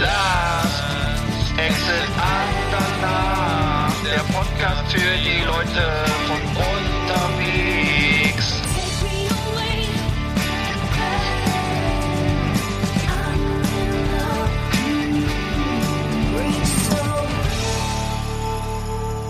Last 0.00 0.82
Exit 1.58 2.08
Andernach. 2.16 3.92
Der 4.04 4.22
Podcast 4.32 4.92
für 4.92 5.16
die 5.18 5.44
Leute 5.44 5.82
von 6.26 6.42
unterwegs. 6.56 7.88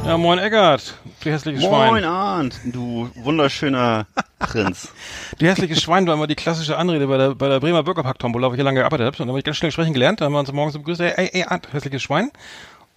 Ja, 0.05 0.17
moin 0.17 0.39
Eggert, 0.39 0.95
du 1.23 1.31
hässliches 1.31 1.63
Moin 1.63 1.91
Schwein. 1.91 2.05
Arndt, 2.05 2.61
du 2.65 3.11
wunderschöner 3.17 4.07
Prinz. 4.39 4.93
Du 5.39 5.47
hässliches 5.47 5.83
Schwein 5.83 6.07
war 6.07 6.15
immer 6.15 6.27
die 6.27 6.35
klassische 6.35 6.77
Anrede 6.77 7.07
bei 7.07 7.17
der, 7.19 7.35
bei 7.35 7.49
der 7.49 7.61
Bremer 7.61 7.83
Bürgerpack-Tombola, 7.83 8.49
wo 8.49 8.53
ich 8.53 8.57
hier 8.57 8.65
lange 8.65 8.81
gearbeitet 8.81 9.07
habe. 9.07 9.23
Und 9.23 9.27
da 9.27 9.31
habe 9.31 9.39
ich 9.39 9.45
ganz 9.45 9.57
schnell 9.57 9.73
sprechen 9.73 9.93
gelernt. 9.93 10.21
Da 10.21 10.27
haben 10.27 10.33
wir 10.33 10.41
uns 10.41 10.53
morgens 10.53 10.75
so 10.75 10.79
begrüßt, 10.79 11.01
ey, 11.01 11.13
ey, 11.17 11.31
ey 11.33 11.45
Arndt, 11.45 11.73
hässliches 11.73 12.03
Schwein. 12.03 12.31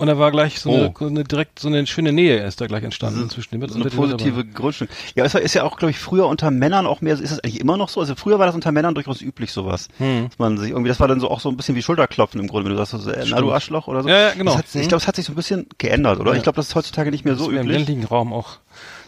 Und 0.01 0.07
da 0.07 0.17
war 0.17 0.31
gleich 0.31 0.59
so, 0.59 0.71
eine, 0.73 0.93
Oh. 0.99 1.05
eine 1.05 1.23
direkt 1.23 1.59
so 1.59 1.67
eine 1.67 1.85
schöne 1.85 2.11
Nähe 2.11 2.43
ist 2.43 2.59
da 2.59 2.65
gleich 2.65 2.83
entstanden 2.83 3.29
zwischen 3.29 3.51
dem 3.59 3.69
So 3.69 3.75
eine 3.79 3.91
positive 3.91 4.43
Grundstimmung. 4.43 4.91
Ja, 5.13 5.25
es 5.25 5.35
ist 5.35 5.53
ja 5.53 5.61
auch, 5.63 5.77
glaube 5.77 5.91
ich, 5.91 5.99
früher 5.99 6.25
unter 6.25 6.49
Männern 6.49 6.87
auch 6.87 7.01
mehr, 7.01 7.13
ist 7.13 7.31
das 7.31 7.39
eigentlich 7.41 7.59
immer 7.61 7.77
noch 7.77 7.87
so? 7.87 7.99
Also 7.99 8.15
früher 8.15 8.39
war 8.39 8.47
das 8.47 8.55
unter 8.55 8.71
Männern 8.71 8.95
durchaus 8.95 9.21
üblich, 9.21 9.51
sowas. 9.51 9.89
Hm. 9.99 10.29
Dass 10.29 10.39
man 10.39 10.57
sich 10.57 10.71
irgendwie, 10.71 10.89
das 10.89 10.99
war 10.99 11.07
dann 11.07 11.19
so 11.19 11.29
auch 11.29 11.39
so 11.39 11.49
ein 11.49 11.55
bisschen 11.55 11.75
wie 11.75 11.83
Schulterklopfen 11.83 12.41
im 12.41 12.47
Grunde, 12.47 12.65
wenn 12.67 12.75
du 12.75 12.83
sagst, 12.83 12.99
so, 13.03 13.11
äh, 13.11 13.25
na 13.29 13.39
du 13.41 13.51
Arschloch 13.53 13.87
oder 13.87 14.01
so. 14.01 14.09
Ja, 14.09 14.19
ja, 14.19 14.31
genau. 14.33 14.53
Das 14.53 14.57
hat, 14.57 14.65
ich 14.73 14.81
Hm. 14.81 14.87
glaube, 14.87 15.01
es 15.01 15.07
hat 15.07 15.15
sich 15.17 15.25
so 15.25 15.33
ein 15.33 15.35
bisschen 15.35 15.67
geändert, 15.77 16.19
oder? 16.19 16.31
Ja. 16.31 16.37
Ich 16.37 16.41
glaube, 16.43 16.55
das 16.55 16.69
ist 16.69 16.73
heutzutage 16.75 17.11
nicht 17.11 17.23
mehr 17.23 17.35
so 17.35 17.51
im 17.51 17.57
üblich. 17.57 17.71
ländlichen 17.77 18.03
Raum 18.05 18.33
auch, 18.33 18.57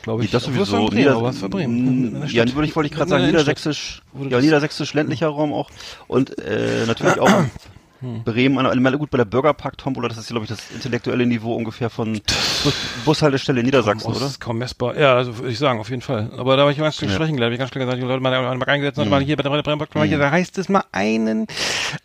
glaube 0.03 0.23
ich. 0.25 0.29
Das 0.29 0.43
sowieso. 0.43 0.77
in 0.77 0.85
Bremen, 0.85 0.97
Nieder- 0.99 1.15
aber 1.15 1.31
Bremen. 1.49 2.23
Ja, 2.27 2.45
würde 2.53 2.67
ich, 2.67 2.75
wollte 2.75 2.89
ich 2.91 2.93
gerade 2.95 3.09
sagen, 3.09 3.25
niedersächsisch, 3.25 4.03
ja, 4.21 4.29
das- 4.29 4.43
niedersächsisch 4.43 4.93
ländlicher 4.93 5.29
Raum 5.29 5.53
auch. 5.53 5.71
Und 6.07 6.37
äh, 6.37 6.85
natürlich 6.85 7.19
auch 7.19 7.31
Hm. 8.03 8.23
Bremen, 8.23 8.57
an- 8.65 8.81
mal 8.81 8.97
gut 8.97 9.09
bei 9.09 9.17
der 9.17 9.25
Bürgerpark-Tombola, 9.25 10.09
das 10.09 10.17
ist, 10.17 10.27
glaube 10.27 10.43
ich, 10.43 10.49
das 10.49 10.71
intellektuelle 10.71 11.25
Niveau 11.25 11.55
ungefähr 11.55 11.89
von 11.89 12.19
Bus 12.63 12.73
Bushaltestelle 13.05 13.61
in 13.61 13.65
Niedersachsen, 13.65 14.11
Aus- 14.11 14.17
oder? 14.17 14.25
ist 14.25 14.39
kaum 14.41 14.57
messbar. 14.57 14.97
Ja, 14.97 15.15
also 15.15 15.37
würde 15.37 15.49
ich 15.51 15.57
sagen, 15.57 15.79
auf 15.79 15.89
jeden 15.89 16.01
Fall. 16.01 16.29
Aber 16.37 16.55
da 16.57 16.63
habe 16.63 16.71
ich 16.71 16.77
ganz 16.77 16.95
schnell 16.97 17.09
Ja. 17.09 17.15
sprechen 17.15 17.35
gelernt. 17.35 17.53
Ich 17.53 17.59
ganz 17.59 17.71
schnell 17.71 17.85
gesagt, 17.85 18.01
die 18.01 18.05
Leute 18.05 18.19
mal, 18.21 18.57
mal 18.57 18.63
eingesetzt 18.69 18.99
und 18.99 19.05
Mhm. 19.05 19.09
mal 19.11 19.21
hier 19.21 19.37
bei 19.37 19.43
der 19.43 19.49
Bremer 19.61 19.87
mal 19.93 20.07
hier, 20.07 20.17
da 20.19 20.29
heißt 20.31 20.57
es 20.57 20.67
mal 20.69 20.83
einen, 20.91 21.47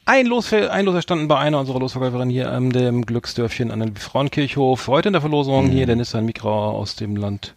ein 0.07 0.27
Los, 0.27 0.53
ein 0.53 0.85
Los 0.85 0.95
erstanden 0.95 1.27
bei 1.29 1.39
einer 1.39 1.59
unserer 1.59 1.81
Losverkäuferin 1.81 2.31
hier 2.31 2.53
am 2.53 2.73
dem 2.73 3.05
Glücksdörfchen 3.05 3.71
an 3.71 3.81
dem 3.81 3.97
Frauenkirchhof. 3.97 4.87
Heute 4.87 5.09
in 5.09 5.13
der 5.15 5.21
Verlosung 5.21 5.67
Mhm. 5.67 5.71
hier 5.73 5.87
der 5.87 5.97
Nissan 5.97 6.25
Micra 6.25 6.49
aus 6.71 6.95
dem 6.97 7.17
Land 7.17 7.55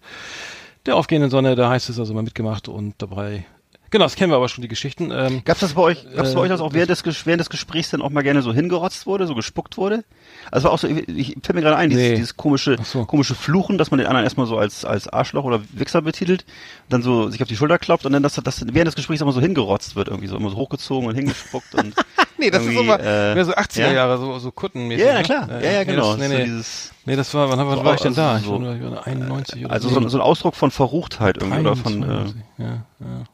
der 0.88 0.95
aufgehenden 0.95 1.30
Sonne. 1.30 1.56
Da 1.56 1.69
heißt 1.69 1.89
es 1.89 2.00
also 2.00 2.14
mal 2.14 2.23
mitgemacht 2.23 2.67
und 2.67 2.95
dabei. 2.97 3.45
Genau, 3.92 4.06
das 4.06 4.16
kennen 4.16 4.31
wir 4.31 4.38
aber 4.38 4.47
schon 4.47 4.61
die 4.61 4.70
Geschichten. 4.70 5.11
Ähm, 5.11 5.42
Gab's 5.44 5.59
das 5.59 5.73
bei 5.73 5.81
euch, 5.81 6.06
gab's 6.16 6.31
Äh, 6.31 6.35
bei 6.35 6.41
euch 6.41 6.50
das 6.50 6.62
auch 6.62 6.74
während 6.74 6.90
des, 6.90 7.03
während 7.25 7.41
des 7.41 7.50
Gesprächs 7.50 7.90
dann 7.90 8.02
auch 8.02 8.09
mal 8.09 8.22
gerne 8.24 8.41
so 8.41 8.53
hingerotzt 8.53 9.06
wurde, 9.06 9.28
so 9.28 9.35
gespuckt 9.35 9.78
wurde? 9.78 10.06
Also 10.50 10.66
war 10.66 10.74
auch 10.74 10.79
so, 10.79 10.88
ich, 10.88 11.07
ich 11.09 11.38
fällt 11.44 11.56
mir 11.56 11.62
gerade 11.62 11.75
ein, 11.75 11.90
dieses, 11.90 12.03
Nee. 12.09 12.16
dieses 12.16 12.38
komische, 12.38 12.78
so. 12.84 13.03
komische 13.06 13.35
Fluchen, 13.35 13.78
dass 13.78 13.91
man 13.91 13.97
den 13.97 14.07
anderen 14.07 14.24
erstmal 14.24 14.47
so 14.47 14.57
als, 14.57 14.85
als 14.85 15.09
Arschloch 15.09 15.44
oder 15.44 15.59
Wichser 15.74 16.01
betitelt, 16.01 16.46
dann 16.88 17.01
so 17.03 17.30
sich 17.30 17.41
auf 17.41 17.50
die 17.50 17.57
Schulter 17.57 17.78
klopft 17.78 18.06
und 18.06 18.13
dann, 18.13 18.24
dass 18.24 18.35
das 18.35 18.66
während 18.66 18.88
des 18.88 18.96
Gesprächs 18.96 19.22
immer 19.22 19.34
so 19.34 19.41
hingerotzt 19.41 19.97
wird, 19.97 20.07
irgendwie 20.07 20.28
so 20.28 20.38
immer 20.38 20.50
so 20.50 20.56
hochgezogen 20.56 21.09
und 21.09 21.16
hingespuckt 21.16 21.75
und. 21.75 21.94
nee, 22.38 22.50
das 22.50 22.63
ist 22.66 22.72
immer 22.72 22.97
äh, 22.97 23.35
mehr 23.35 23.44
so 23.46 23.51
80er 23.51 23.81
ja? 23.81 23.91
Jahre, 23.91 24.18
so, 24.18 24.40
so 24.40 24.51
Kuttenmäßig. 24.51 25.06
Ja, 25.06 25.12
na 25.13 25.19
ne? 25.19 25.24
klar. 25.25 25.50
Ja, 25.50 25.59
ja, 25.72 25.80
nee, 25.80 25.85
genau. 25.85 26.16
Das, 26.16 26.19
nee, 26.19 26.28
So 26.30 26.34
nee. 26.38 26.44
dieses, 26.46 26.91
nee, 27.06 27.16
das 27.18 27.34
war, 27.34 27.50
wann, 27.50 27.59
wann 27.59 27.78
So, 27.78 27.84
war 27.84 27.94
ich 27.96 28.01
denn 28.01 28.16
da? 28.16 28.35
also 28.35 28.56
Ich 28.57 28.63
so, 28.63 28.72
ich 28.72 28.81
war 28.90 29.06
91 29.06 29.66
oder 29.66 29.74
also 29.74 29.90
so, 29.90 30.07
so 30.07 30.18
ein 30.18 30.22
Ausdruck 30.22 30.56
von 30.56 30.72
Verruchtheit 30.72 31.38
irgendwie 31.41 31.59
oder 31.59 31.75
von, 31.75 32.03
äh, 32.03 32.06
21, 32.06 32.35
ja, 32.57 32.66
ja. 32.66 33.25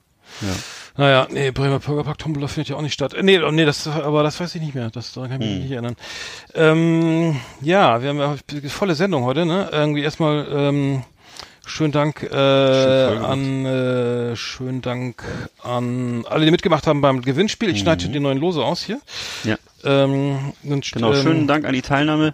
Ja. 0.41 0.47
Naja, 0.99 1.27
nee, 1.29 1.51
Bremer 1.51 1.77
Bürgerpark 1.79 2.17
Tombola 2.17 2.47
findet 2.47 2.69
ja 2.69 2.75
auch 2.75 2.81
nicht 2.81 2.93
statt. 2.93 3.13
Äh, 3.13 3.21
Nee, 3.21 3.39
oh, 3.43 3.51
nee, 3.51 3.65
das, 3.65 3.87
aber 3.87 4.23
das 4.23 4.39
weiß 4.39 4.55
ich 4.55 4.61
nicht 4.61 4.73
mehr. 4.73 4.89
Das, 4.89 5.13
daran 5.13 5.29
kann 5.29 5.41
ich 5.41 5.47
mich 5.47 5.55
Hm. 5.57 5.61
nicht 5.63 5.71
erinnern. 5.71 5.95
Ähm, 6.55 7.39
ja, 7.61 8.01
wir 8.01 8.09
haben 8.09 8.17
ja 8.19 8.35
volle 8.69 8.95
Sendung 8.95 9.23
heute, 9.23 9.45
ne? 9.45 9.69
Irgendwie 9.71 10.01
erstmal, 10.01 10.47
ähm, 10.49 11.03
schönen 11.67 11.91
Dank, 11.91 12.23
äh, 12.23 12.35
an, 12.35 13.65
äh, 13.65 14.35
schönen 14.35 14.81
Dank 14.81 15.23
an 15.63 16.25
alle, 16.27 16.45
die 16.45 16.51
mitgemacht 16.51 16.87
haben 16.87 17.01
beim 17.01 17.21
Gewinnspiel. 17.21 17.69
Ich 17.69 17.79
schneide 17.81 18.07
die 18.07 18.19
neuen 18.19 18.39
Lose 18.39 18.63
aus 18.63 18.81
hier. 18.83 18.99
Mhm. 19.43 19.49
Ja. 19.51 19.57
Ähm, 19.83 20.53
Genau, 20.63 21.13
ähm, 21.13 21.21
schönen 21.21 21.47
Dank 21.47 21.65
an 21.65 21.73
die 21.73 21.83
Teilnahme. 21.83 22.33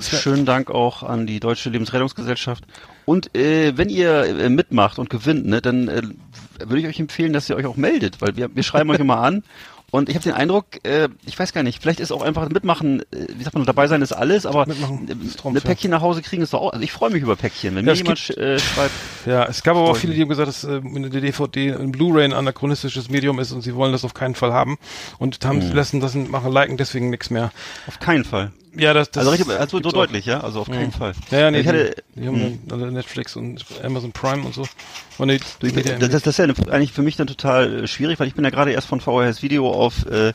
Schönen 0.00 0.46
Dank 0.46 0.70
auch 0.70 1.02
an 1.02 1.26
die 1.26 1.38
Deutsche 1.38 1.68
Lebensrettungsgesellschaft. 1.68 2.64
Und 3.04 3.34
äh, 3.36 3.76
wenn 3.76 3.90
ihr 3.90 4.24
äh, 4.24 4.48
mitmacht 4.48 4.98
und 4.98 5.10
gewinnt, 5.10 5.44
ne, 5.46 5.60
dann 5.60 5.88
äh, 5.88 6.02
würde 6.66 6.80
ich 6.80 6.86
euch 6.86 7.00
empfehlen, 7.00 7.32
dass 7.32 7.48
ihr 7.48 7.56
euch 7.56 7.66
auch 7.66 7.76
meldet, 7.76 8.20
weil 8.20 8.36
wir, 8.36 8.54
wir 8.54 8.62
schreiben 8.62 8.90
euch 8.90 8.98
immer 9.00 9.18
an. 9.18 9.42
Und 9.92 10.08
ich 10.08 10.14
habe 10.14 10.22
den 10.22 10.34
Eindruck, 10.34 10.66
äh, 10.84 11.08
ich 11.26 11.36
weiß 11.36 11.52
gar 11.52 11.64
nicht, 11.64 11.82
vielleicht 11.82 11.98
ist 11.98 12.12
auch 12.12 12.22
einfach 12.22 12.48
mitmachen, 12.48 13.00
äh, 13.10 13.26
wie 13.36 13.42
sagt 13.42 13.56
man, 13.56 13.64
dabei 13.66 13.88
sein 13.88 14.02
ist 14.02 14.12
alles, 14.12 14.46
aber 14.46 14.64
ja. 14.68 15.60
Päckchen 15.60 15.90
nach 15.90 16.00
Hause 16.00 16.22
kriegen 16.22 16.42
ist 16.42 16.52
doch 16.52 16.60
auch, 16.60 16.72
also 16.72 16.84
ich 16.84 16.92
freue 16.92 17.10
mich 17.10 17.22
über 17.24 17.34
Päckchen. 17.34 17.74
Wenn 17.74 17.84
Ja, 17.86 17.92
mir 17.92 17.98
jemand 17.98 18.20
sch 18.20 18.30
äh, 18.30 18.60
schreibt, 18.60 18.92
Ja, 19.26 19.46
es 19.46 19.64
gab 19.64 19.76
aber 19.76 19.88
auch 19.90 19.96
viele, 19.96 20.14
die 20.14 20.22
haben 20.22 20.28
gesagt, 20.28 20.46
dass 20.46 20.62
äh, 20.62 20.80
eine 20.84 21.10
DVD, 21.10 21.72
ein 21.72 21.90
Blu-ray 21.90 22.24
ein 22.24 22.32
anachronistisches 22.32 23.10
Medium 23.10 23.40
ist 23.40 23.50
und 23.50 23.62
sie 23.62 23.74
wollen 23.74 23.90
das 23.90 24.04
auf 24.04 24.14
keinen 24.14 24.36
Fall 24.36 24.52
haben 24.52 24.78
und 25.18 25.44
haben 25.44 25.60
Hm. 25.60 25.72
lassen 25.72 25.98
das 26.00 26.14
machen 26.14 26.52
liken 26.52 26.76
deswegen 26.76 27.10
nichts 27.10 27.30
mehr. 27.30 27.50
auf 27.88 27.98
keinen 27.98 28.24
Fall. 28.24 28.52
Ja, 28.76 28.94
das, 28.94 29.10
das 29.10 29.20
Also 29.26 29.30
richtig, 29.32 29.48
also 29.58 29.78
so 29.82 29.90
deutlich, 29.90 30.26
ja, 30.26 30.40
also 30.40 30.60
auf 30.60 30.68
keinen 30.68 30.92
Fall. 30.92 31.12
Ja, 31.30 31.38
ja, 31.40 31.50
nee, 31.50 31.60
ich 31.60 31.66
hatte, 31.66 31.94
die, 32.14 32.20
die 32.20 32.26
haben 32.28 32.60
alle 32.70 32.92
Netflix 32.92 33.34
und 33.34 33.64
Amazon 33.82 34.12
Prime 34.12 34.44
und 34.44 34.54
so. 34.54 34.64
Und 35.18 35.26
nee, 35.26 35.40
ich, 35.62 35.74
Media- 35.74 35.98
das, 35.98 36.10
das 36.22 36.26
ist 36.26 36.38
ja 36.38 36.44
eigentlich 36.70 36.92
für 36.92 37.02
mich 37.02 37.16
dann 37.16 37.26
total 37.26 37.84
äh, 37.84 37.86
schwierig, 37.88 38.20
weil 38.20 38.28
ich 38.28 38.34
bin 38.34 38.44
ja 38.44 38.50
gerade 38.50 38.70
erst 38.72 38.86
von 38.86 39.00
VHS 39.00 39.42
Video 39.42 39.70
auf, 39.72 40.06
äh, 40.06 40.32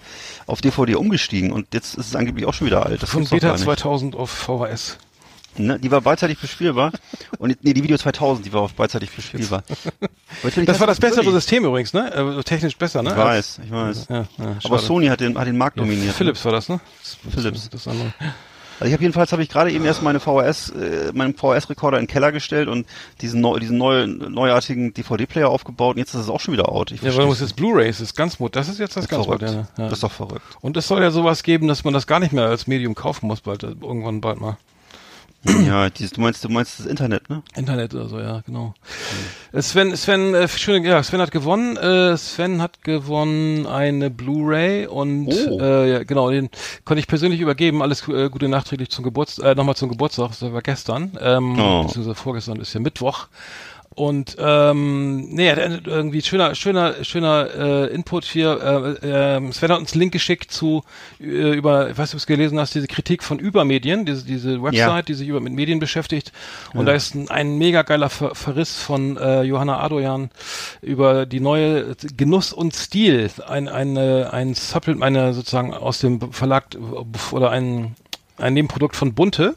auf 0.48 0.62
DVD 0.62 0.96
umgestiegen 0.96 1.52
und 1.54 1.74
jetzt 1.74 1.96
ist 1.96 2.08
es 2.08 2.16
angeblich 2.16 2.46
auch 2.46 2.54
schon 2.54 2.68
wieder 2.68 2.86
alt. 2.86 3.02
Das 3.02 3.10
von 3.10 3.24
Beta 3.24 3.48
gar 3.48 3.54
nicht. 3.54 3.64
2000 3.64 4.16
auf 4.16 4.30
VHS. 4.30 4.98
Ne? 5.58 5.80
Die 5.80 5.92
war 5.92 6.02
beidseitig 6.02 6.40
bespielbar 6.40 6.92
und 7.38 7.58
nee, 7.64 7.74
die 7.74 7.84
Video 7.84 7.98
2000, 7.98 8.46
die 8.46 8.54
war 8.54 8.62
auf 8.62 8.74
beidseitig 8.74 9.12
bespielbar. 9.12 9.64
Ich 10.44 10.66
Das 10.66 10.80
war 10.82 10.88
das 10.88 11.00
bessere 11.00 11.32
System 11.32 11.64
übrigens, 11.64 11.94
ne? 11.94 12.14
Äh, 12.14 12.44
technisch 12.44 12.78
besser, 12.78 13.02
ne? 13.02 13.12
Ich 13.12 13.16
weiß, 13.16 13.62
ich 13.64 13.72
weiß. 13.72 14.08
Ja, 14.10 14.28
ja, 14.38 14.58
Aber. 14.66 14.80
Sony 14.80 15.08
hat 15.08 15.22
den, 15.22 15.38
hat 15.38 15.48
den 15.48 15.58
Markt 15.58 15.78
ja, 15.78 15.84
dominiert. 15.84 16.14
Philips 16.14 16.44
war 16.44 16.52
das, 16.52 16.68
ne? 16.68 16.82
Philips. 17.34 17.70
Das 17.70 17.88
andere. 17.88 18.14
Also 18.80 18.88
ich 18.88 18.94
habe 18.94 19.04
jedenfalls 19.04 19.32
habe 19.32 19.42
ich 19.42 19.48
gerade 19.48 19.72
eben 19.72 19.86
erst 19.86 20.04
meine 20.04 20.20
VHS, 20.20 20.72
äh, 20.72 21.12
meinen 21.14 21.34
VHS-Rekorder 21.34 21.98
in 21.98 22.04
den 22.04 22.12
Keller 22.12 22.34
gestellt 22.34 22.68
und 22.68 22.86
diesen, 23.22 23.40
neu, 23.40 23.58
diesen 23.60 23.78
neu, 23.78 24.06
neuartigen 24.06 24.94
DVD-Player 24.94 25.48
aufgebaut 25.48 25.96
und 25.96 26.00
jetzt 26.00 26.14
ist 26.14 26.22
es 26.22 26.30
auch 26.30 26.42
schon 26.42 26.54
wieder 26.54 26.68
out. 26.68 26.92
Ich 26.92 26.98
Ja, 26.98 27.06
weil 27.06 27.12
versteh's 27.14 27.30
muss 27.30 27.40
jetzt 27.40 27.56
Blu-ray 27.56 27.90
ist, 27.90 28.16
ganz 28.18 28.40
mut. 28.40 28.56
Das 28.56 28.68
ist 28.68 28.80
jetzt 28.80 28.98
das 28.98 29.08
ganz 29.08 29.24
verrückt. 29.24 29.44
moderne. 29.44 29.68
Ja. 29.78 29.86
Das 29.86 29.94
ist 29.94 30.04
doch 30.04 30.12
verrückt. 30.12 30.46
Und 30.60 30.76
es 30.76 30.88
soll 30.88 31.02
ja 31.02 31.12
sowas 31.12 31.44
geben, 31.44 31.70
dass 31.70 31.86
man 31.86 31.94
das 31.94 32.06
gar 32.06 32.20
nicht 32.20 32.34
mehr 32.34 32.48
als 32.48 32.68
Medium 32.68 32.96
kaufen 32.96 33.28
muss, 33.28 33.40
bald, 33.40 33.64
äh, 33.64 33.68
irgendwann 33.68 34.20
bald 34.20 34.42
mal. 34.42 34.58
Ja, 35.66 35.90
dieses, 35.90 36.12
du 36.14 36.22
meinst, 36.22 36.44
du 36.44 36.50
meinst 36.50 36.80
das 36.80 36.86
Internet, 36.86 37.30
ne? 37.30 37.44
Internet 37.56 37.94
oder 37.94 38.08
so, 38.08 38.20
ja, 38.20 38.42
genau. 38.46 38.74
Äh, 39.52 39.62
Sven, 39.62 39.96
Sven, 39.96 40.34
äh, 40.34 40.48
schöne, 40.48 40.88
ja, 40.88 41.02
Sven 41.04 41.22
hat 41.22 41.32
gewonnen. 41.32 41.78
Äh, 41.78 42.18
Sven 42.18 42.62
hat 42.62 42.82
gewonnen 42.84 43.68
eine 43.68 44.10
Blu-ray 44.10 44.88
und 44.88 45.28
Oh. 45.28 45.60
äh, 45.60 45.92
ja, 45.92 46.04
genau, 46.04 46.32
den 46.32 46.50
konnte 46.84 47.00
ich 47.00 47.08
persönlich 47.08 47.40
übergeben. 47.40 47.82
Alles 47.82 48.08
äh, 48.08 48.30
Gute 48.30 48.48
nachträglich 48.48 48.90
zum 48.90 49.04
Geburtstag, 49.04 49.46
äh, 49.46 49.56
nochmal 49.56 49.76
zum 49.76 49.90
Geburtstag. 49.90 50.30
Das 50.30 50.42
war 50.42 50.62
gestern, 50.62 51.12
ähm, 51.22 51.60
Oh. 51.60 51.84
beziehungsweise 51.84 52.16
vorgestern 52.16 52.60
ist 52.60 52.74
ja 52.74 52.80
Mittwoch. 52.80 53.28
Und 53.96 54.36
ähm, 54.38 55.30
nee, 55.30 55.50
irgendwie 55.50 56.22
schöner, 56.22 56.54
schöner, 56.54 57.04
schöner 57.06 57.48
äh, 57.58 57.94
Input 57.94 58.26
hier. 58.26 58.98
Äh, 59.02 59.38
äh, 59.38 59.52
Sven 59.54 59.72
hat 59.72 59.80
uns 59.80 59.94
einen 59.94 60.02
Link 60.02 60.12
geschickt 60.12 60.52
zu 60.52 60.84
äh, 61.22 61.24
über, 61.24 61.90
ich 61.90 61.98
weiß 61.98 62.10
nicht, 62.10 62.10
ob 62.10 62.12
du 62.12 62.18
es 62.18 62.26
gelesen 62.28 62.60
hast, 62.60 62.76
diese 62.76 62.88
Kritik 62.88 63.24
von 63.24 63.40
Übermedien, 63.40 64.06
diese, 64.06 64.26
diese 64.26 64.62
Website, 64.62 64.76
Ja. 64.76 65.02
die 65.02 65.14
sich 65.14 65.30
über 65.30 65.40
mit 65.40 65.54
Medien 65.54 65.80
beschäftigt. 65.80 66.34
Und 66.74 66.88
da 66.88 66.92
ist 66.92 67.16
ein, 67.16 67.30
ein 67.30 67.58
mega 67.58 67.84
geiler 67.84 68.10
Ver 68.10 68.36
Verriss 68.36 68.76
von 68.76 69.16
äh, 69.16 69.44
Johanna 69.44 69.80
Adoyan 69.80 70.30
über 70.82 71.26
die 71.26 71.40
neue 71.40 71.96
Genuss 72.18 72.52
und 72.52 72.76
Stil, 72.76 73.30
ein, 73.48 73.70
eine, 73.70 74.34
ein 74.34 74.56
Supplement, 74.56 75.04
eine 75.04 75.34
sozusagen 75.34 75.74
aus 75.74 76.00
dem 76.00 76.34
Verlag 76.34 76.66
oder 77.32 77.50
ein 77.50 77.96
ein 78.38 78.54
Nebenprodukt 78.54 78.96
von 78.96 79.14
Bunte. 79.14 79.56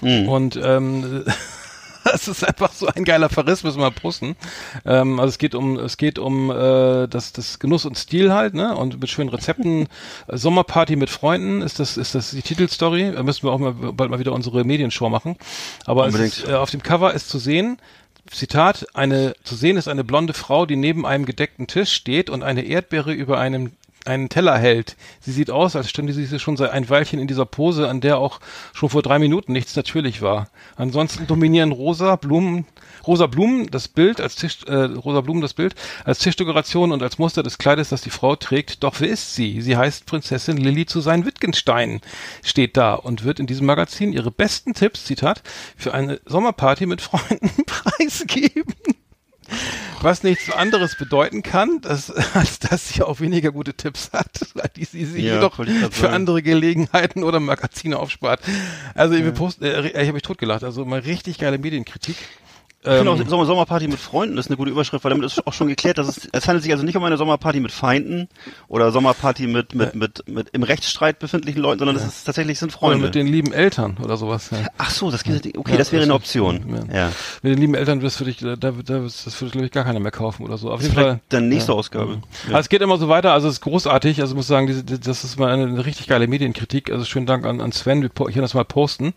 Mhm. 0.00 0.28
Und 0.28 0.60
ähm, 0.62 1.24
das 2.04 2.28
ist 2.28 2.46
einfach 2.46 2.72
so 2.72 2.86
ein 2.86 3.04
geiler 3.04 3.28
Verriss, 3.28 3.62
müssen 3.62 3.78
wir 3.78 3.84
mal 3.84 3.90
posten. 3.90 4.36
Ähm, 4.84 5.20
also 5.20 5.30
es 5.30 5.38
geht 5.38 5.54
um, 5.54 5.78
es 5.78 5.96
geht 5.96 6.18
um 6.18 6.50
äh, 6.50 7.06
das, 7.08 7.32
das 7.32 7.58
Genuss 7.58 7.84
und 7.84 7.96
Stil 7.96 8.32
halt, 8.32 8.54
ne? 8.54 8.76
Und 8.76 9.00
mit 9.00 9.10
schönen 9.10 9.30
Rezepten. 9.30 9.88
Sommerparty 10.28 10.96
mit 10.96 11.10
Freunden 11.10 11.62
ist 11.62 11.78
das, 11.78 11.96
ist 11.96 12.14
das 12.14 12.30
die 12.30 12.42
Titelstory. 12.42 13.12
Da 13.12 13.22
müssen 13.22 13.44
wir 13.44 13.52
auch 13.52 13.58
mal 13.58 13.72
bald 13.72 14.10
mal 14.10 14.18
wieder 14.18 14.32
unsere 14.32 14.64
Medienshow 14.64 15.08
machen. 15.08 15.36
Aber 15.86 16.06
ist, 16.08 16.48
äh, 16.48 16.54
auf 16.54 16.70
dem 16.70 16.82
Cover 16.82 17.14
ist 17.14 17.28
zu 17.28 17.38
sehen. 17.38 17.78
Zitat, 18.30 18.86
eine, 18.94 19.34
zu 19.42 19.56
sehen 19.56 19.76
ist 19.76 19.88
eine 19.88 20.04
blonde 20.04 20.34
Frau, 20.34 20.66
die 20.66 20.76
neben 20.76 21.04
einem 21.04 21.26
gedeckten 21.26 21.66
Tisch 21.66 21.92
steht 21.92 22.30
und 22.30 22.42
eine 22.42 22.62
Erdbeere 22.62 23.12
über 23.12 23.38
einem 23.38 23.72
einen 24.06 24.28
Teller 24.28 24.56
hält. 24.56 24.96
Sie 25.20 25.32
sieht 25.32 25.50
aus, 25.50 25.76
als 25.76 25.90
stünde 25.90 26.12
sie 26.12 26.38
schon 26.38 26.56
seit 26.56 26.70
ein 26.70 26.88
Weilchen 26.88 27.18
in 27.18 27.26
dieser 27.26 27.44
Pose, 27.44 27.88
an 27.88 28.00
der 28.00 28.18
auch 28.18 28.40
schon 28.72 28.88
vor 28.88 29.02
drei 29.02 29.18
Minuten 29.18 29.52
nichts 29.52 29.76
natürlich 29.76 30.22
war. 30.22 30.48
Ansonsten 30.76 31.26
dominieren 31.26 31.72
rosa 31.72 32.16
Blumen, 32.16 32.66
rosa 33.06 33.26
Blumen 33.26 33.70
das 33.70 33.88
Bild 33.88 34.20
als 34.20 34.36
Tisch, 34.36 34.64
äh, 34.66 34.74
rosa 34.74 35.20
Blumen 35.20 35.42
das 35.42 35.54
Bild 35.54 35.74
als 36.04 36.18
Tischdekoration 36.18 36.92
und 36.92 37.02
als 37.02 37.18
Muster 37.18 37.42
des 37.42 37.58
Kleides, 37.58 37.90
das 37.90 38.02
die 38.02 38.10
Frau 38.10 38.36
trägt. 38.36 38.82
Doch 38.82 39.00
wer 39.00 39.08
ist 39.08 39.34
sie? 39.34 39.60
Sie 39.60 39.76
heißt 39.76 40.06
Prinzessin 40.06 40.56
Lilly 40.56 40.86
zu 40.86 41.00
sein 41.00 41.26
Wittgenstein, 41.26 42.00
steht 42.42 42.76
da 42.76 42.94
und 42.94 43.24
wird 43.24 43.40
in 43.40 43.46
diesem 43.46 43.66
Magazin 43.66 44.12
ihre 44.12 44.30
besten 44.30 44.74
Tipps, 44.74 45.04
Zitat, 45.04 45.42
für 45.76 45.92
eine 45.92 46.20
Sommerparty 46.24 46.86
mit 46.86 47.00
Freunden 47.00 47.64
preisgeben. 47.66 48.74
Was 50.02 50.22
nichts 50.22 50.50
anderes 50.50 50.96
bedeuten 50.96 51.42
kann, 51.42 51.80
dass, 51.82 52.10
als 52.34 52.58
dass 52.58 52.88
sie 52.88 53.02
auch 53.02 53.20
weniger 53.20 53.52
gute 53.52 53.74
Tipps 53.74 54.10
hat, 54.12 54.40
die 54.76 54.84
sie 54.84 55.04
sich 55.04 55.24
Ja, 55.24 55.34
jedoch 55.34 55.60
für 55.90 56.10
andere 56.10 56.42
Gelegenheiten 56.42 57.22
oder 57.22 57.40
Magazine 57.40 57.98
aufspart. 57.98 58.40
Also 58.94 59.14
wir 59.14 59.32
posten, 59.32 59.64
äh, 59.64 59.88
ich 59.88 59.94
habe 59.96 60.14
mich 60.14 60.22
totgelacht, 60.22 60.64
also 60.64 60.84
mal 60.84 61.00
richtig 61.00 61.38
geile 61.38 61.58
Medienkritik. 61.58 62.16
Ich 62.82 62.88
finde 62.88 63.10
Ähm, 63.10 63.20
auch 63.20 63.28
Sommer 63.28 63.44
Sommerparty 63.44 63.88
mit 63.88 63.98
Freunden 63.98 64.38
ist 64.38 64.46
eine 64.46 64.56
gute 64.56 64.70
Überschrift, 64.70 65.04
weil 65.04 65.10
damit 65.10 65.26
ist 65.26 65.46
auch 65.46 65.52
schon 65.52 65.68
geklärt, 65.68 65.98
dass 65.98 66.08
es, 66.08 66.30
es 66.32 66.48
handelt 66.48 66.62
sich 66.62 66.72
also 66.72 66.82
nicht 66.82 66.96
um 66.96 67.04
eine 67.04 67.18
Sommerparty 67.18 67.60
mit 67.60 67.72
Feinden 67.72 68.26
oder 68.68 68.90
Sommerparty 68.90 69.48
mit, 69.48 69.74
mit, 69.74 69.94
mit, 69.94 70.26
mit 70.26 70.48
im 70.52 70.62
Rechtsstreit 70.62 71.18
befindlichen 71.18 71.60
Leuten, 71.60 71.80
sondern 71.80 71.96
es 71.96 72.06
ist 72.06 72.24
tatsächlich 72.24 72.58
sind 72.58 72.70
oder 72.70 72.78
Freunde. 72.78 73.04
mit 73.04 73.14
den 73.14 73.26
lieben 73.26 73.52
Eltern 73.52 73.98
oder 74.02 74.16
sowas. 74.16 74.48
Ja. 74.50 74.66
Ach 74.78 74.88
so, 74.88 75.10
das 75.10 75.24
geht, 75.24 75.58
okay, 75.58 75.72
Ja, 75.72 75.76
das 75.76 75.92
wäre 75.92 76.04
eine 76.04 76.14
Option. 76.14 76.80
ja. 76.90 76.96
Ja. 77.00 77.12
Mit 77.42 77.52
den 77.52 77.60
lieben 77.60 77.74
Eltern 77.74 78.00
das 78.00 78.18
würde 78.18 78.30
ich, 78.30 78.38
da, 78.38 78.56
da, 78.56 78.70
das 78.70 79.40
würde 79.42 79.52
glaube 79.52 79.66
ich 79.66 79.72
gar 79.72 79.84
keiner 79.84 80.00
mehr 80.00 80.10
kaufen 80.10 80.44
oder 80.46 80.56
so. 80.56 80.70
Auf 80.70 80.80
jeden 80.80 80.94
Fall. 80.94 81.20
dann 81.28 81.50
nächste 81.50 81.74
Ausgabe. 81.74 82.22
Also 82.46 82.60
es 82.60 82.68
geht 82.70 82.80
immer 82.80 82.96
so 82.96 83.10
weiter, 83.10 83.34
also 83.34 83.48
es 83.48 83.54
ist 83.56 83.60
großartig, 83.60 84.22
also 84.22 84.32
ich 84.32 84.36
muss 84.36 84.46
sagen, 84.46 84.66
diese, 84.66 84.84
das 84.84 85.22
ist 85.24 85.38
mal 85.38 85.52
eine, 85.52 85.64
eine 85.64 85.84
richtig 85.84 86.06
geile 86.08 86.26
Medienkritik, 86.26 86.90
also 86.90 87.04
schönen 87.04 87.26
Dank 87.26 87.44
an, 87.44 87.60
an 87.60 87.72
Sven, 87.72 88.02
ich 88.02 88.14
kann 88.14 88.40
das 88.40 88.54
mal 88.54 88.64
posten. 88.64 89.12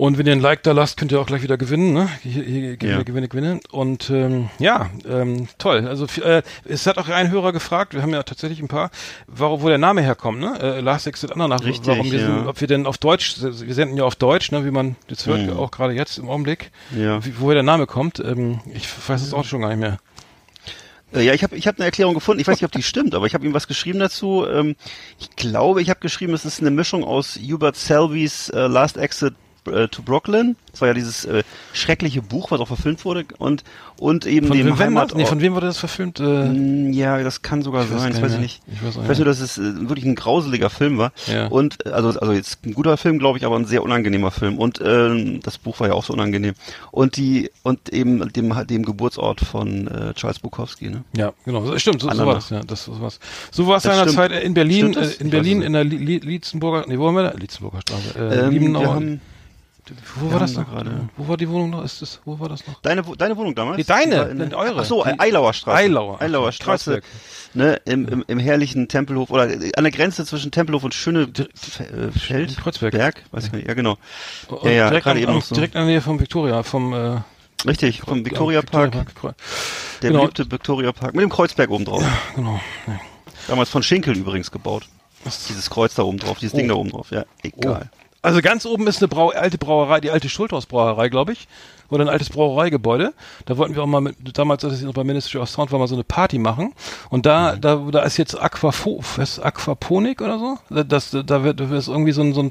Und 0.00 0.16
wenn 0.16 0.26
ihr 0.26 0.32
ein 0.32 0.40
Like 0.40 0.62
da 0.62 0.72
lasst, 0.72 0.96
könnt 0.96 1.12
ihr 1.12 1.20
auch 1.20 1.26
gleich 1.26 1.42
wieder 1.42 1.58
gewinnen, 1.58 1.92
ne? 1.92 2.08
Hier, 2.22 2.42
hier 2.42 2.76
Gewinne, 2.78 2.96
Ja. 2.96 3.02
Gewinne, 3.02 3.28
Gewinne. 3.28 3.60
Und 3.70 4.08
ähm, 4.08 4.48
ja, 4.58 4.88
ähm, 5.06 5.46
toll. 5.58 5.86
Also 5.86 6.06
äh, 6.22 6.40
es 6.64 6.86
hat 6.86 6.96
auch 6.96 7.08
ein 7.10 7.30
Hörer 7.30 7.52
gefragt, 7.52 7.92
wir 7.92 8.00
haben 8.00 8.14
ja 8.14 8.22
tatsächlich 8.22 8.60
ein 8.60 8.68
paar, 8.68 8.90
warum, 9.26 9.60
wo 9.60 9.68
der 9.68 9.76
Name 9.76 10.00
herkommt, 10.00 10.40
ne? 10.40 10.58
Äh, 10.58 10.80
Last 10.80 11.06
Exit 11.06 11.32
Andernach, 11.32 11.62
Richtig, 11.62 11.86
warum 11.86 12.10
wir 12.10 12.18
ja. 12.18 12.24
sind, 12.26 12.46
ob 12.46 12.58
wir 12.62 12.66
denn 12.66 12.86
auf 12.86 12.96
Deutsch, 12.96 13.42
wir 13.42 13.74
senden 13.74 13.98
ja 13.98 14.04
auf 14.04 14.16
Deutsch, 14.16 14.50
ne, 14.52 14.64
wie 14.64 14.70
man 14.70 14.96
jetzt 15.08 15.26
hört, 15.26 15.42
Mhm. 15.42 15.58
auch 15.58 15.70
gerade 15.70 15.92
jetzt 15.92 16.16
im 16.16 16.30
Augenblick, 16.30 16.70
Ja. 16.96 17.22
wie, 17.22 17.34
woher 17.38 17.56
der 17.56 17.62
Name 17.62 17.86
kommt. 17.86 18.20
Ähm, 18.20 18.60
ich 18.72 18.88
weiß 19.06 19.20
es 19.20 19.34
auch 19.34 19.44
schon 19.44 19.60
gar 19.60 19.68
nicht 19.68 19.80
mehr. 19.80 19.98
Äh, 21.12 21.24
Ja, 21.26 21.34
ich 21.34 21.42
habe 21.42 21.56
ich 21.56 21.66
hab 21.66 21.76
eine 21.76 21.84
Erklärung 21.84 22.14
gefunden. 22.14 22.40
Ich 22.40 22.46
weiß 22.48 22.56
nicht, 22.56 22.64
ob 22.64 22.72
die 22.72 22.82
stimmt, 22.82 23.14
aber 23.14 23.26
ich 23.26 23.34
habe 23.34 23.44
ihm 23.44 23.52
was 23.52 23.66
geschrieben 23.68 23.98
dazu. 23.98 24.46
Ähm, 24.50 24.76
ich 25.18 25.28
glaube, 25.36 25.82
ich 25.82 25.90
habe 25.90 26.00
geschrieben, 26.00 26.32
es 26.32 26.46
ist 26.46 26.60
eine 26.62 26.70
Mischung 26.70 27.04
aus 27.04 27.36
Hubert 27.36 27.76
Selvys 27.76 28.48
äh, 28.48 28.60
Last 28.66 28.96
Exit 28.96 29.34
äh, 29.70 29.88
to 29.88 30.02
Brooklyn. 30.02 30.56
Das 30.72 30.80
war 30.80 30.88
ja 30.88 30.94
dieses 30.94 31.24
äh, 31.24 31.42
schreckliche 31.72 32.22
Buch, 32.22 32.50
was 32.50 32.60
auch 32.60 32.68
verfilmt 32.68 33.04
wurde 33.04 33.24
und 33.38 33.64
und 33.98 34.24
eben 34.24 34.46
Von 34.46 34.56
dem 34.56 34.66
wem, 34.66 34.78
Heimat. 34.78 35.14
nee, 35.14 35.26
von 35.26 35.40
wem 35.42 35.54
wurde 35.54 35.66
das 35.66 35.76
verfilmt? 35.78 36.20
Äh, 36.20 36.22
Mm, 36.50 36.92
Ja, 36.92 37.22
das 37.22 37.42
kann 37.42 37.60
sogar 37.62 37.84
sein, 37.86 38.12
das 38.12 38.22
weiß 38.22 38.34
ich 38.34 38.38
nicht. 38.40 38.62
Ich 38.72 38.82
weiß 38.82 38.96
Ich 38.96 39.08
weiß 39.08 39.18
nur, 39.18 39.26
dass 39.26 39.40
es 39.40 39.58
äh, 39.58 39.88
wirklich 39.88 40.04
ein 40.06 40.14
grauseliger 40.14 40.70
Film 40.70 40.96
war. 40.98 41.12
Ja. 41.26 41.48
Und 41.48 41.84
äh, 41.86 41.90
also 41.90 42.08
also 42.18 42.32
jetzt 42.32 42.64
ein 42.64 42.72
guter 42.74 42.96
Film, 42.96 43.18
glaube 43.18 43.36
ich, 43.38 43.44
aber 43.44 43.56
ein 43.56 43.66
sehr 43.66 43.82
unangenehmer 43.82 44.30
Film. 44.30 44.58
Und 44.58 44.80
ähm, 44.84 45.40
das 45.42 45.58
Buch 45.58 45.80
war 45.80 45.88
ja 45.88 45.94
auch 45.94 46.04
so 46.04 46.12
unangenehm. 46.14 46.54
Und 46.92 47.16
die 47.16 47.50
und 47.62 47.92
eben 47.92 48.32
dem 48.32 48.54
dem 48.66 48.84
Geburtsort 48.84 49.40
von 49.40 49.86
äh, 49.88 50.14
Charles 50.14 50.38
Bukowski. 50.38 50.88
Ne? 50.88 51.04
Ja, 51.16 51.32
genau. 51.44 51.76
Stimmt, 51.78 52.00
so, 52.00 52.10
so 52.10 52.26
war 52.26 52.34
das, 52.36 52.50
ja. 52.50 52.60
Das, 52.66 52.84
so 52.84 53.00
war's. 53.00 53.18
So 53.50 53.66
war 53.66 53.76
es 53.78 53.82
seinerzeit 53.82 54.32
in 54.32 54.54
Berlin, 54.54 54.96
äh, 54.96 55.08
in 55.18 55.30
Berlin 55.30 55.60
es 55.60 55.66
in 55.66 55.72
der 55.74 55.84
Li 55.84 55.96
Li 55.98 56.18
Lietzenburger, 56.18 56.84
nee, 56.88 56.98
wo 56.98 57.06
haben 57.08 57.14
wir 57.16 57.24
da? 57.24 57.36
Lietzenburger 57.36 57.80
Straße, 57.82 58.18
äh, 58.18 58.40
Ähm, 58.46 58.50
Liebenauer. 58.50 58.82
wir 58.82 58.94
haben 58.94 59.20
wo 60.16 60.26
wir 60.26 60.32
war 60.32 60.40
das 60.40 60.56
haben 60.56 60.62
noch? 60.64 60.70
gerade- 60.70 61.08
Wo 61.16 61.28
war 61.28 61.36
die 61.36 61.48
Wohnung 61.48 61.70
noch? 61.70 61.84
Ist 61.84 62.02
das, 62.02 62.20
wo 62.24 62.38
war 62.38 62.48
das 62.48 62.66
noch? 62.66 62.80
deine 62.82 63.02
deine 63.02 63.36
Wohnung 63.36 63.54
damals? 63.54 63.78
Nee, 63.78 63.84
deine, 63.84 64.10
Die 64.32 64.38
war 64.38 64.46
in- 64.46 64.54
eure. 64.54 64.80
Ach 64.80 64.84
so, 64.84 65.04
Die- 65.04 65.18
Eilauer 65.18 65.52
Straße. 65.52 65.76
Eilauer. 65.78 66.20
Eilauer 66.20 66.52
Straße. 66.52 67.00
Ne, 67.52 67.80
im, 67.84 68.06
im, 68.06 68.24
im 68.28 68.38
herrlichen 68.38 68.86
Tempelhof 68.86 69.30
oder 69.30 69.42
an 69.42 69.82
der 69.84 69.90
Grenze 69.90 70.24
zwischen 70.24 70.50
Tempelhof 70.52 70.84
und 70.84 70.94
Schöne 70.94 71.22
äh, 71.22 72.10
Feld, 72.16 72.56
Kreuzberg. 72.56 72.92
Berg, 72.92 73.24
weiß 73.32 73.46
ich 73.46 73.52
nicht. 73.52 73.66
Ja, 73.66 73.74
genau. 73.74 73.96
Und 74.48 74.64
Ja, 74.64 74.70
ja, 74.70 74.88
direkt, 74.88 75.06
an, 75.08 75.16
eben 75.16 75.40
so. 75.40 75.54
direkt 75.56 75.74
in 75.74 75.80
der 75.80 75.86
Nähe 75.88 76.00
vom 76.00 76.20
Victoria, 76.20 76.62
vom 76.62 76.92
äh, 76.92 77.16
Richtig, 77.66 78.00
vom 78.02 78.24
Victoria 78.24 78.62
Park, 78.62 78.94
Victoria 78.94 79.34
der 80.00 80.10
Genau. 80.10 80.20
beliebte 80.22 80.50
Victoria 80.50 80.92
Park 80.92 81.14
mit 81.14 81.22
dem 81.22 81.28
Kreuzberg 81.28 81.70
oben 81.70 81.84
drauf. 81.84 82.04
Genau. 82.36 82.60
Ja. 82.86 83.00
Damals 83.48 83.68
von 83.68 83.82
Schinkel 83.82 84.16
übrigens 84.16 84.50
gebaut. 84.50 84.86
Dieses 85.26 85.68
Kreuz 85.68 85.94
da 85.94 86.04
oben 86.04 86.18
drauf, 86.18 86.38
dieses 86.38 86.54
Ding 86.54 86.68
da 86.68 86.74
oben 86.74 86.90
drauf. 86.90 87.10
Ja, 87.10 87.24
egal. 87.42 87.90
Also 88.22 88.42
ganz 88.42 88.66
oben 88.66 88.86
ist 88.86 88.98
eine 88.98 89.08
Brau 89.08 89.30
alte 89.30 89.56
Brauerei, 89.56 90.00
die 90.00 90.10
alte 90.10 90.28
Schulthaus-Brauerei, 90.28 91.08
glaube 91.08 91.32
ich. 91.32 91.48
Oder 91.88 92.04
ein 92.04 92.08
altes 92.08 92.28
Brauereigebäude. 92.30 93.14
Da 93.46 93.56
wollten 93.56 93.74
wir 93.74 93.82
auch 93.82 93.86
mal 93.86 94.00
mit, 94.00 94.16
damals, 94.38 94.64
als 94.64 94.78
ich 94.78 94.82
noch 94.82 94.94
bei 94.94 95.02
Ministry 95.02 95.38
of 95.40 95.48
Sound 95.48 95.72
war, 95.72 95.78
mal 95.80 95.88
so 95.88 95.96
eine 95.96 96.04
Party 96.04 96.38
machen. 96.38 96.72
Und 97.08 97.26
da, 97.26 97.56
Mhm. 97.56 97.60
da, 97.62 97.76
da 97.90 98.02
ist 98.02 98.16
jetzt 98.16 98.40
Aquafo, 98.40 99.02
ist 99.20 99.40
Aquaponik 99.40 100.20
oder 100.20 100.38
so? 100.38 100.58
Das, 100.84 101.10
da 101.10 101.42
wird, 101.42 101.58
da 101.58 101.76
ist 101.76 101.88
irgendwie 101.88 102.12
so 102.12 102.22
ein, 102.22 102.32
so 102.32 102.42
ein 102.42 102.50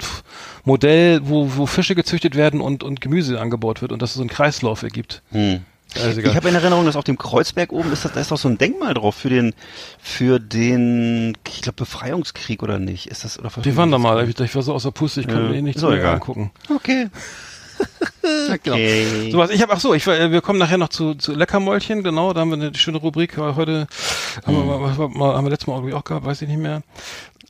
Modell, 0.64 1.20
wo, 1.24 1.56
wo 1.56 1.64
Fische 1.66 1.94
gezüchtet 1.94 2.34
werden 2.34 2.60
und, 2.60 2.82
und 2.82 3.00
Gemüse 3.00 3.40
angebaut 3.40 3.80
wird 3.80 3.92
und 3.92 4.02
dass 4.02 4.10
es 4.10 4.16
so 4.16 4.20
einen 4.22 4.28
Kreislauf 4.30 4.82
ergibt. 4.82 5.22
Hm. 5.30 5.64
Also. 5.96 6.20
Ich 6.20 6.36
habe 6.36 6.48
in 6.48 6.54
Erinnerung, 6.54 6.86
dass 6.86 6.96
auf 6.96 7.04
dem 7.04 7.18
Kreuzberg 7.18 7.72
oben 7.72 7.92
ist, 7.92 8.04
das, 8.04 8.12
da 8.12 8.20
ist 8.20 8.30
doch 8.30 8.38
so 8.38 8.48
ein 8.48 8.58
Denkmal 8.58 8.94
drauf 8.94 9.16
für 9.16 9.28
den, 9.28 9.54
für 10.00 10.38
den, 10.38 11.36
ich 11.48 11.62
glaube 11.62 11.76
Befreiungskrieg 11.76 12.62
oder 12.62 12.78
nicht? 12.78 13.06
Ist 13.06 13.24
das 13.24 13.38
oder 13.38 13.50
wir 13.60 13.76
waren 13.76 13.90
da 13.90 13.98
mal, 13.98 14.28
ich, 14.28 14.38
ich 14.38 14.54
war 14.54 14.62
so 14.62 14.72
aus 14.72 14.84
der 14.84 14.92
Puste, 14.92 15.20
ich 15.20 15.26
konnte 15.26 15.42
Ja, 15.42 15.48
mir 15.48 15.62
mehr 15.62 15.74
egal. 15.76 16.14
angucken. 16.14 16.52
Okay. 16.74 17.08
okay. 18.52 19.30
Sowas. 19.30 19.50
Ich 19.50 19.62
habe, 19.62 19.72
ach 19.72 19.80
so, 19.80 19.94
ich, 19.94 20.06
war- 20.06 20.30
wir 20.30 20.40
kommen 20.42 20.58
nachher 20.58 20.78
noch 20.78 20.90
zu, 20.90 21.14
zu 21.14 21.32
Leckermäulchen, 21.34 22.02
genau, 22.02 22.32
da 22.32 22.40
haben 22.40 22.50
wir 22.50 22.58
eine 22.68 22.74
schöne 22.74 22.98
Rubrik, 22.98 23.38
weil 23.38 23.56
heute 23.56 23.86
haben, 24.46 24.54
wir, 24.56 24.64
mal, 24.64 24.80
was- 24.98 25.14
mal, 25.14 25.34
haben 25.34 25.44
wir 25.46 25.50
letztes 25.50 25.66
Mal 25.66 25.76
irgendwie 25.76 25.94
auch 25.94 26.04
gehabt, 26.04 26.24
weiß 26.26 26.42
ich 26.42 26.48
nicht 26.48 26.58
mehr. 26.60 26.82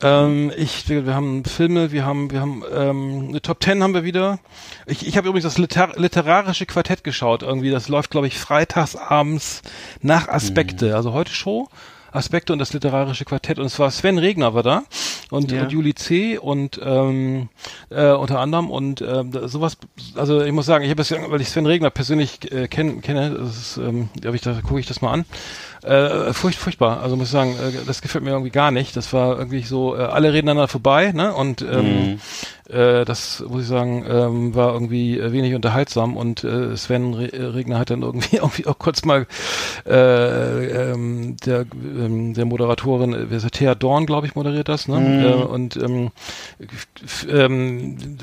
Ähm, 0.03 0.51
ich, 0.57 0.89
wir, 0.89 1.15
haben 1.15 1.45
Filme, 1.45 1.93
wir 1.93 2.05
haben, 2.07 2.31
wir 2.31 2.41
haben 2.41 2.63
ähm, 2.75 3.27
eine 3.29 3.43
Top 3.43 3.61
Ten 3.61 3.83
haben 3.83 3.95
wir 3.95 4.05
wieder. 4.05 4.39
Ich, 4.87 5.07
ich 5.07 5.17
habe 5.17 5.29
übrigens 5.29 5.45
das 5.45 5.59
Liter 5.59 5.91
literarische 5.97 6.67
Quartett 6.67 7.05
geschaut, 7.05 7.43
irgendwie. 7.43 7.71
Das 7.71 7.89
läuft, 7.89 8.11
glaube 8.11 8.27
ich, 8.27 8.39
freitags 8.39 8.97
abends 8.97 9.63
nach 10.01 10.29
Aspekte, 10.29 10.97
also 10.97 11.13
heute 11.13 11.33
Show. 11.33 11.69
Aspekte 12.13 12.53
und 12.53 12.59
das 12.59 12.73
literarische 12.73 13.25
Quartett. 13.25 13.61
Und 13.61 13.67
es 13.67 13.79
war 13.79 13.89
Sven 13.93 14.19
Regner 14.19 14.53
war 14.53 14.65
da 14.65 14.83
und, 15.31 15.53
Ja. 15.53 15.63
und 15.63 15.71
Juli 15.71 15.95
C. 15.95 16.39
und 16.39 16.81
ähm, 16.83 17.51
äh, 17.89 18.11
unter 18.11 18.41
anderem 18.41 18.69
und 18.69 19.01
da- 19.01 19.25
sowas, 19.47 19.77
also 20.17 20.43
ich 20.43 20.51
muss 20.51 20.67
sagen, 20.67 20.83
ich 20.85 20.91
habe 20.91 21.03
es, 21.03 21.13
weil 21.13 21.41
ich 21.41 21.49
Sven 21.51 21.67
Regner 21.67 21.91
persönlich 21.91 22.51
äh, 22.51 22.67
kenn, 22.67 23.01
kenne, 23.01 23.31
das 23.39 23.57
ist, 23.57 23.77
ähm, 23.77 24.09
ich 24.35 24.41
da 24.41 24.55
gucke 24.61 24.81
ich 24.81 24.87
das 24.87 25.03
mal 25.03 25.13
an. 25.13 25.25
Äh, 25.83 26.33
furcht, 26.35 26.59
furchtbar. 26.59 27.01
Also 27.03 27.17
muss 27.17 27.29
ich 27.29 27.33
sagen, 27.33 27.53
äh, 27.53 27.87
das 27.87 28.03
gefällt 28.03 28.23
mir 28.23 28.31
irgendwie 28.31 28.51
gar 28.51 28.71
nicht. 28.71 28.97
Das 28.97 29.13
war 29.13 29.39
irgendwie 29.39 29.63
so, 29.63 29.97
äh, 29.97 30.01
alle 30.01 30.33
reden 30.33 30.49
aneinander 30.49 30.69
vorbei, 30.69 31.13
ne? 31.13 31.33
Und 31.33 31.63
ähm, 31.63 32.21
äh, 32.69 33.05
das 33.05 33.43
muss 33.49 33.63
ich 33.63 33.69
sagen, 33.69 34.05
ähm, 34.09 34.55
war 34.55 34.75
irgendwie 34.75 35.19
äh, 35.19 35.33
wenig 35.33 35.55
unterhaltsam 35.55 36.17
und 36.17 36.45
äh, 36.45 36.77
Sven 36.77 37.15
Re 37.15 37.33
äh, 37.33 37.45
Regner 37.45 37.79
hat 37.79 37.91
dann 37.91 38.03
irgendwie 38.03 38.37
irgendwie 38.37 38.67
auch 38.67 38.79
kurz 38.79 39.05
mal 39.05 39.27
äh, 39.87 40.93
ähm, 40.93 41.37
der 41.45 41.61
ähm, 41.61 42.35
der 42.35 42.45
Moderatorin, 42.45 43.15
äh, 43.15 43.31
wer 43.31 43.39
ist 43.39 43.45
das? 43.45 43.53
Thea 43.53 43.75
Dorn, 43.75 44.07
glaube 44.07 44.27
ich, 44.27 44.35
moderiert 44.35 44.69
das, 44.69 44.87
ne? 44.87 45.31
Äh, 45.31 45.45
und 45.45 45.77
ähm, 45.77 46.11
ähm, 47.29 48.19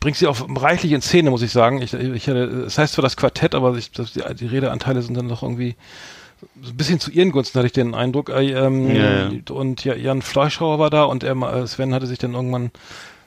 bringt 0.00 0.16
sie 0.16 0.28
auch 0.28 0.38
reichlich 0.48 0.92
in 0.92 1.02
Szene, 1.02 1.30
muss 1.30 1.42
ich 1.42 1.50
sagen. 1.50 1.82
Ich, 1.82 1.92
ich 1.92 2.28
hatte, 2.28 2.44
es 2.66 2.78
heißt 2.78 2.94
zwar 2.94 3.02
das 3.02 3.16
Quartett, 3.16 3.54
aber 3.54 3.76
ich, 3.76 3.90
das, 3.90 4.12
die, 4.12 4.22
die 4.34 4.46
Redeanteile 4.46 5.02
sind 5.02 5.16
dann 5.16 5.28
doch 5.28 5.42
irgendwie 5.42 5.74
ein 6.42 6.76
bisschen 6.76 7.00
zu 7.00 7.10
ihren 7.10 7.32
Gunsten 7.32 7.58
hatte 7.58 7.66
ich 7.66 7.72
den 7.72 7.94
Eindruck. 7.94 8.28
Äh, 8.30 8.50
ähm, 8.52 8.94
Ja, 8.94 9.28
ja. 9.28 9.30
Und 9.50 9.84
ja, 9.84 9.94
Jan 9.94 10.22
Fleischhauer 10.22 10.78
war 10.78 10.90
da 10.90 11.04
und 11.04 11.22
er, 11.24 11.36
äh, 11.36 11.66
Sven 11.66 11.94
hatte 11.94 12.06
sich 12.06 12.18
dann 12.18 12.34
irgendwann 12.34 12.70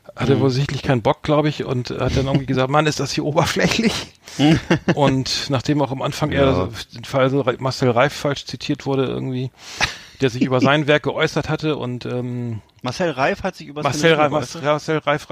Mhm. 0.05 0.20
hatte 0.20 0.39
wohl 0.41 0.50
sichtlich 0.50 0.84
keinen 0.84 1.01
Bock, 1.01 1.24
glaube 1.24 1.50
ich, 1.50 1.63
und 1.63 1.89
hat 1.89 2.15
dann 2.17 2.25
irgendwie 2.27 2.46
gesagt, 2.46 2.70
Mann, 2.70 2.86
ist 2.86 3.00
das 3.00 3.12
hier 3.13 3.24
oberflächlich? 3.25 3.93
und 4.96 5.48
nachdem 5.50 5.82
auch 5.82 5.91
am 5.91 6.01
Anfang 6.01 6.32
Ja. 6.32 6.39
eher 6.65 6.70
den 6.93 7.03
Fall 7.05 7.32
Marcel 7.60 7.89
Reif 7.89 8.13
falsch 8.13 8.46
zitiert 8.46 8.86
wurde, 8.86 9.05
irgendwie, 9.05 9.50
der 10.22 10.29
sich 10.29 10.43
über 10.43 10.60
sein 10.60 10.88
Werk 10.88 11.03
geäußert 11.03 11.50
hatte 11.50 11.77
und 11.77 12.05
ähm, 12.05 12.62
Marcel 12.82 13.12
Reif 13.12 13.43
hat 13.43 13.55
sich 13.55 13.67
über 13.67 13.82
Marcel 13.82 14.13
Reif, 14.13 14.32
Marcel 14.32 14.62
Marcel, 14.62 14.96
Marcel 14.96 14.98
Reif 15.00 15.27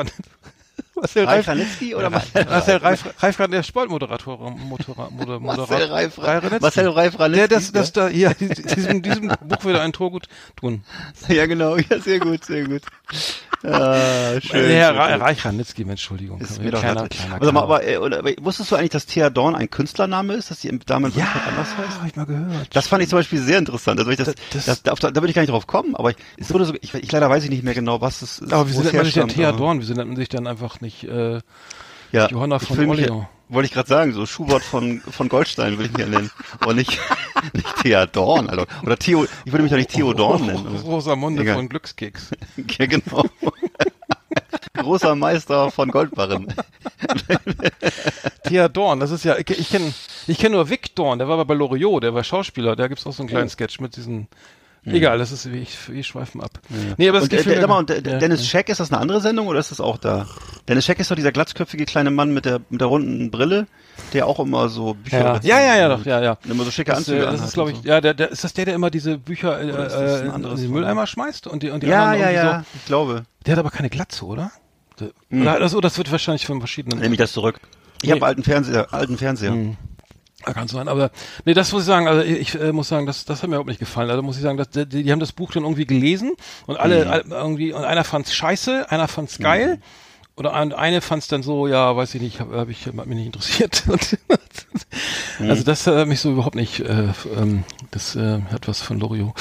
Marcel 0.95 1.25
Ralf 1.25 1.47
Ranitzky 1.47 1.95
oder 1.95 2.09
Marcel 2.11 2.45
Marcel 2.45 2.77
Reif, 2.77 3.05
Reif 3.19 3.37
gerade 3.37 3.51
der 3.51 3.63
Sportmoderator, 3.63 4.51
Motora, 4.51 5.09
Moder. 5.09 5.39
Marcel 5.39 5.85
Reif, 5.85 6.17
Ranitzky. 6.17 6.59
Marcel 6.61 6.89
Reif 6.89 7.19
Ranitzky. 7.19 7.47
Der, 7.47 7.57
das, 7.57 7.71
das 7.71 7.91
da, 7.93 8.09
ja, 8.09 8.33
diesem, 8.33 9.01
diesem 9.01 9.27
Buch 9.29 9.63
würde 9.63 9.81
ein 9.81 9.93
Tor 9.93 10.11
gut 10.11 10.27
tun. 10.55 10.83
Ja, 11.29 11.45
genau. 11.45 11.77
Ja, 11.77 11.99
sehr 11.99 12.19
gut, 12.19 12.43
sehr 12.43 12.67
gut. 12.67 12.81
Ah, 13.63 14.39
schön. 14.41 14.65
Herr 14.71 14.89
schön. 15.11 15.21
Reich 15.21 15.45
Ranitzky, 15.45 15.83
Entschuldigung. 15.83 16.41
Ist 16.41 16.61
mir 16.61 16.71
doch 16.71 16.79
kleiner, 16.79 17.07
kleiner, 17.07 17.35
aber, 17.35 17.51
mal, 17.51 17.79
kleiner. 17.79 17.97
aber, 18.07 18.15
äh, 18.15 18.17
aber 18.19 18.31
wusstest 18.45 18.71
du 18.71 18.75
eigentlich, 18.75 18.89
dass 18.89 19.05
Thea 19.05 19.29
Dorn 19.29 19.55
ein 19.55 19.69
Künstlername 19.69 20.33
ist, 20.33 20.49
dass 20.49 20.61
die 20.61 20.67
im 20.69 20.79
Dame 20.83 21.09
ja, 21.15 21.27
anders 21.47 21.67
heißt? 21.77 21.99
hab 21.99 22.07
ich 22.07 22.15
mal 22.15 22.25
gehört. 22.25 22.69
Das 22.75 22.87
fand 22.87 23.03
ich 23.03 23.09
zum 23.09 23.19
Beispiel 23.19 23.39
sehr 23.39 23.59
interessant. 23.59 23.99
Also 23.99 24.09
ich 24.11 24.17
das, 24.17 24.33
Das- 24.51 24.65
das, 24.65 24.83
da, 24.83 24.93
da, 24.95 25.11
da 25.11 25.21
bin 25.21 25.29
ich 25.29 25.35
gar 25.35 25.43
nicht 25.43 25.51
drauf 25.51 25.67
gekommen, 25.67 25.95
aber 25.95 26.09
ich, 26.09 26.15
es 26.37 26.51
wurde 26.51 26.65
so, 26.65 26.73
ich, 26.81 26.93
ich 26.93 27.11
leider 27.11 27.29
weiß 27.29 27.43
ich 27.43 27.49
nicht 27.51 27.63
mehr 27.63 27.75
genau, 27.75 28.01
was 28.01 28.21
es 28.23 28.39
ist. 28.39 28.51
aber 28.51 28.67
es 28.67 28.75
nennt 28.77 28.93
man 28.93 29.05
sich 29.05 29.13
denn 29.13 29.27
Thea 29.27 29.49
aber- 29.49 29.57
Dorn? 29.59 29.79
Wieso 29.79 29.93
nennt 29.93 30.07
man 30.07 30.15
sich 30.17 30.29
dann 30.29 30.47
einfach 30.47 30.80
nicht, 30.81 31.03
äh, 31.03 31.41
Ja, 32.11 32.27
Johanna 32.27 32.59
von 32.59 32.89
Orleans? 32.89 33.25
Wollte 33.49 33.65
ich 33.65 33.73
gerade 33.73 33.89
sagen, 33.89 34.13
so 34.13 34.25
Schubert 34.25 34.63
von, 34.63 35.01
von 35.01 35.27
Goldstein 35.27 35.73
würde 35.77 35.85
ich 35.85 35.91
mich 35.91 35.99
ja 35.99 36.07
nennen. 36.07 36.31
Und 36.65 36.77
nicht, 36.77 36.97
nicht 37.53 37.75
Thea 37.81 38.05
Dorn, 38.05 38.49
Alter. 38.49 38.65
Oder 38.81 38.97
Theo, 38.97 39.25
ich 39.43 39.51
würde 39.51 39.63
mich 39.63 39.71
doch 39.71 39.77
nicht 39.77 39.89
Theo 39.89 40.13
Dorn 40.13 40.45
nennen. 40.45 40.65
Rosamunde 40.83 41.41
Egal. 41.41 41.55
von 41.55 41.67
Glückskeks. 41.67 42.31
Ja, 42.77 42.85
genau. 42.85 43.25
Großer 44.73 45.15
Meister 45.15 45.69
von 45.69 45.91
Goldbarren. 45.91 46.53
Thea 48.45 48.69
Dorn, 48.69 48.99
das 49.01 49.11
ist 49.11 49.25
ja, 49.25 49.37
ich, 49.37 49.49
ich 49.49 49.69
kenne 49.69 49.93
ich 50.27 50.37
kenn 50.37 50.53
nur 50.53 50.69
Vic 50.69 50.95
Dorn, 50.95 51.19
der 51.19 51.27
war 51.27 51.43
bei 51.45 51.53
Loriot, 51.53 52.03
der 52.03 52.13
war 52.13 52.23
Schauspieler, 52.23 52.75
da 52.75 52.87
gibt's 52.87 53.05
auch 53.05 53.13
so 53.13 53.23
einen 53.23 53.29
kleinen 53.29 53.49
Sketch 53.49 53.79
mit 53.79 53.95
diesen, 53.97 54.27
egal, 54.85 55.17
das 55.17 55.31
ist, 55.31 55.51
wir, 55.51 55.65
wir 55.87 56.03
schweifen 56.03 56.41
ab. 56.41 56.59
Nee, 56.97 57.09
aber 57.09 57.19
das 57.19 57.27
Und, 57.29 57.33
äh, 57.33 57.37
Gefühl, 57.37 57.67
mal, 57.67 57.77
und 57.77 57.89
äh, 57.91 58.01
ja. 58.03 58.17
Dennis 58.17 58.47
Scheck, 58.47 58.69
ist 58.69 58.79
das 58.79 58.91
eine 58.91 58.99
andere 59.01 59.21
Sendung 59.21 59.47
oder 59.47 59.59
ist 59.59 59.71
das 59.71 59.79
auch 59.79 59.97
da? 59.97 60.27
Dennis 60.67 60.85
Scheck 60.85 60.99
ist 60.99 61.11
doch 61.11 61.15
dieser 61.15 61.31
glatzköpfige 61.31 61.85
kleine 61.85 62.11
Mann 62.11 62.33
mit 62.33 62.45
der, 62.45 62.61
mit 62.69 62.81
der 62.81 62.87
runden 62.87 63.29
Brille, 63.31 63.67
der 64.13 64.27
auch 64.27 64.39
immer 64.39 64.69
so 64.69 64.95
Bücher 64.95 65.39
ja. 65.43 65.59
ja, 65.59 65.59
ja, 65.59 65.75
ja, 65.77 65.89
doch, 65.89 66.05
ja, 66.05 66.21
ja. 66.21 66.37
Immer 66.49 66.63
so 66.63 66.71
schicke 66.71 66.91
Das, 66.91 66.99
Anzüge 66.99 67.21
äh, 67.21 67.25
das 67.31 67.41
ist, 67.43 67.53
glaube 67.53 67.71
ich, 67.71 67.77
so. 67.77 67.83
ja, 67.83 68.01
der, 68.01 68.13
der, 68.13 68.31
ist 68.31 68.43
das 68.43 68.53
der, 68.53 68.65
der 68.65 68.75
immer 68.75 68.89
diese 68.89 69.17
Bücher 69.17 69.61
äh, 69.61 69.71
Oder 69.71 69.85
ist 69.85 69.93
das 69.93 70.21
ein 70.21 70.43
äh, 70.43 70.47
in, 70.47 70.55
den? 70.57 70.71
Mülleimer 70.71 71.05
schmeißt 71.07 71.47
und 71.47 71.63
die, 71.63 71.69
und 71.69 71.83
die 71.83 71.87
Ja, 71.87 72.05
anderen 72.11 72.21
ja, 72.21 72.29
ja, 72.31 72.63
ich 72.75 72.85
glaube. 72.85 73.17
so. 73.17 73.43
Der 73.45 73.53
hat 73.53 73.59
aber 73.59 73.69
keine 73.71 73.89
Glatze, 73.89 74.25
oder? 74.25 74.51
Der, 74.99 75.09
oder 75.31 75.59
das, 75.59 75.75
oh, 75.75 75.81
das 75.81 75.97
wird 75.97 76.11
wahrscheinlich 76.11 76.45
von 76.45 76.59
verschiedenen. 76.59 76.99
Nehme 76.99 77.13
ich 77.13 77.19
das 77.19 77.31
zurück. 77.31 77.59
Ich 78.03 78.09
Nee. 78.09 78.15
habe 78.15 78.25
alten 78.25 78.43
Fernseher, 78.43 78.91
alten 78.93 79.17
Fernseher. 79.17 79.53
Ja, 79.53 79.75
Kann 80.43 80.67
sein, 80.67 80.87
aber 80.87 81.11
nee, 81.45 81.53
das 81.53 81.71
muss 81.71 81.83
ich 81.83 81.87
sagen, 81.87 82.07
also 82.07 82.21
ich, 82.21 82.55
äh, 82.59 82.71
muss 82.71 82.87
sagen, 82.89 83.05
das, 83.05 83.25
das 83.25 83.41
hat 83.41 83.49
mir 83.49 83.55
überhaupt 83.55 83.69
nicht 83.69 83.79
gefallen. 83.79 84.09
Also 84.09 84.21
muss 84.23 84.37
ich 84.37 84.41
sagen, 84.41 84.57
dass, 84.57 84.69
die, 84.69 84.85
die 84.87 85.11
haben 85.11 85.19
das 85.19 85.31
Buch 85.31 85.51
dann 85.51 85.63
irgendwie 85.63 85.85
gelesen 85.85 86.31
und 86.67 86.77
alle, 86.79 87.05
Mhm. 87.05 87.11
alle 87.11 87.23
irgendwie, 87.29 87.73
und 87.73 87.83
einer 87.83 88.03
fand's 88.03 88.33
scheiße, 88.33 88.89
einer 88.91 89.07
fand's 89.07 89.37
geil. 89.39 89.79
Oder 90.37 90.53
ein, 90.53 90.71
eine 90.73 91.01
fand's 91.01 91.27
dann 91.27 91.43
so, 91.43 91.67
ja, 91.67 91.95
weiß 91.95 92.15
ich 92.15 92.21
nicht, 92.21 92.39
habe 92.39 92.57
hab 92.57 92.69
ich 92.69 92.87
hat 92.87 92.93
mich 92.93 93.07
nicht 93.07 93.25
interessiert. 93.27 93.83
Mhm. 95.39 95.49
Also 95.49 95.63
das 95.63 95.87
hat 95.87 96.07
mich 96.07 96.19
so 96.19 96.31
überhaupt 96.31 96.55
nicht, 96.55 96.81
äh, 96.81 97.07
ähm, 97.37 97.63
das 97.91 98.15
äh, 98.15 98.41
hat 98.51 98.67
was 98.67 98.81
von 98.81 98.99
Loriot, 98.99 99.33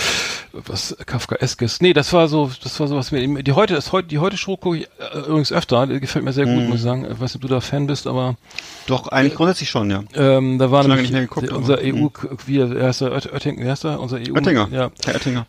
was 0.52 0.96
Kafkaeskes. 1.06 1.80
Nee, 1.80 1.92
das 1.92 2.12
war 2.12 2.28
so, 2.28 2.50
das 2.62 2.78
war 2.80 2.88
so 2.88 2.96
was 2.96 3.12
mir, 3.12 3.42
die 3.42 3.52
heute, 3.52 3.74
ist 3.76 3.92
heute, 3.92 4.08
die 4.08 4.18
heute 4.18 4.36
Show 4.36 4.56
gucke 4.56 4.78
ich 4.78 4.84
äh, 4.98 5.18
übrigens 5.20 5.52
öfter, 5.52 5.86
die 5.86 6.00
gefällt 6.00 6.24
mir 6.24 6.32
sehr 6.32 6.46
Mhm. 6.46 6.54
gut, 6.56 6.68
muss 6.68 6.76
ich 6.76 6.82
sagen. 6.82 7.04
Ich 7.04 7.20
weiß 7.20 7.34
nicht, 7.34 7.36
ob 7.36 7.40
du 7.42 7.48
da 7.48 7.60
Fan 7.60 7.86
bist, 7.86 8.06
aber 8.06 8.36
Doch, 8.86 9.08
eigentlich 9.08 9.34
grundsätzlich 9.34 9.70
schon, 9.70 9.90
ja. 9.90 10.02
ähm, 10.14 10.58
da 10.58 10.70
war 10.70 10.82
nämlich 10.82 11.02
nicht 11.02 11.12
mehr 11.12 11.20
geguckt, 11.22 11.50
unser 11.50 11.74
aber, 11.74 11.82
EU, 11.84 12.08
wie 12.46 12.58
er 12.58 12.86
heißt 12.86 13.02
Oett- 13.02 13.32
Oettinger, 13.32 13.64
wie 13.64 13.68
heißt 13.70 13.84
er? 13.84 14.00
Unser 14.00 14.16
EU, 14.18 14.34
Oettinger. 14.34 14.68
ja, 14.72 14.90
Herr 15.04 15.14
Oettinger. 15.14 15.46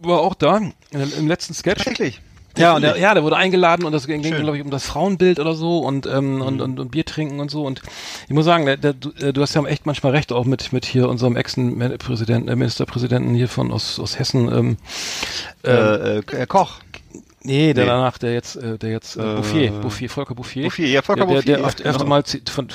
war 0.00 0.20
auch 0.20 0.34
da 0.34 0.56
im, 0.58 0.72
im 0.92 1.28
letzten 1.28 1.54
Sketch. 1.54 1.84
Tatsächlich. 1.84 2.20
Ja, 2.56 2.74
und 2.74 2.82
der, 2.82 2.98
ja, 2.98 3.14
der 3.14 3.22
wurde 3.22 3.36
eingeladen 3.36 3.84
und 3.84 3.92
das 3.92 4.06
ging, 4.06 4.22
glaube 4.22 4.56
ich, 4.56 4.64
um 4.64 4.70
das 4.70 4.84
Frauenbild 4.84 5.38
oder 5.38 5.54
so 5.54 5.78
und, 5.78 6.06
ähm, 6.06 6.42
und, 6.42 6.60
und, 6.60 6.78
und 6.78 6.90
Bier 6.90 7.04
trinken 7.04 7.40
und 7.40 7.50
so. 7.50 7.64
Und 7.64 7.80
ich 8.28 8.34
muss 8.34 8.44
sagen, 8.44 8.66
der, 8.66 8.76
der, 8.76 8.92
du, 8.92 9.10
äh, 9.20 9.32
du 9.32 9.40
hast 9.40 9.54
ja 9.54 9.64
echt 9.64 9.86
manchmal 9.86 10.12
recht, 10.12 10.32
auch 10.32 10.44
mit, 10.44 10.72
mit 10.72 10.84
hier 10.84 11.08
unserem 11.08 11.36
Ex-Präsidenten, 11.36 12.48
äh, 12.48 12.56
Ministerpräsidenten 12.56 13.34
hier 13.34 13.48
von 13.48 13.72
aus, 13.72 13.98
aus 13.98 14.18
Hessen. 14.18 14.52
Ähm, 14.52 14.76
Äh, 15.64 16.18
äh, 16.18 16.22
Herr 16.30 16.46
Koch. 16.46 16.80
nee, 17.42 17.72
der 17.72 17.84
nee. 17.84 17.90
danach, 17.90 18.18
der 18.18 18.34
jetzt, 18.34 18.56
äh, 18.56 18.78
der 18.78 18.90
jetzt, 18.90 19.16
äh, 19.16 19.20
Bouffier, 19.20 19.70
Bouffier, 19.70 20.10
Volker 20.10 20.34
Bouffier. 20.34 20.64
Bouffier, 20.64 20.88
ja, 20.88 21.02
Volker 21.02 21.26
der, 21.26 21.42
der, 21.42 21.42
der 21.42 21.52
Bouffier, 21.62 21.66
oft, 21.66 21.80
ja, 21.80 21.86
öfter 21.86 22.04
genau. 22.04 22.10
mal, 22.10 22.24
von, 22.50 22.68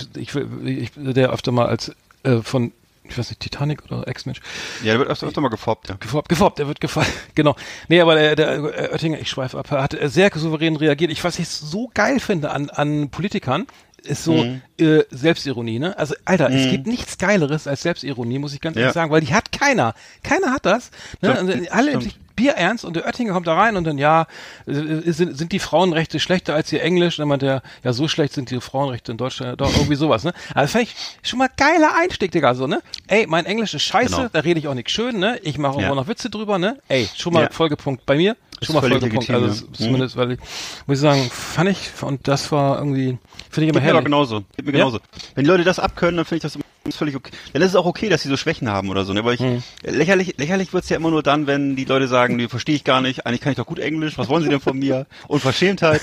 ich, 0.65 0.91
der 0.95 1.29
öfter 1.31 1.51
mal 1.51 1.65
als, 1.67 1.91
äh, 2.23 2.37
von, 2.41 2.71
ich 3.09 3.17
weiß 3.17 3.29
nicht, 3.29 3.39
Titanic 3.39 3.83
oder 3.89 4.07
Ex-Mensch, 4.07 4.41
Ja, 4.83 4.91
der 4.93 4.99
wird 4.99 5.09
öfter, 5.09 5.27
öfter 5.27 5.41
mal 5.41 5.49
gefoppt, 5.49 5.89
ja. 5.89 5.95
Gefoppt, 5.95 6.29
gefoppt, 6.29 6.59
er 6.59 6.67
wird 6.67 6.79
gefallen. 6.81 7.07
Genau. 7.35 7.55
Nee, 7.87 8.01
aber 8.01 8.15
der, 8.15 8.35
der 8.35 8.53
äh, 8.55 8.89
Oettinger, 8.93 9.19
ich 9.19 9.29
schweife 9.29 9.57
ab, 9.57 9.69
hat 9.71 9.93
äh, 9.93 10.09
sehr 10.09 10.31
souverän 10.33 10.75
reagiert. 10.75 11.11
Ich, 11.11 11.23
was 11.23 11.39
ich 11.39 11.47
so 11.47 11.89
geil 11.93 12.19
finde 12.19 12.51
an, 12.51 12.69
an 12.69 13.09
Politikern, 13.09 13.67
ist 14.03 14.23
so 14.23 14.33
Mhm. 14.43 14.61
äh, 14.79 15.03
Selbstironie, 15.09 15.79
ne? 15.79 15.97
Also, 15.97 16.15
Alter, 16.23 16.49
es 16.49 16.69
gibt 16.69 16.87
nichts 16.87 17.17
Geileres 17.17 17.67
als 17.67 17.81
Selbstironie, 17.81 18.39
muss 18.39 18.53
ich 18.53 18.61
ganz 18.61 18.77
ehrlich 18.77 18.89
Ja. 18.89 18.93
sagen, 18.93 19.11
weil 19.11 19.21
die 19.21 19.33
hat 19.33 19.51
keiner. 19.51 19.93
Keiner 20.23 20.51
hat 20.53 20.65
das. 20.65 20.91
Ne? 21.21 21.39
Und, 21.39 21.49
äh, 21.49 21.69
alle 21.69 21.89
stimmt. 21.99 22.17
Bier 22.37 22.53
ernst 22.53 22.85
und 22.85 22.95
der 22.95 23.05
Oettinger 23.05 23.33
kommt 23.33 23.47
da 23.47 23.55
rein 23.55 23.75
und 23.75 23.83
dann, 23.83 23.97
ja, 23.97 24.27
äh, 24.67 24.73
sind, 25.11 25.37
sind 25.37 25.51
die 25.51 25.59
Frauenrechte 25.59 26.21
schlechter 26.21 26.55
als 26.55 26.71
ihr 26.71 26.81
Englisch? 26.81 27.17
Und 27.19 27.23
dann 27.23 27.27
meint 27.27 27.43
er, 27.43 27.61
ja, 27.83 27.91
so 27.91 28.07
schlecht 28.07 28.31
sind 28.33 28.49
die 28.51 28.61
Frauenrechte 28.61 29.11
in 29.11 29.17
Deutschland, 29.17 29.59
doch, 29.59 29.73
irgendwie 29.75 29.95
sowas, 29.95 30.23
ne? 30.23 30.31
Also, 30.53 30.71
fand 30.71 30.83
ich 30.85 30.95
schon 31.23 31.39
mal 31.39 31.49
geiler 31.57 31.95
Einstieg, 31.99 32.31
Digga, 32.31 32.53
so, 32.55 32.65
ne? 32.67 32.81
Ey, 33.07 33.27
mein 33.27 33.45
Englisch 33.45 33.73
ist 33.73 33.81
scheiße, 33.83 34.15
Genau. 34.15 34.29
da 34.31 34.39
rede 34.39 34.59
ich 34.59 34.67
auch 34.69 34.73
nichts 34.75 34.91
schön, 34.93 35.19
ne? 35.19 35.39
Ich 35.43 35.57
mache 35.57 35.73
auch 35.73 35.81
Ja. 35.81 35.93
noch 35.93 36.07
Witze 36.07 36.29
drüber, 36.29 36.57
ne? 36.57 36.77
Ey, 36.87 37.09
schon 37.17 37.33
mal 37.33 37.43
Ja. 37.43 37.49
Folgepunkt 37.51 38.05
bei 38.05 38.15
mir. 38.15 38.37
Schon 38.61 38.73
mal 38.75 38.81
Folgepunkt. 38.81 39.13
legitim, 39.27 39.35
also 39.35 39.65
ja. 39.65 39.73
zumindest, 39.73 40.15
weil 40.17 40.31
ich, 40.31 40.39
muss 40.87 40.97
ich 40.97 41.01
sagen, 41.01 41.29
fand 41.31 41.69
ich, 41.69 41.91
und 42.01 42.27
das 42.27 42.51
war 42.51 42.77
irgendwie, 42.79 43.17
finde 43.49 43.49
ich 43.51 43.57
immer 43.57 43.65
Geht 43.73 43.73
mir 43.73 43.81
herrlich. 43.81 44.05
genauso. 44.05 44.43
Geht 44.55 44.65
mir 44.65 44.71
Ja? 44.71 44.77
genauso. 44.79 44.99
Wenn 45.35 45.43
die 45.43 45.49
Leute 45.49 45.63
das 45.63 45.77
abkönnen, 45.79 46.17
dann 46.17 46.25
finde 46.25 46.37
ich 46.37 46.41
das 46.43 46.55
immer 46.55 46.63
völlig 46.95 47.15
okay. 47.15 47.31
Dann 47.53 47.61
ist 47.61 47.69
es 47.69 47.75
auch 47.75 47.85
okay, 47.85 48.07
dass 48.09 48.21
sie 48.21 48.29
so 48.29 48.37
Schwächen 48.37 48.69
haben 48.69 48.89
oder 48.89 49.03
so, 49.03 49.13
ne? 49.13 49.25
Weil 49.25 49.33
ich, 49.33 49.39
Hm. 49.41 49.63
lächerlich, 49.83 50.35
lächerlich 50.37 50.71
wird's 50.73 50.89
ja 50.89 50.97
immer 50.97 51.09
nur 51.09 51.23
dann, 51.23 51.47
wenn 51.47 51.75
die 51.75 51.85
Leute 51.85 52.07
sagen, 52.07 52.35
nee, 52.35 52.47
verstehe 52.47 52.75
ich 52.75 52.83
gar 52.83 53.01
nicht, 53.01 53.25
eigentlich 53.25 53.41
kann 53.41 53.51
ich 53.51 53.57
doch 53.57 53.65
gut 53.65 53.79
Englisch, 53.79 54.17
was 54.17 54.29
wollen 54.29 54.43
sie 54.43 54.49
denn 54.49 54.59
von 54.61 54.77
mir? 54.77 55.05
Unverschämtheit. 55.27 56.01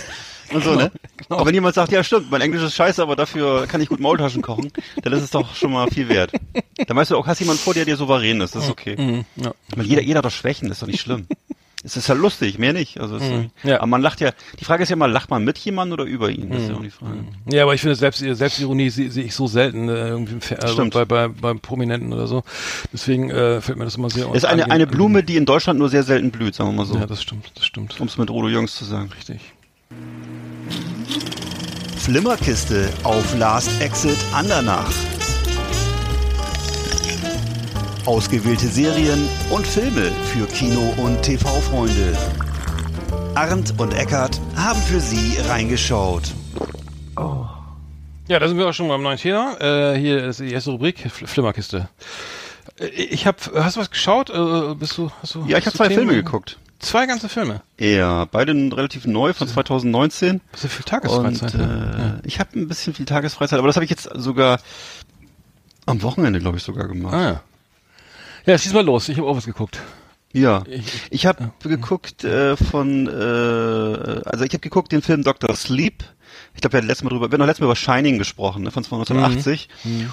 Und 0.52 0.62
so, 0.62 0.74
ne? 0.74 0.90
genau. 1.16 1.36
Aber 1.40 1.46
wenn 1.46 1.54
jemand 1.54 1.74
sagt, 1.74 1.90
ja 1.90 2.04
stimmt, 2.04 2.30
mein 2.30 2.42
Englisch 2.42 2.62
ist 2.62 2.74
scheiße, 2.74 3.00
aber 3.00 3.16
dafür 3.16 3.66
kann 3.66 3.80
ich 3.80 3.88
gut 3.88 3.98
Maultaschen 4.00 4.42
kochen, 4.42 4.70
dann 5.02 5.12
ist 5.14 5.22
es 5.22 5.30
doch 5.30 5.54
schon 5.54 5.72
mal 5.72 5.88
viel 5.88 6.08
wert. 6.10 6.32
Dann 6.86 6.96
weißt 6.96 7.12
du 7.12 7.16
auch, 7.16 7.26
hast 7.26 7.40
jemand 7.40 7.58
vor 7.60 7.72
dir, 7.72 7.86
der 7.86 7.96
souverän 7.96 8.40
ist, 8.42 8.54
das 8.54 8.64
ist 8.64 8.70
okay. 8.70 8.94
Mhm, 8.98 9.24
ja. 9.36 9.52
Jeder, 9.82 10.02
jeder 10.02 10.18
hat 10.18 10.26
doch 10.26 10.30
Schwächen, 10.30 10.68
das 10.68 10.76
ist 10.76 10.82
doch 10.82 10.86
nicht 10.86 11.00
schlimm. 11.00 11.26
Es 11.86 11.98
ist 11.98 12.08
ja 12.08 12.14
lustig, 12.14 12.58
mehr 12.58 12.72
nicht. 12.72 12.98
Also 12.98 13.16
es 13.16 13.22
ist, 13.22 13.30
Mhm. 13.30 13.50
Ja. 13.62 13.76
Aber 13.76 13.86
man 13.86 14.00
lacht 14.00 14.20
ja, 14.20 14.30
die 14.58 14.64
Frage 14.64 14.82
ist 14.84 14.88
ja 14.88 14.96
mal, 14.96 15.10
lacht 15.10 15.28
man 15.30 15.44
mit 15.44 15.58
jemandem 15.58 15.92
oder 16.00 16.04
über 16.04 16.30
ihn? 16.30 16.50
Das 16.50 16.62
ist 16.62 16.70
ja 16.70 16.76
auch 16.76 16.82
die 16.82 16.90
Frage. 16.90 17.18
Ja, 17.50 17.62
aber 17.64 17.74
ich 17.74 17.82
finde 17.82 17.94
Selbst, 17.94 18.20
Selbstironie 18.20 18.88
sehe 18.88 19.10
sehe 19.10 19.24
ich 19.24 19.34
so 19.34 19.46
selten 19.46 19.88
äh, 19.90 20.08
irgendwie 20.08 20.36
also 20.56 20.74
Stimmt. 20.74 20.94
bei, 20.94 21.04
bei, 21.04 21.28
beim 21.28 21.60
Prominenten 21.60 22.12
oder 22.12 22.26
so. 22.26 22.42
Deswegen 22.92 23.30
äh, 23.30 23.60
fällt 23.60 23.76
mir 23.76 23.84
das 23.84 23.96
immer 23.96 24.08
sehr 24.08 24.26
Es 24.30 24.38
ist 24.38 24.44
eine, 24.46 24.70
eine 24.70 24.86
Blume, 24.86 25.22
die 25.22 25.36
in 25.36 25.44
Deutschland 25.44 25.78
nur 25.78 25.90
sehr 25.90 26.02
selten 26.04 26.30
blüht, 26.30 26.54
sagen 26.54 26.70
wir 26.70 26.76
mal 26.76 26.86
so. 26.86 26.96
Ja, 26.96 27.06
das 27.06 27.22
stimmt, 27.22 27.52
das 27.54 27.66
stimmt. 27.66 28.00
Um 28.00 28.06
es 28.06 28.16
mit 28.16 28.30
Udo 28.30 28.48
Jürgens 28.48 28.74
zu 28.74 28.84
sagen. 28.84 29.10
Richtig. 29.14 29.40
Flimmerkiste 31.98 32.90
auf 33.02 33.36
Last 33.38 33.80
Exit 33.80 34.16
Andernach. 34.32 34.90
Ausgewählte 38.06 38.66
Serien 38.66 39.28
und 39.50 39.66
Filme 39.66 40.10
für 40.32 40.46
Kino- 40.46 40.94
und 40.98 41.22
TV-Freunde. 41.22 42.16
Arndt 43.34 43.74
und 43.78 43.94
Eckart 43.94 44.40
haben 44.56 44.80
für 44.82 45.00
Sie 45.00 45.38
reingeschaut. 45.48 46.22
Ja, 48.28 48.38
da 48.38 48.48
sind 48.48 48.58
wir 48.58 48.68
auch 48.68 48.72
schon 48.74 48.88
beim 48.88 49.02
neuen 49.02 49.18
Thema. 49.18 49.56
Äh, 49.60 49.98
hier 49.98 50.24
ist 50.24 50.40
die 50.40 50.50
erste 50.52 50.70
Rubrik, 50.70 51.10
Fl 51.10 51.26
Flimmerkiste. 51.26 51.88
Äh, 52.78 52.86
Ich 52.88 53.26
habe, 53.26 53.38
hast 53.56 53.76
du 53.76 53.80
was 53.80 53.90
geschaut? 53.90 54.30
Äh, 54.30 54.74
bist 54.74 54.96
du, 54.98 55.10
hast 55.22 55.34
du, 55.34 55.44
Ja, 55.46 55.58
ich 55.58 55.66
habe 55.66 55.76
zwei 55.76 55.88
Themen? 55.88 56.00
Filme 56.08 56.14
geguckt. 56.22 56.58
Zwei 56.80 57.06
ganze 57.06 57.28
Filme. 57.28 57.62
Ja, 57.78 58.26
beide 58.26 58.52
relativ 58.52 59.06
neu 59.06 59.32
von 59.32 59.48
2019. 59.48 60.40
Das 60.52 60.64
ist 60.64 60.64
ja 60.64 60.68
viel 60.70 60.78
Und 60.80 60.88
Tagesfreizeit. 60.88 61.54
äh, 61.54 61.58
ne? 61.58 62.20
ich 62.24 62.38
habe 62.40 62.58
ein 62.58 62.68
bisschen 62.68 62.92
viel 62.94 63.06
Tagesfreizeit, 63.06 63.58
aber 63.58 63.68
das 63.68 63.76
habe 63.76 63.84
ich 63.84 63.90
jetzt 63.90 64.08
sogar 64.14 64.58
am 65.86 66.02
Wochenende, 66.02 66.38
glaube 66.40 66.56
ich, 66.58 66.62
sogar 66.62 66.88
gemacht. 66.88 67.14
Ah, 67.14 67.22
ja. 67.22 67.40
Ja, 68.46 68.58
schieß 68.58 68.72
mal 68.72 68.84
los. 68.84 69.08
Ich 69.08 69.16
habe 69.18 69.26
auch 69.28 69.36
was 69.36 69.46
geguckt. 69.46 69.80
Ja, 70.32 70.64
Ich- 71.10 71.26
habe 71.26 71.52
geguckt 71.62 72.24
äh, 72.24 72.56
von, 72.56 73.06
äh, 73.06 73.10
also 73.10 74.44
ich 74.44 74.50
habe 74.52 74.58
geguckt 74.58 74.90
den 74.92 75.00
Film 75.02 75.22
Dr. 75.22 75.54
Sleep. 75.54 76.02
Ich 76.54 76.60
glaube, 76.60 76.72
wir 76.74 76.78
hatten 76.78 76.88
letztes 76.88 77.04
Mal 77.04 77.10
drüber, 77.10 77.30
wir 77.30 77.34
haben 77.34 77.40
noch 77.40 77.46
letztes 77.46 77.60
Mal 77.60 77.66
über 77.66 77.76
Shining 77.76 78.18
gesprochen, 78.18 78.62
ne, 78.64 78.70
von 78.72 78.82
1980. 78.84 79.68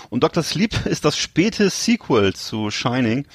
Und 0.09 0.23
Dr. 0.23 0.43
Sleep 0.43 0.73
ist 0.85 1.05
das 1.05 1.17
späte 1.17 1.69
Sequel 1.69 2.33
zu 2.33 2.69
Shining. 2.69 3.25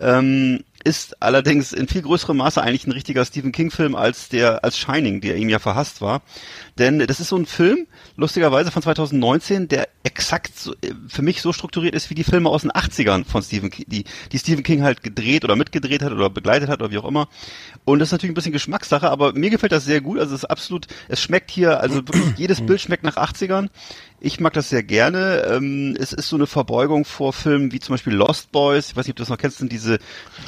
Ähm, 0.00 0.62
ist 0.84 1.20
allerdings 1.20 1.72
in 1.72 1.88
viel 1.88 2.02
größerem 2.02 2.36
Maße 2.36 2.62
eigentlich 2.62 2.86
ein 2.86 2.92
richtiger 2.92 3.24
Stephen 3.24 3.50
King-Film 3.50 3.96
als 3.96 4.28
der 4.28 4.62
als 4.62 4.78
Shining, 4.78 5.20
der 5.20 5.36
ihm 5.36 5.48
ja 5.48 5.58
verhasst 5.58 6.00
war. 6.00 6.22
Denn 6.78 7.00
das 7.00 7.18
ist 7.18 7.30
so 7.30 7.36
ein 7.36 7.46
Film, 7.46 7.88
lustigerweise 8.18 8.72
von 8.72 8.82
2019, 8.82 9.68
der 9.68 9.88
exakt 10.02 10.58
so, 10.58 10.72
äh, 10.82 10.92
für 11.06 11.22
mich 11.22 11.40
so 11.40 11.52
strukturiert 11.52 11.94
ist 11.94 12.10
wie 12.10 12.14
die 12.14 12.24
Filme 12.24 12.50
aus 12.50 12.62
den 12.62 12.72
80ern 12.72 13.24
von 13.24 13.42
Stephen 13.42 13.70
King, 13.70 13.86
die, 13.88 14.04
die 14.32 14.38
Stephen 14.38 14.64
King 14.64 14.82
halt 14.82 15.02
gedreht 15.04 15.44
oder 15.44 15.54
mitgedreht 15.54 16.02
hat 16.02 16.12
oder 16.12 16.28
begleitet 16.28 16.68
hat 16.68 16.80
oder 16.80 16.90
wie 16.90 16.98
auch 16.98 17.06
immer. 17.06 17.28
Und 17.84 18.00
das 18.00 18.08
ist 18.08 18.12
natürlich 18.12 18.32
ein 18.32 18.34
bisschen 18.34 18.52
Geschmackssache, 18.52 19.08
aber 19.08 19.32
mir 19.32 19.50
gefällt 19.50 19.72
das 19.72 19.84
sehr 19.84 20.00
gut. 20.00 20.18
Also 20.18 20.34
es 20.34 20.42
ist 20.42 20.50
absolut, 20.50 20.88
es 21.08 21.22
schmeckt 21.22 21.50
hier, 21.50 21.80
also 21.80 21.96
wirklich 22.08 22.24
jedes 22.36 22.60
Bild 22.60 22.80
schmeckt 22.80 23.04
nach 23.04 23.16
80ern. 23.16 23.68
Ich 24.20 24.40
mag 24.40 24.52
das 24.52 24.68
sehr 24.68 24.82
gerne. 24.82 25.44
Ähm, 25.48 25.96
es 25.98 26.12
ist 26.12 26.28
so 26.28 26.34
eine 26.36 26.46
Verbeugung 26.48 27.04
vor 27.04 27.32
Filmen 27.32 27.70
wie 27.70 27.78
zum 27.78 27.94
Beispiel 27.94 28.14
Lost 28.14 28.50
Boys. 28.50 28.90
Ich 28.90 28.96
weiß 28.96 29.06
nicht, 29.06 29.12
ob 29.12 29.16
du 29.16 29.22
das 29.22 29.28
noch 29.28 29.38
kennst, 29.38 29.58
sind 29.58 29.70
diese, 29.70 29.98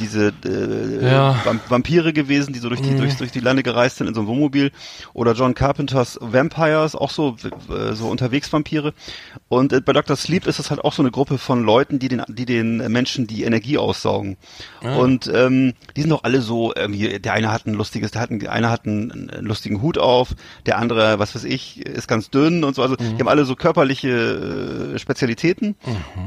diese 0.01 0.33
äh, 0.45 1.05
Ja. 1.11 1.41
Vamp- 1.45 1.71
Vampire 1.71 2.13
gewesen, 2.13 2.53
die 2.53 2.59
so 2.59 2.69
durch 2.69 2.81
die, 2.83 2.97
durch, 2.97 3.17
durch 3.17 3.31
die 3.31 3.39
Lande 3.39 3.63
gereist 3.63 3.99
sind 3.99 4.09
in 4.09 4.15
so 4.15 4.21
einem 4.21 4.29
Wohnmobil. 4.29 4.73
Oder 5.13 5.35
John 5.35 5.55
Carpenters 5.55 6.19
Vampires, 6.21 6.97
auch 6.97 7.11
so, 7.11 7.37
äh, 7.69 7.93
so 7.95 8.09
unterwegs 8.09 8.53
Vampire. 8.53 8.93
Und 9.49 9.73
äh, 9.73 9.81
bei 9.81 9.93
Dr. 9.93 10.17
Sleep 10.17 10.47
ist 10.49 10.59
es 10.59 10.71
halt 10.71 10.81
auch 10.85 10.93
so 10.93 11.03
eine 11.03 11.13
Gruppe 11.13 11.39
von 11.39 11.63
Leuten, 11.63 12.01
die 12.01 12.09
den, 12.09 12.23
die 12.29 12.47
den 12.47 12.79
Menschen 12.91 13.29
die 13.29 13.45
Energie 13.45 13.79
aussaugen. 13.79 14.37
Und 14.99 15.31
ähm, 15.33 15.75
die 15.97 16.01
sind 16.01 16.11
doch 16.11 16.25
alle 16.25 16.41
so, 16.41 16.73
irgendwie, 16.75 17.21
der 17.21 17.35
eine 17.35 17.53
hat 17.53 17.67
ein 17.67 17.75
lustiges, 17.75 18.11
der, 18.11 18.21
hat 18.23 18.31
ein, 18.31 18.41
der 18.41 18.51
eine 18.51 18.69
hat 18.69 18.85
einen, 18.87 19.13
einen 19.31 19.45
lustigen 19.47 19.81
Hut 19.81 19.97
auf, 19.99 20.35
der 20.67 20.79
andere, 20.79 21.21
was 21.21 21.35
weiß 21.37 21.45
ich, 21.45 21.87
ist 21.87 22.09
ganz 22.09 22.31
dünn 22.31 22.65
und 22.65 22.75
so. 22.75 22.83
Also 22.83 22.97
die 22.97 23.05
haben 23.05 23.29
alle 23.29 23.45
so 23.45 23.55
körperliche 23.61 24.93
äh, 24.95 24.99
Spezialitäten 24.99 25.77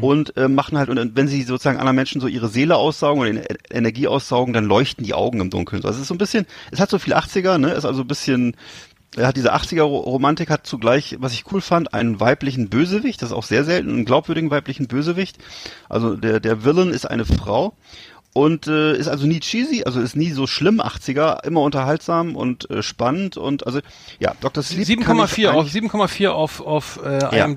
und 0.01 0.37
äh, 0.37 0.47
machen 0.47 0.77
halt, 0.77 0.89
und 0.89 1.15
wenn 1.17 1.27
sie 1.27 1.41
sozusagen 1.43 1.77
anderen 1.79 1.95
Menschen 1.97 2.21
so 2.21 2.27
ihre 2.27 2.47
Seele 2.47 2.77
aussaugen 2.77 3.21
oder 3.21 3.29
Ener- 3.31 3.57
Energie 3.71 4.07
aussaugen, 4.07 4.53
dann 4.53 4.65
leuchten 4.65 5.03
die 5.03 5.13
Augen 5.13 5.41
im 5.41 5.49
Dunkeln. 5.49 5.83
Also 5.83 5.97
es 5.97 6.03
ist 6.03 6.07
so 6.07 6.13
ein 6.13 6.19
bisschen, 6.19 6.45
es 6.71 6.79
hat 6.79 6.89
so 6.89 6.99
viel 6.99 7.13
80er, 7.13 7.57
ne? 7.57 7.71
Ist 7.71 7.85
also 7.85 8.01
ein 8.01 8.07
bisschen 8.07 8.55
er 9.15 9.27
hat 9.27 9.37
diese 9.37 9.53
80er 9.53 9.83
Ro- 9.83 9.99
Romantik 9.99 10.49
hat 10.49 10.65
zugleich, 10.65 11.17
was 11.19 11.33
ich 11.33 11.43
cool 11.51 11.61
fand, 11.61 11.93
einen 11.93 12.19
weiblichen 12.19 12.69
Bösewicht, 12.69 13.21
das 13.21 13.29
ist 13.29 13.35
auch 13.35 13.43
sehr 13.43 13.63
selten, 13.63 13.89
einen 13.89 14.05
glaubwürdigen 14.05 14.49
weiblichen 14.49 14.87
Bösewicht. 14.87 15.37
Also 15.87 16.15
der 16.15 16.39
der 16.39 16.63
Villain 16.65 16.89
ist 16.89 17.05
eine 17.05 17.25
Frau 17.25 17.73
und 18.33 18.67
äh, 18.67 18.97
ist 18.97 19.07
also 19.07 19.27
nie 19.27 19.39
cheesy, 19.39 19.83
also 19.85 20.01
ist 20.01 20.15
nie 20.15 20.31
so 20.31 20.47
schlimm 20.47 20.81
80er, 20.81 21.45
immer 21.45 21.61
unterhaltsam 21.61 22.35
und 22.35 22.69
äh, 22.69 22.81
spannend 22.81 23.37
und 23.37 23.65
also 23.67 23.79
ja, 24.19 24.33
Dr. 24.41 24.63
Sleep 24.63 25.03
kann 25.03 25.17
ich 25.17 25.23
7,4 25.23 25.49
auf 25.49 25.65
eigentlich- 25.67 25.91
7,4 25.91 26.29
auf 26.29 26.61
auf 26.61 26.99
äh, 27.05 27.19
Ja. 27.19 27.47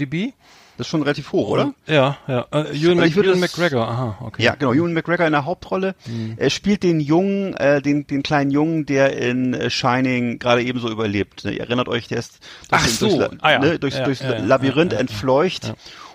Das 0.77 0.87
ist 0.87 0.91
schon 0.91 1.03
relativ 1.03 1.33
hoch, 1.33 1.49
oder? 1.49 1.73
Ja, 1.87 2.19
ja. 2.29 2.47
Äh, 2.53 2.77
Ewan, 2.77 2.99
Also 2.99 3.03
ich 3.05 3.17
würde 3.17 3.31
Ewan 3.31 3.41
McGregor, 3.41 3.89
aha, 3.89 4.19
okay. 4.21 4.43
Ja, 4.43 4.55
genau. 4.57 4.75
Ewan 4.75 4.93
McGregor 4.93 5.25
in 5.27 5.33
der 5.33 5.45
Hauptrolle. 5.47 5.95
Er 6.37 6.51
spielt 6.51 6.83
den 6.83 7.01
Jungen, 7.01 7.55
äh, 7.55 7.81
den, 7.81 8.07
den 8.07 8.23
kleinen 8.23 8.51
Jungen, 8.51 8.85
der 8.87 9.17
in 9.17 9.55
äh, 9.55 9.71
Shining 9.71 10.39
gerade 10.39 10.63
ebenso 10.63 10.91
überlebt. 10.91 11.45
Ne? 11.45 11.53
Ihr 11.53 11.61
erinnert 11.61 11.89
euch, 11.89 12.09
der 12.09 12.19
ist 12.19 12.39
Ach 12.71 12.83
durchs, 12.83 12.99
so, 12.99 13.07
durchs, 13.09 13.21
La- 13.21 13.39
ah 13.41 13.51
ja. 13.53 13.59
ne, 13.59 13.79
durchs, 13.79 13.97
Ja, 13.99 14.05
durchs 14.05 14.21
ja, 14.21 14.33
ja, 14.35 14.45
Labyrinth 14.45 14.93
entfleucht. 14.93 15.73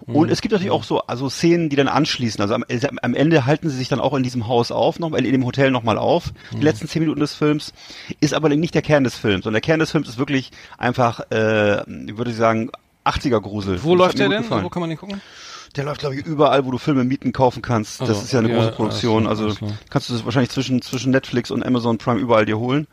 Und 0.07 0.31
es 0.31 0.41
gibt 0.41 0.51
natürlich 0.51 0.71
auch 0.71 0.83
so 0.83 1.01
also 1.01 1.29
Szenen, 1.29 1.69
die 1.69 1.75
dann 1.75 1.87
anschließen. 1.87 2.41
Also 2.41 2.55
am, 2.55 2.63
am 3.01 3.13
Ende 3.13 3.45
halten 3.45 3.69
sie 3.69 3.77
sich 3.77 3.87
dann 3.87 3.99
auch 3.99 4.15
in 4.15 4.23
diesem 4.23 4.47
Haus 4.47 4.71
auf, 4.71 4.97
noch, 4.99 5.13
in 5.13 5.23
dem 5.31 5.45
Hotel 5.45 5.69
nochmal 5.69 5.97
auf. 5.99 6.33
Die 6.53 6.63
letzten 6.63 6.87
zehn 6.87 7.01
Minuten 7.03 7.19
des 7.19 7.35
Films 7.35 7.71
ist 8.19 8.33
aber 8.33 8.49
nicht 8.49 8.73
der 8.73 8.81
Kern 8.81 9.03
des 9.03 9.15
Films. 9.15 9.45
Und 9.45 9.53
der 9.53 9.61
Kern 9.61 9.79
des 9.79 9.91
Films 9.91 10.07
ist 10.09 10.17
wirklich 10.17 10.51
einfach, 10.79 11.19
äh, 11.31 11.81
ich 12.07 12.17
würde 12.17 12.33
sagen, 12.33 12.71
80er 13.05 13.39
Grusel. 13.41 13.83
Wo 13.83 13.95
Das 13.95 13.99
läuft 14.07 14.19
der 14.19 14.29
denn? 14.29 14.41
gefallen. 14.43 14.63
Wo 14.63 14.69
kann 14.69 14.81
man 14.81 14.89
den 14.89 14.97
gucken? 14.99 15.21
Der 15.75 15.85
läuft, 15.85 16.01
glaube 16.01 16.15
ich, 16.15 16.25
überall, 16.25 16.65
wo 16.65 16.71
du 16.71 16.77
Filme 16.77 17.05
mieten, 17.05 17.31
kaufen 17.31 17.61
kannst. 17.61 18.01
Also, 18.01 18.13
das 18.13 18.23
ist 18.23 18.33
ja 18.33 18.39
eine 18.39 18.49
ja, 18.49 18.55
große 18.57 18.71
Produktion. 18.71 19.25
Also 19.25 19.53
klar. 19.53 19.71
kannst 19.89 20.09
du 20.09 20.13
das 20.13 20.25
wahrscheinlich 20.25 20.51
zwischen, 20.51 20.81
zwischen 20.81 21.11
Netflix 21.11 21.49
und 21.49 21.65
Amazon 21.65 21.97
Prime 21.97 22.19
überall 22.19 22.45
dir 22.45 22.59
holen. 22.59 22.87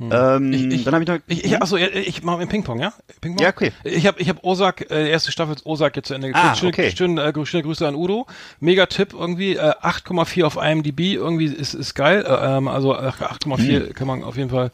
Ähm, 0.00 0.52
Ich, 0.52 0.66
ich, 0.66 0.84
dann 0.84 0.94
habe 0.94 1.04
ich 1.04 1.08
noch. 1.08 1.18
ich, 1.26 1.44
ich, 1.44 1.62
achso, 1.62 1.76
ich, 1.76 2.22
mache 2.22 2.46
Ping-Pong, 2.46 2.80
ja? 2.80 2.92
Ping-Pong? 3.20 3.42
Ja, 3.42 3.50
okay. 3.50 3.72
Ich 3.84 4.06
habe 4.06 4.20
ich 4.20 4.28
hab 4.28 4.42
Ozark, 4.42 4.90
äh, 4.90 5.10
erste 5.10 5.30
Staffel 5.32 5.56
Ozark 5.64 5.96
jetzt 5.96 6.08
zu 6.08 6.14
Ende 6.14 6.28
geguckt. 6.28 6.44
Ah, 6.44 6.54
schöne, 6.54 6.72
okay. 6.72 6.92
schöne, 6.96 7.22
äh, 7.22 7.46
schöne 7.46 7.62
Grüße 7.62 7.86
an 7.86 7.94
Udo. 7.94 8.26
Mega 8.60 8.86
Tipp 8.86 9.12
irgendwie, 9.12 9.56
äh, 9.56 9.72
8,4 9.82 10.44
auf 10.44 10.56
IMDb, 10.56 11.14
irgendwie 11.14 11.46
ist, 11.46 11.74
ist 11.74 11.94
geil. 11.94 12.24
Äh, 12.26 12.56
ähm, 12.56 12.68
also 12.68 12.94
äh, 12.94 13.08
8,4 13.08 13.86
Hm. 13.86 13.94
kann 13.94 14.06
man 14.06 14.24
auf 14.24 14.36
jeden 14.36 14.50
Fall, 14.50 14.70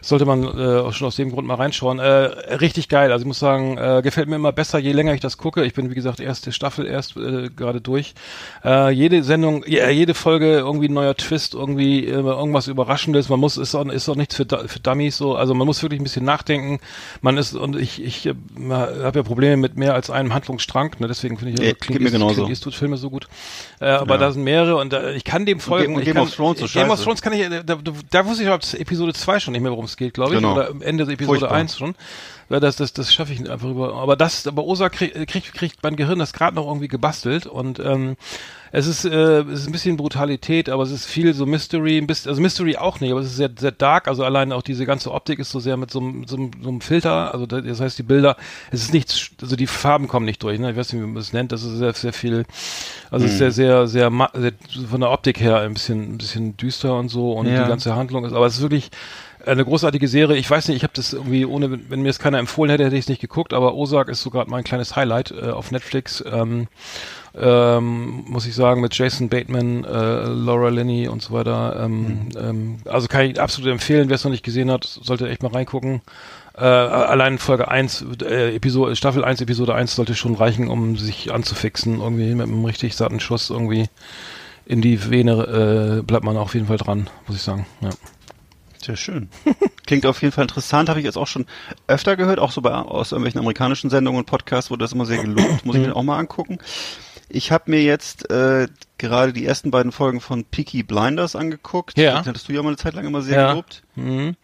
sollte 0.00 0.24
man 0.24 0.42
äh, 0.42 0.80
auch 0.80 0.92
schon 0.92 1.06
aus 1.08 1.16
dem 1.16 1.30
Grund 1.30 1.46
mal 1.46 1.54
reinschauen. 1.54 1.98
Äh, 1.98 2.04
richtig 2.56 2.88
geil, 2.88 3.12
also 3.12 3.22
ich 3.22 3.26
muss 3.26 3.38
sagen, 3.38 3.78
äh, 3.78 4.00
gefällt 4.02 4.28
mir 4.28 4.36
immer 4.36 4.52
besser, 4.52 4.78
je 4.78 4.92
länger 4.92 5.14
ich 5.14 5.20
das 5.20 5.38
gucke. 5.38 5.64
Ich 5.64 5.74
bin, 5.74 5.90
wie 5.90 5.94
gesagt, 5.94 6.20
erste 6.20 6.52
Staffel 6.52 6.86
erst 6.86 7.16
äh, 7.16 7.48
gerade 7.50 7.80
durch. 7.80 8.14
Äh, 8.64 8.90
jede 8.90 9.22
Sendung, 9.22 9.64
jede 9.66 10.14
Folge 10.14 10.58
irgendwie 10.58 10.88
ein 10.88 10.94
neuer 10.94 11.16
Twist, 11.16 11.54
irgendwie 11.54 12.04
äh, 12.06 12.12
irgendwas 12.12 12.68
Überraschendes. 12.68 13.28
Man 13.28 13.40
muss, 13.40 13.56
ist 13.56 13.74
auch, 13.74 13.86
ist 13.86 14.08
auch 14.08 14.16
nichts 14.16 14.36
für, 14.36 14.46
für 14.66 14.80
Dummies 14.80 15.16
so. 15.16 15.36
Also 15.36 15.54
man 15.54 15.66
muss 15.66 15.82
wirklich 15.82 16.00
ein 16.00 16.04
bisschen 16.04 16.24
nachdenken. 16.24 16.80
Man 17.20 17.36
ist, 17.36 17.54
und 17.54 17.76
ich, 17.76 18.02
ich 18.02 18.26
äh, 18.26 18.34
habe 18.68 19.18
ja 19.18 19.22
Probleme 19.22 19.56
mit 19.56 19.76
mehr 19.76 19.94
als 19.94 20.10
einem 20.10 20.32
Handlungsstrang, 20.34 20.96
ne? 20.98 21.08
deswegen 21.08 21.38
finde 21.38 21.54
ich 21.54 21.60
Ja, 21.60 21.66
ja, 21.66 21.72
geht 21.72 22.00
mir 22.00 22.10
genauso. 22.10 22.34
Clint 22.34 22.50
Eastwood 22.50 22.74
Filme 22.74 22.96
so 22.96 23.10
gut. 23.10 23.28
Äh, 23.80 23.86
aber 23.86 24.18
da 24.18 24.32
sind 24.32 24.44
mehrere 24.44 24.76
und 24.76 24.92
äh, 24.92 25.14
ich 25.14 25.24
kann 25.24 25.46
dem 25.46 25.60
folgen. 25.60 25.96
und 25.96 26.04
Game 26.04 26.14
kann, 26.14 26.24
of 26.24 26.34
Thrones 26.34 26.60
so 26.60 26.66
Game 26.66 26.90
of. 26.90 27.02
Thrones 27.02 27.22
kann 27.22 27.32
ich, 27.32 27.48
da, 27.48 27.62
da, 27.62 27.78
da 28.10 28.26
wusste 28.26 28.42
ich 28.42 28.48
ab 28.48 28.62
Episode 28.78 29.12
2 29.12 29.40
schon 29.40 29.52
nicht 29.52 29.62
mehr, 29.62 29.72
worum 29.72 29.84
es 29.84 29.96
geht, 29.96 30.14
glaube 30.14 30.34
ich. 30.34 30.40
Genau. 30.40 30.54
Oder 30.54 30.70
Ende 30.80 31.04
der 31.04 31.14
Episode 31.14 31.40
Furchtbar. 31.40 31.56
1 31.56 31.78
schon. 31.78 31.94
Ja, 32.48 32.60
das, 32.60 32.76
das, 32.76 32.92
das 32.92 33.12
schaffe 33.12 33.32
ich 33.32 33.50
einfach 33.50 33.68
über. 33.68 33.94
Aber 33.94 34.14
das, 34.16 34.46
aber 34.46 34.64
Osa 34.64 34.88
kriegt, 34.88 35.14
kriegt, 35.28 35.52
kriegt 35.52 35.82
mein 35.82 35.96
Gehirn 35.96 36.18
das 36.20 36.32
gerade 36.32 36.54
noch 36.54 36.66
irgendwie 36.68 36.86
gebastelt 36.88 37.46
und 37.46 37.80
ähm, 37.80 38.16
es 38.72 38.86
ist, 38.86 39.04
äh, 39.04 39.40
es 39.42 39.60
ist 39.60 39.66
ein 39.68 39.72
bisschen 39.72 39.96
Brutalität, 39.96 40.68
aber 40.68 40.82
es 40.82 40.90
ist 40.90 41.06
viel 41.06 41.32
so 41.34 41.46
Mystery, 41.46 41.98
ein 41.98 42.06
bisschen, 42.06 42.28
also 42.28 42.40
Mystery 42.42 42.76
auch 42.76 43.00
nicht, 43.00 43.10
aber 43.10 43.20
es 43.20 43.28
ist 43.28 43.36
sehr, 43.36 43.50
sehr 43.58 43.72
dark. 43.72 44.06
Also 44.06 44.22
allein 44.24 44.52
auch 44.52 44.62
diese 44.62 44.86
ganze 44.86 45.12
Optik 45.12 45.38
ist 45.38 45.50
so 45.50 45.60
sehr 45.60 45.76
mit 45.76 45.90
so, 45.90 45.98
einem- 46.00 46.26
so, 46.26 46.36
einem- 46.36 46.50
so 46.62 46.68
einem 46.68 46.80
Filter. 46.80 47.32
Also 47.32 47.46
das 47.46 47.80
heißt, 47.80 47.98
die 47.98 48.02
Bilder, 48.02 48.36
es 48.70 48.82
ist 48.82 48.92
nichts, 48.92 49.30
also 49.40 49.56
die 49.56 49.66
Farben 49.66 50.08
kommen 50.08 50.26
nicht 50.26 50.42
durch. 50.42 50.58
Ne? 50.58 50.70
Ich 50.72 50.76
weiß 50.76 50.92
nicht, 50.92 51.02
wie 51.02 51.06
man 51.06 51.16
es 51.16 51.32
nennt. 51.32 51.52
Das 51.52 51.62
ist 51.62 51.78
sehr, 51.78 51.94
sehr 51.94 52.12
viel. 52.12 52.44
Also 53.10 53.24
es 53.26 53.32
ist 53.32 53.38
sehr, 53.38 53.50
sehr, 53.52 53.86
sehr, 53.86 54.10
sehr 54.34 54.52
von 54.90 55.00
der 55.00 55.10
Optik 55.10 55.40
her 55.40 55.60
ein 55.60 55.72
bisschen, 55.74 56.14
ein 56.14 56.18
bisschen 56.18 56.56
düster 56.56 56.96
und 56.98 57.08
so 57.08 57.32
und 57.32 57.46
Ja. 57.46 57.62
die 57.62 57.68
ganze 57.68 57.96
Handlung 57.96 58.24
ist. 58.24 58.32
Aber 58.34 58.46
es 58.46 58.56
ist 58.56 58.62
wirklich 58.62 58.90
eine 59.46 59.64
großartige 59.64 60.08
Serie. 60.08 60.36
Ich 60.36 60.50
weiß 60.50 60.68
nicht, 60.68 60.76
ich 60.76 60.82
habe 60.82 60.92
das 60.94 61.12
irgendwie 61.12 61.44
ohne, 61.44 61.78
wenn 61.88 62.02
mir 62.02 62.10
es 62.10 62.18
keiner 62.18 62.38
empfohlen 62.38 62.70
hätte, 62.70 62.84
hätte 62.84 62.96
ich 62.96 63.04
es 63.04 63.08
nicht 63.08 63.20
geguckt. 63.20 63.52
Aber 63.52 63.74
Ozark 63.74 64.08
ist 64.08 64.22
so 64.22 64.30
gerade 64.30 64.50
mein 64.50 64.64
kleines 64.64 64.96
Highlight 64.96 65.32
äh, 65.32 65.50
auf 65.50 65.70
Netflix. 65.70 66.24
Ähm, 66.30 66.68
ähm, 67.38 68.24
muss 68.26 68.46
ich 68.46 68.54
sagen, 68.54 68.80
mit 68.80 68.96
Jason 68.96 69.28
Bateman, 69.28 69.84
äh, 69.84 70.24
Laura 70.24 70.70
Linney 70.70 71.08
und 71.08 71.22
so 71.22 71.32
weiter. 71.34 71.78
Ähm, 71.84 72.28
ähm, 72.38 72.76
also 72.86 73.08
kann 73.08 73.26
ich 73.26 73.40
absolut 73.40 73.70
empfehlen, 73.70 74.08
wer 74.08 74.14
es 74.14 74.24
noch 74.24 74.30
nicht 74.30 74.44
gesehen 74.44 74.70
hat, 74.70 74.84
sollte 74.84 75.28
echt 75.28 75.42
mal 75.42 75.52
reingucken. 75.52 76.00
Äh, 76.56 76.64
allein 76.64 77.38
Folge 77.38 77.68
1, 77.68 78.06
äh, 78.22 78.56
Episode, 78.56 78.96
Staffel 78.96 79.24
1, 79.24 79.42
Episode 79.42 79.74
1 79.74 79.94
sollte 79.94 80.14
schon 80.14 80.34
reichen, 80.34 80.68
um 80.68 80.96
sich 80.96 81.32
anzufixen. 81.32 82.00
Irgendwie 82.00 82.34
mit 82.34 82.46
einem 82.46 82.64
richtig 82.64 82.96
satten 82.96 83.20
Schuss 83.20 83.50
irgendwie 83.50 83.86
in 84.64 84.80
die 84.80 85.10
Vene 85.10 85.98
äh, 85.98 86.02
bleibt 86.02 86.24
man 86.24 86.36
auf 86.36 86.54
jeden 86.54 86.66
Fall 86.66 86.78
dran, 86.78 87.08
muss 87.26 87.36
ich 87.36 87.42
sagen. 87.42 87.66
Ja. 87.82 87.90
Sehr 88.86 88.96
schön. 88.96 89.28
Klingt 89.86 90.06
auf 90.06 90.22
jeden 90.22 90.32
Fall 90.32 90.42
interessant, 90.42 90.88
habe 90.88 91.00
ich 91.00 91.04
jetzt 91.04 91.18
auch 91.18 91.26
schon 91.26 91.44
öfter 91.88 92.16
gehört, 92.16 92.38
auch 92.38 92.52
so 92.52 92.60
bei 92.62 92.72
aus 92.72 93.10
irgendwelchen 93.10 93.40
amerikanischen 93.40 93.90
Sendungen 93.90 94.20
und 94.20 94.26
Podcasts 94.26 94.70
wurde 94.70 94.84
das 94.84 94.92
immer 94.92 95.06
sehr 95.06 95.18
gelobt. 95.22 95.64
Muss 95.66 95.74
ich 95.76 95.82
mir 95.82 95.96
auch 95.96 96.02
mal 96.04 96.18
angucken. 96.18 96.58
Ich 97.28 97.50
habe 97.50 97.68
mir 97.72 97.82
jetzt 97.82 98.30
äh, 98.30 98.68
gerade 98.98 99.32
die 99.32 99.44
ersten 99.44 99.72
beiden 99.72 99.90
Folgen 99.90 100.20
von 100.20 100.44
Peaky 100.44 100.84
Blinders 100.84 101.34
angeguckt. 101.34 101.98
Ja. 101.98 102.18
Das 102.18 102.26
hattest 102.28 102.48
du 102.48 102.52
ja 102.52 102.62
mal 102.62 102.68
eine 102.68 102.76
Zeit 102.76 102.94
lang 102.94 103.04
immer 103.04 103.22
sehr 103.22 103.40
Ja. 103.40 103.48
gelobt. 103.50 103.82
Mhm. 103.96 104.36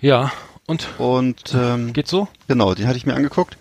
Ja, 0.00 0.30
und 0.66 0.86
Und 0.98 1.54
ähm, 1.54 1.92
geht 1.94 2.08
so? 2.08 2.28
Genau, 2.48 2.74
den 2.74 2.86
hatte 2.86 2.98
ich 2.98 3.06
mir 3.06 3.14
angeguckt 3.14 3.56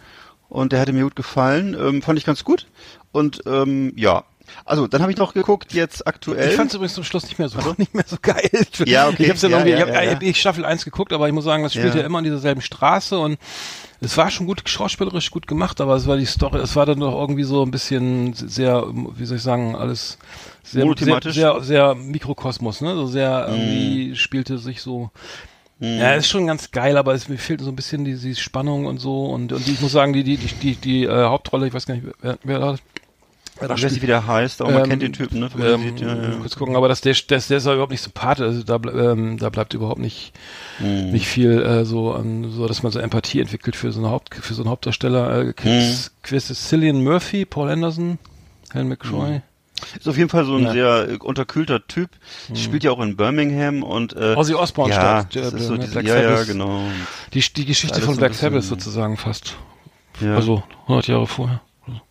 und 0.49 0.73
der 0.73 0.81
hatte 0.81 0.91
mir 0.91 1.03
gut 1.03 1.15
gefallen. 1.15 1.73
Ähm, 1.79 2.01
fand 2.01 2.19
ich 2.19 2.25
ganz 2.25 2.43
gut. 2.43 2.67
Und 3.13 3.43
ähm, 3.45 3.93
ja, 3.95 4.25
also 4.65 4.88
dann 4.88 5.01
habe 5.01 5.12
ich 5.12 5.17
noch 5.17 5.34
geguckt 5.34 5.73
jetzt 5.73 6.05
aktuell. 6.08 6.49
Ich 6.49 6.55
fand 6.55 6.69
es 6.69 6.75
übrigens 6.75 6.93
zum 6.93 7.03
Schluss 7.03 7.23
nicht 7.23 7.39
mehr 7.39 7.49
so 7.49 7.60
nicht 7.77 7.93
mehr 7.93 8.05
so 8.08 8.17
geil. 8.21 8.49
Ja, 8.86 9.08
okay. 9.08 9.23
Ich 9.23 9.29
hab's 9.29 9.41
ja, 9.41 9.49
irgendwie, 9.49 9.71
ja, 9.71 9.77
ich 9.77 9.81
hab, 9.84 9.89
ja, 9.89 10.03
ja. 10.03 10.17
ich 10.21 10.39
Staffel 10.39 10.65
1 10.65 10.86
geguckt, 10.86 11.13
aber 11.13 11.27
ich 11.27 11.34
muss 11.34 11.43
sagen, 11.43 11.63
das 11.63 11.73
spielt 11.73 11.95
ja, 11.95 12.01
immer 12.01 12.19
an 12.19 12.23
dieser 12.23 12.39
selben 12.39 12.62
Straße 12.62 13.17
und 13.17 13.38
es 14.01 14.17
war 14.17 14.29
schon 14.29 14.45
gut 14.45 14.67
schauspielerisch 14.67 15.31
gut 15.31 15.47
gemacht, 15.47 15.81
aber 15.81 15.95
es 15.95 16.05
war 16.05 16.17
die 16.17 16.25
Story, 16.25 16.60
es 16.60 16.75
war 16.75 16.86
dann 16.86 16.99
doch 16.99 17.13
irgendwie 17.19 17.43
so 17.43 17.63
ein 17.63 17.71
bisschen 17.71 18.34
sehr, 18.34 18.86
wie 18.91 19.25
soll 19.25 19.38
ich 19.38 19.43
sagen, 19.43 19.75
alles 19.75 20.17
sehr 20.63 20.86
sehr, 20.97 21.21
sehr, 21.31 21.62
sehr 21.62 21.95
Mikrokosmos, 21.95 22.81
ne? 22.81 22.95
So 22.95 23.08
sehr 23.08 23.47
irgendwie 23.49 24.10
Mhm. 24.10 24.15
spielte 24.15 24.58
sich 24.58 24.81
so 24.81 25.12
Ja, 25.79 26.13
ist 26.13 26.29
schon 26.29 26.47
ganz 26.47 26.71
geil, 26.71 26.97
aber 26.97 27.13
es 27.13 27.27
mir 27.27 27.38
fehlt 27.38 27.60
so 27.62 27.69
ein 27.69 27.75
bisschen 27.75 28.05
die, 28.05 28.15
die 28.15 28.36
Spannung 28.36 28.86
und 28.86 28.99
so 28.99 29.25
und 29.25 29.51
und 29.51 29.67
ich 29.67 29.81
muss 29.81 29.91
sagen, 29.91 30.13
die 30.13 30.23
die 30.23 30.38
die 30.38 30.53
die, 30.55 30.75
die 30.75 31.03
äh, 31.03 31.25
Hauptrolle, 31.25 31.67
ich 31.67 31.73
weiß 31.73 31.86
gar 31.86 31.95
nicht, 31.95 32.08
wer, 32.21 32.38
wer 32.43 32.60
da 32.60 32.75
ich 33.61 33.69
weiß 33.83 33.91
nicht, 33.93 34.01
wie 34.01 34.07
der 34.07 34.27
heißt, 34.27 34.61
aber 34.61 34.71
man 34.71 34.83
Ähm, 34.83 34.89
kennt 34.89 35.01
den 35.01 35.13
Typen, 35.13 35.39
ne? 35.39 35.49
man 35.55 35.67
ähm, 35.67 35.81
sieht, 35.83 35.99
ja, 36.01 36.15
ja. 36.15 36.29
Kurz 36.41 36.55
gucken, 36.55 36.75
aber 36.75 36.87
das, 36.89 37.01
der, 37.01 37.13
der, 37.13 37.39
der 37.39 37.57
ist 37.57 37.65
ja 37.65 37.73
überhaupt 37.73 37.91
nicht 37.91 38.01
sympathisch. 38.01 38.45
Also 38.45 38.63
da, 38.63 38.75
ähm, 38.91 39.37
da 39.37 39.49
bleibt 39.49 39.73
überhaupt 39.73 39.99
nicht, 39.99 40.33
Hm. 40.79 41.11
nicht 41.11 41.27
viel 41.27 41.61
äh, 41.61 41.85
so 41.85 42.11
an, 42.13 42.51
so 42.51 42.67
dass 42.67 42.83
man 42.83 42.91
so 42.91 42.99
Empathie 42.99 43.39
entwickelt 43.39 43.75
für 43.75 43.91
so 43.91 43.99
einen 44.01 44.09
Haupt, 44.09 44.35
für 44.35 44.53
so 44.53 44.61
einen 44.63 44.69
Hauptdarsteller. 44.69 45.39
Äh, 45.49 45.53
Chris, 45.53 46.05
Hm. 46.07 46.11
Chris 46.23 46.47
Cillian 46.67 47.03
Murphy, 47.03 47.45
Paul 47.45 47.69
Anderson, 47.69 48.19
Helen 48.73 48.89
McCroy. 48.89 49.41
Ist 49.99 50.07
auf 50.07 50.17
jeden 50.17 50.29
Fall 50.29 50.45
so 50.45 50.55
ein 50.55 50.63
Ja. 50.63 50.71
sehr 50.73 51.09
äh, 51.09 51.17
unterkühlter 51.17 51.85
Typ. 51.87 52.09
Spielt 52.55 52.83
ja 52.83 52.91
auch 52.91 53.01
in 53.01 53.15
Birmingham 53.17 53.83
und 53.83 54.15
äh, 54.15 54.33
Ozzy 54.35 54.53
Osbourne 54.53 54.93
ja, 54.93 54.99
statt, 55.29 55.35
das 55.35 55.53
äh, 55.53 55.59
so 55.59 55.77
diese, 55.77 55.91
Black 55.91 56.05
ja, 56.07 56.21
ja, 56.21 56.43
genau. 56.43 56.81
Die, 57.33 57.41
die 57.41 57.65
Geschichte 57.65 58.01
von 58.01 58.15
Black 58.17 58.33
Sabbath 58.33 58.63
sozusagen 58.63 59.17
fast. 59.17 59.55
Ja. 60.21 60.35
Also 60.35 60.63
100 60.83 61.07
Jahre 61.07 61.27
vorher. 61.27 61.61
Genau. 61.85 62.01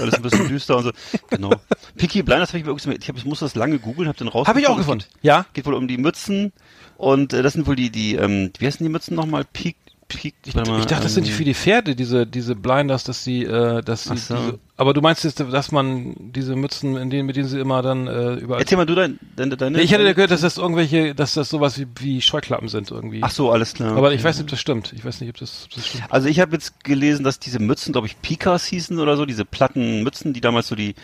Alles 0.00 0.14
ein 0.14 0.22
bisschen 0.22 0.48
düster 0.48 0.76
und 0.76 0.84
so. 0.84 0.92
Genau. 1.28 1.52
Peaky 1.96 2.22
Blinders 2.22 2.50
habe 2.50 2.58
ich 2.58 2.66
wirklich, 2.66 2.98
ich, 3.00 3.08
hab, 3.08 3.16
ich 3.16 3.24
musste 3.24 3.44
das 3.44 3.54
lange 3.54 3.78
googeln, 3.78 4.08
habe 4.08 4.18
den 4.18 4.28
raus. 4.28 4.46
Habe 4.46 4.60
ich 4.60 4.66
auch 4.66 4.76
gefunden. 4.76 5.04
Ja. 5.22 5.46
Geht 5.52 5.66
wohl 5.66 5.74
um 5.74 5.88
die 5.88 5.98
Mützen 5.98 6.52
und 6.96 7.32
äh, 7.32 7.42
das 7.42 7.52
sind 7.54 7.66
wohl 7.66 7.76
die, 7.76 7.90
die, 7.90 8.16
ähm, 8.16 8.52
wie 8.58 8.66
heißen 8.66 8.84
die 8.84 8.90
Mützen 8.90 9.14
nochmal? 9.16 9.44
Peak, 9.44 9.76
Peak, 10.16 10.34
Ich, 10.44 10.54
ich 10.54 10.86
dachte, 10.86 11.02
das 11.02 11.14
sind 11.14 11.26
die 11.26 11.32
für 11.32 11.44
die 11.44 11.54
Pferde, 11.54 11.94
diese, 11.94 12.26
diese 12.26 12.54
Blinders, 12.54 13.04
dass 13.04 13.24
sie, 13.24 13.44
äh, 13.44 13.82
dass 13.82 14.04
sie, 14.04 14.10
Ach 14.12 14.16
so. 14.16 14.34
diese, 14.36 14.58
aber 14.76 14.94
du 14.94 15.00
meinst 15.00 15.24
jetzt, 15.24 15.40
dass 15.40 15.72
man 15.72 16.14
diese 16.18 16.56
Mützen, 16.56 16.96
in 16.96 17.10
denen, 17.10 17.26
mit 17.26 17.36
denen 17.36 17.48
sie 17.48 17.58
immer 17.58 17.82
dann, 17.82 18.06
äh, 18.06 18.34
überall. 18.34 18.60
Erzähl 18.60 18.76
mal 18.76 18.86
du 18.86 18.94
dein, 18.94 19.18
deine, 19.36 19.56
deine 19.56 19.78
Nee, 19.78 19.84
ich 19.84 19.94
hatte 19.94 20.14
gehört, 20.14 20.30
dass 20.30 20.40
das 20.40 20.58
irgendwelche, 20.58 21.14
dass 21.14 21.34
das 21.34 21.48
sowas 21.48 21.78
wie, 21.78 21.86
wie 21.98 22.20
Scheuklappen 22.20 22.68
sind 22.68 22.90
irgendwie. 22.90 23.20
Ach 23.22 23.30
so, 23.30 23.50
alles 23.50 23.74
klar. 23.74 23.96
Aber 23.96 24.12
ich 24.12 24.24
weiß 24.24 24.36
nicht, 24.36 24.44
ob 24.44 24.50
das 24.50 24.60
stimmt. 24.60 24.92
Ich 24.92 25.04
weiß 25.04 25.20
nicht, 25.20 25.30
ob 25.30 25.36
das, 25.36 25.66
ob 25.66 25.74
das 25.74 25.86
stimmt. 25.86 26.04
Also 26.10 26.28
ich 26.28 26.40
habe 26.40 26.52
jetzt 26.52 26.82
gelesen, 26.84 27.24
dass 27.24 27.38
diese 27.38 27.58
Mützen, 27.58 27.92
glaube 27.92 28.06
ich, 28.06 28.20
Pikas 28.20 28.66
hießen 28.66 28.98
oder 28.98 29.16
so, 29.16 29.26
diese 29.26 29.44
platten 29.44 30.02
Mützen, 30.02 30.32
die 30.32 30.40
damals 30.40 30.68
so 30.68 30.74
die 30.74 30.94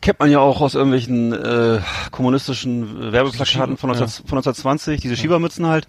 kennt 0.00 0.20
man 0.20 0.30
ja 0.30 0.38
auch 0.38 0.60
aus 0.60 0.74
irgendwelchen 0.74 1.32
äh, 1.32 1.80
kommunistischen 2.10 3.12
Werbeplakaten 3.12 3.76
von, 3.76 3.90
19, 3.90 4.08
von 4.08 4.38
1920, 4.38 5.00
diese 5.00 5.16
Schiebermützen 5.16 5.66
halt. 5.66 5.86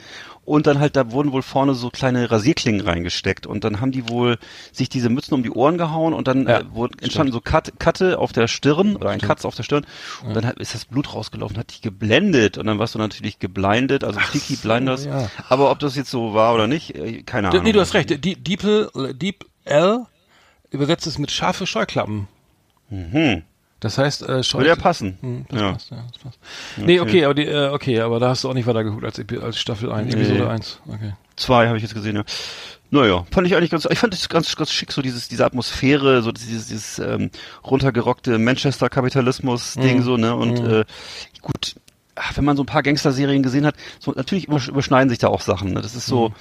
Und 0.49 0.65
dann 0.65 0.79
halt, 0.79 0.95
da 0.95 1.11
wurden 1.11 1.31
wohl 1.31 1.43
vorne 1.43 1.75
so 1.75 1.91
kleine 1.91 2.31
Rasierklingen 2.31 2.81
reingesteckt. 2.81 3.45
Und 3.45 3.63
dann 3.63 3.81
haben 3.81 3.91
die 3.91 4.09
wohl 4.09 4.39
sich 4.71 4.89
diese 4.89 5.09
Mützen 5.09 5.35
um 5.35 5.43
die 5.43 5.51
Ohren 5.51 5.77
gehauen 5.77 6.11
und 6.15 6.27
dann 6.27 6.47
Ja, 6.47 6.61
äh, 6.61 6.63
wurde, 6.73 6.97
entstanden 7.03 7.31
so 7.31 7.39
Cut, 7.39 7.79
Katte 7.79 8.17
auf 8.17 8.31
der 8.31 8.47
Stirn 8.47 8.95
oder 8.95 9.11
ein 9.11 9.21
Katz 9.21 9.45
auf 9.45 9.53
der 9.53 9.61
Stirn. 9.61 9.85
Und 10.25 10.33
dann 10.35 10.47
hat, 10.47 10.57
ist 10.57 10.73
das 10.73 10.85
Blut 10.85 11.13
rausgelaufen, 11.13 11.55
hat 11.55 11.69
dich 11.69 11.81
geblendet. 11.81 12.57
Und 12.57 12.65
dann 12.65 12.79
warst 12.79 12.95
du 12.95 12.99
natürlich 12.99 13.37
geblindet, 13.37 14.03
also 14.03 14.19
Peaky 14.31 14.55
Blinders. 14.55 15.05
ja. 15.05 15.29
Aber 15.49 15.69
ob 15.69 15.77
das 15.77 15.95
jetzt 15.95 16.09
so 16.09 16.33
war 16.33 16.55
oder 16.55 16.65
nicht, 16.65 16.95
äh, 16.95 17.21
keine 17.21 17.49
Ahnung. 17.49 17.61
Nee, 17.63 17.71
du 17.71 17.79
hast 17.79 17.93
recht. 17.93 18.09
Deep, 18.09 18.43
Deep, 18.43 18.63
Deep 19.19 19.45
L 19.65 20.07
übersetzt 20.71 21.05
es 21.05 21.19
mit 21.19 21.29
scharfe 21.29 21.67
Scheuklappen. 21.67 22.27
Mhm. 22.89 23.43
Das 23.79 23.97
heißt, 23.97 24.27
äh, 24.27 24.43
Scheu 24.43 24.59
Würde 24.59 24.69
ja 24.69 24.75
passen. 24.75 25.17
Hm, 25.21 25.45
das 25.49 25.59
ja. 25.61 25.71
passt, 25.71 25.91
ja, 25.91 25.97
das 26.11 26.21
passt. 26.21 26.39
Nee, 26.77 26.99
okay, 26.99 27.23
aber 27.25 27.33
die, 27.33 27.45
äh, 27.45 27.69
okay, 27.69 27.99
aber 28.01 28.19
da 28.19 28.29
hast 28.29 28.43
du 28.43 28.49
auch 28.49 28.53
nicht 28.53 28.67
weiter 28.67 28.83
geguckt 28.83 29.05
als, 29.05 29.21
als 29.41 29.57
Staffel 29.59 29.91
1, 29.91 30.13
Nee. 30.13 30.21
Episode 30.21 30.49
1. 30.49 30.81
Okay. 30.87 31.13
Zwei 31.37 31.67
habe 31.67 31.77
ich 31.77 31.83
jetzt 31.83 31.93
gesehen, 31.93 32.17
ja. 32.17 32.23
Naja, 32.91 33.25
fand 33.31 33.45
ich 33.47 33.55
eigentlich 33.55 33.69
ganz, 33.69 33.85
ich 33.89 33.99
fand 33.99 34.13
das 34.13 34.27
ganz, 34.29 34.55
ganz 34.55 34.71
schick, 34.73 34.91
so 34.91 35.01
dieses, 35.01 35.27
diese 35.29 35.45
Atmosphäre, 35.45 36.23
so 36.23 36.31
dieses, 36.31 36.67
dieses 36.67 36.97
ähm, 36.99 37.29
runtergerockte 37.63 38.37
Manchester-Kapitalismus-Ding, 38.39 39.97
Mhm. 39.99 40.03
so, 40.03 40.17
ne, 40.17 40.35
und 40.35 40.59
äh, 40.59 40.85
gut, 41.41 41.75
wenn 42.35 42.45
man 42.45 42.57
so 42.57 42.63
ein 42.63 42.65
paar 42.65 42.83
Gangster-Serien 42.83 43.43
gesehen 43.43 43.65
hat, 43.65 43.75
so 43.99 44.11
natürlich 44.11 44.47
übersch- 44.49 44.69
überschneiden 44.69 45.09
sich 45.09 45.19
da 45.19 45.27
auch 45.27 45.41
Sachen, 45.41 45.73
ne, 45.73 45.81
das 45.81 45.95
ist 45.95 46.07
Mhm. 46.07 46.11
so, 46.11 46.31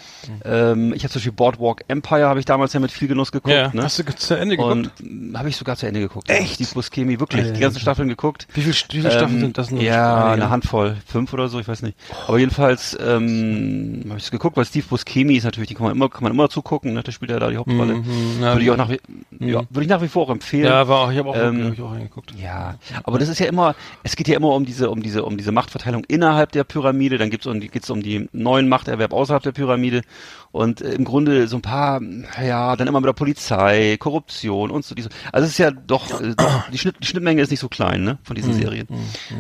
ähm, 0.45 0.93
ich 0.95 1.03
habe 1.05 1.13
zum 1.13 1.21
Beispiel 1.21 1.33
Boardwalk 1.33 1.85
Empire, 1.89 2.27
habe 2.29 2.41
ich 2.41 2.47
damals 2.47 2.73
ja 2.73 2.81
mit 2.81 2.91
viel 2.91 3.09
Genuss 3.09 3.33
geguckt, 3.33 3.55
Ja, 3.55 3.71
ne, 3.73 3.83
hast 3.85 3.99
du 3.99 4.05
zu 4.05 4.37
Ende 4.39 4.57
geguckt? 4.57 4.91
habe 5.35 5.49
ich 5.49 5.57
sogar 5.57 5.77
zu 5.77 5.87
Ende 5.87 6.01
geguckt. 6.01 6.29
Echt? 6.31 6.59
Die 6.61 6.65
Buscemi, 6.65 7.21
wirklich, 7.21 7.53
die 7.53 7.61
ganzen 7.61 7.81
Staffeln 7.81 8.09
geguckt. 8.09 8.47
Wie 8.55 8.63
viel, 8.63 8.73
wie 8.73 8.99
viele 9.01 9.11
Staffeln 9.11 9.35
Ähm, 9.37 9.41
sind 9.41 9.59
das 9.59 9.71
nur? 9.71 9.83
Ja, 9.83 10.33
eine 10.33 10.51
Handvoll, 10.51 10.97
fünf 11.07 11.33
oder 11.33 11.49
so, 11.49 11.59
ich 11.61 11.69
weiß 11.69 11.83
nicht. 11.83 11.97
Aber 12.27 12.39
jedenfalls 12.39 12.97
ähm, 13.01 14.05
habe 14.09 14.19
ich 14.19 14.25
es 14.25 14.31
geguckt, 14.31 14.57
weil 14.57 14.65
Steve 14.65 14.87
Buscemi 14.89 15.35
ist 15.37 15.45
natürlich, 15.45 15.69
die 15.69 15.75
kann 15.75 15.85
man 15.87 15.95
immer, 15.95 16.09
kann 16.09 16.23
man 16.23 16.33
immer 16.33 16.49
zugucken, 16.49 16.93
ne? 16.95 17.03
Der 17.03 17.13
spielt 17.13 17.31
ja 17.31 17.39
da 17.39 17.51
die 17.51 17.57
Hauptrolle. 17.57 17.95
Mhm, 17.95 18.43
ja. 18.43 18.53
würde 18.53 18.65
ich 18.65 18.71
auch 18.71 18.77
nach, 18.77 18.89
wie- 18.91 19.01
ja, 19.41 19.63
würde 19.71 19.83
ich 19.83 19.89
nach 19.89 20.03
wie 20.03 20.09
vor 20.09 20.25
auch 20.25 20.31
empfehlen. 20.31 20.65
Ja, 20.65 20.89
war 20.89 21.01
auch, 21.01 21.13
ich 21.13 21.19
habe 21.19 21.31
auch, 21.31 21.37
Ähm, 21.37 21.65
hab 21.65 21.73
ich 21.73 21.81
auch 21.81 21.93
reingeguckt. 21.93 22.35
Ja, 22.41 22.77
aber 23.05 23.19
das 23.19 23.29
ist 23.29 23.39
ja 23.39 23.47
immer, 23.47 23.75
es 24.03 24.17
geht 24.17 24.29
ja 24.29 24.37
immer 24.37 24.49
um 24.55 24.65
diese, 24.65 24.91
um 24.91 25.03
diese, 25.03 25.25
um 25.25 25.37
diese 25.37 25.53
Machtverteilung 25.69 26.05
innerhalb 26.09 26.53
der 26.53 26.65
Pyramide, 26.65 27.19
dann 27.19 27.31
gibt's 27.31 27.47
um 27.47 27.61
die, 27.61 27.69
geht's 27.69 27.91
um 27.91 28.03
die 28.03 28.29
neuen 28.33 28.69
Machterwerb 28.69 29.13
außerhalb 29.13 29.43
der 29.43 29.53
Pyramide 29.53 30.03
und 30.51 30.81
äh, 30.81 30.93
im 30.93 31.05
Grunde 31.05 31.47
so 31.47 31.57
ein 31.57 31.63
paar, 31.63 32.01
ja, 32.43 32.75
dann 32.75 32.89
immer 32.89 33.01
mit 33.01 33.09
der 33.09 33.13
Polizei, 33.13 33.97
Korruption 33.99 34.71
und 34.71 34.85
so 34.85 34.95
diese. 34.95 35.11
Also 35.31 35.45
es 35.45 35.53
ist 35.53 35.59
ja 35.59 35.71
doch, 35.71 36.21
äh, 36.21 36.35
doch 36.35 36.71
die, 36.71 36.79
Schnitt, 36.79 36.97
die 37.01 37.07
Schnittmenge 37.07 37.43
ist 37.43 37.51
nicht 37.51 37.61
so 37.61 37.69
klein, 37.69 38.03
ne, 38.03 38.19
von 38.23 38.35
diesen 38.35 38.55
Serien. 38.55 38.89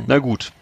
Na 0.06 0.18
gut, 0.18 0.52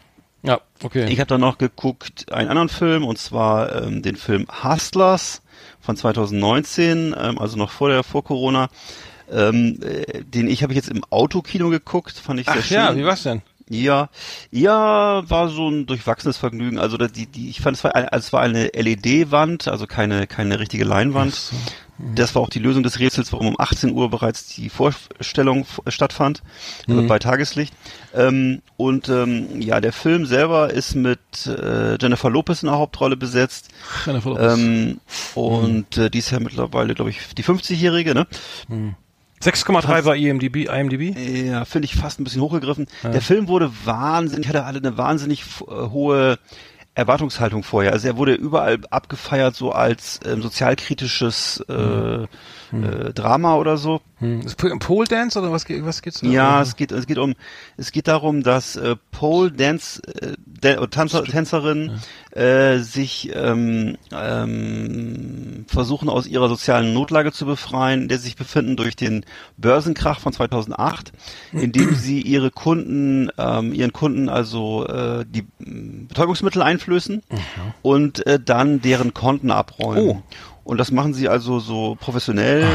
Ja, 0.43 0.61
okay. 0.83 1.07
ich 1.11 1.19
habe 1.19 1.29
dann 1.29 1.41
noch 1.41 1.59
geguckt 1.59 2.33
einen 2.33 2.49
anderen 2.49 2.69
Film 2.69 3.05
und 3.05 3.19
zwar 3.19 3.75
ähm, 3.83 4.03
den 4.03 4.15
Film 4.17 4.47
Hustlers 4.63 5.43
von 5.81 5.97
2019, 5.97 7.15
ähm, 7.19 7.39
also 7.39 7.57
noch 7.57 7.71
vor 7.71 7.89
der 7.89 8.05
vor 8.05 8.23
Corona. 8.23 8.69
Ähm, 9.29 9.81
äh, 9.83 10.23
den 10.23 10.47
ich 10.47 10.63
habe 10.63 10.73
ich 10.73 10.77
jetzt 10.77 10.89
im 10.89 11.03
Autokino 11.11 11.69
geguckt, 11.69 12.13
fand 12.17 12.39
ich 12.39 12.47
sehr 12.47 12.55
Ach 12.61 12.65
schön. 12.65 12.77
ja, 12.77 12.95
wie 12.97 13.05
war's 13.05 13.25
denn? 13.25 13.43
Ja, 13.69 14.11
ja, 14.53 15.29
war 15.29 15.49
so 15.49 15.69
ein 15.69 15.87
durchwachsenes 15.87 16.37
Vergnügen. 16.37 16.79
Also 16.79 16.97
die, 16.99 17.27
die, 17.27 17.51
ich 17.51 17.61
fand 17.61 17.77
es 17.77 17.83
war, 17.83 17.97
ein, 17.97 18.07
es 18.13 18.33
war 18.33 18.41
eine 18.41 18.67
LED-Wand, 18.69 19.67
also 19.67 19.89
keine 19.89 20.29
keine 20.29 20.61
richtige 20.61 20.85
Leinwand. 20.85 21.53
Das 21.99 22.35
war 22.35 22.43
auch 22.43 22.51
die 22.51 22.59
Lösung 22.59 22.83
des 22.83 23.01
Rätsels, 23.01 23.33
warum 23.33 23.49
um 23.49 23.59
18 23.59 23.93
Uhr 23.93 24.11
bereits 24.11 24.47
die 24.55 24.69
Vorstellung 24.69 25.67
stattfand 25.89 26.43
äh, 26.87 26.93
bei 26.93 27.19
Tageslicht. 27.19 27.73
Ähm, 28.15 28.61
und 28.77 29.09
ähm, 29.09 29.61
ja, 29.63 29.81
der 29.81 29.93
Film 29.93 30.27
selber 30.27 30.71
ist 30.71 30.95
mit 30.95 31.19
äh, 31.47 31.97
Jennifer 31.99 32.29
Lopez 32.31 32.63
in 32.63 32.69
der 32.69 32.77
Hauptrolle 32.77 33.17
besetzt. 33.17 33.71
Jennifer 34.05 34.31
Lopez. 34.31 34.59
Ähm, 34.59 35.01
und 35.35 35.97
äh, 35.97 36.11
die 36.11 36.19
ist 36.19 36.31
ja 36.31 36.39
mittlerweile, 36.39 36.95
glaube 36.95 37.11
ich, 37.11 37.35
die 37.35 37.45
50-Jährige, 37.45 38.15
ne? 38.15 38.27
6,3 39.42 40.05
war 40.05 40.16
IMDb, 40.16 40.68
IMDb? 40.68 41.16
Ja, 41.46 41.64
finde 41.64 41.87
ich 41.87 41.94
fast 41.94 42.20
ein 42.20 42.25
bisschen 42.25 42.42
hochgegriffen. 42.42 42.87
Der 43.03 43.20
Film 43.20 43.49
wurde 43.49 43.70
wahnsinnig, 43.85 44.49
hatte 44.49 44.64
alle 44.64 44.79
eine 44.79 44.96
wahnsinnig 44.96 45.42
äh, 45.61 45.64
hohe 45.70 46.38
Erwartungshaltung 46.94 47.62
vorher. 47.62 47.92
Also 47.92 48.09
er 48.09 48.16
wurde 48.16 48.35
überall 48.35 48.79
abgefeiert 48.90 49.55
so 49.55 49.72
als 49.72 50.20
ähm, 50.25 50.40
sozialkritisches 50.42 51.61
äh, 51.68 52.27
äh, 52.73 53.13
Drama 53.13 53.57
oder 53.57 53.77
so. 53.77 54.01
Hm. 54.19 54.41
Ist 54.41 54.57
Pole 54.57 55.07
Dance 55.07 55.39
oder 55.39 55.53
was, 55.53 55.69
was 55.69 56.01
geht's 56.01 56.21
da? 56.21 56.27
Ja, 56.27 56.63
es 56.63 56.77
geht 56.77 56.91
es 56.91 57.07
geht 57.07 57.19
um 57.19 57.35
es 57.77 57.93
geht 57.93 58.09
darum, 58.09 58.43
dass 58.43 58.77
äh, 58.77 58.97
Pole 59.11 59.53
Dance 59.53 60.01
äh, 60.21 60.33
Dan 60.61 60.79
oder 60.79 60.89
Tanzer, 60.89 61.25
Tänzerin 61.25 62.01
äh, 62.31 62.79
sich 62.79 63.31
ähm, 63.35 63.99
ähm, 64.11 65.67
versuchen 65.69 66.09
aus 66.09 66.27
ihrer 66.27 66.49
sozialen 66.49 66.95
Notlage 66.95 67.33
zu 67.33 67.45
befreien, 67.45 68.03
in 68.03 68.09
der 68.09 68.19
sie 68.19 68.25
sich 68.25 68.37
befinden 68.37 68.77
durch 68.77 68.97
den 68.97 69.25
Börsenkrach 69.59 70.21
von 70.21 70.33
2008, 70.33 71.13
indem 71.53 71.95
sie 71.95 72.23
ihre 72.23 72.51
Kunden 72.51 73.31
ähm, 73.37 73.75
ihren 73.75 73.93
Kunden 73.93 74.29
also 74.31 74.87
äh, 74.87 75.27
die 75.29 75.47
Betäubungsmittel 75.59 76.63
einflößen 76.63 77.23
und 77.83 78.27
äh, 78.27 78.41
dann 78.41 78.81
deren 78.81 79.13
Konten 79.13 79.51
abräumen. 79.51 80.09
Oh. 80.09 80.23
Und 80.67 80.79
das 80.79 80.91
machen 80.91 81.15
sie 81.15 81.29
also 81.29 81.61
so 81.61 81.97
professionell. 82.01 82.67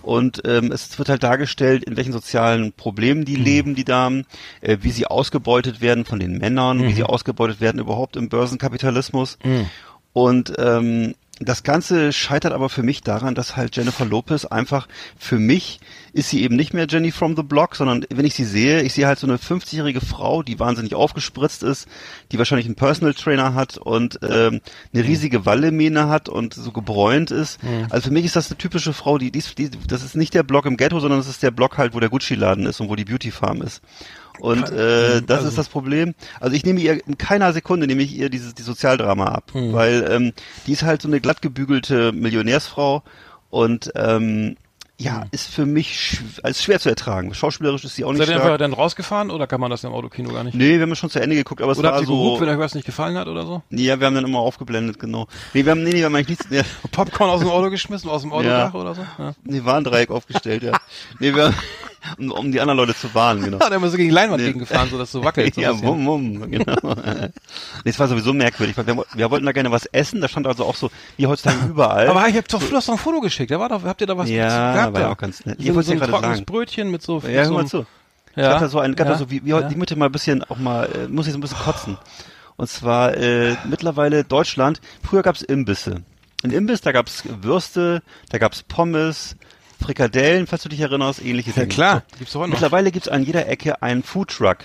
Und 0.00 0.40
ähm, 0.46 0.72
es 0.72 0.98
wird 0.98 1.10
halt 1.10 1.22
dargestellt, 1.22 1.84
in 1.84 1.94
welchen 1.94 2.12
sozialen 2.14 2.72
Problemen 2.72 3.26
die 3.26 3.36
leben, 3.36 3.74
die 3.74 3.84
Damen, 3.84 4.24
äh, 4.62 4.78
wie 4.80 4.90
sie 4.90 5.06
ausgebeutet 5.06 5.82
werden 5.82 6.06
von 6.06 6.18
den 6.18 6.38
Männern, 6.38 6.82
wie 6.82 6.94
sie 6.94 7.02
ausgebeutet 7.04 7.60
werden 7.60 7.80
überhaupt 7.80 8.16
im 8.16 8.30
Börsenkapitalismus. 8.30 9.36
Und 10.14 10.54
ähm, 10.58 11.14
das 11.40 11.64
Ganze 11.64 12.12
scheitert 12.12 12.52
aber 12.52 12.68
für 12.68 12.84
mich 12.84 13.02
daran, 13.02 13.34
dass 13.34 13.56
halt 13.56 13.74
Jennifer 13.74 14.04
Lopez 14.04 14.44
einfach 14.44 14.86
für 15.18 15.38
mich 15.38 15.80
ist 16.12 16.30
sie 16.30 16.42
eben 16.44 16.54
nicht 16.54 16.72
mehr 16.72 16.86
Jenny 16.88 17.10
from 17.10 17.34
the 17.34 17.42
Block, 17.42 17.74
sondern 17.74 18.06
wenn 18.08 18.24
ich 18.24 18.34
sie 18.34 18.44
sehe, 18.44 18.82
ich 18.82 18.92
sehe 18.92 19.08
halt 19.08 19.18
so 19.18 19.26
eine 19.26 19.36
50-jährige 19.36 20.00
Frau, 20.00 20.44
die 20.44 20.60
wahnsinnig 20.60 20.94
aufgespritzt 20.94 21.64
ist, 21.64 21.88
die 22.30 22.38
wahrscheinlich 22.38 22.66
einen 22.66 22.76
Personal 22.76 23.14
Trainer 23.14 23.54
hat 23.54 23.78
und 23.78 24.20
ähm, 24.22 24.60
eine 24.92 25.04
riesige 25.04 25.44
Wallemähne 25.44 26.08
hat 26.08 26.28
und 26.28 26.54
so 26.54 26.70
gebräunt 26.70 27.32
ist. 27.32 27.58
Also 27.90 28.08
für 28.08 28.12
mich 28.12 28.24
ist 28.24 28.36
das 28.36 28.48
eine 28.48 28.58
typische 28.58 28.92
Frau, 28.92 29.18
die, 29.18 29.32
die, 29.32 29.42
die 29.56 29.70
das 29.88 30.04
ist 30.04 30.14
nicht 30.14 30.34
der 30.34 30.44
Block 30.44 30.66
im 30.66 30.76
Ghetto, 30.76 31.00
sondern 31.00 31.18
das 31.18 31.28
ist 31.28 31.42
der 31.42 31.50
Block 31.50 31.78
halt, 31.78 31.94
wo 31.94 32.00
der 32.00 32.10
Gucci-Laden 32.10 32.66
ist 32.66 32.80
und 32.80 32.88
wo 32.88 32.94
die 32.94 33.04
Beauty 33.04 33.32
Farm 33.32 33.60
ist. 33.60 33.82
Und 34.40 34.70
äh, 34.70 35.22
das 35.22 35.44
ist 35.44 35.56
das 35.58 35.68
Problem. 35.68 36.14
Also 36.40 36.56
ich 36.56 36.64
nehme 36.64 36.80
ihr 36.80 37.06
in 37.06 37.18
keiner 37.18 37.52
Sekunde 37.52 37.86
nehme 37.86 38.02
ich 38.02 38.14
ihr 38.16 38.28
dieses 38.30 38.54
die 38.54 38.62
Sozialdrama 38.62 39.26
ab, 39.26 39.50
weil 39.54 40.06
ähm, 40.10 40.32
die 40.66 40.72
ist 40.72 40.82
halt 40.82 41.02
so 41.02 41.08
eine 41.08 41.20
glatt 41.20 41.40
gebügelte 41.42 42.12
Millionärsfrau 42.12 43.02
und 43.50 43.92
ähm, 43.94 44.56
ja, 44.96 45.24
ist 45.32 45.48
für 45.48 45.66
mich 45.66 46.00
schw 46.00 46.24
als 46.44 46.62
schwer 46.62 46.78
zu 46.78 46.88
ertragen. 46.88 47.34
Schauspielerisch 47.34 47.84
ist 47.84 47.96
sie 47.96 48.04
auch 48.04 48.12
nicht 48.12 48.18
Seid 48.20 48.28
ihr 48.28 48.34
einfach 48.36 48.46
stark. 48.46 48.58
dann 48.60 48.72
rausgefahren 48.72 49.30
oder 49.32 49.48
kann 49.48 49.60
man 49.60 49.68
das 49.70 49.82
im 49.82 49.92
Autokino 49.92 50.32
gar 50.32 50.44
nicht? 50.44 50.54
Nee, 50.54 50.76
wir 50.76 50.82
haben 50.82 50.94
schon 50.94 51.10
zu 51.10 51.20
Ende 51.20 51.34
geguckt, 51.34 51.60
aber 51.62 51.72
es 51.72 51.78
Oder 51.78 51.88
war 51.88 51.94
habt 51.96 52.04
ihr 52.04 52.06
so. 52.06 52.16
gehupt, 52.22 52.40
wenn 52.42 52.48
euch 52.48 52.58
was 52.58 52.74
nicht 52.76 52.84
gefallen 52.84 53.16
hat 53.18 53.26
oder 53.26 53.44
so? 53.44 53.62
ja, 53.70 53.98
wir 53.98 54.06
haben 54.06 54.14
dann 54.14 54.24
immer 54.24 54.38
aufgeblendet, 54.38 55.00
genau. 55.00 55.26
Nee, 55.52 55.64
wir 55.64 55.72
haben, 55.72 55.82
nee, 55.82 55.90
nee, 55.90 55.96
wir 55.98 56.04
haben 56.04 56.14
eigentlich 56.14 56.38
nichts, 56.38 56.46
nee, 56.48 56.62
Popcorn 56.92 57.28
aus 57.28 57.40
dem 57.40 57.48
Auto 57.50 57.70
geschmissen, 57.70 58.08
aus 58.08 58.22
dem 58.22 58.32
Autodach 58.32 58.72
oder 58.74 58.94
so? 58.94 59.04
Ja. 59.18 59.34
nee, 59.42 59.64
Warndreieck 59.64 60.10
aufgestellt, 60.12 60.62
ja. 60.62 60.72
Nee, 61.18 61.34
wir 61.34 61.46
haben, 61.46 61.54
um, 62.18 62.30
um 62.32 62.52
die 62.52 62.60
anderen 62.60 62.78
Leute 62.78 62.94
zu 62.94 63.14
warnen, 63.14 63.42
genau. 63.44 63.60
Hat 63.60 63.70
er 63.70 63.76
immer 63.76 63.88
so 63.88 63.96
gegen 63.96 64.08
die 64.10 64.14
Leinwand 64.14 64.40
Nee. 64.40 64.48
gegengefahren, 64.48 64.88
so 64.90 64.98
dass 64.98 65.12
so 65.12 65.22
wackelt. 65.24 65.54
So 65.54 65.60
ja, 65.62 65.78
wumm, 65.82 66.06
wumm, 66.06 66.50
genau. 66.50 66.76
nee, 67.24 67.30
es 67.84 67.98
war 67.98 68.08
sowieso 68.08 68.32
merkwürdig, 68.32 68.76
weil 68.76 68.86
wir, 68.86 69.04
wir 69.14 69.30
wollten 69.30 69.46
da 69.46 69.52
gerne 69.52 69.70
was 69.70 69.86
essen, 69.86 70.20
da 70.20 70.28
stand 70.28 70.46
also 70.46 70.64
auch 70.64 70.74
so, 70.74 70.90
wie 71.16 71.26
heutzutage 71.26 71.58
überall. 71.68 72.08
Aber 72.08 72.28
ich 72.28 72.36
hab 72.36 72.48
doch, 72.48 72.62
du 72.62 72.74
hast 72.76 72.88
doch 72.88 72.94
ein 72.94 72.98
Foto 72.98 73.20
geschickt, 73.20 73.50
da 73.50 73.58
war 73.60 73.68
doch, 73.68 73.82
habt 73.84 74.00
ihr 74.00 74.06
da 74.06 74.16
was 74.16 74.28
Ja, 74.28 74.72
gehabt 74.74 74.92
war 74.94 75.00
ja 75.00 75.06
da? 75.08 75.12
auch 75.12 75.18
ganz 75.18 75.44
nett. 75.46 75.56
Ich 75.60 75.66
So, 75.68 75.74
wollte 75.74 75.86
so 75.88 75.92
ein 75.92 75.98
trockenes 76.00 76.36
sagen. 76.38 76.44
Brötchen 76.44 76.90
mit 76.90 77.02
so, 77.02 77.18
ja, 77.20 77.42
hör 77.44 77.50
mal 77.52 77.66
zu. 77.66 77.86
Ich 78.36 78.42
Ja. 78.42 78.54
hab 78.54 78.60
da 78.60 78.68
so 78.68 78.80
ein, 78.80 78.94
gab 78.96 79.06
Ja. 79.06 79.12
da 79.12 79.18
so, 79.18 79.30
wie, 79.30 79.44
wie 79.44 79.52
heute, 79.52 79.66
Ja. 79.66 79.70
ich 79.70 79.76
möchte 79.76 79.96
mal 79.96 80.06
ein 80.06 80.12
bisschen 80.12 80.42
auch 80.44 80.58
mal, 80.58 80.86
äh, 80.86 81.08
muss 81.08 81.26
ich 81.26 81.32
so 81.32 81.38
ein 81.38 81.40
bisschen 81.40 81.58
kotzen. 81.58 81.96
Und 82.56 82.68
zwar 82.68 83.16
äh, 83.16 83.56
mittlerweile 83.64 84.24
Deutschland, 84.24 84.80
früher 85.02 85.22
gab's 85.22 85.42
Imbisse. 85.42 86.02
In 86.42 86.50
Imbiss, 86.50 86.80
da 86.82 86.92
gab's 86.92 87.22
Würste, 87.42 88.02
da 88.30 88.38
gab's 88.38 88.62
Pommes, 88.62 89.34
Frikadellen, 89.82 90.46
falls 90.46 90.62
du 90.62 90.68
dich 90.68 90.80
erinnerst, 90.80 91.22
ähnliche 91.24 91.50
Ja 91.50 91.56
Dinge. 91.56 91.68
klar, 91.68 92.02
gibt's 92.18 92.34
auch 92.36 92.40
noch. 92.40 92.48
Mittlerweile 92.48 92.90
gibt's 92.92 93.08
an 93.08 93.22
jeder 93.24 93.46
Ecke 93.48 93.82
einen 93.82 94.02
Foodtruck. 94.02 94.58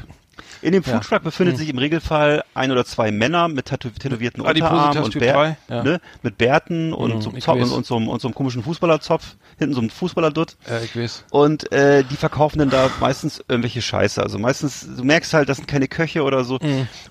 In 0.62 0.72
dem 0.72 0.84
Ja. 0.84 0.94
Hm. 0.94 1.02
Foodtruck 1.02 1.24
befindet 1.24 1.58
sich 1.58 1.70
im 1.70 1.78
Regelfall 1.78 2.44
ein 2.54 2.72
oder 2.72 2.86
zwei 2.86 3.12
Männer 3.12 3.48
mit 3.48 3.66
tätow 3.66 3.92
tätowierten 3.98 4.46
Adipositas 4.46 5.06
Unterarmen 5.06 5.06
und 5.06 5.20
Bär, 5.20 5.58
ja. 5.70 5.84
ne, 5.84 6.02
mit 6.22 6.38
Bärten 6.38 6.94
und, 6.94 7.16
Mhm, 7.16 7.22
so, 7.22 7.30
einem 7.52 7.64
und, 7.64 7.72
und, 7.72 7.86
so, 7.86 7.96
einem- 7.96 8.08
und 8.08 8.22
so 8.22 8.28
einem 8.28 8.36
komischen 8.36 8.64
Fußballerzopf, 8.64 9.36
hinten 9.58 9.74
so 9.76 9.82
ein 9.82 9.90
Fußballerdutt. 9.90 10.58
Ja, 10.70 10.80
ich 10.80 10.96
weiß. 10.96 11.26
Und 11.32 11.72
äh, 11.72 12.04
die 12.04 12.16
verkaufen 12.16 12.60
dann 12.60 12.70
da 12.70 12.90
meistens 13.00 13.44
irgendwelche 13.48 13.82
Scheiße. 13.82 14.22
Also 14.22 14.40
meistens, 14.40 14.88
du 14.98 15.04
merkst 15.04 15.34
halt, 15.34 15.50
das 15.50 15.58
sind 15.58 15.68
keine 15.68 15.88
Köche 15.88 16.24
oder 16.24 16.44
so. 16.44 16.60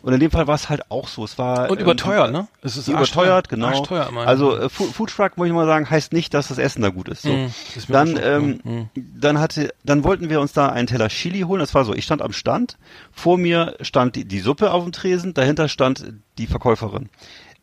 Und 0.02 0.12
in 0.12 0.20
dem 0.20 0.30
Fall 0.30 0.46
war 0.46 0.54
es 0.54 0.68
halt 0.68 0.90
auch 0.90 1.08
so. 1.08 1.24
Es 1.24 1.38
war. 1.38 1.70
Und 1.70 1.78
ähm, 1.78 1.84
überteuert, 1.84 2.32
ne? 2.32 2.48
Es 2.62 2.76
ist 2.76 2.88
überteuert, 2.88 3.48
genau. 3.48 3.68
Arschteuer 3.68 4.10
also 4.26 4.56
äh, 4.56 4.68
Foodtruck, 4.68 5.36
muss 5.36 5.46
ich 5.46 5.52
mal 5.52 5.66
sagen, 5.66 5.88
heißt 5.88 6.12
nicht, 6.12 6.34
dass 6.34 6.48
das 6.48 6.58
Essen 6.58 6.82
da 6.82 6.88
gut 6.90 7.08
ist. 7.08 7.22
So. 7.22 7.32
Mhm, 7.32 7.52
ist 7.74 7.88
Dann, 7.88 8.18
ähm. 8.22 8.60
Mhm. 8.64 8.88
dann 8.94 9.38
hatte, 9.38 9.72
dann 9.84 10.04
wollten 10.04 10.28
wir 10.28 10.40
uns 10.40 10.52
da 10.52 10.68
einen 10.68 10.86
Teller 10.86 11.08
Chili 11.08 11.40
holen. 11.40 11.60
Das 11.60 11.74
war 11.74 11.84
so, 11.84 11.94
ich 11.94 12.04
stand 12.04 12.22
am 12.22 12.32
Stand, 12.32 12.76
vor 13.12 13.37
mir 13.38 13.76
stand 13.80 14.16
die, 14.16 14.24
die 14.24 14.40
Suppe 14.40 14.72
auf 14.72 14.84
dem 14.84 14.92
Tresen, 14.92 15.34
dahinter 15.34 15.68
stand 15.68 16.12
die 16.38 16.46
Verkäuferin. 16.46 17.08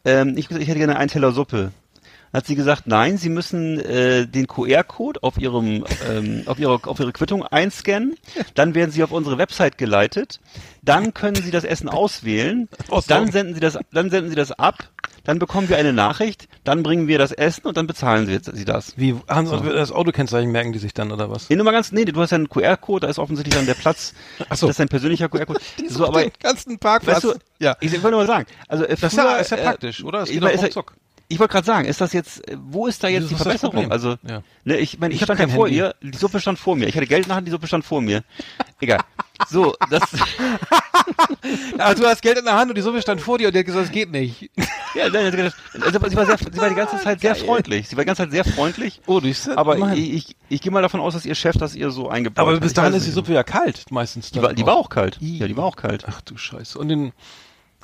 Ähm, 0.03 0.38
ich, 0.38 0.49
ich 0.51 0.67
hätte 0.67 0.79
gerne 0.79 0.97
einen 0.97 1.09
Teller 1.09 1.31
Suppe. 1.31 1.71
Dann 2.31 2.39
hat 2.39 2.47
sie 2.47 2.55
gesagt, 2.55 2.85
nein, 2.85 3.17
Sie 3.17 3.29
müssen 3.29 3.79
äh, 3.79 4.27
den 4.27 4.47
QR-Code 4.47 5.23
auf 5.23 5.38
Ihrem 5.38 5.85
ähm, 6.09 6.43
auf 6.47 6.59
Ihre 6.59 6.73
auf 6.73 6.99
Ihre 6.99 7.13
Quittung 7.13 7.43
einscannen, 7.43 8.17
dann 8.55 8.75
werden 8.75 8.91
Sie 8.91 9.03
auf 9.03 9.11
unsere 9.11 9.38
Website 9.38 9.77
geleitet, 9.77 10.41
dann 10.86 11.13
können 11.13 11.36
Sie 11.36 11.52
das 11.52 11.63
Essen 11.63 11.89
auswählen, 11.89 12.69
dann 13.08 13.32
senden 13.32 13.54
Sie 13.54 13.60
das 13.60 13.78
dann 13.91 14.10
senden 14.10 14.30
Sie 14.30 14.36
das 14.36 14.52
ab, 14.52 14.89
dann 15.24 15.39
bekommen 15.39 15.67
wir 15.69 15.78
eine 15.78 15.91
Nachricht, 15.91 16.48
dann 16.63 16.84
bringen 16.84 17.08
wir 17.08 17.17
das 17.17 17.32
Essen 17.32 17.65
und 17.65 17.78
dann 17.78 17.88
bezahlen 17.88 18.28
Sie, 18.28 18.39
Sie 18.54 18.65
das. 18.65 18.98
Wie, 18.98 19.15
haben 19.28 19.48
Sie 19.48 19.74
das 19.74 19.91
Autokennzeichen 19.91 20.52
merken 20.52 20.71
die 20.71 20.80
sich 20.80 20.93
dann, 20.93 21.12
oder 21.12 21.30
was? 21.30 21.50
Nee, 21.50 21.56
nur 21.56 21.65
mal 21.65 21.71
ganz, 21.71 21.91
nee, 21.91 22.06
du 22.06 22.21
hast 22.21 22.32
ja 22.32 22.36
einen 22.36 22.50
QR-Code, 22.50 23.08
da 23.08 23.10
ist 23.10 23.19
offensichtlich 23.19 23.56
dann 23.56 23.65
der 23.65 23.74
Platz. 23.74 24.13
Ach 24.50 24.56
so. 24.56 24.67
Das 24.67 24.76
ist 24.76 24.80
dein 24.80 24.89
persönlicher 24.89 25.28
QR-Code. 25.28 25.60
So, 25.89 26.08
aber, 26.08 26.30
ganzen 26.41 26.78
Parkplatz. 26.78 27.24
weißt 27.24 27.36
du, 27.36 27.39
ja. 27.60 27.76
ich 27.80 27.91
wollte 27.93 28.12
nur 28.12 28.19
mal 28.21 28.28
sagen, 28.28 28.45
also, 28.67 28.84
äh, 28.84 28.95
Das 28.95 29.13
ist 29.13 29.17
ja, 29.17 29.24
früher, 29.24 29.39
ist 29.39 29.52
ja 29.52 29.58
äh, 29.58 29.63
praktisch, 29.63 30.04
oder? 30.04 30.24
Es 30.24 30.30
geht 30.30 30.43
doch 30.43 30.63
ruckzuck. 30.63 30.93
Ich 31.27 31.39
wollte 31.39 31.53
gerade 31.53 31.65
sagen, 31.65 31.88
ist 31.88 32.01
das 32.01 32.13
jetzt, 32.13 32.41
wo 32.55 32.85
ist 32.88 33.03
da 33.03 33.07
jetzt 33.07 33.23
Das 33.23 33.29
die 33.29 33.35
Verbesserung? 33.35 33.91
Also, 33.91 34.15
Ja. 34.27 34.43
ne, 34.63 34.77
ich 34.77 34.99
meine, 34.99 35.13
ich, 35.13 35.21
Ich 35.21 35.25
stand 35.25 35.39
ja 35.39 35.47
vor 35.47 35.65
Handy. 35.65 35.79
ihr, 35.79 35.95
die 36.01 36.17
Suppe 36.17 36.39
stand 36.39 36.59
vor 36.59 36.75
mir. 36.75 36.88
Ich 36.88 36.95
hatte 36.95 37.07
Geld 37.07 37.23
in 37.23 37.29
der 37.29 37.35
Hand, 37.38 37.47
die 37.47 37.51
Suppe 37.51 37.65
stand 37.67 37.83
vor 37.83 38.01
mir. 38.01 38.23
Egal. 38.79 38.99
So, 39.49 39.73
das, 39.89 40.03
Also 41.77 42.03
du 42.03 42.09
hast 42.09 42.21
Geld 42.21 42.38
in 42.38 42.45
der 42.45 42.55
Hand 42.55 42.69
und 42.69 42.75
die 42.77 42.81
Summe 42.81 43.01
stand 43.01 43.21
vor 43.21 43.38
dir 43.38 43.47
und 43.47 43.53
die 43.53 43.59
hat 43.59 43.65
gesagt, 43.65 43.85
das 43.85 43.91
geht 43.91 44.11
nicht. 44.11 44.49
ja, 44.95 45.09
nein, 45.09 45.25
also, 45.81 46.09
sie 46.09 46.15
war 46.15 46.25
sehr, 46.25 46.38
sie 46.38 46.57
war 46.59 46.69
die 46.69 46.75
ganze 46.75 46.99
Zeit 46.99 47.21
sehr 47.21 47.35
freundlich. 47.35 47.88
Sie 47.89 47.95
war 47.97 48.03
die 48.03 48.07
ganze 48.07 48.23
Zeit 48.23 48.31
sehr 48.31 48.45
freundlich. 48.45 49.01
Oh, 49.05 49.19
du 49.19 49.27
siehst 49.27 49.49
Aber 49.49 49.75
immerhin. 49.75 49.97
ich, 50.03 50.13
ich, 50.13 50.35
ich 50.49 50.61
gehe 50.61 50.71
mal 50.71 50.81
davon 50.81 50.99
aus, 51.01 51.13
dass 51.13 51.25
ihr 51.25 51.35
Chef 51.35 51.57
das 51.57 51.75
ihr 51.75 51.91
so 51.91 52.09
eingebaut 52.09 52.41
Aber 52.41 52.53
hat. 52.55 52.61
bis 52.61 52.71
Ich 52.71 52.75
dahin 52.75 52.93
ist 52.93 53.05
die. 53.05 53.11
Suppe 53.11 53.33
ja 53.33 53.43
kalt, 53.43 53.91
meistens. 53.91 54.31
Die 54.31 54.41
war, 54.41 54.53
die 54.53 54.65
war 54.65 54.75
auch 54.75 54.89
kalt. 54.89 55.17
I. 55.21 55.38
Ja, 55.39 55.47
die 55.47 55.57
war 55.57 55.65
auch 55.65 55.75
kalt. 55.75 56.05
Ach 56.07 56.21
du 56.21 56.38
Scheiße. 56.38 56.77
Und 56.79 56.88
den, 56.89 57.11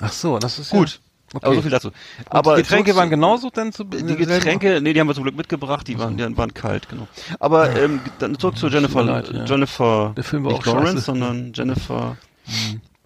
ach 0.00 0.12
so, 0.12 0.38
das 0.38 0.58
ist 0.58 0.70
Gut. 0.70 0.88
Ja, 0.88 0.98
okay. 1.34 1.44
Aber 1.46 1.54
so 1.54 1.62
viel 1.62 1.70
dazu. 1.70 1.90
Aber 2.26 2.38
Aber 2.38 2.56
die 2.56 2.62
Getränke 2.62 2.94
waren 2.96 3.10
genauso 3.10 3.50
dann 3.50 3.72
zu 3.72 3.84
Die 3.84 4.16
Getränke, 4.16 4.80
nee, 4.80 4.92
die 4.92 5.00
haben 5.00 5.08
wir 5.08 5.14
zum 5.14 5.24
Glück 5.24 5.36
mitgebracht, 5.36 5.86
die 5.88 5.98
waren, 5.98 6.16
die 6.16 6.36
waren 6.36 6.54
kalt, 6.54 6.88
genau. 6.88 7.06
Aber 7.40 7.74
ähm, 7.76 8.00
dann 8.18 8.38
zurück 8.38 8.56
zu 8.56 8.68
Jennifer, 8.68 9.02
leid, 9.02 9.30
ja. 9.32 9.44
Jennifer, 9.44 10.12
Der 10.16 10.24
Film 10.24 10.44
war 10.44 10.52
nicht 10.52 10.62
auch 10.62 10.66
Lawrence, 10.74 10.92
scheiße. 10.92 11.04
sondern 11.06 11.52
Jennifer. 11.54 12.16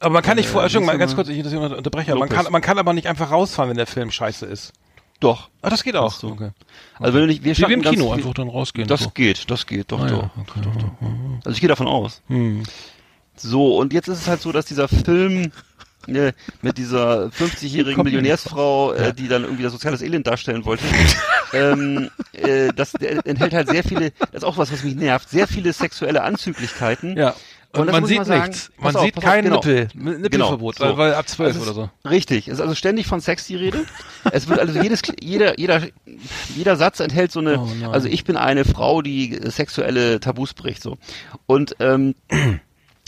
Aber 0.01 0.13
man 0.13 0.23
kann 0.23 0.37
nicht 0.37 0.49
vor, 0.49 0.61
Äh, 0.61 0.65
Entschuldigung, 0.65 0.87
mal 0.87 0.95
wie 0.95 0.99
ganz 1.01 1.15
kurz, 1.15 1.29
ich 1.29 1.45
unterbreche, 1.45 2.11
man 2.13 2.29
Lopez. 2.29 2.35
kann, 2.45 2.53
man 2.53 2.63
kann 2.63 2.79
aber 2.79 2.93
nicht 2.93 3.07
einfach 3.07 3.31
rausfahren, 3.31 3.71
wenn 3.71 3.77
der 3.77 3.87
Film 3.87 4.11
scheiße 4.11 4.47
ist. 4.47 4.73
Doch. 5.21 5.49
Ah, 5.63 5.71
das 5.71 5.83
geht 5.83 5.97
auch. 5.97 6.19
Du. 6.21 6.29
Okay. 6.33 6.51
Also 6.99 7.15
wenn 7.15 7.23
du 7.23 7.27
nicht, 7.29 7.43
wir 7.43 7.53
Wie 7.53 7.55
standen 7.55 7.81
im 7.83 7.91
Kino, 7.91 8.13
einfach 8.13 8.35
dann 8.35 8.49
rausgehen. 8.49 8.87
Das 8.87 9.01
so. 9.05 9.11
geht, 9.11 9.51
das 9.51 9.65
geht, 9.67 9.91
doch, 9.91 10.01
Ah, 10.03 10.07
doch. 10.09 10.23
ja, 10.25 10.31
okay. 10.39 10.61
doch, 10.63 10.77
doch. 10.77 10.91
Also 11.47 11.51
ich 11.53 11.61
gehe 11.61 11.69
davon 11.71 11.87
aus. 11.87 12.21
Hm. 12.29 12.65
So, 13.35 13.77
und 13.79 13.95
jetzt 13.95 14.09
ist 14.09 14.19
es 14.21 14.29
halt 14.29 14.43
so, 14.43 14.53
dass 14.53 14.67
dieser 14.67 14.89
Film 14.89 15.53
äh, 16.09 16.33
mit 16.63 16.79
dieser 16.79 17.27
50-jährigen 17.27 18.03
Millionärsfrau, 18.03 18.93
äh, 18.93 19.15
die 19.15 19.29
dann 19.29 19.43
irgendwie 19.45 19.63
das 19.63 19.73
soziales 19.73 20.03
Elend 20.03 20.27
darstellen 20.27 20.65
wollte, 20.65 20.85
ähm, 21.53 22.11
äh, 22.33 22.73
das 22.75 22.93
der 22.93 23.27
enthält 23.27 23.55
halt 23.55 23.69
sehr 23.69 23.85
viele, 23.85 24.11
das 24.19 24.43
ist 24.43 24.45
auch 24.45 24.59
was, 24.59 24.73
was 24.73 24.83
mich 24.85 24.95
nervt, 24.97 25.29
sehr 25.29 25.47
viele 25.47 25.73
sexuelle 25.73 26.23
Anzüglichkeiten. 26.23 27.17
Ja. 27.17 27.35
Und, 27.73 27.89
Und 27.89 27.93
man 27.93 28.07
sieht 28.07 28.19
mal 28.19 28.25
sagen. 28.25 28.45
nichts. 28.49 28.71
Man 28.79 28.97
auf, 28.97 29.05
sieht 29.05 29.21
kein 29.21 29.45
genau. 29.45 29.57
Nippel. 29.57 29.89
Nippelverbot, 29.95 30.77
Genau, 30.77 30.93
so. 30.93 30.97
weil, 30.97 31.11
weil 31.11 31.15
ab 31.15 31.29
zwölf 31.29 31.61
oder 31.61 31.75
so. 31.75 31.91
Richtig, 32.09 32.49
es 32.49 32.55
ist 32.55 32.61
also 32.61 32.75
ständig 32.75 33.07
von 33.07 33.21
Sex 33.21 33.47
die 33.47 33.57
Rede. 33.57 33.85
Es 34.33 34.49
wird 34.49 34.61
also 34.61 34.81
jedes, 34.81 35.03
jeder, 35.21 35.59
jeder, 35.59 35.83
jeder 36.55 36.77
Satz 36.77 37.01
enthält 37.01 37.33
so 37.33 37.41
eine, 37.41 37.61
Oh 37.61 37.91
also 37.91 38.09
ich 38.09 38.25
bin 38.25 38.37
eine 38.37 38.65
Frau, 38.65 39.03
die 39.03 39.39
sexuelle 39.45 40.21
Tabus 40.21 40.55
bricht, 40.55 40.83
so. 40.83 40.97
Und, 41.47 41.77
ähm, 41.81 42.15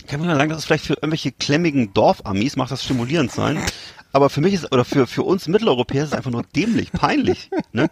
kann 0.09 0.21
mir 0.21 0.27
mal 0.27 0.35
sagen, 0.37 0.49
dass 0.49 0.59
es 0.59 0.65
vielleicht 0.65 0.85
für 0.85 0.93
irgendwelche 0.93 1.31
klemmigen 1.31 1.93
Dorfamis 1.93 2.55
macht 2.55 2.71
das 2.71 2.83
stimulierend 2.83 3.31
sein. 3.31 3.63
Aber 4.11 4.29
für 4.29 4.41
mich 4.41 4.53
ist, 4.53 4.71
oder 4.71 4.85
für, 4.85 5.05
für 5.07 5.23
uns 5.23 5.47
Mitteleuropäer 5.47 6.03
ist 6.03 6.09
es 6.09 6.15
einfach 6.15 6.31
nur 6.31 6.43
dämlich, 6.55 6.91
peinlich, 6.91 7.49
ne? 7.73 7.89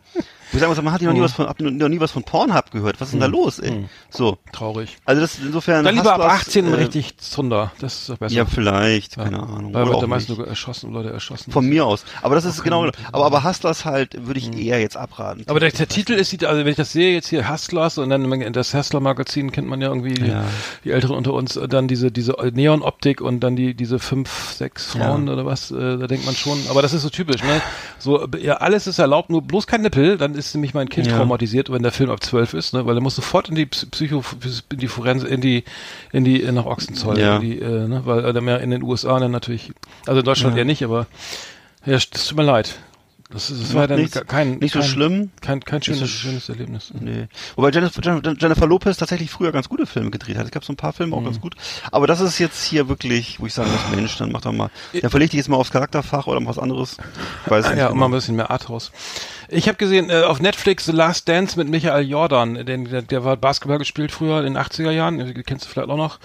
Wir 0.51 0.61
sagen, 0.61 0.73
man 0.83 0.93
hat 0.93 1.01
ja 1.01 1.09
noch 1.09 1.13
nie 1.13 1.21
was 1.21 1.33
von, 1.33 1.45
noch 1.77 1.89
nie 1.89 1.99
was 1.99 2.11
von 2.11 2.23
Pornhub 2.23 2.71
gehört. 2.71 3.01
Was 3.01 3.09
ist 3.09 3.11
denn 3.11 3.19
da 3.19 3.25
los, 3.25 3.59
ey? 3.59 3.85
So. 4.09 4.37
Traurig. 4.53 4.97
Also 5.03 5.21
das 5.21 5.33
ist 5.35 5.43
insofern. 5.43 5.83
Dann 5.83 5.95
lieber 5.95 6.13
ab 6.13 6.21
Hustlers, 6.21 6.47
18 6.47 6.67
äh, 6.67 6.75
richtig 6.75 7.17
Zunder. 7.17 7.73
Das 7.79 7.99
ist 7.99 8.09
doch 8.09 8.17
besser. 8.17 8.33
Ja, 8.33 8.45
vielleicht, 8.45 9.15
keine 9.17 9.39
Ahnung. 9.43 9.73
Weil 9.73 9.81
Oder 9.81 9.85
wird 9.87 9.95
auch 9.97 10.01
da 10.01 10.07
meist 10.07 10.29
nicht. 10.29 10.37
nur 10.37 10.47
erschossen, 10.47 10.93
Leute 10.93 11.11
erschossen. 11.11 11.51
Von 11.51 11.67
mir 11.67 11.85
aus. 11.85 12.05
Aber 12.21 12.35
das 12.35 12.45
ist 12.45 12.63
genau, 12.63 12.85
aber, 13.11 13.25
aber 13.25 13.43
Hustlers 13.43 13.83
halt 13.83 14.25
würde 14.25 14.39
ich 14.39 14.57
eher 14.57 14.79
jetzt 14.79 14.95
abraten. 14.95 15.43
Aber 15.47 15.59
der, 15.59 15.71
der 15.71 15.89
Titel 15.89 16.13
ist, 16.13 16.31
also 16.45 16.59
wenn 16.61 16.67
ich 16.71 16.77
das 16.77 16.93
sehe, 16.93 17.13
jetzt 17.13 17.27
hier 17.27 17.51
Hustlers 17.51 17.97
und 17.97 18.09
dann 18.09 18.53
das 18.53 18.73
Hustler-Magazin 18.73 19.51
kennt 19.51 19.67
man 19.67 19.81
ja 19.81 19.89
irgendwie, 19.89 20.13
die, 20.13 20.27
Ja. 20.27 20.45
die 20.85 20.91
Älteren 20.91 21.17
unter 21.17 21.33
uns, 21.33 21.59
dann 21.69 21.89
diese, 21.89 22.09
diese 22.09 22.35
Neon-Optik 22.53 23.19
und 23.19 23.41
dann 23.41 23.57
die, 23.57 23.73
diese 23.73 23.99
fünf, 23.99 24.53
sechs 24.53 24.85
Frauen 24.85 25.27
Ja. 25.27 25.33
oder 25.33 25.45
was, 25.45 25.71
äh, 25.71 26.06
da 26.07 26.13
denkt 26.15 26.25
man 26.25 26.35
schon, 26.35 26.57
aber 26.69 26.81
das 26.81 26.93
ist 26.93 27.01
so 27.01 27.09
typisch, 27.09 27.43
ne? 27.43 27.61
So, 27.99 28.27
ja, 28.39 28.55
alles 28.57 28.87
ist 28.87 28.99
erlaubt, 28.99 29.29
nur 29.29 29.41
bloß 29.41 29.67
kein 29.67 29.81
Nippel, 29.81 30.17
dann 30.17 30.35
ist 30.35 30.53
nämlich 30.55 30.73
mein 30.73 30.87
Kind 30.89 31.07
Ja. 31.07 31.17
traumatisiert, 31.17 31.71
wenn 31.71 31.83
der 31.83 31.91
Film 31.91 32.09
ab 32.09 32.23
zwölf 32.23 32.53
ist, 32.53 32.73
ne? 32.73 32.85
Weil 32.85 32.95
er 32.97 33.01
muss 33.01 33.15
sofort 33.15 33.49
in 33.49 33.55
die 33.55 33.65
Psy- 33.65 33.89
Psycho, 33.91 34.23
in 34.71 34.77
die 34.79 34.87
Forense, 34.87 35.27
in 35.27 35.41
die, 35.41 35.63
in 36.11 36.23
die, 36.23 36.41
äh, 36.43 36.51
nach 36.51 36.65
Ochsenzoll, 36.65 37.19
Ja. 37.19 37.35
in 37.35 37.41
die, 37.41 37.59
äh, 37.59 37.87
ne? 37.87 38.01
Weil 38.05 38.23
äh, 38.25 38.41
mehr 38.41 38.61
in 38.61 38.71
den 38.71 38.83
USA 38.83 39.19
dann 39.19 39.31
natürlich, 39.31 39.71
also 40.05 40.19
in 40.19 40.25
Deutschland 40.25 40.55
ja, 40.57 40.63
nicht, 40.63 40.83
aber 40.83 41.07
ja, 41.85 41.93
das 41.93 42.09
tut 42.09 42.37
mir 42.37 42.43
leid. 42.43 42.79
Das, 43.29 43.49
ist- 43.49 43.61
das 43.61 43.73
war 43.73 43.87
dann 43.87 43.99
nichts. 43.99 44.19
kein, 44.27 44.57
Nicht 44.59 44.71
so 44.73 44.79
kein, 44.79 44.87
schlimm. 44.87 45.31
Kein, 45.41 45.59
kein 45.59 45.81
schönes, 45.83 45.99
so 45.99 46.05
sch- 46.05 46.09
schönes 46.21 46.47
Erlebnis. 46.49 46.93
Nee. 46.97 47.27
Wobei 47.57 47.71
Jennifer, 47.71 48.01
Jennifer, 48.01 48.67
Lopez 48.67 48.95
tatsächlich 48.97 49.29
früher 49.29 49.51
ganz 49.51 49.67
gute 49.67 49.85
Filme 49.85 50.11
gedreht 50.11 50.37
hat. 50.37 50.45
Es 50.45 50.51
gab 50.51 50.63
so 50.63 50.71
ein 50.71 50.77
paar 50.77 50.93
Filme 50.93 51.13
auch 51.15 51.19
Mhm. 51.21 51.25
ganz 51.25 51.41
gut. 51.41 51.55
Aber 51.91 52.07
das 52.07 52.21
ist 52.21 52.39
jetzt 52.39 52.63
hier 52.63 52.87
wirklich, 52.87 53.39
wo 53.41 53.45
ich 53.45 53.53
sagen 53.53 53.69
muss, 53.71 53.81
Mensch, 53.95 54.15
dann 54.17 54.31
mach 54.31 54.41
doch 54.41 54.53
mal, 54.53 54.69
dann 54.93 55.09
verleg 55.11 55.29
dich 55.31 55.39
jetzt 55.39 55.49
mal 55.49 55.57
aufs 55.57 55.71
Charakterfach 55.71 56.27
oder 56.27 56.39
mal 56.39 56.49
was 56.51 56.59
anderes. 56.59 56.95
Weiß 57.47 57.65
Ah, 57.65 57.69
nicht. 57.71 57.79
ja, 57.79 57.87
genau. 57.89 57.99
mal 57.99 58.05
ein 58.05 58.11
bisschen 58.11 58.35
mehr 58.37 58.49
Arthouse. 58.49 58.91
Ich 59.49 59.67
habe 59.67 59.77
gesehen, 59.77 60.09
äh, 60.09 60.23
auf 60.23 60.41
Netflix 60.41 60.85
The 60.85 60.91
Last 60.91 61.29
Dance 61.29 61.57
mit 61.57 61.69
Michael 61.69 62.07
Jordan. 62.07 62.65
Den, 62.65 62.85
der, 62.85 63.01
der 63.01 63.23
war 63.23 63.37
Basketball 63.37 63.77
gespielt 63.77 64.11
früher 64.11 64.39
in 64.39 64.53
den 64.53 64.57
80er 64.57 64.91
Jahren. 64.91 65.19
Den 65.19 65.43
Kennst 65.45 65.65
du 65.65 65.69
vielleicht 65.69 65.89
auch 65.89 65.97
noch. 65.97 66.19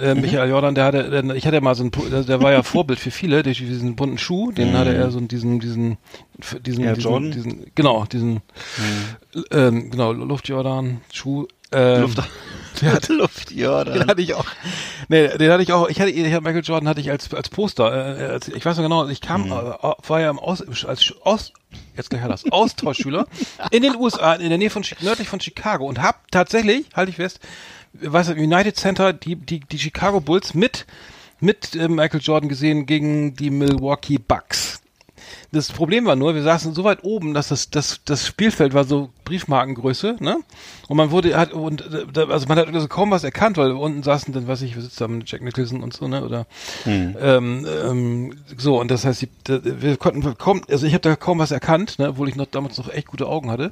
Äh, 0.00 0.14
Mhm. 0.14 0.20
Michael 0.20 0.48
Jordan, 0.50 0.74
der 0.74 0.84
hatte, 0.84 1.10
der, 1.10 1.24
ich 1.34 1.46
hatte 1.46 1.60
mal 1.60 1.74
so 1.74 1.84
ein, 1.84 1.90
der, 1.90 2.40
war 2.40 2.52
ja 2.52 2.62
Vorbild 2.62 3.00
für 3.00 3.10
viele 3.10 3.42
durch 3.42 3.58
diesen 3.58 3.96
bunten 3.96 4.18
Schuh. 4.18 4.52
Den 4.52 4.76
hatte 4.76 4.94
er 4.94 5.10
so 5.10 5.20
diesen, 5.20 5.60
diesen, 5.60 5.98
diesen, 6.64 6.82
Mhm. 6.82 6.88
Air 6.88 6.94
diesen, 6.94 7.10
Jordan? 7.10 7.30
diesen, 7.32 7.66
genau, 7.74 8.04
diesen, 8.04 8.42
ähm, 9.50 9.90
genau, 9.90 10.12
Luft 10.12 10.48
Jordan 10.48 11.00
Schuh. 11.12 11.46
Ähm, 11.72 12.02
Luft, 12.02 12.22
der 12.80 12.92
hat, 12.94 13.08
Luft, 13.08 13.50
ja, 13.50 13.84
den 13.84 14.06
hatte 14.06 14.20
ich 14.20 14.34
auch. 14.34 14.46
Nee, 15.08 15.28
den 15.36 15.50
hatte 15.50 15.62
ich 15.62 15.72
auch. 15.72 15.88
Ich 15.88 16.00
hatte, 16.00 16.10
ich 16.10 16.32
hatte 16.32 16.42
Michael 16.42 16.64
Jordan 16.64 16.88
hatte 16.88 17.00
ich 17.00 17.10
als 17.10 17.32
als 17.32 17.48
Poster. 17.48 18.18
Äh, 18.18 18.24
als, 18.32 18.48
ich 18.48 18.64
weiß 18.64 18.76
noch 18.76 18.84
genau. 18.84 19.08
Ich 19.08 19.20
kam, 19.20 19.46
äh, 19.46 19.52
war 19.52 20.20
ja 20.20 20.30
im 20.30 20.38
Aus, 20.38 20.62
als 20.84 21.14
aus, 21.22 21.52
jetzt 21.96 22.10
gleich 22.10 22.26
das 22.26 22.50
Austauschschüler 22.50 23.26
in 23.70 23.82
den 23.82 23.96
USA 23.96 24.34
in 24.34 24.48
der 24.48 24.58
Nähe 24.58 24.70
von 24.70 24.84
nördlich 25.00 25.28
von 25.28 25.40
Chicago 25.40 25.86
und 25.86 26.02
hab 26.02 26.30
tatsächlich, 26.30 26.86
halte 26.94 27.10
ich 27.10 27.16
fest, 27.16 27.40
ich, 28.00 28.10
United 28.10 28.76
Center 28.76 29.12
die 29.12 29.36
die 29.36 29.60
die 29.60 29.78
Chicago 29.78 30.20
Bulls 30.20 30.54
mit 30.54 30.86
mit 31.40 31.74
äh, 31.74 31.88
Michael 31.88 32.20
Jordan 32.20 32.48
gesehen 32.48 32.86
gegen 32.86 33.34
die 33.34 33.50
Milwaukee 33.50 34.18
Bucks. 34.18 34.80
Das 35.50 35.72
Problem 35.72 36.04
war 36.04 36.14
nur, 36.16 36.34
wir 36.34 36.42
saßen 36.42 36.74
so 36.74 36.84
weit 36.84 37.04
oben, 37.04 37.32
dass 37.34 37.48
das, 37.48 37.70
das, 37.70 38.00
das 38.04 38.26
Spielfeld 38.26 38.74
war 38.74 38.84
so 38.84 39.08
Briefmarkengröße, 39.24 40.16
ne? 40.20 40.36
Und 40.88 40.96
man 40.96 41.10
wurde, 41.10 41.36
hat, 41.36 41.52
und, 41.52 41.82
äh, 42.16 42.20
also 42.28 42.46
man 42.48 42.58
hat 42.58 42.72
also 42.74 42.88
kaum 42.88 43.10
was 43.10 43.24
erkannt, 43.24 43.56
weil 43.56 43.72
unten 43.72 44.02
saßen 44.02 44.32
dann, 44.32 44.46
weiß 44.48 44.62
ich, 44.62 44.74
wir 44.74 44.82
sitzen 44.82 44.98
da 44.98 45.08
mit 45.08 45.30
Jack 45.30 45.42
Nicholson 45.42 45.82
und 45.82 45.94
so, 45.94 46.06
ne? 46.08 46.24
Oder, 46.24 46.46
Hm. 46.84 47.16
ähm, 47.20 47.66
ähm, 47.84 48.36
so, 48.56 48.80
und 48.80 48.90
das 48.90 49.04
heißt, 49.04 49.22
die, 49.22 49.28
wir 49.46 49.96
konnten 49.96 50.36
kaum, 50.38 50.62
also 50.68 50.86
ich 50.86 50.92
habe 50.92 51.02
da 51.02 51.16
kaum 51.16 51.38
was 51.38 51.50
erkannt, 51.50 51.98
ne? 51.98 52.10
Obwohl 52.10 52.28
ich 52.28 52.36
noch 52.36 52.46
damals 52.46 52.76
noch 52.78 52.88
echt 52.92 53.06
gute 53.08 53.26
Augen 53.26 53.50
hatte. 53.50 53.70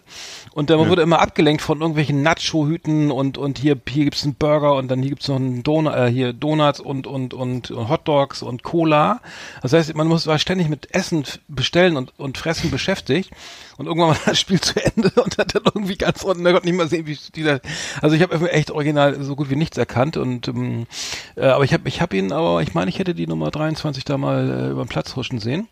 Und 0.53 0.71
dann 0.71 0.79
man 0.79 0.89
wurde 0.89 1.03
immer 1.03 1.21
abgelenkt 1.21 1.63
von 1.63 1.81
irgendwelchen 1.81 2.23
Nacho-Hüten 2.23 3.11
und, 3.11 3.39
und 3.39 3.59
hier, 3.59 3.79
hier 3.89 4.05
gibt's 4.05 4.25
einen 4.25 4.35
Burger 4.35 4.75
und 4.77 4.89
dann 4.89 5.01
hier 5.01 5.11
gibt's 5.11 5.29
noch 5.29 5.37
einen 5.37 5.63
Donut, 5.63 5.95
äh, 5.95 6.09
hier 6.11 6.33
Donuts 6.33 6.81
und, 6.81 7.07
und, 7.07 7.35
und, 7.35 7.71
und 7.71 7.89
Hotdogs 7.89 8.43
und 8.43 8.63
Cola. 8.63 9.21
Das 9.63 9.73
heißt, 9.73 9.95
man 9.95 10.09
muss 10.09 10.27
war 10.27 10.39
ständig 10.39 10.69
mit 10.69 10.95
Essen 10.95 11.23
f- 11.23 11.39
bestellen 11.67 11.97
und, 11.97 12.13
und 12.17 12.39
Fressen 12.39 12.71
beschäftigt. 12.71 13.31
Und 13.77 13.87
irgendwann 13.87 14.11
war 14.11 14.17
das 14.27 14.39
Spiel 14.39 14.61
zu 14.61 14.83
Ende 14.83 15.11
und 15.23 15.37
hat 15.37 15.55
dann 15.55 15.65
irgendwie 15.65 15.97
ganz 15.97 16.23
unten, 16.23 16.45
da 16.45 16.53
konnte 16.53 16.67
nicht 16.67 16.77
mal 16.77 16.89
sehen, 16.89 17.07
wie 17.07 17.19
dieser, 17.35 17.61
also 18.01 18.15
ich 18.15 18.23
habe 18.23 18.51
echt 18.51 18.71
original 18.71 19.23
so 19.23 19.37
gut 19.37 19.51
wie 19.51 19.57
nichts 19.57 19.77
erkannt 19.77 20.17
und, 20.17 20.49
ähm, 20.49 20.87
äh, 21.37 21.47
aber 21.47 21.65
ich 21.65 21.73
habe 21.73 21.89
ich 21.89 22.01
hab 22.01 22.15
ihn, 22.15 22.33
aber 22.33 22.63
ich 22.63 22.73
meine, 22.73 22.89
ich 22.89 22.99
hätte 22.99 23.15
die 23.15 23.27
Nummer 23.27 23.51
23 23.51 24.05
da 24.05 24.17
mal 24.17 24.49
äh, 24.49 24.71
über 24.71 24.85
den 24.85 24.89
Platz 24.89 25.15
huschen 25.17 25.41
sehen. 25.41 25.69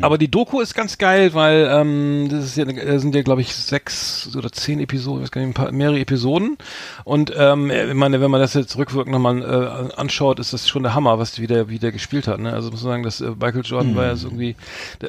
Aber 0.00 0.16
die 0.16 0.30
Doku 0.30 0.60
ist 0.60 0.74
ganz 0.74 0.96
geil, 0.96 1.34
weil 1.34 1.68
ähm, 1.70 2.28
das 2.30 2.44
ist 2.44 2.56
ja, 2.56 2.64
äh, 2.64 2.98
sind 2.98 3.14
ja 3.14 3.22
glaube 3.22 3.42
ich 3.42 3.54
sechs 3.54 4.34
oder 4.34 4.50
zehn 4.50 4.80
Episoden, 4.80 5.20
ich 5.20 5.24
weiß 5.24 5.30
gar 5.32 5.40
nicht, 5.42 5.50
ein 5.50 5.54
paar, 5.54 5.72
mehrere 5.72 5.98
Episoden. 6.00 6.56
Und 7.04 7.32
ähm, 7.36 7.70
ich 7.70 7.94
meine, 7.94 8.20
wenn 8.22 8.30
man 8.30 8.40
das 8.40 8.54
jetzt 8.54 8.76
rückwirkend 8.76 9.12
nochmal 9.12 9.42
äh, 9.42 9.94
anschaut, 9.96 10.38
ist 10.38 10.54
das 10.54 10.68
schon 10.68 10.82
der 10.82 10.94
Hammer, 10.94 11.18
was 11.18 11.38
wieder 11.38 11.68
wieder 11.68 11.92
gespielt 11.92 12.26
hat. 12.26 12.40
Ne? 12.40 12.52
Also 12.52 12.70
muss 12.70 12.82
man 12.82 12.92
sagen, 12.92 13.02
dass 13.02 13.20
äh, 13.20 13.32
Michael 13.38 13.62
Jordan 13.64 13.96
war 13.96 14.06
ja 14.06 14.16
so 14.16 14.28
irgendwie, 14.28 14.56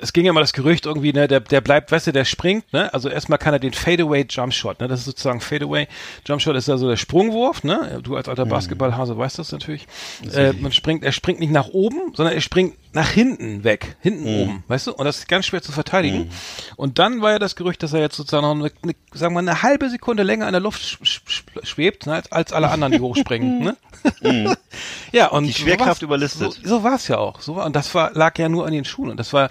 es 0.07 0.13
ging 0.13 0.25
ja 0.25 0.31
mal 0.31 0.39
das 0.39 0.53
Gerücht 0.53 0.85
irgendwie, 0.85 1.11
ne, 1.11 1.27
der 1.27 1.41
der 1.41 1.59
bleibt, 1.59 1.91
weißt 1.91 2.07
du, 2.07 2.11
der 2.13 2.23
springt, 2.23 2.71
ne? 2.71 2.93
Also 2.93 3.09
erstmal 3.09 3.37
kann 3.37 3.53
er 3.53 3.59
den 3.59 3.73
Fadeaway 3.73 4.25
Jumpshot, 4.27 4.79
ne? 4.79 4.87
Das 4.87 4.99
ist 4.99 5.05
sozusagen 5.05 5.41
Fadeaway 5.41 5.87
Jumpshot 6.25 6.55
ist 6.55 6.69
also 6.69 6.87
der 6.87 6.95
Sprungwurf, 6.95 7.63
ne? 7.63 7.99
Du 8.01 8.15
als 8.15 8.29
alter 8.29 8.45
Basketballhase 8.45 9.17
weißt 9.17 9.37
das 9.37 9.51
natürlich. 9.51 9.85
Äh, 10.33 10.53
man 10.53 10.71
springt, 10.71 11.03
er 11.03 11.11
springt 11.11 11.41
nicht 11.41 11.51
nach 11.51 11.67
oben, 11.67 12.13
sondern 12.15 12.33
er 12.33 12.41
springt 12.41 12.75
nach 12.97 13.09
hinten 13.09 13.63
weg, 13.63 13.95
hinten 14.01 14.25
oben, 14.41 14.63
weißt 14.67 14.87
du? 14.87 14.93
Und 14.93 15.05
das 15.05 15.19
ist 15.19 15.27
ganz 15.27 15.45
schwer 15.45 15.61
zu 15.61 15.71
verteidigen. 15.71 16.29
Und 16.77 16.97
dann 16.97 17.21
war 17.21 17.31
ja 17.31 17.39
das 17.39 17.55
Gerücht, 17.55 17.83
dass 17.83 17.93
er 17.93 17.99
jetzt 17.99 18.15
sozusagen 18.15 18.43
noch 18.43 18.55
eine, 18.55 18.71
eine 18.81 18.95
sagen 19.13 19.35
wir 19.35 19.41
mal, 19.41 19.49
eine 19.51 19.61
halbe 19.61 19.89
Sekunde 19.89 20.23
länger 20.23 20.47
in 20.47 20.51
der 20.53 20.61
Luft 20.61 20.81
sch 20.81 20.97
sch 21.27 21.43
schwebt, 21.63 22.07
ne, 22.07 22.23
als, 22.31 22.51
alle 22.51 22.69
anderen, 22.69 22.93
die 22.93 22.99
hochspringen, 22.99 23.59
ne? 23.59 23.77
ja, 25.11 25.27
und 25.27 25.45
Die 25.45 25.53
Schwerkraft 25.53 26.01
so 26.01 26.07
überlistet. 26.07 26.53
So, 26.53 26.67
so 26.67 26.83
war 26.83 26.95
es 26.95 27.07
ja 27.07 27.17
auch. 27.19 27.39
So 27.41 27.55
war, 27.55 27.65
und 27.65 27.75
das 27.75 27.93
war, 27.93 28.11
lag 28.13 28.37
ja 28.39 28.49
nur 28.49 28.65
an 28.65 28.73
den 28.73 28.85
Schuhen. 28.85 29.11
Und 29.11 29.17
das 29.17 29.31
war, 29.31 29.49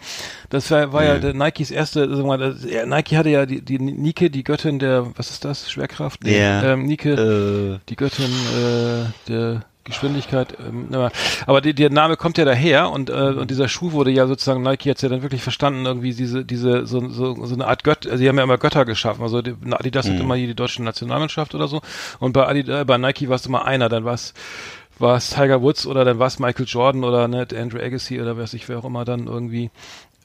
das 0.51 0.71
war, 0.71 0.93
war 0.93 1.05
ja 1.05 1.19
der 1.19 1.35
Nikes 1.35 1.71
erste, 1.71 2.01
sagen 2.09 2.23
wir 2.29 2.37
mal, 2.37 2.39
das, 2.39 2.65
ja, 2.65 2.85
Nike 2.85 3.17
hatte 3.17 3.29
ja 3.31 3.47
die, 3.47 3.63
die 3.63 3.79
Nike, 3.79 4.29
die 4.31 4.43
Göttin 4.45 4.79
der, 4.81 5.17
was 5.17 5.31
ist 5.31 5.45
das? 5.45 5.71
Schwerkraft? 5.71 6.25
Nee, 6.25 6.39
Ja. 6.41 6.63
Ähm, 6.73 6.87
Nike, 6.87 7.11
Äh, 7.11 7.79
die 7.89 7.97
Göttin 7.97 8.25
äh, 8.31 9.29
der 9.29 9.65
Geschwindigkeit, 9.87 10.57
ähm, 10.61 10.89
aber- 11.47 11.61
die, 11.63 11.73
der 11.75 11.91
Name 11.91 12.17
kommt 12.17 12.37
ja 12.37 12.45
daher 12.45 12.91
und, 12.91 13.09
äh, 13.09 13.13
und 13.13 13.51
dieser 13.51 13.69
Schuh 13.69 13.93
wurde 13.93 14.11
ja 14.11 14.27
sozusagen, 14.27 14.63
Nike 14.63 14.91
hat's 14.91 15.03
ja 15.03 15.09
dann 15.09 15.23
wirklich 15.23 15.43
verstanden, 15.43 15.87
irgendwie 15.87 16.13
diese, 16.13 16.45
diese, 16.45 16.87
so, 16.87 17.09
so, 17.09 17.47
so 17.47 17.55
eine 17.55 17.67
Art 17.67 17.85
Gött, 17.85 18.07
also 18.07 18.19
die 18.23 18.29
haben 18.29 18.37
ja 18.37 18.45
immer 18.45 18.59
Götter 18.59 18.85
geschaffen, 18.85 19.23
also 19.23 19.41
die, 19.41 19.55
Adidas 19.71 20.07
hat 20.09 20.21
immer 20.21 20.35
hier 20.35 20.49
die 20.49 20.55
deutsche 20.55 20.83
Nationalmannschaft 20.83 21.55
oder 21.55 21.69
so 21.69 21.81
und 22.19 22.33
bei 22.33 22.47
Adidas, 22.47 22.87
bei 22.87 22.99
Nike 22.99 23.29
war 23.29 23.37
es 23.37 23.47
immer 23.47 23.65
einer, 23.65 23.89
dann 23.89 24.05
war 24.05 24.15
es 24.15 24.35
war 24.99 25.17
es 25.17 25.29
Tiger 25.31 25.61
Woods 25.61 25.87
oder 25.87 26.05
dann 26.05 26.19
war 26.19 26.27
es 26.27 26.39
Michael 26.39 26.65
Jordan 26.67 27.05
oder 27.05 27.29
ne, 27.29 27.47
Andrew 27.55 27.79
Agassi 27.79 28.19
oder 28.21 28.39
weiß 28.39 28.55
ich 28.55 28.67
wer 28.69 28.79
auch 28.79 28.85
immer 28.85 29.05
dann 29.05 29.27
irgendwie. 29.27 29.71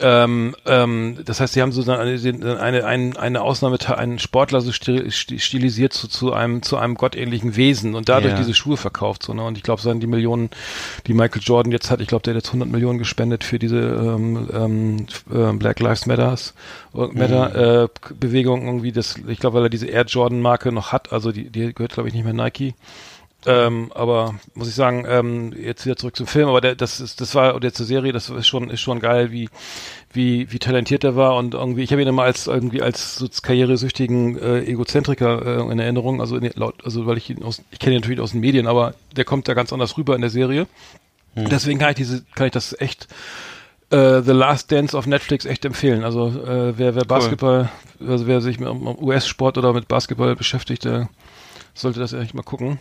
Ähm, 0.01 0.55
ähm, 0.65 1.19
das 1.25 1.39
heißt, 1.39 1.53
sie 1.53 1.61
haben 1.61 1.71
so 1.71 1.83
dann 1.83 1.99
eine, 1.99 2.59
eine, 2.59 2.85
eine, 2.85 3.19
eine 3.19 3.41
Ausnahme, 3.41 3.77
einen 3.97 4.19
Sportler 4.19 4.61
so 4.61 4.71
stil- 4.71 5.07
sti- 5.11 5.39
stilisiert 5.39 5.93
zu, 5.93 6.07
zu 6.07 6.33
einem, 6.33 6.63
zu 6.63 6.77
einem 6.77 6.95
gottähnlichen 6.95 7.55
Wesen 7.55 7.93
und 7.95 8.09
dadurch 8.09 8.33
Ja. 8.33 8.37
diese 8.39 8.53
Schuhe 8.53 8.77
verkauft, 8.77 9.23
so, 9.23 9.33
ne? 9.33 9.43
Und 9.43 9.57
ich 9.57 9.63
glaube, 9.63 9.81
so 9.81 9.89
sind 9.89 10.01
die 10.01 10.07
Millionen, 10.07 10.49
die 11.07 11.13
Michael 11.13 11.41
Jordan 11.43 11.71
jetzt 11.71 11.91
hat, 11.91 12.01
ich 12.01 12.07
glaube, 12.07 12.23
der 12.23 12.33
hat 12.33 12.43
jetzt 12.43 12.49
100 12.49 12.69
Millionen 12.69 12.97
gespendet 12.99 13.43
für 13.43 13.59
diese 13.59 13.77
ähm, 13.79 14.49
ähm, 14.53 15.05
äh, 15.31 15.53
Black 15.53 15.79
Lives 15.79 16.05
Matters 16.07 16.53
äh, 16.95 17.07
Matter 17.07 17.83
äh, 17.83 17.87
Bewegung 18.19 18.65
irgendwie, 18.65 18.91
das, 18.91 19.15
ich 19.27 19.39
glaube, 19.39 19.57
weil 19.57 19.65
er 19.67 19.69
diese 19.69 19.87
Air 19.87 20.05
Jordan 20.05 20.41
Marke 20.41 20.71
noch 20.71 20.91
hat, 20.91 21.13
also 21.13 21.31
die, 21.31 21.49
die 21.49 21.73
gehört, 21.73 21.93
glaube 21.93 22.09
ich, 22.09 22.15
nicht 22.15 22.23
mehr 22.25 22.33
Nike. 22.33 22.73
Ähm, 23.47 23.91
aber 23.95 24.35
muss 24.53 24.67
ich 24.67 24.75
sagen, 24.75 25.05
ähm, 25.07 25.53
jetzt 25.57 25.85
wieder 25.85 25.95
zurück 25.95 26.15
zum 26.15 26.27
Film, 26.27 26.47
aber 26.47 26.61
der, 26.61 26.75
das 26.75 26.99
ist, 26.99 27.21
das 27.21 27.33
war, 27.33 27.55
oder 27.55 27.73
zur 27.73 27.85
Serie, 27.85 28.11
das 28.11 28.29
ist 28.29 28.47
schon, 28.47 28.69
ist 28.69 28.81
schon 28.81 28.99
geil, 28.99 29.31
wie, 29.31 29.49
wie, 30.13 30.51
wie 30.51 30.59
talentiert 30.59 31.03
er 31.03 31.15
war 31.15 31.35
und 31.35 31.55
irgendwie, 31.55 31.81
ich 31.81 31.91
habe 31.91 32.01
ihn 32.03 32.07
immer 32.07 32.23
als 32.23 32.45
irgendwie 32.45 32.83
als 32.83 33.15
so 33.15 33.27
karrieresüchtigen 33.41 34.37
äh, 34.37 34.59
Egozentriker 34.65 35.67
äh, 35.67 35.71
in 35.71 35.79
Erinnerung, 35.79 36.21
also 36.21 36.37
in, 36.37 36.51
laut, 36.53 36.85
also 36.85 37.07
weil 37.07 37.17
ich 37.17 37.31
ihn 37.31 37.43
aus, 37.43 37.63
ich 37.71 37.79
kenne 37.79 37.95
ihn 37.95 38.01
natürlich 38.01 38.19
aus 38.19 38.31
den 38.31 38.41
Medien, 38.41 38.67
aber 38.67 38.93
der 39.15 39.25
kommt 39.25 39.47
da 39.47 39.55
ganz 39.55 39.73
anders 39.73 39.97
rüber 39.97 40.13
in 40.15 40.21
der 40.21 40.29
Serie. 40.29 40.67
Deswegen 41.33 41.79
kann 41.79 41.91
ich 41.91 41.95
diese, 41.95 42.23
kann 42.35 42.47
ich 42.47 42.51
das 42.51 42.79
echt 42.79 43.07
äh, 43.89 44.21
The 44.21 44.31
Last 44.31 44.71
Dance 44.71 44.97
auf 44.97 45.05
Netflix 45.05 45.45
echt 45.45 45.65
empfehlen. 45.65 46.03
Also 46.03 46.27
äh, 46.27 46.77
wer, 46.77 46.95
wer 46.95 47.05
Basketball, 47.05 47.69
also 48.05 48.27
wer 48.27 48.41
sich 48.41 48.59
mit 48.59 48.69
um, 48.69 48.85
US-Sport 49.01 49.57
oder 49.57 49.73
mit 49.73 49.87
Basketball 49.87 50.35
beschäftigt, 50.35 50.85
der 50.85 51.09
sollte 51.73 51.99
das 51.99 52.13
echt 52.13 52.33
mal 52.33 52.43
gucken. 52.43 52.79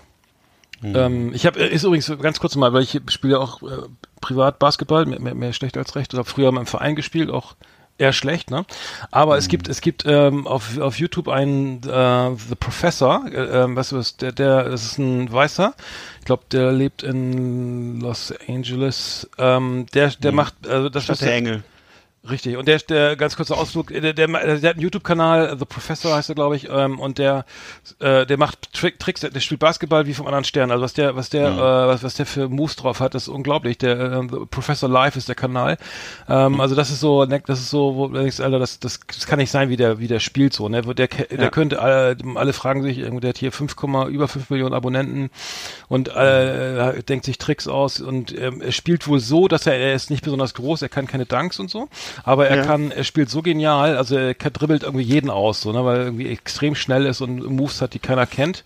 Ähm, 0.82 1.32
ich 1.34 1.46
habe 1.46 1.60
ist 1.60 1.84
übrigens 1.84 2.10
ganz 2.20 2.40
kurz 2.40 2.56
mal, 2.56 2.72
weil 2.72 2.82
ich 2.82 3.00
spiele 3.08 3.34
ja 3.34 3.38
auch 3.38 3.62
äh, 3.62 3.82
privat 4.20 4.58
Basketball, 4.58 5.06
mehr, 5.06 5.20
mehr, 5.20 5.34
mehr 5.34 5.52
schlecht 5.52 5.76
als 5.76 5.94
recht. 5.96 6.12
Ich 6.12 6.18
habe 6.18 6.28
früher 6.28 6.50
mal 6.52 6.60
im 6.60 6.66
Verein 6.66 6.96
gespielt, 6.96 7.30
auch 7.30 7.54
eher 7.98 8.12
schlecht, 8.12 8.50
ne? 8.50 8.64
Aber 9.10 9.36
es 9.36 9.48
gibt 9.48 9.68
es 9.68 9.80
gibt 9.82 10.04
ähm, 10.06 10.46
auf 10.46 10.78
auf 10.78 10.98
YouTube 10.98 11.28
einen 11.28 11.82
äh, 11.82 12.30
The 12.36 12.54
Professor, 12.58 13.26
äh, 13.30 13.62
ähm, 13.62 13.76
weißt 13.76 13.92
du 13.92 13.96
was? 13.96 14.16
Der 14.16 14.32
der 14.32 14.70
das 14.70 14.84
ist 14.84 14.98
ein 14.98 15.30
Weißer. 15.30 15.74
Ich 16.20 16.24
glaube, 16.24 16.44
der 16.50 16.72
lebt 16.72 17.02
in 17.02 18.00
Los 18.00 18.32
Angeles. 18.48 19.28
Ähm, 19.38 19.86
der 19.94 20.08
der 20.10 20.32
macht 20.32 20.66
also 20.66 20.88
das 20.88 21.04
Stadt 21.04 21.16
ist 21.16 21.22
der 21.22 21.34
Engel. 21.34 21.62
Richtig. 22.28 22.58
Und 22.58 22.68
der, 22.68 22.78
der 22.80 23.16
ganz 23.16 23.34
kurzer 23.34 23.56
Ausflug, 23.56 23.88
der, 23.88 24.12
der, 24.12 24.12
der, 24.12 24.26
der 24.28 24.70
hat 24.70 24.76
einen 24.76 24.82
YouTube-Kanal, 24.82 25.56
The 25.58 25.64
Professor 25.64 26.14
heißt 26.14 26.28
er, 26.28 26.34
glaube 26.34 26.54
ich, 26.54 26.68
ähm, 26.68 27.00
und 27.00 27.16
der, 27.16 27.46
äh, 27.98 28.26
der 28.26 28.36
macht 28.36 28.74
Trick, 28.74 28.98
Tricks, 28.98 29.22
der, 29.22 29.30
der 29.30 29.40
spielt 29.40 29.60
Basketball 29.60 30.06
wie 30.06 30.12
vom 30.12 30.26
anderen 30.26 30.44
Stern. 30.44 30.70
Also 30.70 30.84
was 30.84 30.92
der, 30.92 31.16
was 31.16 31.30
der, 31.30 31.48
äh, 31.48 31.56
was, 31.58 32.02
was 32.02 32.14
der 32.14 32.26
für 32.26 32.50
Moves 32.50 32.76
drauf 32.76 33.00
hat, 33.00 33.14
ist 33.14 33.28
unglaublich. 33.28 33.78
Der 33.78 33.98
äh, 33.98 34.22
The 34.30 34.36
Professor 34.50 34.86
Live 34.88 35.16
ist 35.16 35.28
der 35.28 35.34
Kanal. 35.34 35.78
Ähm, 36.28 36.60
Also 36.60 36.74
das 36.74 36.90
ist 36.90 37.00
so, 37.00 37.24
ne, 37.24 37.42
das 37.46 37.58
ist 37.58 37.70
so, 37.70 37.96
wo 37.96 38.08
du 38.08 38.18
denkst, 38.18 38.40
Alter, 38.40 38.58
das, 38.58 38.78
das, 38.80 39.00
das 39.06 39.26
kann 39.26 39.38
nicht 39.38 39.50
sein, 39.50 39.70
wie 39.70 39.76
der, 39.76 39.98
wie 39.98 40.06
der 40.06 40.20
spielt 40.20 40.52
so. 40.52 40.68
Ne? 40.68 40.82
Der, 40.82 41.08
der, 41.08 41.08
der 41.08 41.50
könnte, 41.50 41.80
alle, 41.80 42.18
alle 42.34 42.52
fragen 42.52 42.82
sich, 42.82 42.98
der 42.98 43.28
hat 43.30 43.38
hier 43.38 43.50
5, 43.50 43.76
über 44.08 44.28
5 44.28 44.50
Millionen 44.50 44.74
Abonnenten 44.74 45.30
und 45.88 46.08
äh, 46.08 47.02
denkt 47.02 47.24
sich 47.24 47.38
Tricks 47.38 47.66
aus 47.66 48.00
und 48.00 48.36
ähm, 48.38 48.60
er 48.60 48.72
spielt 48.72 49.08
wohl 49.08 49.20
so, 49.20 49.48
dass 49.48 49.66
er, 49.66 49.74
er 49.74 49.94
ist 49.94 50.10
nicht 50.10 50.22
besonders 50.22 50.52
groß, 50.52 50.82
er 50.82 50.90
kann 50.90 51.06
keine 51.06 51.24
Dunks 51.24 51.58
und 51.58 51.70
so, 51.70 51.88
aber 52.24 52.48
er 52.48 52.58
Ja. 52.58 52.64
kann, 52.64 52.90
er 52.90 53.04
spielt 53.04 53.30
so 53.30 53.42
genial, 53.42 53.96
also 53.96 54.16
er 54.16 54.34
dribbelt 54.34 54.82
irgendwie 54.82 55.04
jeden 55.04 55.30
aus, 55.30 55.60
so, 55.60 55.72
ne, 55.72 55.84
weil 55.84 55.96
er 55.98 56.04
irgendwie 56.04 56.28
extrem 56.28 56.74
schnell 56.74 57.06
ist 57.06 57.20
und 57.20 57.44
Moves 57.44 57.80
hat, 57.82 57.94
die 57.94 57.98
keiner 57.98 58.26
kennt. 58.26 58.64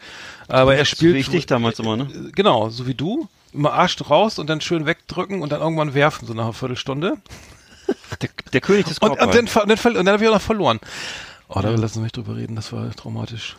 Aber 0.48 0.76
er 0.76 0.84
spielt 0.84 1.14
Wichtig 1.14 1.46
damals 1.46 1.78
immer, 1.78 1.96
ne? 1.96 2.30
genau, 2.34 2.68
so 2.68 2.86
wie 2.86 2.94
du, 2.94 3.28
immer 3.52 3.72
Arsch 3.72 3.96
raus 4.10 4.38
und 4.38 4.48
dann 4.48 4.60
schön 4.60 4.84
wegdrücken 4.86 5.40
und 5.42 5.52
dann 5.52 5.60
irgendwann 5.60 5.94
werfen, 5.94 6.26
so 6.26 6.34
nach 6.34 6.44
einer 6.44 6.52
Viertelstunde. 6.52 7.16
Der, 8.22 8.30
der 8.52 8.60
König 8.62 8.86
des 8.86 8.98
Und, 8.98 9.10
und 9.10 9.18
Korbball. 9.18 9.34
dann, 9.44 9.46
und 9.46 9.84
dann, 9.84 9.96
und 9.96 10.04
dann 10.06 10.14
habe 10.14 10.22
ich 10.24 10.28
auch 10.30 10.34
noch 10.34 10.40
verloren. 10.40 10.80
Oh, 11.48 11.60
da 11.60 11.70
lassen 11.70 11.96
wir 11.96 12.02
mich 12.04 12.12
drüber 12.12 12.34
reden, 12.36 12.56
das 12.56 12.72
war 12.72 12.90
traumatisch. 12.96 13.56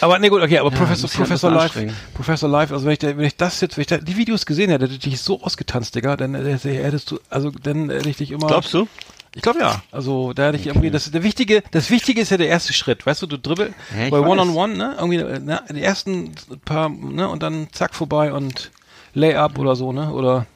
Aber 0.00 0.18
nee 0.18 0.28
gut, 0.28 0.42
okay, 0.42 0.58
aber 0.58 0.70
Professor, 0.70 1.08
halt 1.08 1.16
Professor 1.18 1.50
bisschen 1.50 1.86
Live. 1.88 1.94
Professor 2.14 2.48
Live, 2.48 2.72
also 2.72 2.84
wenn 2.84 2.92
ich, 2.92 2.98
da, 2.98 3.16
wenn 3.16 3.24
ich 3.24 3.36
das 3.36 3.60
jetzt, 3.60 3.76
wenn 3.76 3.82
ich 3.82 3.88
da 3.88 3.98
die 3.98 4.16
Videos 4.16 4.46
gesehen 4.46 4.70
hätte, 4.70 4.84
hätte 4.84 4.94
ich 4.94 5.00
dich 5.00 5.20
so 5.20 5.42
ausgetanzt, 5.42 5.94
Digga, 5.94 6.16
dann 6.16 6.34
äh, 6.34 6.58
hättest 6.58 7.10
du, 7.10 7.20
also 7.30 7.50
dann 7.50 7.90
hätte 7.90 8.08
ich 8.08 8.16
dich 8.16 8.30
immer. 8.30 8.46
Glaubst 8.46 8.74
du? 8.74 8.86
Ich 9.34 9.42
glaube 9.42 9.58
ja. 9.60 9.82
Also 9.92 10.32
da 10.32 10.46
hätte 10.46 10.56
ich 10.56 10.66
irgendwie, 10.66 10.90
das 10.90 11.10
der 11.10 11.22
wichtige, 11.22 11.62
das 11.70 11.90
Wichtige 11.90 12.22
ist 12.22 12.30
ja 12.30 12.38
der 12.38 12.48
erste 12.48 12.72
Schritt, 12.72 13.04
weißt 13.04 13.20
du, 13.20 13.26
du 13.26 13.38
dribbel 13.38 13.74
Ja, 13.94 14.08
bei 14.08 14.20
weiß. 14.20 14.28
One 14.28 14.40
on 14.40 14.56
One, 14.56 14.76
ne, 14.76 14.94
irgendwie, 14.98 15.18
ne, 15.18 15.62
die 15.70 15.82
ersten 15.82 16.32
paar, 16.64 16.88
ne, 16.88 17.28
und 17.28 17.42
dann 17.42 17.68
zack 17.72 17.94
vorbei 17.94 18.32
und 18.32 18.70
Layup 19.12 19.58
oder 19.58 19.76
so, 19.76 19.92
ne, 19.92 20.10
oder 20.10 20.46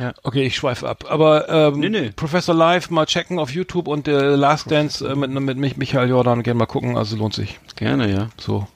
Ja. 0.00 0.14
Okay, 0.22 0.44
ich 0.44 0.56
schweife 0.56 0.88
ab. 0.88 1.04
Aber 1.08 1.48
ähm, 1.48 1.80
Nee, 1.80 1.88
nee. 1.88 2.10
Professor 2.14 2.54
Live 2.54 2.90
mal 2.90 3.06
checken 3.06 3.38
auf 3.38 3.50
YouTube 3.50 3.88
und 3.88 4.08
äh, 4.08 4.34
Last 4.34 4.70
Dance 4.70 5.06
äh, 5.06 5.14
mit, 5.14 5.30
mit 5.30 5.58
mich, 5.58 5.76
Michael 5.76 6.08
Jordan 6.08 6.42
gerne 6.42 6.58
mal 6.58 6.66
gucken, 6.66 6.96
also 6.96 7.16
lohnt 7.16 7.34
sich. 7.34 7.58
Gerne, 7.76 8.10
ja. 8.10 8.28
So. 8.38 8.66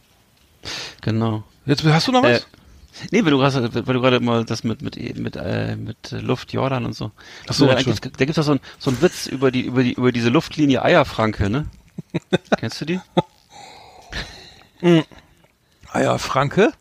Genau. 1.01 1.45
Jetzt 1.67 1.85
hast 1.85 2.09
du 2.09 2.13
noch 2.13 2.23
was? 2.23 2.41
Äh, 2.41 2.45
nee, 3.11 3.25
weil 3.25 3.31
du 3.31 3.39
gerade, 3.39 3.87
weil 3.87 3.95
du 3.95 4.01
gerade 4.01 4.21
mal 4.21 4.45
das 4.45 4.65
mit 4.65 4.83
mit 4.83 4.97
mit 5.19 5.37
äh, 5.37 5.77
mit 5.77 6.13
äh, 6.13 6.19
Luft 6.19 6.53
Jordan 6.53 6.85
und 6.85 6.95
so. 6.95 7.11
Ach 7.47 7.55
so, 7.55 7.67
da, 7.67 7.83
gibt's, 7.83 8.01
da 8.01 8.25
gibt's 8.25 8.37
doch 8.37 8.43
so 8.43 8.53
ein 8.53 8.61
so 8.79 8.91
ein 8.91 9.01
Witz 9.03 9.27
über 9.27 9.51
die 9.51 9.63
über 9.63 9.83
die 9.83 9.93
über 9.93 10.13
diese 10.13 10.31
Luftlinie 10.31 10.83
Eierfranke, 10.83 11.51
ne? 11.51 11.67
Kennst 12.59 12.81
du 12.81 12.85
die? 12.85 13.01
ah 15.93 16.01
ja, 16.01 16.19
Franke? 16.19 16.73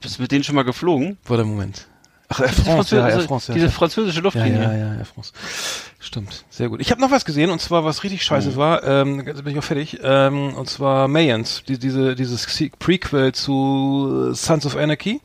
Bist 0.00 0.18
du 0.18 0.22
mit 0.22 0.32
denen 0.32 0.44
schon 0.44 0.54
mal 0.54 0.62
geflogen? 0.64 1.18
Warte, 1.24 1.44
Moment. 1.44 1.86
Ach, 2.32 2.40
Air 2.40 2.48
France, 2.48 2.96
ja, 2.96 3.08
Air 3.08 3.20
France, 3.22 3.48
ja. 3.48 3.54
diese 3.54 3.70
französische 3.70 4.18
Ja, 4.18 4.22
Luftlinie. 4.22 4.62
ja, 4.62 4.72
ja, 4.72 4.94
Air 4.94 5.04
France. 5.04 5.32
Stimmt, 5.98 6.44
sehr 6.48 6.68
gut. 6.68 6.80
Ich 6.80 6.90
habe 6.90 7.00
noch 7.00 7.10
was 7.10 7.24
gesehen 7.24 7.50
und 7.50 7.60
zwar 7.60 7.84
was 7.84 8.04
richtig 8.04 8.22
scheiße 8.22 8.56
war. 8.56 8.84
Ähm, 8.84 9.26
jetzt 9.26 9.42
bin 9.44 9.52
ich 9.52 9.58
auch 9.58 9.64
fertig. 9.64 9.98
Ähm, 10.02 10.54
und 10.54 10.68
zwar 10.70 11.08
Mayans, 11.08 11.62
die, 11.66 11.78
diese 11.78 12.14
dieses 12.14 12.44
Se- 12.44 12.70
Prequel 12.78 13.32
zu 13.32 14.30
äh, 14.30 14.34
Sons 14.34 14.64
of 14.64 14.76
Anarchy. 14.76 15.20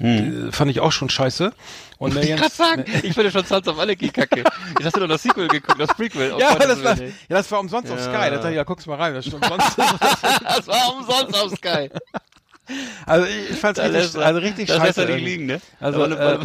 Die, 0.00 0.48
fand 0.50 0.72
ich 0.72 0.80
auch 0.80 0.90
schon 0.90 1.08
scheiße. 1.08 1.52
Und 1.98 2.16
Ich 2.16 2.34
kann 2.36 2.50
sagen, 2.50 2.84
ich 3.04 3.14
finde 3.14 3.30
schon 3.30 3.44
Sons 3.44 3.68
of 3.68 3.78
Anarchy 3.78 4.08
kacke. 4.08 4.38
Jetzt 4.40 4.84
hast 4.86 4.96
du 4.96 5.00
doch 5.00 5.08
das 5.08 5.22
Sequel 5.22 5.46
geguckt, 5.46 5.80
das 5.80 5.88
Prequel. 5.94 6.32
Oh 6.34 6.38
ja, 6.40 6.56
das 6.56 6.82
war, 6.82 6.96
ja, 6.98 7.04
das 7.28 7.48
war 7.52 7.60
umsonst 7.60 7.92
auf 7.92 7.98
Ja. 7.98 8.04
Sky. 8.04 8.12
Da 8.12 8.30
dachte 8.30 8.48
ich, 8.50 8.56
ja, 8.56 8.64
guck's 8.64 8.86
mal 8.86 8.96
rein. 8.96 9.14
Das 9.14 9.24
ist 9.26 9.32
umsonst. 9.34 9.78
das 9.78 10.66
war 10.66 10.96
umsonst 10.96 11.40
auf 11.40 11.52
Sky. 11.52 11.90
also 13.06 13.26
ich 13.26 13.58
fand's 13.58 13.78
Da 13.78 13.86
richtig, 13.86 14.16
also 14.22 14.40
richtig 14.40 14.66
das 14.68 14.76
scheiße. 14.78 15.00
nicht 15.00 15.08
irgendwie. 15.10 15.24
liegen, 15.30 15.46
ne? 15.46 15.60
Also, 15.80 16.04
äh, 16.04 16.38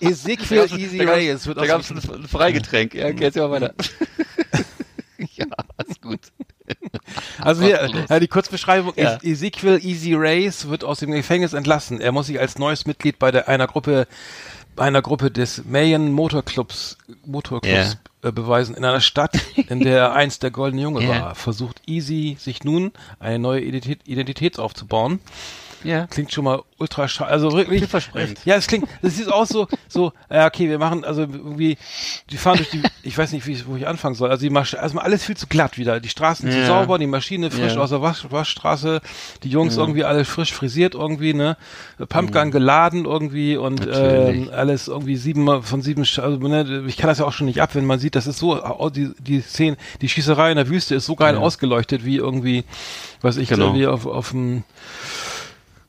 Ezekiel 0.00 0.58
Easy 0.76 0.98
da 0.98 1.04
gab's- 1.04 1.16
Ray, 1.16 1.28
es 1.28 1.46
wird 1.46 1.58
Da 1.58 1.66
gab 1.66 1.80
es 1.80 1.90
ein 1.90 2.28
Freigetränk. 2.28 2.94
Ja, 2.94 3.06
okay, 3.08 3.22
jetzt 3.24 3.36
mal 3.36 3.50
weiter. 3.50 3.74
ja, 5.34 5.46
ist 5.86 6.02
gut. 6.02 6.20
Also 7.40 7.62
hier, 7.62 7.88
ja, 8.08 8.20
die 8.20 8.28
Kurzbeschreibung 8.28 8.92
Ja. 8.96 9.18
Ezekiel 9.22 9.80
Easy 9.82 10.14
Race 10.14 10.68
wird 10.68 10.84
aus 10.84 10.98
dem 11.00 11.10
Gefängnis 11.10 11.52
entlassen. 11.54 12.00
Er 12.00 12.12
muss 12.12 12.26
sich 12.26 12.38
als 12.38 12.58
neues 12.58 12.86
Mitglied 12.86 13.18
bei 13.18 13.30
der, 13.30 13.48
einer 13.48 13.66
Gruppe, 13.66 14.06
einer 14.76 15.00
Gruppe 15.02 15.30
des 15.30 15.64
Mayan 15.64 16.12
Motorclubs, 16.12 16.98
Motorclubs 17.24 17.96
beweisen. 18.20 18.74
In 18.74 18.84
einer 18.84 19.00
Stadt, 19.00 19.38
in 19.68 19.80
der 19.80 19.98
er 19.98 20.12
einst 20.14 20.42
der 20.42 20.50
goldene 20.50 20.82
Junge 20.82 21.02
Ja. 21.02 21.08
war, 21.08 21.34
versucht 21.34 21.82
Easy 21.86 22.36
sich 22.38 22.64
nun 22.64 22.92
eine 23.20 23.38
neue 23.38 23.60
Identität, 23.60 24.06
Identität 24.06 24.58
aufzubauen. 24.58 25.20
Ja. 25.84 26.06
Klingt 26.08 26.32
schon 26.32 26.44
mal 26.44 26.60
ultra 26.78 27.06
also 27.24 27.52
wirklich. 27.52 27.80
Vielversprechend. 27.80 28.38
Ja, 28.44 28.56
es 28.56 28.66
klingt, 28.66 28.88
das 29.02 29.18
ist 29.18 29.32
auch 29.32 29.46
so, 29.46 29.66
so, 29.88 30.12
ja, 30.30 30.46
okay, 30.46 30.68
wir 30.68 30.78
machen, 30.78 31.04
also 31.04 31.22
irgendwie, 31.22 31.76
die 32.30 32.36
fahren 32.36 32.56
durch 32.56 32.70
die, 32.70 32.82
ich 33.02 33.16
weiß 33.16 33.32
nicht, 33.32 33.46
wie, 33.46 33.52
ich- 33.52 33.66
wo 33.66 33.76
ich 33.76 33.86
anfangen 33.86 34.14
soll. 34.14 34.30
Also 34.30 34.42
die 34.42 34.50
Masch 34.50 34.74
erstmal 34.74 35.04
alles 35.04 35.24
viel 35.24 35.36
zu 35.36 35.46
glatt 35.46 35.78
wieder. 35.78 36.00
Die 36.00 36.08
Straßen 36.08 36.50
zu 36.50 36.56
Ja. 36.58 36.66
sauber, 36.66 36.98
die 36.98 37.06
Maschine 37.06 37.50
frisch 37.50 37.74
Ja. 37.74 37.80
aus 37.80 37.90
der 37.90 38.02
Wasch 38.02 38.26
Waschstraße, 38.30 39.00
die 39.42 39.48
Jungs 39.50 39.76
irgendwie 39.76 40.04
alle 40.04 40.24
frisch 40.24 40.52
frisiert 40.52 40.94
irgendwie, 40.94 41.34
ne? 41.34 41.56
Pumpgun 42.08 42.50
geladen 42.50 43.04
irgendwie 43.04 43.56
und 43.56 43.86
ähm, 43.92 44.50
alles 44.52 44.88
irgendwie 44.88 45.16
sieben 45.16 45.62
von 45.62 45.82
sieben, 45.82 46.02
also, 46.02 46.36
ne, 46.38 46.84
ich 46.86 46.96
kann 46.96 47.08
das 47.08 47.18
ja 47.18 47.24
auch 47.24 47.32
schon 47.32 47.46
nicht 47.46 47.60
ab, 47.62 47.74
wenn 47.74 47.86
man 47.86 47.98
sieht, 47.98 48.14
das 48.14 48.26
ist 48.26 48.38
so, 48.38 48.60
die, 48.90 49.10
die 49.18 49.40
Szene, 49.40 49.76
die 50.00 50.08
Schießerei 50.08 50.50
in 50.50 50.56
der 50.56 50.68
Wüste 50.68 50.94
ist 50.94 51.06
so 51.06 51.16
geil 51.16 51.36
ausgeleuchtet, 51.36 52.04
wie 52.04 52.16
irgendwie, 52.16 52.64
weiß 53.22 53.36
ich, 53.38 53.48
Genau. 53.48 53.74
wie 53.74 53.86
auf, 53.86 54.06
auf 54.06 54.30
dem, 54.30 54.64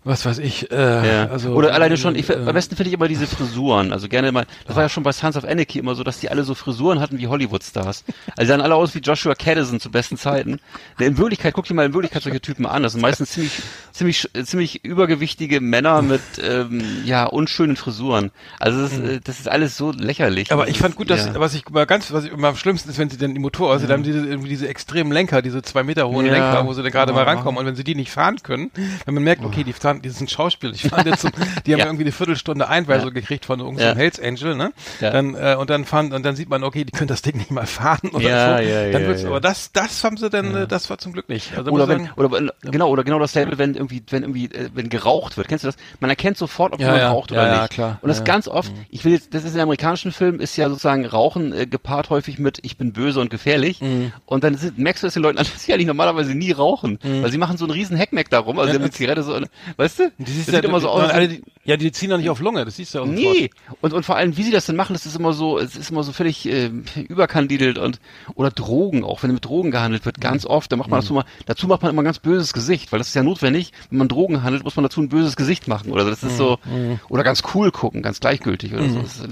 was 0.06 0.26
weiß 0.26 0.38
ich, 0.40 0.72
äh, 0.72 0.76
Ja. 0.76 1.28
also. 1.28 1.50
Oder 1.52 1.74
alleine 1.74 1.98
schon, 1.98 2.16
ich, 2.16 2.30
äh, 2.30 2.36
am 2.36 2.54
besten 2.54 2.76
finde 2.78 2.88
ich 2.90 2.94
immer 2.94 3.08
diese 3.10 3.28
Frisuren. 3.28 3.92
Also 3.92 4.08
gerne 4.08 4.32
mal, 4.32 4.46
das 4.66 4.76
war 4.76 4.84
ja 4.84 4.90
schon 4.90 5.04
bei 5.04 5.12
Sons 5.12 5.36
of 5.36 5.44
Anarchy 5.44 5.78
immer 5.80 5.94
so, 5.94 6.04
dass 6.04 6.20
die 6.22 6.30
alle 6.30 6.44
so 6.44 6.56
Frisuren 6.56 7.00
hatten 7.02 7.20
wie 7.20 7.28
Hollywood-Stars. 7.28 8.06
Also 8.06 8.42
die 8.42 8.46
sahen 8.46 8.62
alle 8.62 8.76
aus 8.76 8.96
wie 8.96 9.00
Joshua 9.00 9.36
Caddison 9.36 9.80
zu 9.82 9.92
besten 9.92 10.18
Zeiten. 10.18 10.60
In 11.00 11.18
Wirklichkeit, 11.18 11.54
guck 11.54 11.66
dir 11.66 11.74
mal 11.74 11.86
in 11.86 11.94
Wirklichkeit 11.94 12.24
solche 12.24 12.40
Typen 12.40 12.66
an. 12.66 12.84
Das 12.84 12.94
sind 12.94 13.02
meistens 13.02 13.32
ziemlich, 13.32 13.52
ziemlich, 13.92 14.30
ziemlich 14.46 14.86
übergewichtige 14.86 15.60
Männer 15.60 16.02
mit, 16.02 16.22
ähm, 16.42 16.82
ja, 17.04 17.26
unschönen 17.26 17.76
Frisuren. 17.76 18.32
Also 18.60 18.82
das 18.82 18.94
ist, 18.94 19.00
äh, 19.00 19.20
das 19.22 19.40
ist 19.40 19.50
alles 19.50 19.76
so 19.76 19.92
lächerlich. 19.92 20.50
Mhm. 20.50 20.54
Aber 20.54 20.68
ich 20.70 20.80
fand 20.80 20.96
gut, 20.96 21.10
dass, 21.10 21.26
ja. 21.26 21.40
was 21.40 21.54
ich 21.56 21.68
immer 21.68 21.86
ganz, 21.86 22.12
was 22.14 22.24
ich 22.24 22.32
immer 22.32 22.48
am 22.48 22.56
schlimmsten 22.56 22.90
ist, 22.90 22.98
wenn 23.00 23.10
sie 23.10 23.18
dann 23.18 23.34
die 23.34 23.40
Motor, 23.42 23.72
also 23.74 23.86
dann 23.86 24.04
diese, 24.04 24.20
irgendwie 24.26 24.50
diese 24.50 24.68
extremen 24.70 25.12
Lenker, 25.12 25.42
diese 25.42 25.62
zwei 25.62 25.84
Meter 25.84 26.08
hohen 26.08 26.26
Ja. 26.26 26.32
Lenker, 26.32 26.66
wo 26.66 26.74
sie 26.74 26.84
dann 26.84 26.92
gerade 26.92 27.12
mal 27.12 27.26
Ja. 27.26 27.34
rankommen 27.34 27.60
und 27.60 27.66
wenn 27.66 27.76
sie 27.76 27.84
die 27.84 27.96
nicht 27.96 28.12
fahren 28.12 28.38
können, 28.44 28.72
wenn 29.06 29.14
man 29.14 29.24
merkt, 29.24 29.44
okay, 29.44 29.64
die 29.66 29.74
fahren, 29.74 29.89
die 29.96 30.10
sind 30.10 30.30
Schauspieler, 30.32 30.74
ich 30.74 30.84
fand 30.84 31.06
jetzt, 31.08 31.24
die 31.66 31.74
haben 31.74 31.80
Ja. 31.80 31.86
irgendwie 31.86 32.04
eine 32.04 32.12
Viertelstunde 32.12 32.68
Einweisung 32.68 33.08
Ja. 33.10 33.14
gekriegt 33.14 33.46
von 33.46 33.60
irgendeinem 33.60 33.90
Ja. 33.90 33.96
Hells 33.96 34.20
Angel, 34.20 34.56
ne? 34.56 34.72
Ja. 35.02 35.10
Dann, 35.12 35.36
äh, 35.36 35.56
und 35.60 35.70
dann 35.70 35.86
fahren, 35.86 36.14
und 36.14 36.24
dann 36.24 36.36
sieht 36.36 36.50
man, 36.50 36.64
okay, 36.64 36.84
die 36.86 36.92
können 36.92 37.08
das 37.08 37.22
Ding 37.22 37.38
nicht 37.38 37.52
mal 37.52 37.66
fahren 37.66 38.10
oder 38.14 38.30
Ja, 38.30 38.58
so. 38.58 38.64
ja, 38.64 38.92
dann 38.92 39.02
ja, 39.04 39.08
wird's, 39.08 39.22
ja. 39.24 39.30
aber 39.30 39.42
das, 39.42 39.72
das 39.72 40.04
haben 40.04 40.18
sie 40.18 40.30
dann, 40.30 40.68
das 40.68 40.90
war 40.90 40.98
zum 40.98 41.14
Glück 41.14 41.30
nicht. 41.30 41.58
Also 41.58 41.72
Oder 41.72 41.88
wenn, 41.88 42.06
sagen, 42.06 42.12
oder 42.18 42.52
genau, 42.64 42.90
oder 42.90 43.04
genau 43.04 43.20
dasselbe, 43.20 43.58
wenn 43.58 43.76
irgendwie, 43.76 44.04
wenn 44.10 44.24
irgendwie, 44.24 44.46
äh, 44.46 44.70
wenn 44.74 44.90
geraucht 44.90 45.38
wird. 45.38 45.48
Kennst 45.48 45.64
du 45.64 45.68
das? 45.68 45.76
Man 46.00 46.10
erkennt 46.10 46.38
sofort, 46.38 46.74
ob 46.74 46.80
Ja, 46.80 46.88
jemand 46.88 47.02
ja. 47.02 47.10
raucht 47.12 47.32
Ja, 47.32 47.38
oder 47.44 47.48
ja, 47.54 47.62
nicht. 47.64 47.72
klar. 47.72 48.00
Und 48.02 48.08
das 48.10 48.18
Ja, 48.18 48.24
Mhm. 48.24 48.28
ganz 48.28 48.48
oft, 48.48 48.72
ich 48.90 49.06
will 49.06 49.14
jetzt, 49.14 49.34
das 49.34 49.44
ist 49.44 49.56
in 49.56 49.60
amerikanischen 49.62 50.12
Filmen, 50.12 50.40
ist 50.40 50.56
ja 50.58 50.68
sozusagen 50.70 51.06
Rauchen 51.06 51.54
äh, 51.54 51.66
gepaart 51.66 52.10
häufig 52.10 52.40
mit, 52.40 52.60
ich 52.64 52.78
bin 52.78 52.94
böse 52.94 53.20
und 53.20 53.30
gefährlich. 53.30 53.82
Mhm. 53.82 54.12
Und 54.26 54.44
dann 54.44 54.56
sind, 54.56 54.78
merkst 54.78 55.04
du 55.04 55.08
es 55.08 55.14
den 55.14 55.24
Leuten 55.24 55.38
an, 55.38 55.46
dass 55.46 55.64
sie 55.64 55.74
eigentlich 55.74 55.88
normalerweise 55.88 56.36
nie 56.36 56.52
rauchen. 56.52 57.00
Weil 57.02 57.32
sie 57.32 57.38
machen 57.38 57.58
so 57.58 57.66
einen 57.66 57.72
riesen 57.72 57.96
Heckmeck 57.98 58.30
darum, 58.30 58.60
also 58.60 58.72
sie 58.72 58.76
haben 58.76 58.84
eine 58.84 58.92
Zigarette 58.92 59.24
so, 59.24 59.40
weißt 59.80 60.00
du? 60.00 60.12
die 60.18 60.26
das 60.26 60.34
sieht 60.34 60.54
ja, 60.54 60.60
immer 60.60 60.82
so 60.82 60.90
aus. 60.90 61.10
alle, 61.10 61.40
ja, 61.64 61.78
die 61.78 61.92
ziehen 61.92 62.10
doch 62.10 62.18
nicht 62.18 62.30
auf 62.30 62.42
Lunge, 62.42 62.66
das 62.66 62.76
siehst 62.76 62.94
du 62.94 62.98
ja 62.98 63.04
auch 63.04 63.08
sofort. 63.08 63.36
Nee, 63.36 63.50
und, 63.82 63.94
und 63.94 64.06
vor 64.06 64.18
allem, 64.18 64.36
wie 64.36 64.44
sie 64.44 64.52
das 64.52 64.66
denn 64.66 64.76
machen, 64.76 64.94
das 64.94 65.06
ist 65.06 65.16
immer 65.16 65.34
so, 65.34 65.58
es 65.58 65.76
ist 65.76 65.92
immer 65.92 66.04
so 66.04 66.12
völlig 66.12 66.46
äh, 66.48 66.70
überkandidelt 67.08 67.78
und 67.78 68.00
oder 68.36 68.52
Drogen 68.52 69.04
auch, 69.04 69.24
wenn 69.24 69.32
mit 69.32 69.46
Drogen 69.46 69.72
gehandelt 69.72 70.06
wird, 70.06 70.20
ganz 70.20 70.46
oft, 70.46 70.72
da 70.72 70.76
macht 70.76 70.90
man 70.90 71.00
dazu 71.00 71.14
mal, 71.14 71.26
dazu 71.46 71.68
macht 71.68 71.82
man 71.82 71.92
immer 71.92 72.02
ein 72.02 72.06
ganz 72.06 72.20
böses 72.20 72.54
Gesicht, 72.54 72.92
weil 72.92 73.00
das 73.00 73.08
ist 73.08 73.14
ja 73.14 73.24
notwendig, 73.24 73.72
wenn 73.90 74.00
man 74.00 74.10
Drogen 74.10 74.44
handelt, 74.44 74.64
muss 74.64 74.76
man 74.76 74.84
dazu 74.84 75.02
ein 75.02 75.10
böses 75.10 75.36
Gesicht 75.36 75.68
machen 75.68 75.92
oder 75.92 76.04
so, 76.04 76.10
das 76.10 76.24
ist 76.24 76.38
so, 76.38 76.60
oder 77.08 77.24
ganz 77.24 77.42
cool 77.54 77.72
gucken, 77.72 78.02
ganz 78.02 78.20
gleichgültig 78.20 78.74
oder 78.74 78.90
so. 78.90 79.00
Das 79.00 79.18
ist, 79.18 79.28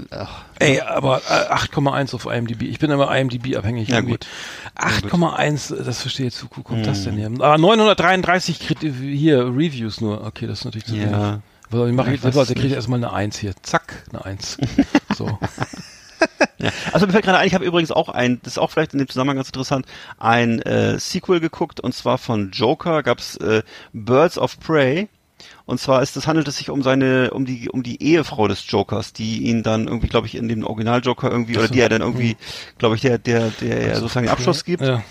Ey, 0.60 0.80
aber 0.80 1.18
äh, 1.28 1.52
8,1 1.52 2.14
auf 2.14 2.26
IMDb. 2.26 2.62
Ich 2.62 2.78
bin 2.78 2.90
immer 2.90 3.16
IMDb 3.16 3.56
abhängig. 3.56 3.88
Ja, 3.88 4.00
gut. 4.00 4.26
8,1, 4.76 5.74
äh, 5.74 5.84
das 5.84 6.02
verstehe 6.02 6.26
ich 6.26 6.34
jetzt. 6.34 6.46
Wo 6.52 6.62
kommt 6.62 6.86
das 6.86 7.04
denn 7.04 7.16
her? 7.16 7.30
Aber 7.38 7.58
933 7.58 8.60
Krit 8.60 8.78
hier 8.80 9.44
Reviews 9.44 10.00
nur. 10.00 10.24
Okay, 10.24 10.37
das 10.46 10.60
ist 10.60 10.64
natürlich 10.64 10.86
zu 10.86 10.94
Ja. 10.96 11.40
wenig. 11.70 11.90
Ich 11.90 11.94
mache 11.94 12.14
ich 12.14 12.22
weiß 12.24 12.32
selber, 12.34 12.46
der 12.46 12.56
es 12.56 12.62
kriegt 12.62 12.74
erstmal 12.74 12.98
eine 12.98 13.12
1 13.12 13.38
hier. 13.38 13.52
Zack, 13.62 14.04
eine 14.10 14.24
1. 14.24 14.58
so. 15.16 15.38
Also 16.92 17.06
mir 17.06 17.12
fällt 17.12 17.24
gerade 17.24 17.38
ein, 17.38 17.46
ich 17.46 17.54
habe 17.54 17.64
übrigens 17.64 17.92
auch 17.92 18.08
ein, 18.08 18.40
das 18.42 18.54
ist 18.54 18.58
auch 18.58 18.70
vielleicht 18.70 18.92
in 18.92 18.98
dem 18.98 19.08
Zusammenhang 19.08 19.36
ganz 19.36 19.48
interessant, 19.48 19.86
ein 20.18 20.60
äh, 20.62 20.98
Sequel 20.98 21.40
geguckt 21.40 21.78
und 21.80 21.94
zwar 21.94 22.18
von 22.18 22.50
Joker 22.50 23.02
gab's 23.02 23.36
äh, 23.36 23.62
Birds 23.92 24.38
of 24.38 24.58
Prey. 24.58 25.08
Und 25.66 25.78
zwar 25.78 26.02
ist 26.02 26.16
das 26.16 26.26
handelt 26.26 26.48
es 26.48 26.56
sich 26.56 26.70
um 26.70 26.82
seine, 26.82 27.30
um 27.30 27.44
die, 27.44 27.68
um 27.68 27.82
die 27.82 28.02
Ehefrau 28.02 28.48
des 28.48 28.64
Jokers, 28.68 29.12
die 29.12 29.42
ihn 29.42 29.62
dann 29.62 29.86
irgendwie, 29.86 30.08
glaube 30.08 30.26
ich, 30.26 30.34
in 30.34 30.48
dem 30.48 30.64
Original 30.64 31.00
Joker 31.04 31.30
irgendwie, 31.30 31.58
oder 31.58 31.68
die 31.68 31.80
er 31.80 31.90
dann 31.90 32.00
irgendwie, 32.00 32.36
glaube 32.78 32.96
ich, 32.96 33.02
der, 33.02 33.18
der, 33.18 33.50
der 33.60 33.80
er 33.82 33.96
sozusagen 33.96 34.26
den 34.26 34.32
Abschluss 34.32 34.64
gibt. 34.64 34.82
Ja. 34.82 35.02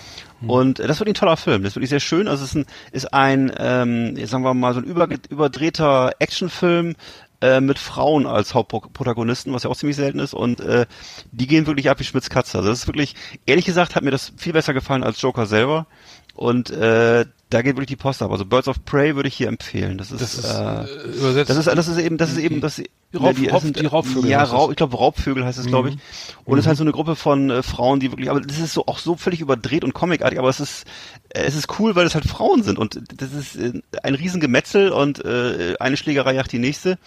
Und 0.45 0.79
äh, 0.79 0.87
das 0.87 0.99
wird 0.99 1.09
ein 1.09 1.15
toller 1.15 1.37
Film. 1.37 1.63
Das 1.63 1.71
ist 1.71 1.75
wirklich 1.75 1.89
sehr 1.89 1.99
schön. 1.99 2.27
Also 2.27 2.43
es 2.43 2.51
ist 2.51 2.55
ein, 2.55 2.65
ist 2.91 3.13
ein 3.13 3.51
ähm, 3.57 4.27
sagen 4.27 4.43
wir 4.43 4.53
mal, 4.53 4.73
so 4.73 4.79
ein 4.79 4.85
über, 4.85 5.07
überdrehter 5.29 6.11
Actionfilm 6.19 6.95
äh, 7.41 7.61
mit 7.61 7.79
Frauen 7.79 8.25
als 8.25 8.53
Hauptprotagonisten, 8.53 9.53
was 9.53 9.63
ja 9.63 9.69
auch 9.69 9.75
ziemlich 9.75 9.95
selten 9.95 10.19
ist. 10.19 10.33
Und 10.33 10.59
äh, 10.59 10.85
die 11.31 11.47
gehen 11.47 11.67
wirklich 11.67 11.89
ab 11.89 11.99
wie 11.99 12.03
Schmitz 12.03 12.29
Katze. 12.29 12.57
Also 12.57 12.69
das 12.69 12.79
ist 12.79 12.87
wirklich, 12.87 13.15
ehrlich 13.45 13.65
gesagt, 13.65 13.95
hat 13.95 14.03
mir 14.03 14.11
das 14.11 14.33
viel 14.37 14.53
besser 14.53 14.73
gefallen 14.73 15.03
als 15.03 15.21
Joker 15.21 15.45
selber. 15.45 15.87
Und 16.35 16.69
äh, 16.69 17.25
da 17.49 17.61
geht 17.61 17.75
wirklich 17.75 17.87
die 17.87 17.95
Post 17.95 18.21
ab. 18.21 18.31
Also 18.31 18.45
Birds 18.45 18.67
of 18.67 18.83
Prey 18.83 19.15
würde 19.15 19.29
ich 19.29 19.35
hier 19.35 19.47
empfehlen. 19.47 19.97
Das 19.97 20.11
ist, 20.11 20.21
Das 20.21 20.33
ist 20.35 20.45
äh, 20.45 20.83
äh, 20.83 21.17
übersetzt. 21.17 21.49
das 21.49 21.57
ist, 21.57 21.67
das 21.67 21.87
ist 21.87 21.97
eben, 21.97 22.17
das 22.17 22.31
ist 22.31 22.37
eben, 22.39 22.59
das, 22.59 22.75
Die 22.75 22.89
Raub- 23.13 23.37
ne, 23.37 23.49
Raub- 23.49 23.61
sind- 23.61 23.79
die 23.79 23.85
Raubvögel 23.85 24.29
Ja. 24.29 24.43
Raub, 24.43 24.69
ich 24.71 24.75
glaube 24.75 24.97
Raubvögel 24.97 25.45
heißt 25.45 25.57
es, 25.59 25.65
glaube 25.67 25.89
ich. 25.89 25.97
Und 26.43 26.57
es 26.57 26.63
ist 26.65 26.67
halt 26.67 26.77
so 26.77 26.83
eine 26.83 26.91
Gruppe 26.91 27.15
von 27.15 27.49
äh, 27.49 27.63
Frauen, 27.63 27.99
die 28.01 28.11
wirklich, 28.11 28.29
aber 28.29 28.41
das 28.41 28.59
ist 28.59 28.73
so 28.73 28.85
auch 28.87 28.99
so 28.99 29.15
völlig 29.15 29.39
überdreht 29.39 29.83
und 29.85 29.93
comicartig, 29.93 30.39
aber 30.39 30.49
es 30.49 30.59
ist, 30.59 30.83
äh, 31.29 31.43
es 31.43 31.55
ist 31.55 31.79
cool, 31.79 31.95
weil 31.95 32.05
es 32.05 32.15
halt 32.15 32.25
Frauen 32.25 32.63
sind 32.63 32.77
und 32.77 32.99
das 33.15 33.31
ist 33.31 33.55
äh, 33.55 33.81
ein 34.03 34.15
Riesengemetzel 34.15 34.89
und 34.91 35.23
äh, 35.23 35.75
eine 35.79 35.95
Schlägerei 35.95 36.33
jagt 36.33 36.51
die 36.51 36.59
nächste. 36.59 36.97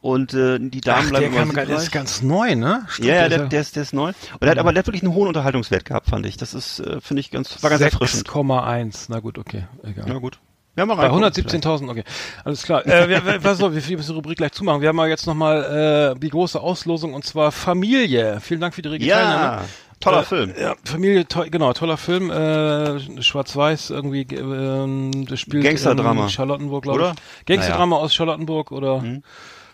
Und 0.00 0.34
äh, 0.34 0.58
die 0.60 0.80
Damen 0.80 1.04
Ach, 1.06 1.10
bleiben 1.10 1.32
der, 1.32 1.42
immer 1.42 1.52
kam, 1.52 1.66
der 1.68 1.76
ist 1.78 1.90
ganz 1.90 2.22
neu, 2.22 2.54
ne? 2.54 2.84
Stimmt, 2.88 3.08
ja, 3.08 3.14
ja, 3.14 3.28
der, 3.28 3.46
der, 3.46 3.60
ist, 3.60 3.74
der 3.76 3.82
ist 3.82 3.92
neu. 3.92 4.08
Und 4.08 4.42
er 4.42 4.50
hat 4.50 4.58
aber 4.58 4.72
der 4.72 4.80
hat 4.80 4.86
wirklich 4.86 5.02
einen 5.02 5.14
hohen 5.14 5.28
Unterhaltungswert 5.28 5.84
gehabt, 5.84 6.08
fand 6.08 6.24
ich. 6.26 6.36
Das 6.36 6.54
ist, 6.54 6.78
äh, 6.80 7.00
finde 7.00 7.20
ich, 7.20 7.30
ganz, 7.30 7.62
war 7.62 7.70
ganz 7.70 7.82
erfrischend. 7.82 8.28
6,1. 8.28 9.06
Na 9.08 9.18
gut, 9.20 9.38
okay. 9.38 9.66
Egal. 9.82 10.04
Na 10.08 10.18
gut. 10.18 10.38
Ja, 10.76 10.84
mal 10.84 10.94
Bei 10.96 11.06
reingucken 11.08 11.24
117.000, 11.62 11.88
okay. 11.90 12.04
Alles 12.44 12.62
klar. 12.62 12.86
Äh, 12.86 13.08
wir, 13.08 13.24
wir, 13.24 13.38
pass 13.40 13.62
auf, 13.62 13.72
wir 13.72 13.96
müssen 13.96 14.10
die 14.10 14.14
Rubrik 14.14 14.36
gleich 14.36 14.52
zumachen. 14.52 14.82
Wir 14.82 14.90
haben 14.90 14.96
mal 14.96 15.08
jetzt 15.08 15.26
nochmal 15.26 16.14
äh, 16.14 16.20
die 16.20 16.28
große 16.28 16.60
Auslosung 16.60 17.14
und 17.14 17.24
zwar 17.24 17.50
Familie. 17.50 18.40
Vielen 18.42 18.60
Dank 18.60 18.74
für 18.74 18.82
die 18.82 18.90
rege 18.90 19.04
Ja, 19.06 19.16
Teilnahme. 19.16 19.62
toller 20.00 20.20
Äh, 20.20 20.24
Film. 20.24 20.54
Ja, 20.60 20.74
Familie, 20.84 21.26
to 21.26 21.46
genau, 21.50 21.72
toller 21.72 21.96
Film. 21.96 22.30
Äh, 22.30 23.22
Schwarz-Weiß 23.22 23.88
irgendwie. 23.88 24.26
Ähm, 24.34 25.24
das 25.26 25.40
spielt 25.40 25.64
Gangsterdrama. 25.64 26.24
in 26.24 26.28
Charlottenburg, 26.28 26.82
glaube 26.82 26.98
Oder? 26.98 27.14
ich. 27.40 27.46
Gangsterdrama 27.46 27.96
aus 27.96 28.14
Charlottenburg 28.14 28.70
oder. 28.70 29.02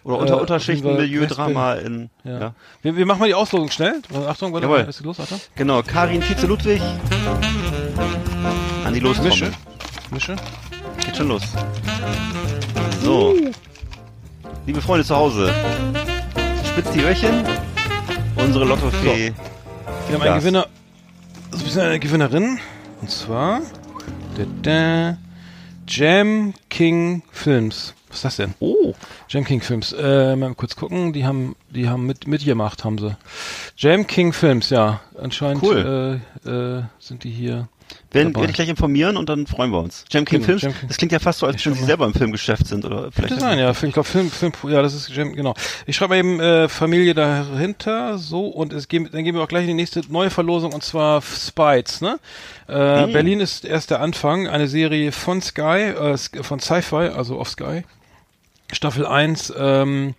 Oder 0.05 0.18
unter 0.18 0.36
äh, 0.36 0.40
Unterschichten 0.40 0.96
Milieudrama 0.96 1.74
in, 1.74 2.11
Ja. 2.24 2.40
ja. 2.40 2.55
Wir, 2.82 2.96
wir 2.96 3.07
machen 3.07 3.20
mal 3.20 3.26
die 3.28 3.34
Auslosung 3.34 3.70
schnell. 3.70 4.03
Achtung, 4.26 4.53
warte, 4.53 4.66
Jawohl. 4.66 4.80
ist 4.88 5.00
die 5.00 5.05
los, 5.05 5.20
Achtung. 5.20 5.40
Genau, 5.55 5.82
Karin 5.82 6.20
Tietze 6.20 6.46
Ludwig. 6.46 6.82
An 8.84 8.92
die 8.94 9.00
Lostrommel. 9.00 9.30
Mische. 9.30 9.53
Mische. 10.11 10.36
Geht 11.05 11.16
schon 11.16 11.28
los. 11.28 11.42
So. 13.03 13.34
Liebe 14.66 14.80
Freunde 14.80 15.05
zu 15.05 15.14
Hause. 15.14 15.53
Spitzt 16.66 16.94
die 16.94 17.00
Öhrchen. 17.00 17.44
Unsere 18.36 18.64
Lottofee. 18.64 19.32
Wir 20.09 20.14
haben 20.18 20.22
einen. 20.22 20.38
Gewinner, 20.40 20.66
also 21.53 21.64
wir 21.64 21.72
sind 21.72 21.82
eine 21.82 21.98
Gewinnerin, 22.00 22.59
und 23.00 23.11
zwar 23.11 23.61
der, 24.36 24.46
der 24.46 25.18
Jam 25.86 26.55
King 26.70 27.22
Films. 27.30 27.94
Was 28.13 28.19
ist 28.19 28.25
das 28.25 28.37
denn? 28.37 28.55
Oh, 28.61 28.95
Jam 29.29 29.45
King 29.45 29.61
Films. 29.61 29.93
Äh, 29.93 30.37
mal 30.37 30.55
kurz 30.55 30.77
gucken. 30.77 31.13
Die 31.13 31.25
haben, 31.25 31.57
die 31.71 31.89
haben 31.89 32.07
mit 32.07 32.27
mitgemacht, 32.27 32.85
haben 32.85 32.99
sie. 32.99 33.17
Jam 33.77 34.07
King 34.07 34.33
Films, 34.33 34.71
ja. 34.71 35.01
Anscheinend 35.21 35.63
Cool. 35.63 36.21
äh, 36.45 36.49
äh, 36.49 36.83
sind 36.99 37.25
die 37.25 37.31
hier. 37.31 37.69
werden 38.11 38.35
werde 38.35 38.49
ich 38.49 38.55
gleich 38.55 38.69
informieren 38.69 39.17
und 39.17 39.29
dann 39.29 39.47
freuen 39.47 39.71
wir 39.71 39.79
uns. 39.81 40.05
Jam 40.11 40.25
King 40.27 40.41
Genau, 40.41 40.47
Films, 40.47 40.63
Jam 40.63 40.73
King. 40.79 40.89
das 40.89 40.97
klingt 40.99 41.13
ja 41.13 41.19
fast 41.19 41.39
so, 41.41 41.47
als 41.47 41.65
wenn 41.65 41.75
Sie 41.75 41.85
selber 41.85 42.05
im 42.07 42.15
Filmgeschäft 42.15 42.67
sind 42.67 42.85
oder 42.85 43.11
vielleicht. 43.13 43.39
Sein, 43.41 43.59
ja. 43.59 43.71
Ich 43.71 43.79
glaube, 43.93 44.05
Film, 44.05 44.31
Film, 44.31 44.53
ja, 44.69 44.81
das 44.83 44.95
ist 44.95 45.09
Jam, 45.11 45.33
genau. 45.35 45.55
Ich 45.87 45.97
schreibe 45.97 46.11
mal 46.11 46.19
eben 46.19 46.39
äh, 46.41 46.69
Familie 46.69 47.15
dahinter, 47.15 48.19
so, 48.19 48.47
und 48.49 48.73
es 48.75 48.89
gehen, 48.89 49.09
dann 49.11 49.25
gehen 49.25 49.35
wir 49.35 49.43
auch 49.43 49.49
gleich 49.49 49.63
in 49.63 49.69
die 49.69 49.75
nächste 49.75 50.03
neue 50.11 50.31
Verlosung, 50.31 50.73
und 50.75 50.83
zwar 50.85 51.23
Spites, 51.23 52.01
ne? 52.03 52.19
Äh, 52.69 53.05
Hm. 53.05 53.13
Berlin 53.13 53.41
ist 53.41 53.65
erst 53.65 53.91
der 53.91 54.01
Anfang, 54.01 54.49
eine 54.49 54.69
Serie 54.69 55.13
von 55.13 55.41
Sky, 55.43 55.63
äh, 55.95 56.17
von 56.43 56.61
Sci-Fi, 56.61 57.09
also 57.15 57.39
auf 57.39 57.49
Sky. 57.49 57.83
Staffel 58.73 59.07
1, 59.07 59.53
ähm, 59.57 60.14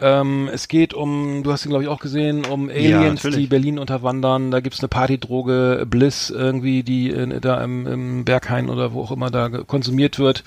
ähm, 0.00 0.48
es 0.52 0.68
geht 0.68 0.94
um, 0.94 1.42
du 1.42 1.50
hast 1.50 1.64
ihn 1.66 1.70
glaube 1.70 1.82
ich 1.82 1.88
auch 1.88 1.98
gesehen, 1.98 2.44
um 2.44 2.68
Aliens, 2.68 3.24
natürlich. 3.24 3.38
die 3.38 3.46
Berlin 3.48 3.78
unterwandern. 3.80 4.52
Da 4.52 4.60
gibt's 4.60 4.78
eine 4.78 4.88
Partydroge, 4.88 5.86
Bliss 5.90 6.30
irgendwie, 6.30 6.84
die 6.84 7.10
äh, 7.10 7.40
da 7.40 7.62
im, 7.64 7.84
im 7.86 8.24
Berghain 8.24 8.70
oder 8.70 8.92
wo 8.92 9.02
auch 9.02 9.10
immer 9.10 9.30
da 9.30 9.48
konsumiert 9.48 10.20
wird. 10.20 10.44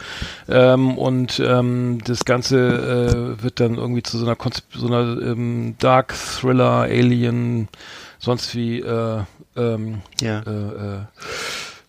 Ähm, 0.48 0.98
und 0.98 1.42
ähm, 1.46 1.98
das 2.06 2.24
Ganze 2.24 3.38
äh, 3.40 3.44
wird 3.44 3.60
dann 3.60 3.76
irgendwie 3.76 4.04
zu 4.04 4.18
so 4.18 4.26
einer, 4.26 4.38
Konsp 4.38 4.64
so 4.74 4.88
einer 4.88 5.22
ähm, 5.22 5.76
Dark 5.80 6.14
Thriller, 6.16 6.84
Alien, 6.84 7.68
sonst 8.20 8.56
wie 8.56 8.80
äh, 8.80 9.20
ähm, 9.58 10.02
Ja. 10.22 10.40
äh, 10.40 10.50
äh, 10.50 11.00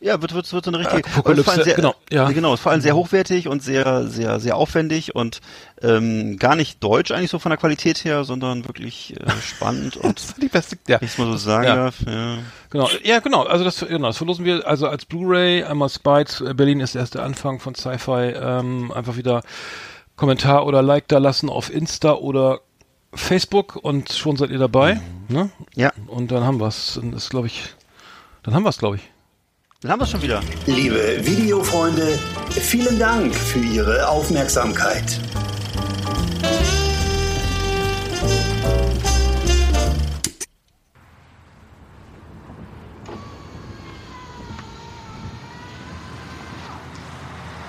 Ja, 0.03 0.21
wird, 0.21 0.35
wird, 0.35 0.53
wird 0.53 0.65
so 0.65 0.71
eine 0.71 0.81
richtige, 0.81 1.05
Apokalypse, 1.09 1.21
aber 1.21 1.33
es 1.33 1.39
ist 1.39 1.45
vor 1.45 1.53
allem 1.55 1.65
sehr, 1.65 1.75
genau, 1.77 1.95
ja. 2.11 2.31
genau, 2.31 2.57
vor 2.57 2.73
allem 2.73 2.81
sehr 2.81 2.97
hochwertig 2.97 3.47
und 3.47 3.63
sehr, 3.63 4.09
sehr, 4.09 4.41
sehr 4.41 4.57
aufwendig 4.57 5.15
und 5.15 5.41
ähm, 5.81 6.39
gar 6.39 6.57
nicht 6.57 6.83
deutsch 6.83 7.13
eigentlich 7.13 7.31
so 7.31 7.39
von 7.39 7.51
der 7.51 7.57
Qualität 7.57 8.05
her, 8.05 8.25
sondern 8.25 8.67
wirklich 8.67 9.15
äh, 9.21 9.31
spannend 9.43 9.97
und 9.97 10.19
das 10.19 10.31
ist 10.31 10.43
die 10.43 10.49
beste, 10.49 10.77
ja. 10.89 10.99
ich 11.01 11.17
mal 11.19 11.27
so 11.27 11.37
sagen 11.37 11.65
Ja. 11.67 11.77
darf, 11.77 12.01
ja. 12.05 12.39
Genau, 12.71 12.89
ja, 13.05 13.21
genau. 13.21 13.45
Also 13.45 13.65
das, 13.65 13.79
genau, 13.79 14.09
das 14.09 14.17
verlosen 14.17 14.45
wir 14.45 14.67
also 14.67 14.89
als 14.89 15.05
Blu-ray, 15.05 15.63
einmal 15.63 15.89
Spites, 15.89 16.41
äh, 16.41 16.53
Berlin 16.53 16.81
ist 16.81 16.97
erst 16.97 17.15
der 17.15 17.23
Anfang 17.23 17.61
von 17.61 17.75
Sci-Fi, 17.77 18.33
ähm, 18.35 18.91
einfach 18.91 19.17
wieder 19.17 19.43
Kommentar 20.17 20.67
oder 20.67 20.83
Like 20.83 21.07
da 21.09 21.19
lassen 21.19 21.49
auf 21.49 21.73
Insta 21.73 22.15
oder 22.15 22.61
Facebook 23.15 23.77
und 23.77 24.11
schon 24.13 24.37
seid 24.37 24.51
ihr 24.51 24.59
dabei, 24.59 25.01
ne? 25.29 25.51
Ja, 25.75 25.93
Und 26.07 26.31
dann 26.33 26.45
haben 26.45 26.61
wir's. 26.61 26.95
Dann 27.01 27.13
ist, 27.13 27.31
glaube 27.31 27.47
ich, 27.47 27.63
dann 28.43 28.55
haben 28.55 28.65
wir's, 28.65 28.79
glaube 28.79 28.97
ich. 28.97 29.03
Dann 29.83 29.91
haben 29.91 29.99
wir 29.99 30.05
es 30.05 30.11
schon 30.13 30.23
wieder. 30.23 30.41
Liebe 30.67 31.27
Videofreunde, 31.27 32.17
vielen 32.51 33.01
Dank 33.01 33.35
für 33.35 33.59
Ihre 33.59 34.09
Aufmerksamkeit. 34.09 35.19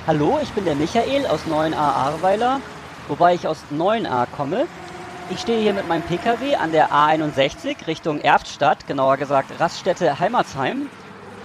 Hallo, 0.05 0.39
ich 0.43 0.49
bin 0.49 0.65
der 0.65 0.75
Michael 0.75 1.25
aus 1.25 1.45
9a 1.49 1.73
Ahrweiler, 1.73 2.61
wobei 3.07 3.33
ich 3.33 3.47
aus 3.47 3.57
9a 3.75 4.27
komme. 4.27 4.67
Ich 5.31 5.39
stehe 5.39 5.61
hier 5.61 5.73
mit 5.73 5.87
meinem 5.87 6.03
Pkw 6.03 6.57
an 6.57 6.71
der 6.71 6.91
A61 6.91 7.87
Richtung 7.87 8.21
Erftstadt, 8.21 8.85
genauer 8.85 9.17
gesagt 9.17 9.59
Raststätte 9.59 10.19
Heimatsheim. 10.19 10.89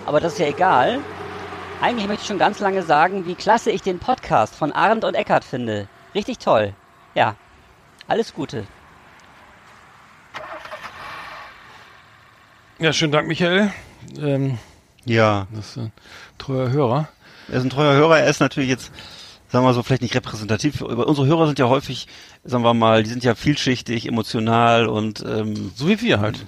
Aber 0.09 0.21
das 0.21 0.33
ist 0.33 0.39
ja 0.39 0.47
egal. 0.47 1.01
Eigentlich 1.83 2.09
möchte 2.09 2.23
ich 2.23 2.29
schon 2.29 2.39
ganz 2.39 2.61
lange 2.61 2.83
sagen, 2.83 3.27
wie 3.27 3.35
klasse 3.35 3.71
ich 3.71 3.83
den 3.83 3.99
Podcast 3.99 4.55
von 4.55 4.73
Arndt 4.73 5.05
und 5.05 5.13
Eckart 5.13 5.45
finde. 5.45 5.87
Richtig 6.15 6.39
toll. 6.39 6.73
Ja, 7.15 7.37
alles 8.07 8.33
Gute. 8.33 8.65
Ja, 12.79 12.95
schönen 12.95 13.13
Dank, 13.13 13.29
Michael. 13.29 13.71
Ähm, 14.19 14.59
Ja, 15.05 15.47
das 15.53 15.73
ist 15.73 15.77
ein 15.77 15.93
treuer 16.39 16.71
Hörer. 16.71 17.09
er 17.49 17.59
ist 17.59 17.65
ein 17.65 17.71
treuer 17.71 17.93
Hörer, 17.93 18.21
er 18.21 18.31
ist 18.31 18.41
natürlich 18.41 18.71
jetzt, 18.71 18.87
sagen 19.49 19.63
wir 19.63 19.69
mal 19.69 19.75
so, 19.75 19.83
vielleicht 19.83 20.01
nicht 20.01 20.15
repräsentativ, 20.15 20.81
aber 20.81 21.07
unsere 21.07 21.27
Hörer 21.27 21.49
sind 21.49 21.59
ja 21.59 21.69
häufig, 21.69 22.09
sagen 22.45 22.65
wir 22.65 22.73
mal, 22.73 23.03
die 23.03 23.11
sind 23.11 23.25
ja 23.25 23.35
vielschichtig, 23.35 24.09
emotional 24.09 24.87
und 24.87 25.23
ähm, 25.23 25.71
So 25.77 25.87
wie 25.87 26.01
wir 26.01 26.21
halt. 26.21 26.47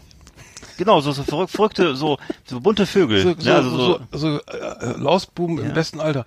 Genau, 0.80 1.00
so, 1.00 1.12
so 1.12 1.22
verrück, 1.22 1.50
verrückte, 1.50 1.94
so, 1.94 2.16
so 2.44 2.58
bunte 2.60 2.86
Vögel. 2.86 3.22
So, 3.22 3.34
ja, 3.48 3.56
also 3.56 3.70
so, 3.70 4.00
so, 4.10 4.18
so, 4.18 4.38
äh, 4.38 4.98
Lausbuben 4.98 5.58
im 5.58 5.66
Ja. 5.68 5.72
besten 5.72 6.00
Alter. 6.00 6.24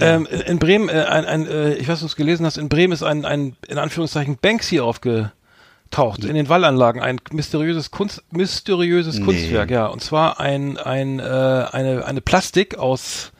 Ähm, 0.00 0.26
in 0.26 0.58
Bremen, 0.58 0.88
äh, 0.88 1.02
ein, 1.02 1.24
ein, 1.24 1.46
äh, 1.46 1.74
ich 1.74 1.86
weiß, 1.88 1.96
ob 1.98 2.00
du 2.00 2.06
es 2.06 2.16
gelesen 2.16 2.46
hast, 2.46 2.56
in 2.56 2.68
Bremen 2.68 2.92
ist 2.92 3.02
ein, 3.02 3.24
ein 3.24 3.56
in 3.68 3.78
Anführungszeichen 3.78 4.38
Banksy 4.40 4.80
aufgetaucht 4.80 6.24
in 6.24 6.34
den 6.34 6.48
Wallanlagen, 6.48 7.02
ein 7.02 7.20
mysteriöses 7.32 7.90
Kunst, 7.90 8.22
mysteriöses 8.30 9.18
Nee. 9.18 9.24
Kunstwerk, 9.24 9.70
ja, 9.70 9.86
und 9.86 10.00
zwar 10.02 10.40
ein, 10.40 10.78
ein, 10.78 11.18
äh, 11.20 11.22
eine, 11.22 12.04
eine 12.06 12.20
Plastik 12.20 12.76
aus 12.78 13.32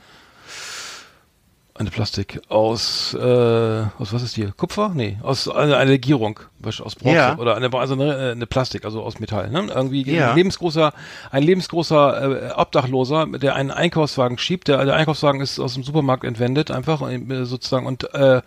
eine 1.76 1.90
Plastik 1.90 2.40
aus, 2.48 3.14
äh, 3.14 3.82
aus 3.98 4.12
was 4.12 4.22
ist 4.22 4.36
die? 4.36 4.46
Kupfer? 4.56 4.92
Nee, 4.94 5.18
aus 5.22 5.48
eine, 5.48 5.76
eine 5.76 5.90
Legierung, 5.90 6.38
aus 6.64 6.94
Bronze 6.94 7.16
Ja. 7.16 7.36
oder 7.38 7.56
eine, 7.56 7.72
also 7.72 7.94
eine, 7.94 8.16
eine 8.32 8.46
Plastik, 8.46 8.84
also 8.84 9.02
aus 9.02 9.18
Metall. 9.18 9.50
Ne? 9.50 9.66
Irgendwie 9.74 10.02
Ja. 10.08 10.30
ein 10.30 10.36
lebensgroßer, 10.36 10.92
ein 11.32 11.42
lebensgroßer 11.42 12.50
äh, 12.50 12.52
Obdachloser, 12.54 13.26
der 13.26 13.56
einen 13.56 13.72
Einkaufswagen 13.72 14.38
schiebt. 14.38 14.68
Der, 14.68 14.84
der 14.84 14.94
Einkaufswagen 14.94 15.40
ist 15.40 15.58
aus 15.58 15.74
dem 15.74 15.82
Supermarkt 15.82 16.22
entwendet, 16.22 16.70
einfach 16.70 17.02
äh, 17.10 17.44
sozusagen 17.44 17.86
und 17.86 18.14
äh, 18.14 18.40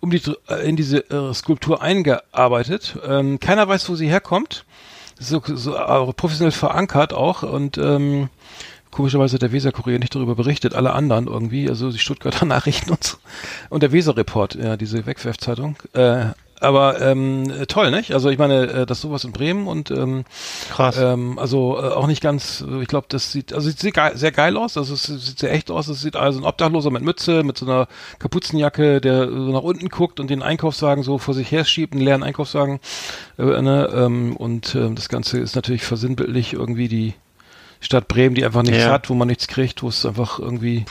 um 0.00 0.10
die 0.10 0.20
äh, 0.48 0.68
in 0.68 0.74
diese 0.74 0.98
äh, 1.10 1.32
Skulptur 1.32 1.80
eingearbeitet. 1.80 2.98
Ähm, 3.06 3.38
keiner 3.38 3.68
weiß, 3.68 3.88
wo 3.88 3.94
sie 3.94 4.08
herkommt. 4.08 4.64
So, 5.16 5.40
so 5.46 5.76
äh, 5.76 6.12
professionell 6.12 6.50
verankert 6.50 7.12
auch 7.12 7.44
und 7.44 7.78
ähm, 7.78 8.30
komischerweise 8.94 9.38
der 9.38 9.52
Weser-Kurier 9.52 9.98
nicht 9.98 10.14
darüber 10.14 10.36
berichtet, 10.36 10.74
alle 10.74 10.92
anderen 10.92 11.26
irgendwie, 11.26 11.68
also 11.68 11.90
die 11.90 11.98
Stuttgarter 11.98 12.46
Nachrichten 12.46 12.90
und 12.90 13.02
so. 13.02 13.16
Und 13.68 13.82
der 13.82 13.92
Weser-Report, 13.92 14.54
ja, 14.54 14.76
diese 14.76 15.04
Wegwerfzeitung. 15.04 15.76
Äh, 15.92 16.26
aber 16.60 17.00
ähm, 17.00 17.52
toll, 17.66 17.90
nicht? 17.90 18.12
Also 18.12 18.30
ich 18.30 18.38
meine, 18.38 18.66
äh, 18.68 18.86
das 18.86 19.00
sowas 19.00 19.24
in 19.24 19.32
Bremen 19.32 19.66
und 19.66 19.90
ähm, 19.90 20.24
krass. 20.70 20.96
ähm, 20.96 21.38
also 21.38 21.76
äh, 21.76 21.88
auch 21.88 22.06
nicht 22.06 22.22
ganz, 22.22 22.64
äh, 22.66 22.82
ich 22.82 22.88
glaube, 22.88 23.06
das 23.10 23.32
sieht, 23.32 23.52
also 23.52 23.68
sieht 23.68 23.80
sehr 23.80 23.92
geil, 23.92 24.16
sehr 24.16 24.30
geil 24.30 24.56
aus, 24.56 24.78
also 24.78 24.94
es 24.94 25.02
sieht 25.02 25.40
sehr 25.40 25.52
echt 25.52 25.70
aus, 25.70 25.88
es 25.88 26.00
sieht 26.00 26.14
also 26.16 26.38
ein 26.38 26.44
Obdachloser 26.44 26.90
mit 26.90 27.02
Mütze, 27.02 27.42
mit 27.42 27.58
so 27.58 27.66
einer 27.66 27.88
Kapuzenjacke, 28.20 29.00
der 29.00 29.28
so 29.28 29.52
nach 29.52 29.62
unten 29.62 29.88
guckt 29.88 30.20
und 30.20 30.30
den 30.30 30.42
Einkaufswagen 30.42 31.02
so 31.02 31.18
vor 31.18 31.34
sich 31.34 31.50
her 31.50 31.64
schiebt, 31.64 31.92
einen 31.92 32.02
leeren 32.02 32.22
Einkaufswagen, 32.22 32.78
äh, 33.38 33.42
ne, 33.42 33.90
ähm, 33.92 34.36
und 34.36 34.74
ähm, 34.76 34.94
das 34.94 35.08
Ganze 35.08 35.40
ist 35.40 35.56
natürlich 35.56 35.82
versinnbildlich 35.82 36.52
irgendwie 36.52 36.88
die 36.88 37.14
Stadt 37.80 38.08
Bremen, 38.08 38.34
die 38.34 38.44
einfach 38.44 38.62
nichts 38.62 38.84
Ja. 38.84 38.90
hat, 38.92 39.08
wo 39.10 39.14
man 39.14 39.28
nichts 39.28 39.46
kriegt, 39.48 39.82
wo 39.82 39.88
es 39.88 40.04
einfach 40.06 40.38
irgendwie 40.38 40.84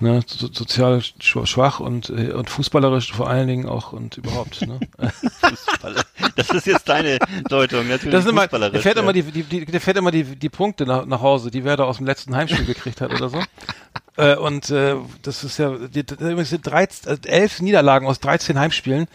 ne, 0.00 0.20
so, 0.26 0.48
sozial 0.52 0.98
sch- 0.98 1.46
schwach 1.46 1.80
und, 1.80 2.10
äh, 2.10 2.32
und 2.32 2.50
fußballerisch 2.50 3.12
vor 3.12 3.28
allen 3.30 3.46
Dingen 3.48 3.68
auch 3.68 3.92
und 3.92 4.16
überhaupt. 4.18 4.62
Ne? 4.66 4.80
Das 6.36 6.50
ist 6.50 6.66
jetzt 6.66 6.88
deine 6.88 7.18
Deutung, 7.48 7.86
natürlich. 7.88 8.12
Das 8.12 8.24
ist 8.24 8.30
immer, 8.30 8.46
der 8.48 8.80
fährt 8.80 8.96
ja. 8.96 9.02
immer 9.02 9.12
die, 9.12 9.22
die, 9.22 9.42
die, 9.44 9.64
der 9.66 9.80
fährt 9.80 9.96
immer 9.96 10.10
die, 10.10 10.24
die 10.24 10.48
Punkte 10.48 10.84
nach, 10.86 11.06
nach 11.06 11.20
Hause, 11.20 11.50
die 11.50 11.62
Werder 11.64 11.86
aus 11.86 11.98
dem 11.98 12.06
letzten 12.06 12.34
Heimspiel 12.34 12.64
gekriegt 12.64 13.00
hat 13.00 13.12
oder 13.12 13.28
so. 13.28 13.38
Äh, 14.16 14.36
und 14.36 14.70
äh, 14.70 14.94
das 15.22 15.42
ist 15.42 15.58
ja, 15.58 15.72
die, 15.92 16.02
übrigens 16.02 16.50
sind 16.50 16.64
13, 16.64 17.14
äh, 17.24 17.28
elf 17.28 17.60
Niederlagen 17.60 18.06
aus 18.06 18.20
13 18.20 18.56
Heimspielen. 18.56 19.08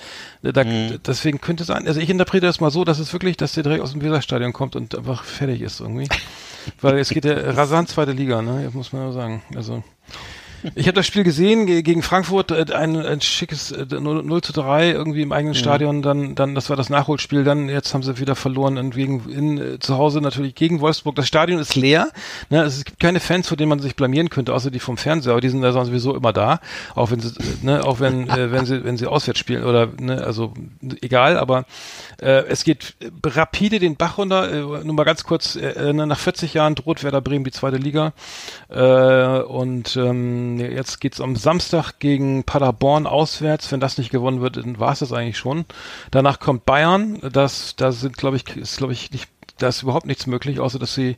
Äh, 0.43 0.51
Da, 0.51 0.65
Mhm. 0.65 0.99
Deswegen 1.07 1.39
könnte 1.39 1.63
es 1.63 1.67
sein, 1.67 1.87
also 1.87 2.01
ich 2.01 2.09
interpretiere 2.09 2.49
das 2.49 2.59
mal 2.59 2.69
so, 2.69 2.83
dass 2.83 2.99
es 2.99 3.13
wirklich, 3.13 3.37
dass 3.37 3.53
der 3.53 3.63
direkt 3.63 3.81
aus 3.81 3.93
dem 3.93 4.01
Weserstadion 4.01 4.51
kommt 4.51 4.75
und 4.75 4.97
einfach 4.97 5.23
fertig 5.23 5.61
ist 5.61 5.79
irgendwie. 5.79 6.09
Weil 6.81 6.97
es 6.99 7.09
geht 7.09 7.25
ja 7.25 7.33
rasant 7.33 7.89
zweite 7.89 8.11
Liga, 8.11 8.41
ne? 8.41 8.69
muss 8.73 8.93
man 8.93 9.03
ja 9.07 9.11
sagen. 9.11 9.41
Also 9.55 9.83
ich 10.75 10.87
habe 10.87 10.95
das 10.95 11.07
Spiel 11.07 11.23
gesehen 11.23 11.67
ge- 11.67 11.83
gegen 11.83 12.01
Frankfurt, 12.01 12.51
äh, 12.51 12.65
ein, 12.73 12.97
ein 12.97 13.21
schickes 13.21 13.71
äh, 13.71 13.85
0, 13.97 14.23
0 14.23 14.41
zu 14.41 14.51
3 14.51 14.91
irgendwie 14.91 15.21
im 15.21 15.31
eigenen 15.31 15.55
Stadion, 15.55 16.01
dann, 16.01 16.35
dann, 16.35 16.53
das 16.53 16.69
war 16.69 16.75
das 16.75 16.89
Nachholspiel, 16.89 17.45
dann 17.45 17.69
jetzt 17.69 17.93
haben 17.93 18.03
sie 18.03 18.19
wieder 18.19 18.35
verloren 18.35 18.75
in, 18.75 18.93
wegen, 18.93 19.29
in, 19.29 19.57
äh, 19.57 19.79
zu 19.79 19.97
Hause 19.97 20.19
natürlich 20.19 20.55
gegen 20.55 20.81
Wolfsburg. 20.81 21.15
Das 21.15 21.29
Stadion 21.29 21.59
ist 21.61 21.75
leer, 21.75 22.09
ne? 22.49 22.63
es 22.63 22.83
gibt 22.83 22.99
keine 22.99 23.21
Fans, 23.21 23.47
vor 23.47 23.55
denen 23.55 23.69
man 23.69 23.79
sich 23.79 23.95
blamieren 23.95 24.29
könnte, 24.29 24.53
außer 24.53 24.69
die 24.69 24.79
vom 24.81 24.97
Fernseher, 24.97 25.31
aber 25.31 25.39
die 25.39 25.47
sind 25.47 25.61
da 25.61 25.71
sowieso 25.71 26.13
immer 26.13 26.33
da, 26.33 26.59
auch 26.93 27.09
wenn 27.11 27.21
sie, 27.21 27.29
äh, 27.29 27.43
ne, 27.65 27.85
auch 27.85 28.01
wenn, 28.01 28.27
äh, 28.29 28.51
wenn 28.51 28.65
sie, 28.65 28.83
wenn 28.83 28.97
sie 28.97 29.07
auswärts 29.07 29.39
spielen 29.39 29.63
oder, 29.63 29.87
ne, 29.97 30.21
also 30.25 30.53
egal, 31.01 31.37
aber 31.37 31.63
äh, 32.21 32.45
es 32.47 32.63
geht 32.63 32.95
äh, 32.99 33.09
rapide 33.25 33.79
den 33.79 33.95
Bach 33.95 34.17
runter, 34.17 34.51
äh, 34.51 34.83
nur 34.83 34.93
mal 34.93 35.03
ganz 35.03 35.23
kurz, 35.23 35.55
äh, 35.55 35.93
ne, 35.93 36.05
nach 36.05 36.19
40 36.19 36.53
Jahren 36.53 36.75
droht 36.75 37.03
Werder 37.03 37.21
Bremen 37.21 37.45
die 37.45 37.51
zweite 37.51 37.77
Liga 37.77 38.13
äh, 38.69 39.39
und 39.41 39.95
ähm, 39.95 40.59
jetzt 40.59 40.99
geht's 40.99 41.21
am 41.21 41.35
Samstag 41.35 41.99
gegen 41.99 42.43
Paderborn 42.43 43.07
auswärts. 43.07 43.71
Wenn 43.71 43.79
das 43.79 43.97
nicht 43.97 44.11
gewonnen 44.11 44.41
wird, 44.41 44.57
dann 44.57 44.79
war 44.79 44.91
es 44.91 44.99
das 44.99 45.13
eigentlich 45.13 45.37
schon. 45.37 45.65
Danach 46.11 46.39
kommt 46.39 46.65
Bayern. 46.65 47.19
Das, 47.31 47.75
da 47.75 47.91
sind, 47.91 48.17
glaube 48.17 48.37
ich, 48.37 48.55
ist, 48.55 48.77
glaube 48.77 48.93
ich, 48.93 49.11
nicht, 49.11 49.29
da 49.57 49.69
ist 49.69 49.83
überhaupt 49.83 50.05
nichts 50.05 50.27
möglich, 50.27 50.59
außer 50.59 50.79
dass 50.79 50.93
sie 50.93 51.17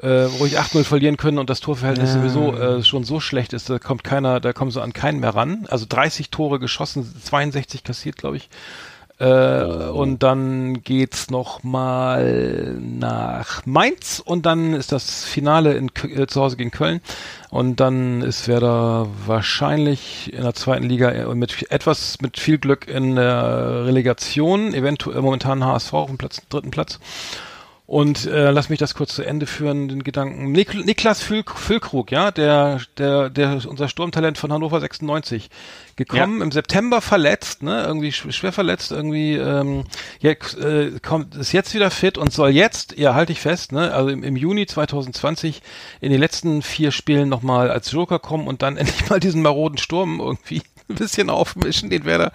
äh, 0.00 0.08
ruhig 0.08 0.58
8-0 0.58 0.84
verlieren 0.84 1.16
können 1.16 1.38
und 1.38 1.48
das 1.48 1.60
Torverhältnis 1.60 2.12
sowieso 2.12 2.52
äh, 2.54 2.82
schon 2.82 3.04
so 3.04 3.20
schlecht 3.20 3.52
ist, 3.52 3.70
da 3.70 3.78
kommt 3.78 4.04
keiner, 4.04 4.40
da 4.40 4.52
kommen 4.52 4.70
sie 4.70 4.82
an 4.82 4.92
keinen 4.92 5.20
mehr 5.20 5.34
ran. 5.34 5.66
Also 5.70 5.86
30 5.88 6.30
Tore 6.30 6.58
geschossen, 6.58 7.10
62 7.22 7.82
kassiert, 7.82 8.16
glaube 8.16 8.36
ich. 8.36 8.50
Äh, 9.18 9.64
Und 9.64 10.22
dann 10.22 10.82
geht's 10.82 11.30
noch 11.30 11.62
mal 11.62 12.76
nach 12.80 13.64
Mainz 13.64 14.22
und 14.24 14.44
dann 14.44 14.74
ist 14.74 14.92
das 14.92 15.24
Finale 15.24 15.74
in, 15.74 15.90
äh, 16.02 16.26
zu 16.26 16.42
Hause 16.42 16.56
gegen 16.58 16.70
Köln 16.70 17.00
und 17.48 17.80
dann 17.80 18.20
ist 18.20 18.46
Werder 18.46 19.06
wahrscheinlich 19.24 20.34
in 20.34 20.42
der 20.42 20.52
zweiten 20.52 20.84
Liga 20.84 21.10
äh, 21.10 21.34
mit 21.34 21.70
etwas 21.70 22.20
mit 22.20 22.38
viel 22.38 22.58
Glück 22.58 22.88
in 22.88 23.16
der 23.16 23.86
Relegation, 23.86 24.74
eventuell 24.74 25.22
momentan 25.22 25.64
HSV 25.64 25.94
auf 25.94 26.08
dem 26.08 26.18
Platz, 26.18 26.42
dritten 26.50 26.70
Platz. 26.70 26.98
Und 27.86 28.26
äh, 28.26 28.50
lass 28.50 28.68
mich 28.68 28.80
das 28.80 28.94
kurz 28.94 29.14
zu 29.14 29.22
Ende 29.22 29.46
führen, 29.46 29.86
den 29.86 30.02
Gedanken. 30.02 30.50
Nik 30.50 30.74
Niklas 30.74 31.22
Füll 31.22 31.44
Füllkrug, 31.46 32.10
ja, 32.10 32.32
der, 32.32 32.80
der, 32.98 33.30
der 33.30 33.60
unser 33.64 33.88
Sturmtalent 33.88 34.38
von 34.38 34.52
Hannover 34.52 34.80
96, 34.80 35.48
gekommen 35.94 36.42
im 36.42 36.50
September 36.50 37.00
verletzt, 37.00 37.62
ne, 37.62 37.84
irgendwie 37.84 38.10
sch 38.10 38.32
schwer 38.32 38.50
verletzt, 38.50 38.90
irgendwie 38.90 39.36
ähm, 39.36 39.84
jetzt, 40.18 40.58
äh, 40.58 40.98
kommt 41.00 41.36
ist 41.36 41.52
jetzt 41.52 41.74
wieder 41.74 41.92
fit 41.92 42.18
und 42.18 42.32
soll 42.32 42.50
jetzt, 42.50 42.98
ja, 42.98 43.14
halte 43.14 43.30
ich 43.30 43.40
fest, 43.40 43.70
ne, 43.70 43.94
also 43.94 44.10
im, 44.10 44.24
im 44.24 44.34
Juni 44.34 44.66
2020 44.66 45.62
in 46.00 46.10
den 46.10 46.20
letzten 46.20 46.62
vier 46.62 46.90
Spielen 46.90 47.28
nochmal 47.28 47.70
als 47.70 47.92
Joker 47.92 48.18
kommen 48.18 48.48
und 48.48 48.62
dann 48.62 48.76
endlich 48.78 49.08
mal 49.08 49.20
diesen 49.20 49.42
maroden 49.42 49.78
Sturm 49.78 50.18
irgendwie 50.18 50.62
ein 50.90 50.94
bisschen 50.94 51.30
aufmischen, 51.30 51.90
den 51.90 52.04
Werder 52.04 52.32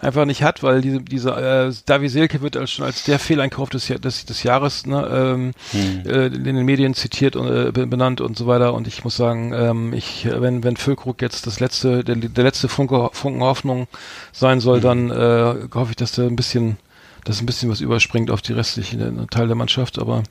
einfach 0.00 0.24
nicht 0.24 0.42
hat, 0.42 0.62
weil 0.62 0.80
diese, 0.80 1.00
diese 1.00 1.30
äh, 1.30 1.72
Davi 1.86 2.08
Selke 2.08 2.40
wird 2.40 2.56
als, 2.56 2.70
schon 2.70 2.84
als 2.86 3.04
der 3.04 3.18
Fehleinkauf 3.18 3.68
des, 3.68 3.86
des, 3.88 4.24
des 4.24 4.42
Jahres 4.42 4.86
ne, 4.86 5.06
ähm, 5.34 5.52
äh, 6.06 6.26
in 6.26 6.44
den 6.44 6.64
Medien 6.64 6.94
zitiert 6.94 7.36
und 7.36 7.46
äh, 7.48 7.72
be- 7.72 7.86
benannt 7.86 8.20
und 8.20 8.38
so 8.38 8.46
weiter. 8.46 8.72
Und 8.74 8.86
ich 8.88 9.04
muss 9.04 9.16
sagen, 9.16 9.52
ähm, 9.54 9.92
ich, 9.92 10.26
wenn, 10.30 10.64
wenn 10.64 10.76
Füllkrug 10.76 11.20
jetzt 11.20 11.46
das 11.46 11.60
letzte, 11.60 12.02
der, 12.02 12.16
der 12.16 12.44
letzte 12.44 12.68
Funke, 12.68 13.10
Funken 13.12 13.42
Hoffnung 13.42 13.86
sein 14.32 14.60
soll, 14.60 14.80
dann 14.80 15.10
äh, 15.10 15.54
hoffe 15.74 15.90
ich, 15.90 15.96
dass 15.96 16.12
der 16.12 16.24
ein 16.24 16.36
bisschen, 16.36 16.78
dass 17.24 17.40
ein 17.40 17.46
bisschen 17.46 17.70
was 17.70 17.80
überspringt 17.82 18.30
auf 18.30 18.40
die 18.40 18.54
restlichen 18.54 19.24
äh, 19.24 19.26
Teil 19.26 19.46
der 19.46 19.56
Mannschaft, 19.56 19.98
aber 19.98 20.22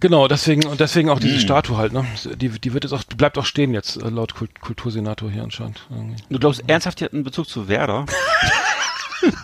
Genau, 0.00 0.28
deswegen 0.28 0.66
und 0.66 0.80
deswegen 0.80 1.10
auch 1.10 1.20
diese 1.20 1.38
Statue 1.40 1.76
halt, 1.76 1.92
ne? 1.92 2.06
Die, 2.36 2.48
die 2.48 2.72
wird 2.72 2.84
jetzt 2.84 2.92
auch, 2.92 3.02
die 3.02 3.16
bleibt 3.16 3.36
auch 3.36 3.44
stehen 3.44 3.74
jetzt, 3.74 3.96
äh, 3.96 4.08
laut 4.08 4.34
Kult 4.34 4.60
Kultursenator 4.60 5.30
hier 5.30 5.42
anscheinend. 5.42 5.86
Irgendwie. 5.90 6.16
Du 6.30 6.38
glaubst 6.38 6.62
ernsthaft, 6.66 7.00
die 7.00 7.04
hat 7.04 7.12
einen 7.12 7.24
Bezug 7.24 7.48
zu 7.48 7.68
Werder? 7.68 8.06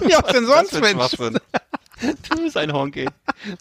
Ja, 0.09 0.23
was 0.23 0.33
denn 0.33 0.47
wird 0.83 0.87
Schwachsinn. 0.87 1.39
Du 2.31 2.43
bist 2.43 2.57
ein 2.57 2.73
Honky. 2.73 3.07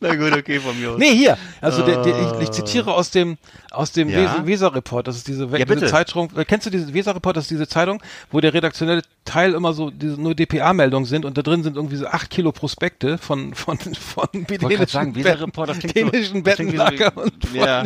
Na 0.01 0.15
gut, 0.15 0.33
okay, 0.33 0.59
von 0.59 0.77
mir 0.79 0.91
aus. 0.91 0.97
Nee, 0.99 1.13
hier. 1.15 1.37
Also 1.61 1.85
der, 1.85 2.01
der, 2.03 2.19
ich, 2.39 2.43
ich 2.43 2.51
zitiere 2.51 2.93
aus 2.93 3.11
dem 3.11 3.37
aus 3.71 3.91
dem 3.91 4.09
Ja? 4.09 4.17
Weser, 4.17 4.45
Weser 4.47 4.75
Report. 4.75 5.07
Das 5.07 5.15
ist 5.17 5.27
diese, 5.27 5.45
Ja, 5.47 5.65
diese. 5.65 5.87
Zeitung. 5.87 6.29
Äh, 6.35 6.45
Kennst 6.45 6.65
du 6.65 6.69
diese 6.69 6.93
Weser 6.93 7.15
Report? 7.15 7.35
Das 7.37 7.45
ist 7.45 7.51
diese 7.51 7.67
Zeitung, 7.67 8.01
wo 8.31 8.39
der 8.41 8.53
redaktionelle 8.53 9.01
Teil 9.25 9.53
immer 9.53 9.73
so 9.73 9.89
diese 9.89 10.19
nur 10.21 10.35
DPA-Meldungen 10.35 11.05
sind 11.05 11.25
und 11.25 11.37
da 11.37 11.41
drin 11.41 11.63
sind 11.63 11.75
irgendwie 11.75 11.95
so 11.97 12.07
acht 12.07 12.29
Kilo 12.29 12.51
Prospekte 12.51 13.17
von 13.17 13.53
von 13.53 13.77
von 13.79 14.27
dänischen 14.33 15.15
wie 15.15 15.23
so 15.23 16.41
Bettenlager 16.41 17.17
und 17.17 17.45
von, 17.45 17.55
Ja. 17.55 17.83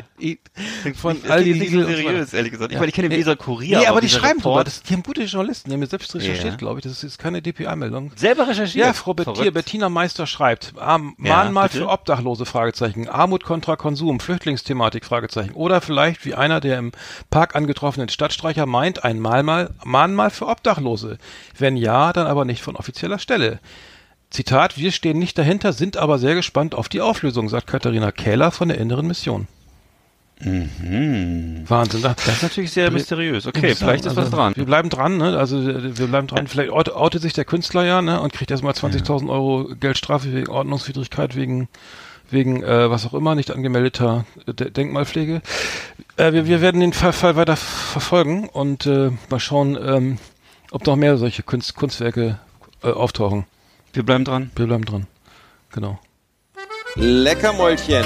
von 0.96 1.16
so 1.16 1.20
und 1.20 1.24
so 1.24 1.30
weiter. 1.30 1.44
seriös, 1.44 2.34
ehrlich 2.34 2.52
gesagt. 2.52 2.72
Ich 2.72 2.76
Ja. 2.76 2.80
meine, 2.80 2.90
ich 2.90 2.96
kenne 2.96 3.10
den 3.10 3.18
Nee. 3.18 3.24
Weser 3.26 3.36
Kurier. 3.36 3.80
Nee, 3.80 3.88
aber 3.88 4.02
die 4.02 4.10
schreiben 4.10 4.40
drüber. 4.42 4.64
Das, 4.64 4.84
die 4.84 4.94
haben 4.94 5.04
gute 5.04 5.24
Journalisten, 5.24 5.70
die 5.70 5.74
haben 5.74 5.80
mir 5.80 5.88
selbst 5.88 6.14
recherchiert, 6.16 6.58
glaube 6.58 6.80
ich. 6.80 6.84
Das 6.84 7.04
ist 7.04 7.18
keine 7.18 7.42
DPA-Meldung. 7.42 8.12
Selber 8.16 8.48
recherchiert. 8.48 8.86
Ja, 8.86 8.94
Frau. 8.94 9.14
Bettina 9.14 9.90
Meister 9.90 10.28
schreibt, 10.40 10.74
Arm, 10.78 11.16
Ja, 11.22 11.36
Mahnmal 11.36 11.68
bitte? 11.68 11.80
für 11.80 11.90
Obdachlose, 11.90 12.46
Fragezeichen, 12.46 13.10
Armut 13.10 13.44
kontra 13.44 13.76
Konsum, 13.76 14.22
Flüchtlingsthematik, 14.22 15.04
Fragezeichen. 15.04 15.54
Oder 15.54 15.82
vielleicht, 15.82 16.24
wie 16.24 16.34
einer 16.34 16.62
der 16.62 16.78
im 16.80 16.94
Park 17.30 17.58
angetroffenen 17.58 18.08
Stadtstreicher 18.08 18.66
meint, 18.66 19.04
ein 19.04 19.20
Mahnmal, 19.20 19.72
Mahnmal 19.84 20.30
für 20.30 20.48
Obdachlose. 20.48 21.18
Wenn 21.58 21.76
ja, 21.76 22.14
dann 22.14 22.26
aber 22.26 22.46
nicht 22.46 22.62
von 22.62 22.78
offizieller 22.78 23.20
Stelle. 23.20 23.60
Zitat, 24.30 24.78
wir 24.78 24.94
stehen 24.94 25.20
nicht 25.20 25.38
dahinter, 25.38 25.74
sind 25.74 25.98
aber 25.98 26.20
sehr 26.20 26.36
gespannt 26.36 26.74
auf 26.74 26.88
die 26.88 27.02
Auflösung, 27.02 27.50
sagt 27.50 27.68
Katharina 27.68 28.14
Kähler 28.14 28.52
von 28.52 28.70
der 28.70 28.78
Inneren 28.78 29.08
Mission. 29.08 29.48
Wahnsinn. 30.42 32.02
Mhm. 32.02 32.04
Das 32.04 32.28
ist 32.28 32.44
natürlich 32.44 32.72
sehr 32.72 32.92
mysteriös. 32.92 33.46
Okay, 33.46 33.76
vielleicht 33.76 34.06
ist 34.06 34.16
was 34.16 34.30
dran. 34.30 34.56
Wir 34.56 34.66
bleiben 34.66 34.90
dran, 34.90 35.18
ne? 35.18 35.38
Also 35.38 35.66
wir 35.66 36.08
bleiben 36.08 36.28
dran. 36.28 36.48
Vielleicht 36.48 36.72
out- 36.72 36.90
outet 36.90 37.22
sich 37.22 37.34
der 37.34 37.46
Künstler 37.46 37.84
ja, 37.86 38.02
ne? 38.02 38.22
Und 38.22 38.32
kriegt 38.34 38.50
erstmal 38.52 38.74
20.000 38.74 39.30
Euro 39.30 39.70
Geldstrafe 39.80 40.34
wegen 40.34 40.48
Ordnungswidrigkeit, 40.50 41.36
wegen 41.36 41.68
wegen 42.32 42.62
äh, 42.62 42.90
was 42.92 43.08
auch 43.08 43.16
immer, 43.16 43.34
nicht 43.34 43.50
angemeldeter 43.52 44.24
De 44.46 44.70
Denkmalpflege. 44.70 45.42
Äh, 46.16 46.32
wir, 46.32 46.46
wir 46.48 46.62
werden 46.62 46.80
den 46.80 46.94
Fall, 46.94 47.12
Fall 47.12 47.36
weiter 47.36 47.56
verfolgen 47.56 48.48
und 48.48 48.86
äh, 48.86 49.10
mal 49.32 49.40
schauen, 49.40 49.76
ähm, 49.84 50.20
ob 50.70 50.86
noch 50.86 50.96
mehr 50.96 51.18
solche 51.18 51.42
Kunst, 51.42 51.76
Kunstwerke 51.76 52.38
äh, 52.84 52.92
auftauchen. 52.92 53.46
Wir 53.94 54.04
bleiben 54.04 54.26
dran. 54.26 54.52
Wir 54.56 54.68
bleiben 54.68 54.86
dran. 54.86 55.08
Genau. 55.72 56.00
Leckermäulchen. 56.96 58.06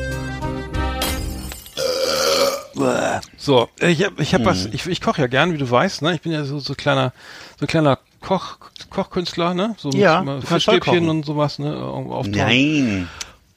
So, 3.37 3.69
ich 3.79 4.03
hab, 4.03 4.19
ich 4.19 4.33
hab 4.33 4.45
was, 4.45 4.65
ich, 4.65 4.87
ich 4.87 5.01
koche 5.01 5.21
ja 5.21 5.27
gern, 5.27 5.53
wie 5.53 5.57
du 5.57 5.69
weißt, 5.69 6.01
ne? 6.01 6.15
Ich 6.15 6.21
bin 6.21 6.31
ja 6.31 6.43
so 6.43 6.59
so 6.59 6.75
kleiner 6.75 7.13
so 7.59 7.65
ein 7.65 7.67
kleiner 7.67 7.99
Koch 8.21 8.57
Kochkünstler, 8.89 9.53
ne? 9.53 9.75
So 9.77 9.89
mit 9.89 9.97
Ja, 9.97 10.23
voll 10.23 10.41
Fischstäbchen 10.41 11.09
und 11.09 11.25
sowas, 11.25 11.59
ne? 11.59 11.75
Auf 11.75 12.27
Nein. 12.27 13.07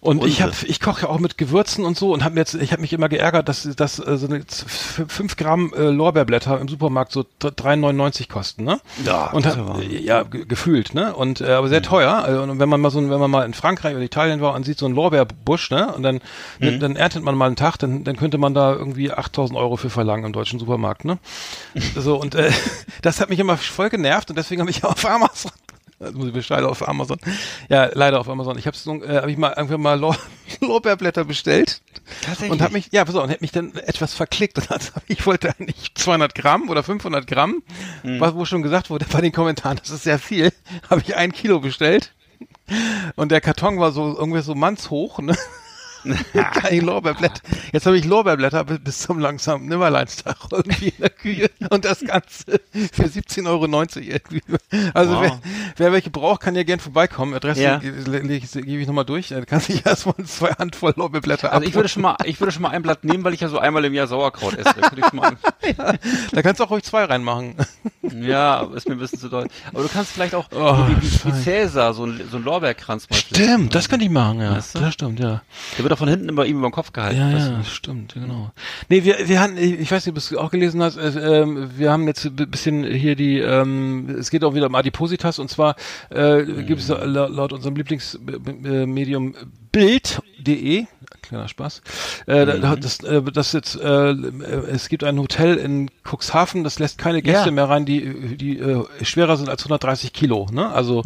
Und 0.05 0.25
ich 0.25 0.43
habe, 0.43 0.53
ich 0.67 0.81
koche 0.81 1.03
ja 1.03 1.09
auch 1.09 1.19
mit 1.19 1.39
Gewürzen 1.39 1.85
und 1.85 1.97
so 1.97 2.13
und 2.13 2.25
habe 2.25 2.37
jetzt, 2.39 2.55
ich 2.55 2.73
habe 2.73 2.83
mich 2.83 2.93
immer 2.93 3.09
geärgert, 3.09 3.49
dass 3.49 3.63
dass 3.75 3.99
äh, 3.99 4.17
so 4.19 4.27
eine 4.27 4.45
5 4.47 5.37
Gramm 5.37 5.73
äh, 5.75 5.89
Lorbeerblätter 5.89 6.61
im 6.61 6.69
Supermarkt 6.69 7.11
so 7.11 7.25
3,99 7.41 8.29
kosten, 8.29 8.65
ne? 8.65 8.81
Ja, 9.05 9.31
und 9.31 9.47
hab, 9.47 9.83
ja 9.83 10.23
gefühlt, 10.25 10.93
ne? 10.95 11.15
Und 11.15 11.41
äh, 11.41 11.53
aber 11.53 11.69
sehr 11.69 11.83
teuer. 11.83 12.23
Also, 12.23 12.43
und 12.43 12.59
wenn 12.59 12.69
man 12.69 12.81
mal 12.81 12.91
so, 12.91 12.99
wenn 13.01 13.19
man 13.19 13.31
mal 13.31 13.47
in 13.47 13.55
Frankreich 13.55 13.95
oder 13.95 14.05
Italien 14.05 14.41
war 14.41 14.55
und 14.55 14.65
sieht 14.65 14.79
so 14.79 14.87
einen 14.87 14.95
Lorbeerbusch, 14.95 15.71
ne? 15.71 15.93
Und 15.95 16.03
dann 16.03 16.21
Mhm. 16.59 16.81
dann 16.81 16.97
erntet 16.97 17.23
man 17.23 17.35
mal 17.35 17.47
einen 17.47 17.57
Tag, 17.57 17.79
dann 17.79 18.05
dann 18.05 18.17
könnte 18.17 18.39
man 18.39 18.53
da 18.55 18.73
irgendwie 18.75 19.11
8.000 19.13 19.57
Euro 19.57 19.77
für 19.77 19.91
verlangen 19.91 20.25
im 20.27 20.33
deutschen 20.33 20.59
Supermarkt, 20.59 21.05
ne? 21.05 21.19
so 21.97 22.17
und 22.17 22.35
äh, 22.35 22.51
das 23.03 23.21
hat 23.21 23.31
mich 23.31 23.39
immer 23.39 23.57
voll 23.57 23.89
genervt 23.89 24.31
und 24.31 24.37
deswegen 24.37 24.61
habe 24.61 24.71
ich 24.71 24.85
auf 24.85 25.05
Amazon 25.07 25.53
das 25.99 26.13
muss 26.13 26.29
ich 26.29 26.33
bestellen 26.33 26.65
auf 26.65 26.87
Amazon. 26.87 27.19
Ja, 27.69 27.91
leider 27.95 28.21
auf 28.21 28.29
Amazon. 28.29 28.59
Ich 28.59 28.67
habe 28.67 28.77
äh, 29.05 29.17
hab 29.17 29.29
ich 29.29 29.37
mal 29.37 29.55
einfach 29.55 29.79
mal 29.79 29.99
Lor 29.99 30.17
Lorbeerblätter 30.61 31.25
bestellt 31.25 31.83
Tatsächlich? 32.23 32.53
und 32.53 32.63
habe 32.63 32.73
mich, 32.75 32.89
ja, 32.93 33.05
pass 33.05 33.15
auf, 33.15 33.25
und 33.25 33.31
habe 33.31 33.41
mich 33.41 33.53
dann 33.53 33.75
etwas 33.77 34.15
verklickt 34.15 34.59
und 34.59 34.71
hab 34.71 35.03
ich 35.09 35.25
wollte 35.27 35.55
eigentlich 35.59 35.95
200 35.95 36.35
Gramm 36.35 36.69
oder 36.69 36.83
500 36.83 37.27
Gramm, 37.27 37.63
was 38.03 38.35
wo 38.35 38.45
schon 38.45 38.63
gesagt 38.63 38.91
wurde 38.91 39.07
bei 39.11 39.21
den 39.21 39.33
Kommentaren, 39.33 39.79
das 39.79 39.91
ist 39.91 40.05
sehr 40.05 40.19
viel, 40.19 40.53
habe 40.91 41.01
ich 41.01 41.17
ein 41.17 41.33
Kilo 41.33 41.61
bestellt 41.61 42.13
und 43.17 43.31
der 43.31 43.41
Karton 43.41 43.79
war 43.79 43.93
so 43.93 44.17
irgendwie 44.17 44.43
so 44.43 44.55
mannshoch, 44.55 45.19
ne? 45.21 45.37
Kein 46.55 46.81
Lorbeerblätter. 46.81 47.41
Jetzt 47.73 47.87
habe 47.87 47.97
ich 47.99 48.05
Lorbeerblätter 48.05 48.65
bis- 48.65 48.99
zum 49.01 49.19
langsamen 49.19 49.67
Nimmerleinstag 49.67 50.37
irgendwie 50.51 50.89
in 50.89 50.99
der 51.01 51.11
Küche 51.11 51.51
und 51.71 51.85
das 51.85 52.01
Ganze 52.01 52.61
für 52.93 53.05
17,90 53.05 53.47
Euro 53.47 53.65
irgendwie. 53.67 54.43
Also 54.95 55.15
Wow. 55.15 55.23
wer, 55.23 55.41
wer 55.77 55.93
welche 55.93 56.11
braucht, 56.11 56.41
kann 56.43 56.55
ja 56.55 56.63
gern 56.63 56.81
vorbeikommen. 56.81 57.35
Adresse 57.35 57.63
Ja. 57.63 57.77
gebe 57.79 58.31
ich 58.81 58.87
nochmal 58.87 59.05
durch. 59.05 59.29
Dann 59.29 59.47
kann 59.47 59.61
sich 59.61 59.85
erstmal 59.87 60.15
zwei 60.27 60.51
Handvoll 60.51 60.93
Lorbeerblätter 60.97 61.53
Also 61.53 61.67
ich 61.67 61.75
würde 61.75 61.89
schon 61.89 62.03
mal, 62.03 62.17
ich 62.25 62.41
würde 62.41 62.53
schon 62.53 62.63
mal 62.63 62.71
ein 62.71 62.83
Blatt 62.83 63.05
nehmen, 63.05 63.25
weil 63.25 63.35
ich 63.35 63.41
ja 63.41 63.49
so 63.49 63.59
einmal 63.59 63.85
im 63.85 63.95
Jahr 63.95 64.07
Sauerkraut 64.07 64.55
esse. 64.55 64.75
Mal, 65.13 65.37
Da 66.33 66.43
kannst 66.43 66.61
du 66.61 66.65
auch 66.65 66.71
ruhig 66.71 66.85
zwei 66.85 67.05
reinmachen. 67.05 67.55
ja, 68.03 68.63
ist 68.75 68.89
mir 68.89 68.95
ein 68.95 68.99
bisschen 68.99 69.19
zu 69.19 69.29
doll. 69.29 69.49
Aber 69.73 69.83
du 69.83 69.89
kannst 69.89 70.13
vielleicht 70.13 70.35
auch 70.35 70.47
Oh, 70.53 70.77
wie, 70.89 71.03
wie, 71.03 71.25
wie 71.25 71.43
Cäsar 71.43 71.95
so 71.95 72.05
ein, 72.07 72.21
so 72.31 72.37
ein 72.37 72.43
Lorbeerkranz 72.45 73.09
mal 73.11 73.17
flicken. 73.17 73.35
Stimmt, 73.45 73.75
das 73.75 73.89
könnte 73.89 74.05
ich 74.05 74.11
machen, 74.11 74.41
ja. 74.41 74.53
Weißt 74.57 74.75
du? 74.75 74.81
Das 74.81 74.95
stimmt, 74.95 75.21
ja. 75.21 75.43
Der 75.77 75.85
wird 75.85 75.93
doch 75.95 75.99
von 75.99 76.09
hinten 76.09 76.29
immer 76.29 76.45
ihm 76.45 76.59
über 76.59 76.69
den 76.69 76.73
Kopf 76.73 76.93
gehalten. 76.93 77.19
Ja, 77.19 77.31
ja, 77.31 77.65
stimmt, 77.65 78.15
genau. 78.15 78.51
Nee, 78.89 79.05
wir, 79.05 79.29
wir 79.29 79.41
hatten, 79.41 79.57
ich 79.57 79.91
weiß 79.91 80.05
nicht, 80.07 80.11
ob 80.13 80.15
du 80.15 80.19
es 80.19 80.35
auch 80.37 80.51
gelesen 80.51 80.83
hast, 80.83 80.97
äh, 80.97 81.45
wir 81.79 81.91
haben 81.93 82.07
jetzt 82.07 82.25
ein 82.25 82.35
bisschen 82.51 82.85
hier 82.85 83.17
die, 83.17 83.39
ähm, 83.39 84.17
es 84.19 84.31
geht 84.31 84.45
auch 84.45 84.55
wieder 84.55 84.67
um 84.67 84.75
Adipositas 84.75 85.39
und 85.39 85.49
zwar 85.51 85.77
äh, 86.11 86.45
gibt 86.65 86.81
es 86.81 86.89
la- 86.89 87.05
laut 87.27 87.53
unserem 87.53 87.77
Lieblingsmedium 87.77 89.35
Bild.de, 89.73 90.87
kleiner 91.23 91.49
Spaß. 91.49 91.83
Äh, 92.27 92.47
da- 92.47 92.77
das, 92.77 93.01
äh, 93.01 93.23
das 93.23 93.53
jetzt, 93.53 93.77
äh, 93.81 94.11
es 94.71 94.89
gibt 94.89 95.05
ein 95.05 95.19
Hotel 95.19 95.57
in 95.57 95.91
Cuxhaven, 96.09 96.63
das 96.65 96.79
lässt 96.79 96.99
keine 96.99 97.23
Gäste 97.23 97.47
Ja. 97.47 97.51
mehr 97.51 97.69
rein, 97.69 97.85
die, 97.85 98.37
die 98.37 98.59
äh, 98.59 98.85
schwerer 99.03 99.37
sind 99.37 99.49
als 99.49 99.63
130 99.63 100.13
Kilo. 100.13 100.47
Ne? 100.53 100.69
Also 100.71 101.03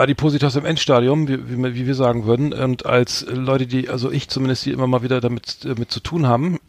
Adipositas 0.00 0.56
im 0.56 0.64
Endstadium, 0.64 1.28
wie, 1.28 1.38
wie, 1.48 1.74
wie 1.74 1.86
wir 1.86 1.94
sagen 1.94 2.24
würden. 2.24 2.52
Und 2.52 2.86
als 2.86 3.24
Leute, 3.30 3.66
die, 3.66 3.88
also 3.88 4.10
ich 4.10 4.28
zumindest, 4.28 4.64
die 4.66 4.72
immer 4.72 4.86
mal 4.86 5.02
wieder 5.02 5.20
damit, 5.20 5.58
äh, 5.64 5.74
mit 5.78 5.90
zu 5.92 6.00
tun 6.00 6.26
haben. 6.26 6.58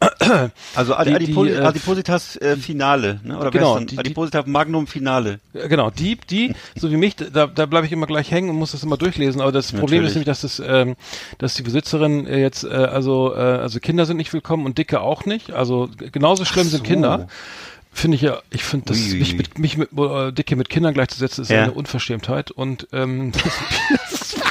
Also 0.74 0.94
Ad 0.94 1.10
Die- 1.18 1.26
die, 1.26 1.32
äh, 1.50 1.58
Adipositas 1.58 2.36
äh, 2.36 2.56
Finale, 2.56 3.20
ne? 3.24 3.38
Oder 3.38 3.50
Genau, 3.50 3.78
die- 3.80 3.98
Adipositas 3.98 4.46
Magnum 4.46 4.86
Finale. 4.86 5.40
Genau, 5.52 5.90
die, 5.90 6.16
die, 6.30 6.54
so 6.76 6.90
wie 6.90 6.96
mich, 6.96 7.16
da, 7.16 7.46
da 7.48 7.66
bleibe 7.66 7.86
ich 7.86 7.92
immer 7.92 8.06
gleich 8.06 8.30
hängen 8.30 8.48
und 8.48 8.56
muss 8.56 8.72
das 8.72 8.82
immer 8.82 8.96
durchlesen. 8.96 9.40
Aber 9.40 9.52
das 9.52 9.72
Problem 9.72 10.04
ist 10.04 10.14
Natürlich. 10.14 10.14
nämlich, 10.14 10.26
dass 10.26 10.40
das, 10.42 10.62
ähm, 10.64 10.94
dass 11.38 11.54
die 11.54 11.62
Besitzerin 11.62 12.26
äh, 12.26 12.40
jetzt, 12.40 12.64
äh, 12.64 12.68
also, 12.68 13.34
äh, 13.34 13.38
also 13.38 13.80
Kinder 13.80 14.06
sind 14.06 14.16
nicht 14.16 14.32
willkommen 14.32 14.64
und 14.64 14.78
Dicke 14.78 15.00
auch 15.00 15.24
nicht. 15.26 15.50
Also 15.52 15.88
genauso 16.12 16.44
schlimm 16.44 16.68
sind 16.68 16.78
so. 16.86 16.92
Kinder. 16.92 17.26
Finde 17.94 18.16
ich 18.16 18.22
ja, 18.22 18.40
ich 18.50 18.64
finde, 18.64 18.86
das 18.86 18.98
Ui, 18.98 19.14
mich 19.18 19.34
mit, 19.36 19.58
mich 19.58 19.76
mit 19.76 19.90
äh, 19.96 20.32
Dicke 20.32 20.56
mit 20.56 20.68
Kindern 20.70 20.94
gleichzusetzen, 20.94 21.42
ist 21.42 21.50
Ja. 21.50 21.62
eine 21.64 21.72
Unverschämtheit. 21.72 22.50
Und 22.50 22.88
ähm, 22.92 23.32
das 24.10 24.32
ist 24.32 24.42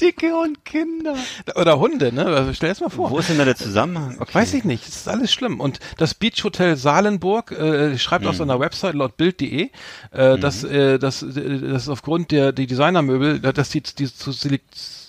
Dicke 0.00 0.34
und 0.36 0.64
Kinder. 0.64 1.16
oder 1.54 1.78
Hunde, 1.78 2.12
ne? 2.12 2.50
Stell 2.54 2.70
es 2.72 2.80
mal 2.80 2.88
vor. 2.90 3.10
Wo 3.10 3.18
ist 3.18 3.28
denn 3.28 3.38
da 3.38 3.44
der 3.44 3.56
Zusammenhang? 3.56 4.16
Okay. 4.18 4.34
Weiß 4.34 4.54
ich 4.54 4.64
nicht, 4.64 4.86
es 4.88 4.96
ist 4.96 5.08
alles 5.08 5.32
schlimm. 5.32 5.60
Und 5.60 5.78
das 5.96 6.14
Beach 6.14 6.42
Hotel 6.42 6.76
Salenburg 6.76 7.52
äh, 7.52 7.96
schreibt 7.98 8.26
auf 8.26 8.36
seiner 8.36 8.58
Website 8.58 8.94
laut 8.94 9.16
Bild.de, 9.16 9.70
äh, 10.12 10.38
dass, 10.38 10.64
äh, 10.64 10.98
dass, 10.98 11.22
äh, 11.22 11.58
dass 11.60 11.88
aufgrund 11.88 12.32
der 12.32 12.52
die 12.52 12.66
Designermöbel, 12.66 13.38
dass 13.40 13.68
die, 13.70 13.80
die 13.82 14.12
zu 14.12 14.30
silik- 14.32 14.62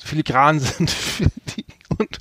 filigran 0.04 0.60
sind. 0.60 0.93
und 1.97 2.18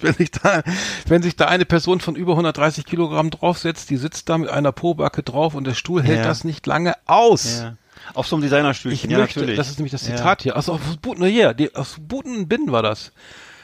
wenn 0.00 0.14
sich 0.14 0.30
da, 0.30 0.62
wenn 1.06 1.22
sich 1.22 1.36
da 1.36 1.46
eine 1.46 1.64
Person 1.64 2.00
von 2.00 2.16
über 2.16 2.32
130 2.32 2.84
Kilogramm 2.86 3.30
draufsetzt, 3.30 3.90
die 3.90 3.96
sitzt 3.96 4.28
da 4.28 4.38
mit 4.38 4.48
einer 4.50 4.72
Pobacke 4.72 5.22
drauf 5.22 5.54
und 5.54 5.64
der 5.66 5.74
Stuhl 5.74 6.02
hält 6.02 6.18
Ja. 6.20 6.24
das 6.24 6.44
nicht 6.44 6.66
lange 6.66 6.94
aus. 7.06 7.60
Ja. 7.60 7.76
Auf 8.12 8.26
so 8.26 8.36
einem 8.36 8.42
Designerstühlchen, 8.42 9.08
ja, 9.10 9.18
möchte, 9.18 9.38
natürlich. 9.40 9.56
das 9.56 9.70
ist 9.70 9.78
nämlich 9.78 9.92
das 9.92 10.06
Ja. 10.06 10.16
Zitat 10.16 10.42
hier. 10.42 10.56
Also 10.56 10.72
aus 10.74 10.80
Buten, 11.00 11.24
hier, 11.24 11.54
die, 11.54 11.74
aus 11.74 11.96
Buten 11.98 12.36
und 12.36 12.48
Bin 12.48 12.70
war 12.70 12.82
das. 12.82 13.12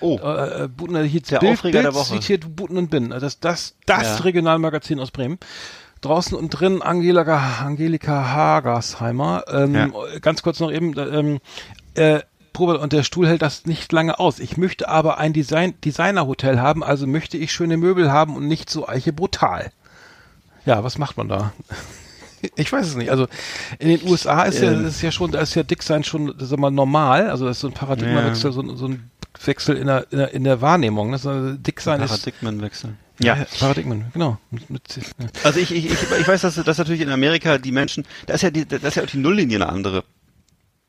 Oh, 0.01 0.19
Äh, 0.23 0.65
äh, 0.65 0.69
Buten, 0.69 1.03
hier 1.05 1.21
Der 1.21 1.41
Bild, 1.41 1.53
Aufreger 1.53 1.83
der 1.83 1.91
Bild 1.91 1.95
Woche. 2.01 2.15
zitiert 2.21 2.57
Buten 2.57 2.79
und 2.79 2.91
Bin. 2.91 3.13
Also 3.13 3.27
Das, 3.27 3.39
das, 3.41 3.75
das 3.85 4.03
Ja. 4.05 4.17
Regionalmagazin 4.25 4.99
aus 4.99 5.11
Bremen. 5.11 5.39
Draußen 6.01 6.35
und 6.39 6.49
drin 6.49 6.81
Angelika, 6.81 7.59
Angelika 7.63 8.33
Hagersheimer. 8.33 9.45
Ähm, 9.49 9.75
Ja. 9.75 9.89
Ganz 10.23 10.43
kurz 10.43 10.59
noch 10.61 10.73
eben, 10.73 10.95
ähm, 10.99 11.41
äh, 11.95 12.21
Probe, 12.53 12.79
und 12.79 12.93
der 12.93 13.03
Stuhl 13.03 13.27
hält 13.29 13.43
das 13.43 13.67
nicht 13.67 13.93
lange 13.93 14.19
aus. 14.19 14.39
Ich 14.39 14.57
möchte 14.57 14.89
aber 14.89 15.19
ein 15.19 15.33
Design, 15.33 15.75
Designerhotel 15.85 16.61
haben, 16.61 16.83
also 16.85 17.07
möchte 17.07 17.37
ich 17.39 17.53
schöne 17.53 17.77
Möbel 17.77 18.11
haben 18.13 18.37
und 18.37 18.49
nicht 18.49 18.71
so 18.71 18.89
eiche 18.89 19.13
brutal. 19.13 19.71
Ja, 20.67 20.85
was 20.85 20.99
macht 20.99 21.17
man 21.17 21.29
da? 21.29 21.53
Ich 22.57 22.73
weiß 22.73 22.87
es 22.87 22.97
nicht. 22.97 23.11
Also 23.11 23.27
in 23.79 23.89
den 23.89 24.09
USA 24.09 24.45
ist 24.45 24.63
ja, 24.63 24.73
Ähm. 24.73 24.87
ist 24.87 25.03
ja 25.03 25.13
schon, 25.13 25.31
da 25.31 25.41
ist 25.41 25.55
ja 25.55 25.63
Dicksein 25.63 26.05
schon, 26.05 26.35
sag 26.39 26.59
mal, 26.59 26.71
normal. 26.71 27.29
Also 27.29 27.45
das 27.45 27.59
ist 27.59 27.61
so 27.61 27.67
ein 27.69 27.75
Paradigmawechsel, 27.75 28.51
so, 28.51 28.63
ein- 28.63 28.77
so 28.79 28.87
ein 28.89 29.11
Wechsel 29.45 29.77
in 29.77 29.87
der, 29.89 30.07
in 30.11 30.17
der, 30.19 30.33
in 30.33 30.45
der 30.45 30.61
Wahrnehmung. 30.63 31.11
Ne? 31.11 31.19
So, 31.19 31.53
Dicksein 31.53 32.01
ist 32.01 32.09
Paradigmenwechsel. 32.09 32.95
ja, 33.21 33.37
Paradigmen, 33.59 34.07
genau. 34.15 34.39
Mit, 34.51 34.71
mit, 34.71 34.83
ja. 34.97 35.27
Also 35.45 35.61
ich, 35.61 35.71
ich, 35.71 35.85
ich, 35.93 35.99
ich 36.19 36.27
weiß, 36.27 36.41
dass, 36.41 36.55
dass 36.55 36.79
natürlich 36.79 37.03
in 37.03 37.11
Amerika 37.11 37.59
die 37.59 37.73
Menschen, 37.73 38.07
da 38.25 38.33
ist 38.33 38.41
ja 38.41 38.51
die, 38.51 38.65
da 38.67 38.77
ist 38.79 38.95
ja 38.95 39.03
auch 39.03 39.07
die 39.07 39.19
Nulllinie 39.19 39.57
eine 39.57 39.69
andere. 39.69 40.05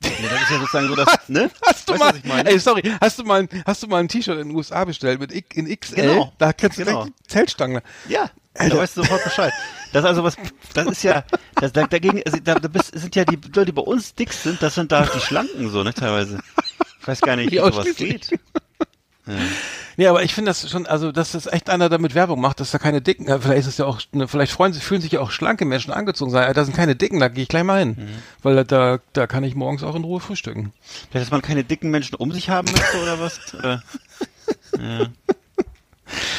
Ja, 0.04 0.10
das 0.30 0.42
ist 0.42 0.50
ja 0.52 0.58
sozusagen 0.60 0.88
so, 0.88 0.96
dass, 0.96 1.30
ne? 1.30 1.52
Hast 1.66 1.88
du 1.90 2.00
Weißt 2.00 2.26
mal, 2.26 2.48
ey, 2.48 2.60
sorry, 2.60 2.82
hast 3.00 3.20
du 3.20 3.24
mal, 3.24 3.48
hast 3.66 3.84
du 3.84 3.88
mal 3.88 4.00
ein 4.00 4.08
T-Shirt 4.08 4.40
in 4.40 4.50
den 4.50 4.56
USA 4.58 4.84
bestellt 4.86 5.20
mit 5.20 5.32
X, 5.34 5.56
in 5.56 5.68
XL? 5.80 5.96
Genau. 5.96 6.34
Da 6.38 6.54
kannst 6.54 6.80
du 6.80 6.86
Genau. 6.86 7.04
direkt 7.04 7.20
die 7.20 7.28
Zeltstange. 7.28 7.84
Ja, 8.10 8.30
da 8.56 8.78
weißt 8.78 8.98
du 8.98 9.02
sofort 9.04 9.24
Bescheid. 9.24 9.54
Das 9.94 10.04
ist 10.04 10.08
also 10.10 10.24
was, 10.24 10.38
das 10.74 10.88
ist 10.88 11.04
ja, 11.04 11.24
das, 11.56 11.72
da, 11.74 11.86
dagegen, 11.86 12.22
also, 12.26 12.40
da, 12.44 12.56
bist, 12.56 12.98
sind 12.98 13.16
ja 13.16 13.26
die 13.26 13.36
Leute, 13.36 13.66
die 13.66 13.72
bei 13.74 13.82
uns 13.82 14.16
dick 14.16 14.34
sind, 14.34 14.62
das 14.62 14.76
sind 14.76 14.92
da 14.92 15.06
die 15.06 15.20
Schlanken 15.20 15.70
so, 15.70 15.84
ne, 15.84 15.94
teilweise. 15.94 16.40
Ich 17.02 17.08
weiß 17.08 17.22
gar 17.22 17.36
nicht, 17.36 17.52
wie 17.52 17.58
sowas 17.58 17.78
ausschließlich. 17.78 18.40
Nee, 19.98 20.08
aber 20.08 20.24
ich 20.24 20.34
finde 20.34 20.50
das 20.52 20.70
schon, 20.70 20.86
also 20.88 21.12
dass 21.12 21.34
das 21.34 21.48
echt 21.48 21.70
einer 21.70 21.90
damit 21.90 22.16
Werbung 22.16 22.40
macht, 22.40 22.60
dass 22.60 22.72
da 22.72 22.78
keine 22.80 23.02
Dicken, 23.02 23.28
ja, 23.28 23.40
vielleicht 23.40 23.60
ist 23.62 23.68
es 23.68 23.78
ja 23.78 23.86
auch, 23.86 24.00
ne, 24.14 24.28
vielleicht 24.28 24.52
freuen 24.54 24.72
sich, 24.74 24.84
fühlen 24.84 25.02
sich 25.02 25.12
ja 25.12 25.20
auch 25.20 25.32
schlanke 25.32 25.66
Menschen 25.66 25.92
angezogen 25.92 26.32
sein. 26.32 26.52
Da 26.54 26.64
sind 26.66 26.76
keine 26.76 26.96
Dicken, 26.96 27.20
da 27.20 27.28
gehe 27.28 27.44
ich 27.44 27.50
gleich 27.50 27.64
mal 27.66 27.80
hin, 27.80 27.96
Mhm. 28.00 28.08
weil 28.42 28.64
da, 28.64 29.00
da 29.14 29.28
kann 29.28 29.44
ich 29.44 29.54
morgens 29.54 29.84
auch 29.84 29.96
in 29.96 30.04
Ruhe 30.04 30.20
frühstücken. 30.22 30.72
Vielleicht, 31.10 31.26
dass 31.28 31.32
man 31.32 31.42
keine 31.42 31.64
dicken 31.66 31.92
Menschen 31.92 32.16
um 32.16 32.32
sich 32.32 32.50
haben 32.50 32.72
möchte 32.72 33.02
oder 33.02 33.20
was? 33.20 33.40
Oder? 33.54 33.84
Ja. 34.80 35.08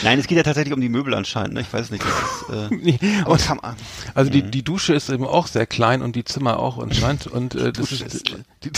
Nein, 0.02 0.18
es 0.18 0.26
geht 0.26 0.36
ja 0.36 0.42
tatsächlich 0.42 0.74
um 0.74 0.80
die 0.80 0.88
Möbel 0.90 1.14
anscheinend, 1.14 1.54
ne? 1.54 1.60
Ich 1.62 1.72
weiß 1.72 1.90
nicht. 1.90 2.04
Das 2.04 2.66
ist, 2.66 2.70
äh, 2.72 2.74
Nee, 2.82 2.98
aber 3.22 3.32
und, 3.32 3.48
man. 3.62 3.76
also 4.14 4.28
Mhm. 4.30 4.34
die, 4.34 4.42
die 4.50 4.62
Dusche 4.62 4.92
ist 4.94 5.08
eben 5.08 5.24
auch 5.26 5.46
sehr 5.46 5.66
klein 5.66 6.02
und 6.02 6.14
die 6.16 6.24
Zimmer 6.24 6.58
auch 6.58 6.78
anscheinend 6.78 7.26
und 7.26 7.54
äh, 7.54 7.72
das 7.72 7.90
ist, 7.92 8.02
ist 8.02 8.24
klein. 8.26 8.44
die, 8.64 8.70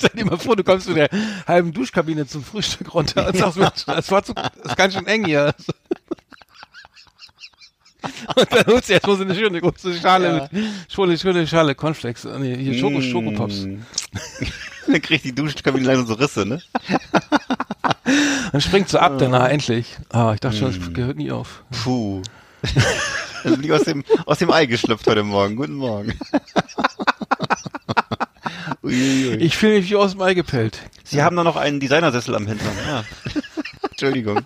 Stell 0.00 0.10
dir 0.16 0.24
mal 0.24 0.38
vor, 0.38 0.56
du 0.56 0.64
kommst 0.64 0.86
zu 0.86 0.94
der 0.94 1.08
halben 1.46 1.72
Duschkabine 1.74 2.26
zum 2.26 2.42
Frühstück 2.42 2.94
runter 2.94 3.28
und 3.28 3.36
sagst, 3.36 3.58
Mensch, 3.58 3.84
das 3.86 4.10
war 4.10 4.22
zu, 4.24 4.32
das 4.32 4.50
ist 4.64 4.76
ganz 4.76 4.94
schön 4.94 5.06
eng 5.06 5.26
hier. 5.26 5.54
Und 8.34 8.50
dann 8.50 8.64
holst 8.66 8.88
du 8.88 8.94
erstmal 8.94 9.16
so 9.18 9.22
eine 9.24 9.34
schöne 9.34 9.60
große 9.60 9.94
Schale 10.00 10.26
Ja. 10.26 10.48
mit, 10.50 10.64
schon 10.88 11.08
eine 11.10 11.18
schöne 11.18 11.46
Schale 11.46 11.74
Cornflakes, 11.74 12.24
nee, 12.38 12.56
hier 12.56 12.74
Schoko, 12.78 12.98
Mm. 12.98 13.02
Schokopops. 13.02 13.66
Dann 14.86 15.02
kriegt 15.02 15.24
die 15.24 15.34
Duschkabine 15.34 15.86
langsam 15.86 16.06
so 16.06 16.14
Risse, 16.14 16.46
ne? 16.46 16.62
Dann 18.52 18.60
springt 18.62 18.88
sie 18.88 19.00
ab, 19.00 19.16
danach 19.18 19.48
endlich. 19.48 19.98
Ah, 20.08 20.32
ich 20.32 20.40
dachte 20.40 20.56
schon, 20.56 20.70
Mm. 20.74 20.80
das 20.80 20.92
gehört 20.94 21.16
nie 21.18 21.30
auf. 21.30 21.62
Puh. 21.84 22.22
Dann 23.44 23.54
bin 23.56 23.64
ich 23.64 23.72
aus 23.72 23.82
dem, 23.84 24.02
aus 24.26 24.38
dem 24.38 24.50
Ei 24.50 24.64
geschlüpft 24.66 25.06
heute 25.06 25.22
Morgen. 25.22 25.56
Guten 25.56 25.74
Morgen. 25.74 26.18
Uiuiui. 28.82 29.36
Ich 29.36 29.56
fühle 29.56 29.78
mich 29.78 29.90
wie 29.90 29.96
aus 29.96 30.12
dem 30.12 30.22
Ei 30.22 30.34
gepellt. 30.34 30.80
Sie 31.04 31.22
haben 31.22 31.36
da 31.36 31.44
noch 31.44 31.56
einen 31.56 31.80
Designersessel 31.80 32.34
am 32.34 32.46
Hintern. 32.46 32.72
Ja. 32.86 33.04
Entschuldigung. 33.90 34.40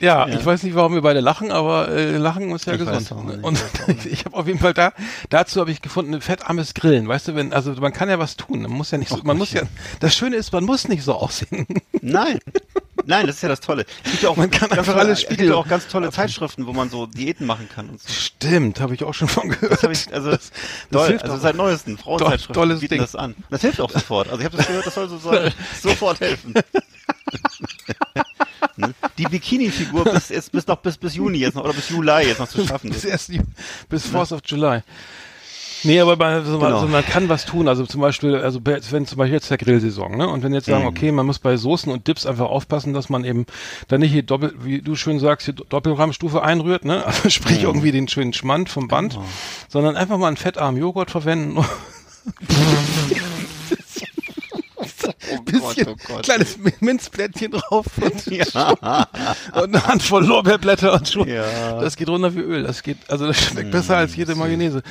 Ja, 0.00 0.26
Ja. 0.28 0.38
ich 0.38 0.44
weiß 0.44 0.62
nicht, 0.62 0.74
warum 0.74 0.94
wir 0.94 1.02
beide 1.02 1.20
lachen, 1.20 1.50
aber 1.50 1.88
äh, 1.88 2.16
lachen 2.16 2.50
ist 2.54 2.66
ja 2.66 2.74
Ich 2.74 2.78
gesund. 2.80 3.10
Und 3.42 3.58
ich 4.04 4.24
habe 4.24 4.36
auf 4.36 4.46
jeden 4.46 4.58
Fall 4.58 4.74
da, 4.74 4.92
dazu 5.30 5.60
habe 5.60 5.70
ich 5.70 5.80
gefunden, 5.82 6.14
ein 6.14 6.20
fettarmes 6.20 6.74
Grillen. 6.74 7.08
Weißt 7.08 7.28
du, 7.28 7.34
wenn, 7.34 7.52
also 7.52 7.72
man 7.72 7.92
kann 7.92 8.08
ja 8.08 8.18
was 8.18 8.36
tun. 8.36 8.62
Man 8.62 8.70
muss 8.72 8.90
ja 8.90 8.98
nicht 8.98 9.08
so, 9.08 9.18
man 9.22 9.36
muss 9.38 9.52
ja, 9.52 9.62
das 10.00 10.14
Schöne 10.14 10.36
ist, 10.36 10.52
man 10.52 10.64
muss 10.64 10.88
nicht 10.88 11.02
so 11.02 11.14
aussehen. 11.14 11.66
Nein. 12.02 12.38
Nein, 13.06 13.26
das 13.26 13.36
ist 13.36 13.42
ja 13.42 13.48
das 13.50 13.60
Tolle. 13.60 13.84
Es 14.04 14.10
gibt 14.12 14.22
ja 14.22 14.30
auch 14.30 14.36
Man 14.36 14.50
kann 14.50 14.68
ganz 14.70 14.78
einfach 14.80 14.94
tolle, 14.94 15.12
Es 15.12 15.20
gibt 15.20 15.32
Spiegel- 15.32 15.48
ja 15.48 15.54
auch 15.56 15.68
ganz 15.68 15.88
tolle 15.88 16.10
Zeitschriften, 16.10 16.66
wo 16.66 16.72
man 16.72 16.88
so 16.90 17.06
Diäten 17.06 17.46
machen 17.46 17.68
kann 17.74 17.90
und 17.90 18.00
so. 18.00 18.08
Stimmt, 18.10 18.80
habe 18.80 18.94
ich 18.94 19.04
auch 19.04 19.12
schon 19.14 19.28
von 19.28 19.48
gehört. 19.50 19.82
Das 19.82 20.06
ich, 20.06 20.12
also, 20.14 20.30
das 20.30 20.50
doll, 20.90 21.08
hilft 21.08 21.24
also 21.24 21.36
auch. 21.36 21.40
seit 21.40 21.56
neuesten 21.56 21.98
Frauenzeitschriften 21.98 22.54
tolles 22.54 22.80
bieten 22.80 22.94
Ding. 22.94 23.02
das 23.02 23.14
an. 23.16 23.34
Das 23.50 23.60
hilft 23.60 23.80
auch 23.80 23.90
sofort. 23.90 24.28
Also 24.28 24.38
ich 24.40 24.44
habe 24.46 24.56
das 24.56 24.66
gehört, 24.66 24.86
das 24.86 24.94
soll 24.94 25.08
so 25.08 25.18
sofort 25.82 26.20
helfen. 26.20 26.54
Ne? 28.76 28.94
Die 29.18 29.24
Bikini-Figur 29.24 30.04
bis, 30.04 30.28
jetzt, 30.30 30.50
bis 30.52 30.66
noch 30.66 30.76
bis, 30.78 30.96
bis 30.96 31.14
Juni 31.14 31.38
jetzt 31.38 31.54
noch, 31.54 31.64
oder 31.64 31.72
bis 31.74 31.88
Juli 31.90 32.26
jetzt 32.26 32.40
noch 32.40 32.48
zu 32.48 32.66
schaffen 32.66 32.90
bis 32.90 33.04
ist. 33.04 33.30
erst 33.30 33.32
bis 33.88 34.06
4th 34.06 34.34
of 34.34 34.40
July. 34.44 34.80
Nee, 35.86 36.00
aber 36.00 36.16
bei, 36.16 36.40
so, 36.40 36.58
Genau. 36.58 36.76
also 36.76 36.88
man 36.88 37.04
kann 37.04 37.28
was 37.28 37.44
tun. 37.44 37.68
Also 37.68 37.84
zum 37.84 38.00
Beispiel, 38.00 38.36
also 38.36 38.58
wenn 38.64 39.04
zum 39.06 39.18
Beispiel 39.18 39.34
jetzt 39.34 39.50
der 39.50 39.58
Grillsaison, 39.58 40.16
ne? 40.16 40.26
Und 40.28 40.42
wenn 40.42 40.54
jetzt 40.54 40.64
sagen, 40.64 40.82
Mhm. 40.84 40.88
okay, 40.88 41.12
man 41.12 41.26
muss 41.26 41.38
bei 41.38 41.58
Soßen 41.58 41.92
und 41.92 42.08
Dips 42.08 42.24
einfach 42.24 42.46
aufpassen, 42.46 42.94
dass 42.94 43.10
man 43.10 43.22
eben 43.24 43.44
da 43.88 43.98
nicht 43.98 44.10
hier 44.12 44.22
doppelt, 44.22 44.54
wie 44.64 44.80
du 44.80 44.96
schön 44.96 45.18
sagst, 45.20 45.44
hier 45.44 45.52
Doppelrammstufe 45.54 46.42
einrührt, 46.42 46.86
ne? 46.86 47.04
Also 47.04 47.28
sprich 47.28 47.58
Mhm. 47.58 47.64
irgendwie 47.66 47.92
den 47.92 48.08
schönen 48.08 48.32
Schmand 48.32 48.70
vom 48.70 48.88
Band, 48.88 49.12
Genau. 49.12 49.26
sondern 49.68 49.94
einfach 49.96 50.16
mal 50.16 50.28
einen 50.28 50.38
fettarmen 50.38 50.80
Joghurt 50.80 51.10
verwenden. 51.10 51.62
bisschen 55.44 55.88
oh 55.88 55.96
Gott. 56.06 56.22
kleines 56.22 56.56
Minzblättchen 56.80 57.52
drauf 57.52 57.86
und, 58.00 58.26
Ja. 58.26 59.06
und 59.54 59.74
eine 59.74 59.86
Handvoll 59.86 60.24
Lorbeerblätter 60.26 60.92
und 60.94 61.08
schon. 61.08 61.28
Ja. 61.28 61.80
Das 61.80 61.96
geht 61.96 62.08
runter 62.08 62.34
wie 62.34 62.40
Öl. 62.40 62.62
Das 62.62 62.82
geht, 62.82 62.98
also 63.08 63.26
das 63.26 63.38
schmeckt 63.38 63.70
besser 63.70 63.96
als 63.96 64.16
jede 64.16 64.34
Mayonnaise. 64.34 64.82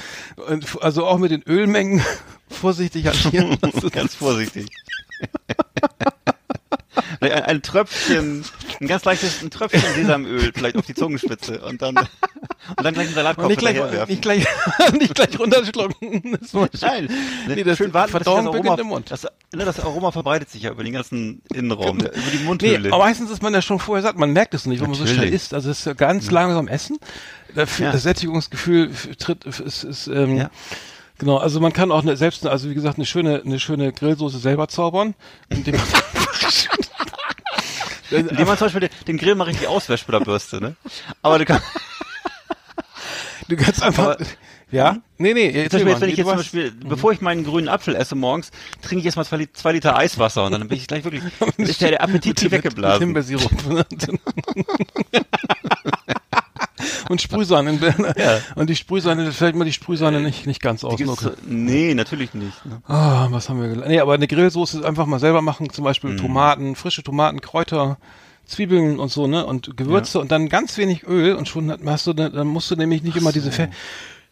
Und 0.47 0.65
also 0.81 1.05
auch 1.05 1.17
mit 1.17 1.31
den 1.31 1.43
Ölmengen 1.43 2.01
vorsichtig 2.49 3.07
hantieren. 3.07 3.57
Ganz 3.91 4.15
vorsichtig. 4.15 4.67
Ein, 7.31 7.43
ein 7.43 7.61
Tröpfchen, 7.61 8.43
ein 8.81 8.87
ganz 8.87 9.03
leichtes 9.05 9.41
ein 9.41 9.49
Tröpfchen 9.49 9.81
Sesamöl 9.95 10.51
vielleicht 10.53 10.77
auf 10.77 10.85
die 10.85 10.93
Zungenspitze 10.93 11.61
und 11.61 11.81
dann 11.81 11.95
und 11.97 12.07
dann 12.83 12.93
gleich 12.93 13.07
einen 13.07 13.15
Salatkopf 13.15 13.47
nicht 13.49 13.59
gleich, 13.59 14.07
nicht 14.07 14.21
gleich, 14.21 14.45
nicht 14.99 15.15
gleich 15.15 15.39
runterschlucken. 15.39 16.37
Das 16.39 16.81
Nein, 16.81 17.09
Nee, 17.47 17.63
das 17.63 17.77
schön 17.77 17.93
warten, 17.93 18.11
Verdauung 18.11 18.45
das 18.45 18.55
Aroma, 18.55 18.75
im 18.75 18.87
Mund. 18.87 19.11
Das, 19.11 19.23
ne, 19.23 19.65
das 19.65 19.79
Aroma 19.79 20.11
verbreitet 20.11 20.49
sich 20.49 20.63
ja 20.63 20.71
über 20.71 20.83
den 20.83 20.93
ganzen 20.93 21.41
Innenraum, 21.53 21.99
der, 21.99 22.13
über 22.13 22.21
die 22.31 22.37
Nee, 22.37 22.43
Mundhöhle. 22.43 22.93
aber 22.93 23.03
meistens 23.03 23.29
ist 23.31 23.41
man 23.41 23.53
ja 23.53 23.61
schon 23.61 23.79
vorher 23.79 24.03
satt. 24.03 24.17
Man 24.17 24.31
merkt 24.31 24.53
es 24.53 24.65
nicht, 24.65 24.81
wenn 24.81 24.89
man 24.89 24.97
so 24.97 25.05
schnell 25.05 25.17
Natürlich. 25.17 25.35
isst. 25.35 25.53
Also 25.53 25.69
es 25.71 25.79
ist 25.79 25.85
ja 25.85 25.93
ganz 25.93 26.29
langsam 26.31 26.67
essen. 26.67 26.97
Da 27.55 27.65
fühlt- 27.65 27.87
Ja. 27.87 27.91
Das 27.91 28.03
Sättigungsgefühl 28.03 28.91
tritt, 29.19 29.43
ist, 29.45 29.83
ist 29.83 30.07
ähm, 30.07 30.37
Ja. 30.37 30.49
genau. 31.17 31.37
Also 31.37 31.59
man 31.59 31.71
kann 31.73 31.91
auch 31.91 32.01
eine, 32.01 32.17
selbst, 32.17 32.45
also 32.47 32.69
wie 32.69 32.73
gesagt, 32.73 32.97
eine 32.97 33.05
schöne, 33.05 33.41
eine 33.45 33.59
schöne 33.59 33.91
Grillsoße 33.93 34.39
selber 34.39 34.67
zaubern, 34.69 35.13
indem 35.49 35.75
man 35.75 35.83
Indem 38.13 38.47
man 38.47 38.57
zum 38.57 38.65
Beispiel 38.65 38.81
den, 38.81 38.89
den 39.07 39.17
Grill 39.17 39.35
mal 39.35 39.45
richtig 39.45 39.67
auswäscht 39.67 40.07
mit 40.07 40.13
der 40.19 40.25
Bürste, 40.25 40.61
ne? 40.61 40.75
Aber 41.21 41.39
du 41.39 41.45
kannst, 41.45 41.65
Du 43.47 43.55
kannst 43.57 43.83
einfach. 43.83 44.15
Aber- 44.15 44.17
ja? 44.71 44.97
Nee, 45.19 45.33
nee, 45.35 45.49
jetzt, 45.51 45.71
Beispiel, 45.73 45.91
jetzt, 45.91 46.01
wenn 46.01 46.09
ich 46.09 46.17
jetzt 46.17 46.27
zum 46.27 46.37
Beispiel, 46.37 46.71
bevor 46.71 47.11
ich 47.11 47.21
meinen 47.21 47.43
grünen 47.43 47.67
Apfel 47.69 47.95
esse 47.95 48.15
morgens, 48.15 48.49
trinke 48.81 49.01
ich 49.01 49.05
erstmal 49.05 49.25
zwei, 49.25 49.47
zwei 49.53 49.73
Liter 49.73 49.95
Eiswasser 49.95 50.45
und 50.45 50.51
dann 50.51 50.67
bin 50.67 50.77
ich 50.77 50.87
gleich 50.87 51.03
wirklich, 51.03 51.21
ist 51.57 51.79
der, 51.81 51.89
der 51.91 52.01
Appetit 52.01 52.41
mit 52.41 52.51
weggeblasen. 52.51 53.01
Himbeersirup. 53.05 53.51
Und 57.09 57.21
Sprühsahne. 57.21 57.73
Ja. 58.17 58.39
Und 58.55 58.69
die 58.69 58.75
Sprühsahne, 58.75 59.31
fällt 59.31 59.55
mir 59.55 59.65
die 59.65 59.73
Sprühsahne 59.73 60.21
nicht, 60.21 60.45
nicht 60.47 60.61
ganz 60.61 60.83
aus. 60.83 60.93
Okay. 60.93 61.05
so- 61.05 61.31
Nee, 61.47 61.93
natürlich 61.93 62.33
nicht. 62.33 62.65
Ne? 62.65 62.81
Ah, 62.87 63.27
was 63.31 63.49
haben 63.49 63.61
wir 63.61 63.69
gelernt? 63.69 63.89
Nee, 63.89 63.99
aber 63.99 64.13
eine 64.13 64.27
Grillsoße 64.27 64.79
ist 64.79 64.85
einfach 64.85 65.05
mal 65.05 65.19
selber 65.19 65.41
machen, 65.41 65.69
zum 65.71 65.83
Beispiel 65.83 66.11
Mhm. 66.11 66.17
Tomaten, 66.17 66.75
frische 66.75 67.03
Tomaten, 67.03 67.41
Kräuter, 67.41 67.97
Zwiebeln 68.45 68.99
und 68.99 69.09
so, 69.09 69.27
ne? 69.27 69.45
Und 69.45 69.77
Gewürze 69.77 70.19
und 70.19 70.31
dann 70.31 70.49
ganz 70.49 70.77
wenig 70.77 71.03
Öl 71.07 71.35
und 71.35 71.47
schon 71.47 71.73
hast 71.85 72.07
du, 72.07 72.13
ne- 72.13 72.29
dann 72.31 72.47
musst 72.47 72.69
du 72.71 72.75
nämlich 72.75 73.01
nicht 73.03 73.15
immer 73.15 73.31
diese 73.31 73.51
fe 73.51 73.69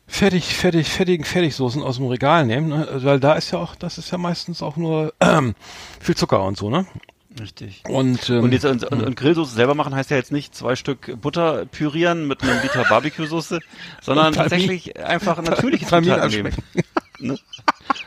fertig, 0.08 0.54
fertig, 0.54 0.90
fertigen 0.90 1.24
Fertigsoßen 1.26 1.82
aus 1.82 1.96
dem 1.96 2.08
Regal 2.08 2.46
nehmen, 2.46 2.68
ne? 2.68 2.88
Weil 2.96 3.22
da 3.22 3.34
ist 3.34 3.52
ja 3.52 3.60
auch, 3.60 3.76
das 3.76 3.98
ist 3.98 4.12
ja 4.12 4.18
meistens 4.18 4.62
auch 4.62 4.76
nur 4.76 5.14
ähm, 5.22 5.56
viel 6.02 6.16
Zucker 6.16 6.44
und 6.44 6.58
so, 6.58 6.70
ne? 6.70 6.86
Richtig. 7.40 7.84
Und, 7.88 8.30
ähm, 8.30 8.44
Und, 8.44 8.52
jetzt, 8.52 8.66
und, 8.66 8.84
und, 8.84 9.04
und 9.04 9.16
Grillsoße 9.16 9.56
selber 9.56 9.74
machen 9.74 9.96
heißt 9.96 10.10
ja 10.12 10.18
jetzt 10.18 10.32
nicht 10.34 10.54
zwei 10.54 10.76
Stück 10.76 11.18
Butter 11.22 11.66
pürieren 11.66 12.28
mit 12.28 12.44
einem 12.44 12.62
Liter 12.62 12.84
Barbecue-Soße, 12.90 13.60
sondern 14.02 14.34
tatsächlich 14.34 14.98
einfach 15.00 15.42
natürliche 15.42 15.86
Zutaten 15.86 16.30
nehmen. 16.30 16.54
Ne? 17.20 17.38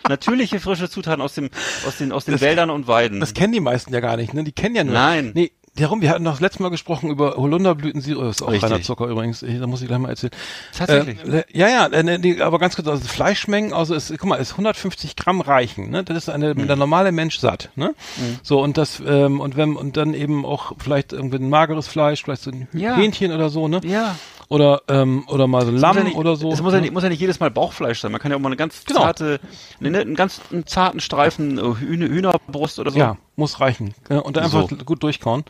Natürliche 0.09 0.61
frische 0.61 0.91
Zutaten 0.91 1.22
aus 1.22 1.35
dem 1.35 1.49
aus 1.87 1.97
den 1.99 2.12
aus 2.12 2.25
den 2.27 2.33
Das- 2.33 2.41
Wäldern 2.43 2.68
und 2.70 2.87
Weiden. 2.87 3.20
Das 3.20 3.33
kennen 3.33 3.53
die 3.53 3.61
meisten 3.61 3.93
ja 3.95 4.01
gar 4.01 4.16
nicht, 4.16 4.35
ne? 4.35 4.45
Die 4.45 4.53
kennen 4.53 4.75
ja 4.77 4.85
nur. 4.85 4.93
Nein. 4.95 5.33
Nee, 5.35 5.53
darum, 5.77 6.01
wir 6.03 6.11
hatten 6.11 6.25
doch 6.25 6.33
das 6.33 6.41
letzte 6.41 6.62
Mal 6.62 6.70
gesprochen 6.70 7.11
über 7.11 7.37
Holunderblütensirup, 7.37 8.25
das 8.25 8.37
ist 8.37 8.43
auch 8.43 8.51
Richtig. 8.51 8.62
reiner 8.70 8.83
Zucker 8.83 9.07
übrigens, 9.07 9.43
ich, 9.43 9.59
da 9.59 9.66
muss 9.66 9.83
ich 9.83 9.89
gleich 9.89 9.99
mal 9.99 10.09
erzählen. 10.11 10.33
Tatsächlich? 10.77 11.18
Äh, 11.25 11.45
ja, 11.53 11.68
ja, 11.68 11.87
äh, 11.87 12.18
nee, 12.18 12.41
aber 12.41 12.59
ganz 12.59 12.77
kurz, 12.77 12.87
also 12.89 13.07
Fleischmengen, 13.07 13.72
also 13.72 13.95
es, 13.95 14.12
guck 14.16 14.25
mal, 14.29 14.37
ist 14.37 14.53
150 14.53 15.16
Gramm 15.16 15.41
reichen, 15.41 15.91
ne? 15.91 16.05
Das 16.05 16.16
ist 16.16 16.29
eine, 16.29 16.55
Mhm. 16.55 16.66
der 16.66 16.77
normale 16.77 17.12
Mensch 17.12 17.39
satt, 17.39 17.70
ne? 17.77 17.95
So, 18.43 18.61
und 18.62 18.77
das, 18.79 19.03
ähm, 19.07 19.41
und 19.41 19.57
wenn, 19.57 19.77
und 19.77 19.97
dann 19.97 20.14
eben 20.14 20.45
auch 20.47 20.72
vielleicht 20.79 21.12
irgendwie 21.12 21.37
ein 21.39 21.49
mageres 21.51 21.87
Fleisch, 21.89 22.22
vielleicht 22.22 22.43
so 22.43 22.51
ein 22.51 22.68
Ja. 22.72 22.97
Hähnchen 22.97 23.33
oder 23.33 23.49
so, 23.49 23.68
ne? 23.68 23.81
ja. 23.85 24.16
Oder, 24.55 24.83
ähm, 24.87 25.25
oder 25.27 25.49
mal 25.49 25.63
so 25.63 25.73
ein 25.73 25.77
Lamm 25.79 25.97
ja 25.97 26.05
nicht, 26.05 26.17
oder 26.17 26.37
so. 26.37 26.53
Es 26.53 26.63
muss 26.63 26.73
ja, 26.73 26.79
ne? 26.79 26.83
nicht, 26.83 26.93
muss 26.95 27.03
ja 27.03 27.09
nicht 27.09 27.19
jedes 27.21 27.41
Mal 27.41 27.51
Bauchfleisch 27.51 27.99
sein. 27.99 28.13
Man 28.13 28.21
kann 28.21 28.31
ja 28.31 28.37
auch 28.37 28.41
mal 28.41 28.51
eine 28.51 28.57
ganz 28.57 28.85
Genau. 28.85 29.01
zarte, 29.01 29.41
eine, 29.81 29.99
einen 29.99 30.15
ganz 30.15 30.41
einen 30.53 30.65
zarten 30.65 31.01
Streifen 31.01 31.59
äh, 31.59 31.75
Hühner, 31.81 32.07
Hühnerbrust 32.07 32.79
oder 32.79 32.93
so. 32.93 32.99
Ja, 32.99 33.17
muss 33.35 33.59
reichen. 33.59 33.95
Und 34.09 34.37
dann 34.37 34.45
einfach 34.45 34.69
So. 34.71 34.77
gut 34.77 35.03
durchkauen. 35.03 35.45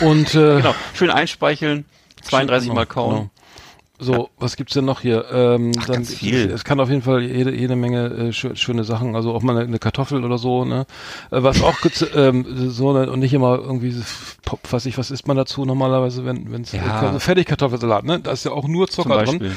Und, 0.00 0.34
äh, 0.34 0.56
Genau. 0.56 0.74
Schön 0.94 1.10
einspeicheln, 1.10 1.84
32 2.22 2.68
Genau, 2.68 2.80
Mal 2.80 2.86
kauen. 2.86 3.14
genau. 3.14 3.30
So, 4.00 4.30
was 4.38 4.56
gibt's 4.56 4.74
denn 4.74 4.84
noch 4.84 5.00
hier? 5.00 5.24
Ähm, 5.30 5.70
Ach, 5.78 5.86
dann, 5.86 5.96
ganz 5.96 6.14
viel. 6.14 6.50
Es 6.50 6.64
kann 6.64 6.80
auf 6.80 6.88
jeden 6.88 7.02
Fall 7.02 7.22
jede, 7.22 7.54
jede 7.54 7.76
Menge 7.76 8.06
äh, 8.06 8.32
schö 8.32 8.56
schöne 8.56 8.82
Sachen, 8.82 9.14
also 9.14 9.32
auch 9.32 9.42
mal 9.42 9.56
eine, 9.56 9.66
eine 9.66 9.78
Kartoffel 9.78 10.24
oder 10.24 10.36
so, 10.36 10.64
ne? 10.64 10.86
Äh, 11.30 11.42
was 11.44 11.62
auch 11.62 11.76
ähm, 12.16 12.44
so 12.70 12.92
ne, 12.92 13.08
und 13.10 13.20
nicht 13.20 13.32
immer 13.32 13.56
irgendwie 13.56 13.94
was 14.70 14.86
ich, 14.86 14.98
was 14.98 15.12
isst 15.12 15.28
man 15.28 15.36
dazu 15.36 15.64
normalerweise, 15.64 16.24
wenn 16.24 16.50
wenn's 16.50 16.72
Ja. 16.72 16.82
also 17.00 17.20
Fertigkartoffelsalat, 17.20 18.04
ne? 18.04 18.18
Da 18.18 18.32
ist 18.32 18.44
ja 18.44 18.50
auch 18.50 18.66
nur 18.66 18.88
Zucker 18.88 19.22
drin. 19.24 19.38
Beispiel. 19.38 19.52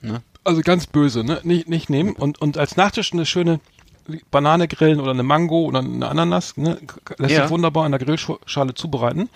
Ne? 0.00 0.22
Also 0.42 0.62
ganz 0.62 0.86
böse, 0.86 1.22
ne? 1.22 1.40
Nicht, 1.42 1.68
nicht 1.68 1.90
nehmen. 1.90 2.14
Und, 2.14 2.40
und 2.40 2.56
als 2.56 2.76
Nachtisch 2.76 3.12
eine 3.12 3.26
schöne 3.26 3.60
Banane 4.30 4.68
grillen 4.68 5.00
oder 5.00 5.10
eine 5.12 5.22
Mango 5.22 5.62
oder 5.64 5.78
eine 5.80 6.08
Ananas, 6.08 6.56
ne? 6.56 6.78
Lässt 7.18 7.34
Ja. 7.34 7.42
sich 7.42 7.50
wunderbar 7.50 7.86
in 7.86 7.92
der 7.92 8.00
Grillschale 8.00 8.74
zubereiten. 8.74 9.28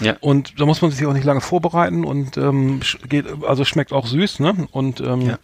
Ja. 0.00 0.16
Und 0.20 0.60
da 0.60 0.66
muss 0.66 0.82
man 0.82 0.90
sich 0.90 1.04
auch 1.06 1.12
nicht 1.12 1.24
lange 1.24 1.40
vorbereiten 1.40 2.04
und 2.04 2.36
ähm, 2.36 2.80
geht, 3.08 3.26
also 3.46 3.64
schmeckt 3.64 3.92
auch 3.92 4.06
süß, 4.06 4.40
ne? 4.40 4.68
Und 4.72 5.00
ähm, 5.00 5.22
Ja. 5.22 5.38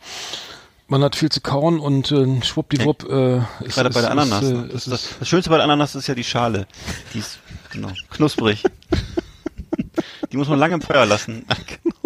man 0.89 1.03
hat 1.03 1.17
viel 1.17 1.31
zu 1.31 1.41
kauen 1.41 1.79
und 1.81 2.13
äh, 2.13 2.43
schwuppdiwupp 2.43 3.05
äh, 3.11 3.37
ist, 3.65 3.75
Gerade 3.77 3.91
bei 3.91 4.01
der 4.03 4.11
Ananas. 4.13 4.43
Ist, 4.43 4.53
ne? 4.53 4.65
äh, 4.65 4.73
das, 4.73 4.87
ist, 4.87 4.93
das, 4.93 5.09
das 5.21 5.29
Schönste 5.29 5.51
bei 5.51 5.57
der 5.57 5.65
Ananas 5.65 5.95
ist 5.95 6.07
ja 6.07 6.15
die 6.15 6.25
Schale. 6.25 6.67
Die 7.15 7.19
ist 7.19 7.39
genau 7.71 7.91
knusprig. 8.11 8.63
die 10.33 10.37
muss 10.37 10.49
man 10.49 10.59
lange 10.59 10.75
im 10.75 10.81
Feuer 10.83 11.07
lassen. 11.07 11.45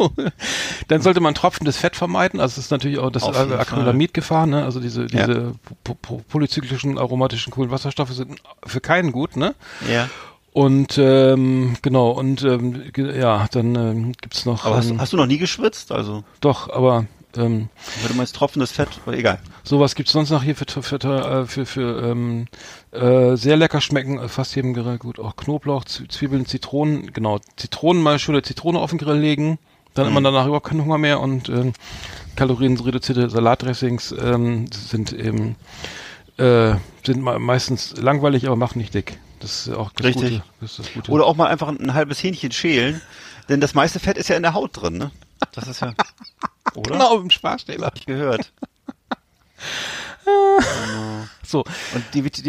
Dann 0.89 1.03
sollte 1.03 1.21
man 1.21 1.35
tropfendes 1.35 1.77
Fett 1.77 1.97
vermeiden. 1.97 2.41
Also 2.41 2.53
es 2.55 2.67
ist 2.67 2.71
natürlich 2.71 2.99
auch 2.99 3.11
das 3.11 3.25
Acrylamidgefahr, 3.25 4.47
ne? 4.47 4.65
Also 4.65 4.81
diese, 4.81 5.03
Ja. 5.11 5.27
diese 5.27 5.55
po 5.85 6.23
polyzyklischen 6.29 6.99
aromatischen 6.99 7.53
Kohlenwasserstoffe 7.53 8.13
sind 8.13 8.41
für 8.65 8.81
keinen 8.81 9.13
gut, 9.13 9.37
ne? 9.37 9.55
Ja. 9.91 10.09
Und 10.53 10.99
ähm, 10.99 11.77
genau, 11.83 12.11
und 12.11 12.43
ähm, 12.43 12.83
ja, 12.97 13.47
dann 13.53 13.75
ähm, 13.77 14.13
gibt's 14.21 14.45
noch 14.45 14.65
Aber 14.65 14.77
hast, 14.77 14.91
ähm, 14.91 15.01
hast 15.01 15.13
du 15.13 15.17
noch 15.17 15.27
nie 15.27 15.39
geschwitzt? 15.39 15.93
Also, 15.93 16.25
doch, 16.41 16.69
aber 16.69 17.07
ähm, 17.37 17.69
wenn 18.03 18.09
du 18.09 18.15
meinst 18.15 18.35
tropfendes 18.35 18.73
Fett, 18.73 18.89
aber 19.07 19.17
egal. 19.17 19.39
Sowas 19.63 19.95
gibt's 19.95 20.11
sonst 20.11 20.31
noch 20.31 20.43
hier 20.43 20.57
für 20.57 20.65
für 20.67 20.83
für, 20.83 20.97
äh, 20.97 21.47
für, 21.47 21.67
für 21.67 22.03
ähm, 22.03 22.47
äh, 22.91 23.37
sehr 23.37 23.57
lecker 23.57 23.81
schmecken, 23.81 24.19
äh, 24.19 24.27
fast 24.27 24.57
jedem 24.57 24.75
Grill 24.75 24.99
gut. 24.99 25.21
Auch 25.21 25.37
Knoblauch, 25.37 25.85
Zwiebeln, 25.85 26.47
Zitronen, 26.47 27.13
genau. 27.13 27.39
Zitronen 27.57 28.03
mal 28.03 28.19
schöne 28.19 28.43
Zitrone 28.43 28.81
auf 28.81 28.91
den 28.91 28.99
Grill 28.99 29.19
legen, 29.19 29.59
dann 29.95 30.07
hat 30.07 30.13
man 30.13 30.25
danach 30.25 30.47
überhaupt 30.47 30.67
keinen 30.67 30.85
Hunger 30.85 30.99
mehr 30.99 31.21
und 31.21 31.49
ähm, 31.49 31.73
kalorienreduzierte 32.37 33.29
Salatdressings 33.31 34.13
ähm, 34.13 34.67
sind 34.73 35.13
eben 35.13 35.57
äh, 36.39 36.75
sind 37.05 37.23
me- 37.23 37.39
meistens 37.39 37.97
langweilig, 37.97 38.47
aber 38.47 38.57
machen 38.57 38.79
nicht 38.79 38.95
dick. 38.95 39.19
Das 39.41 39.67
ist 39.67 39.75
auch 39.75 39.91
das 39.93 40.07
Richtig. 40.07 40.31
Gute. 40.31 40.43
Das 40.61 40.71
ist 40.71 40.79
das 40.81 40.93
Gute. 40.93 41.11
Oder 41.13 41.27
auch 41.27 41.37
mal 41.37 41.47
einfach 41.49 41.69
ein, 41.69 41.95
halbes 41.95 42.23
Hähnchen 42.23 42.53
schälen, 42.53 43.01
denn 43.49 43.61
das 43.61 43.75
meiste 43.75 43.99
Fett 44.01 44.17
ist 44.19 44.29
ja 44.29 44.37
in 44.37 44.43
der 44.43 44.55
Haut 44.55 44.71
drin, 44.81 44.99
ne? 44.99 45.11
Das 45.53 45.67
ist 45.67 45.81
ja, 45.81 45.93
oder? 46.75 46.93
genau 46.93 47.19
im 47.19 47.31
Sparstähler. 47.31 47.87
Hab 47.87 47.97
ich 47.99 48.07
gehört. 48.07 48.53
So, 51.51 51.65
Und 51.95 52.05
die, 52.15 52.23
die, 52.23 52.43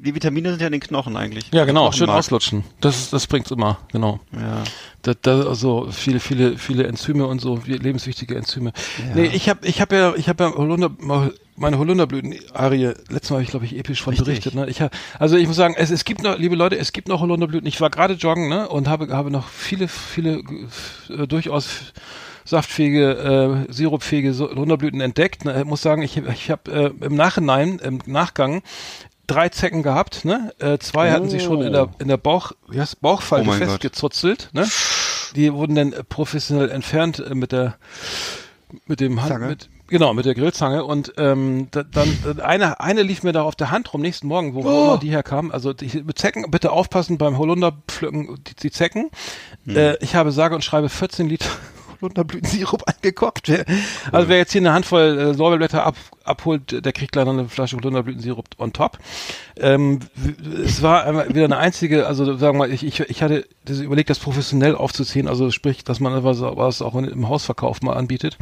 die 0.00 0.14
Vitamine 0.14 0.50
sind 0.50 0.60
ja 0.60 0.66
in 0.66 0.72
den 0.72 0.80
Knochen 0.80 1.16
eigentlich. 1.16 1.48
ja 1.52 1.64
genau, 1.64 1.92
schön 1.92 2.10
auslutschen. 2.10 2.64
Das 2.80 3.08
das 3.10 3.28
bringt's 3.28 3.52
immer, 3.52 3.78
genau. 3.92 4.18
Ja. 4.32 4.64
Da, 5.02 5.14
da, 5.14 5.42
also 5.46 5.88
viele, 5.92 6.18
viele, 6.18 6.58
viele 6.58 6.88
Enzyme 6.88 7.24
und 7.28 7.40
so, 7.40 7.60
lebenswichtige 7.64 8.34
Enzyme. 8.34 8.72
Nee, 9.14 9.26
ich 9.26 9.48
habe 9.48 9.64
ich 9.64 9.80
hab 9.80 9.92
ja, 9.92 10.12
ich 10.16 10.28
habe 10.28 10.42
ja 10.42 10.54
Holunder, 10.54 10.90
meine 11.54 11.78
Holunderblüten-Arie, 11.78 12.94
letztes 13.08 13.30
Mal 13.30 13.36
habe 13.36 13.44
ich, 13.44 13.50
glaube 13.50 13.66
ich, 13.66 13.76
episch 13.76 14.02
von 14.02 14.10
Richtig. 14.10 14.26
berichtet. 14.26 14.54
Ne? 14.54 14.68
Ich 14.68 14.80
hab, 14.80 14.92
also 15.20 15.36
ich 15.36 15.46
muss 15.46 15.56
sagen, 15.56 15.74
es, 15.76 15.90
es 15.90 16.04
gibt 16.04 16.24
noch, 16.24 16.36
liebe 16.36 16.56
Leute, 16.56 16.76
es 16.76 16.92
gibt 16.92 17.06
noch 17.06 17.20
Holunderblüten. 17.20 17.68
Ich 17.68 17.80
war 17.80 17.90
gerade 17.90 18.14
joggen 18.14 18.48
ne? 18.48 18.68
und 18.68 18.88
habe, 18.88 19.08
habe 19.14 19.30
noch 19.30 19.48
viele, 19.48 19.86
viele 19.86 20.42
äh, 21.08 21.28
durchaus 21.28 21.68
saftfähige, 22.48 23.66
äh, 23.68 23.72
sirupfähige 23.72 24.36
Holunderblüten 24.38 25.00
entdeckt. 25.00 25.44
Ne? 25.44 25.58
Ich 25.60 25.64
muss 25.66 25.82
sagen, 25.82 26.02
ich, 26.02 26.16
ich 26.16 26.50
habe 26.50 26.94
äh, 27.00 27.04
im 27.04 27.14
Nachhinein, 27.14 27.78
im 27.78 28.00
Nachgang, 28.06 28.62
drei 29.26 29.50
Zecken 29.50 29.82
gehabt, 29.82 30.24
ne? 30.24 30.52
Äh, 30.58 30.78
zwei 30.78 31.10
hatten 31.10 31.28
sie 31.28 31.40
schon 31.40 31.60
in 31.60 31.72
der 31.74 31.90
in 31.98 32.08
der 32.08 32.16
Bauch, 32.16 32.52
wie 32.68 32.80
heißt 32.80 33.00
Bauchfalte 33.02 33.50
Oh 33.50 33.52
festgezuzelt, 33.52 34.48
ne? 34.54 34.66
Die 35.36 35.52
wurden 35.52 35.74
dann 35.74 35.92
äh, 35.92 36.02
professionell 36.02 36.70
entfernt 36.70 37.18
äh, 37.20 37.34
mit 37.34 37.52
der 37.52 37.76
mit 38.86 39.00
dem 39.00 39.20
Hand, 39.20 39.28
Zange? 39.30 39.46
mit 39.48 39.68
genau 39.86 40.14
mit 40.14 40.24
der 40.24 40.34
Grillzange 40.34 40.82
und 40.84 41.12
ähm, 41.18 41.68
da, 41.70 41.82
dann 41.82 42.08
äh, 42.38 42.40
eine 42.40 42.80
eine 42.80 43.02
lief 43.02 43.22
mir 43.22 43.32
da 43.32 43.42
auf 43.42 43.54
der 43.54 43.70
Hand 43.70 43.92
rum 43.92 44.00
nächsten 44.00 44.26
Morgen, 44.26 44.54
wo 44.54 44.60
Oh. 44.60 44.84
immer 44.84 44.98
die 44.98 45.10
herkam. 45.10 45.50
Also 45.50 45.74
die, 45.74 46.02
mit 46.02 46.18
Zecken 46.18 46.50
bitte 46.50 46.70
aufpassen 46.72 47.18
beim 47.18 47.36
Holunderpflücken 47.36 48.42
die, 48.48 48.54
die 48.54 48.70
Zecken. 48.70 49.10
Hm. 49.64 49.76
Äh, 49.76 49.96
ich 49.96 50.14
habe 50.14 50.32
sage 50.32 50.54
und 50.54 50.64
schreibe 50.64 50.88
14 50.88 51.28
Liter 51.28 51.50
Holunderblütensirup 52.00 52.84
eingekocht. 52.86 53.50
Also 54.12 54.28
wer 54.28 54.38
jetzt 54.38 54.52
hier 54.52 54.60
eine 54.60 54.72
Handvoll 54.72 55.18
äh, 55.18 55.32
Lorbeerblätter 55.32 55.84
ab, 55.84 55.96
abholt, 56.24 56.84
der 56.84 56.92
kriegt 56.92 57.14
leider 57.16 57.30
eine 57.30 57.48
Flasche 57.48 57.76
Holunderblütensirup 57.76 58.46
on 58.58 58.72
top. 58.72 58.98
Ähm, 59.56 60.00
es 60.64 60.82
war 60.82 61.04
einmal 61.04 61.28
wieder 61.28 61.44
eine 61.44 61.58
einzige, 61.58 62.06
also 62.06 62.24
sagen 62.36 62.58
wir 62.58 62.66
mal, 62.66 62.72
ich, 62.72 62.84
ich, 62.84 63.00
ich 63.00 63.22
hatte 63.22 63.46
das 63.64 63.80
überlegt, 63.80 64.10
das 64.10 64.18
professionell 64.18 64.74
aufzuziehen, 64.74 65.28
also 65.28 65.50
sprich, 65.50 65.84
dass 65.84 66.00
man 66.00 66.24
was, 66.24 66.40
was 66.40 66.82
auch 66.82 66.94
im 66.94 67.28
Hausverkauf 67.28 67.82
mal 67.82 67.94
anbietet 67.94 68.38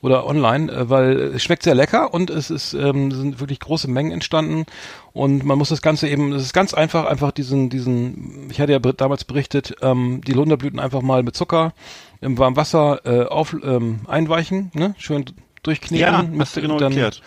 oder 0.00 0.26
online, 0.26 0.70
äh, 0.70 0.90
weil 0.90 1.16
es 1.34 1.42
schmeckt 1.42 1.62
sehr 1.62 1.74
lecker 1.74 2.14
und 2.14 2.30
es 2.30 2.50
ist 2.50 2.74
ähm, 2.74 3.10
sind 3.10 3.40
wirklich 3.40 3.60
große 3.60 3.88
Mengen 3.88 4.12
entstanden 4.12 4.66
und 5.12 5.44
man 5.44 5.58
muss 5.58 5.68
das 5.68 5.82
Ganze 5.82 6.08
eben, 6.08 6.32
es 6.32 6.42
ist 6.42 6.52
ganz 6.54 6.72
einfach, 6.74 7.04
einfach 7.06 7.32
diesen, 7.32 7.68
diesen, 7.70 8.48
ich 8.50 8.60
hatte 8.60 8.72
ja 8.72 8.78
damals 8.78 9.24
berichtet, 9.24 9.74
ähm, 9.82 10.20
die 10.26 10.32
Holunderblüten 10.34 10.80
einfach 10.80 11.02
mal 11.02 11.22
mit 11.22 11.36
Zucker 11.36 11.72
im 12.20 12.38
warmen 12.38 12.56
Wasser 12.56 13.00
äh, 13.04 13.26
auf, 13.26 13.54
ähm, 13.62 14.00
einweichen, 14.06 14.70
ne? 14.74 14.94
schön 14.98 15.24
durchkneten. 15.62 15.98
Ja, 15.98 16.22
mit- 16.22 16.52
genau 16.54 16.78
dann 16.78 16.92
erklärt. 16.92 17.22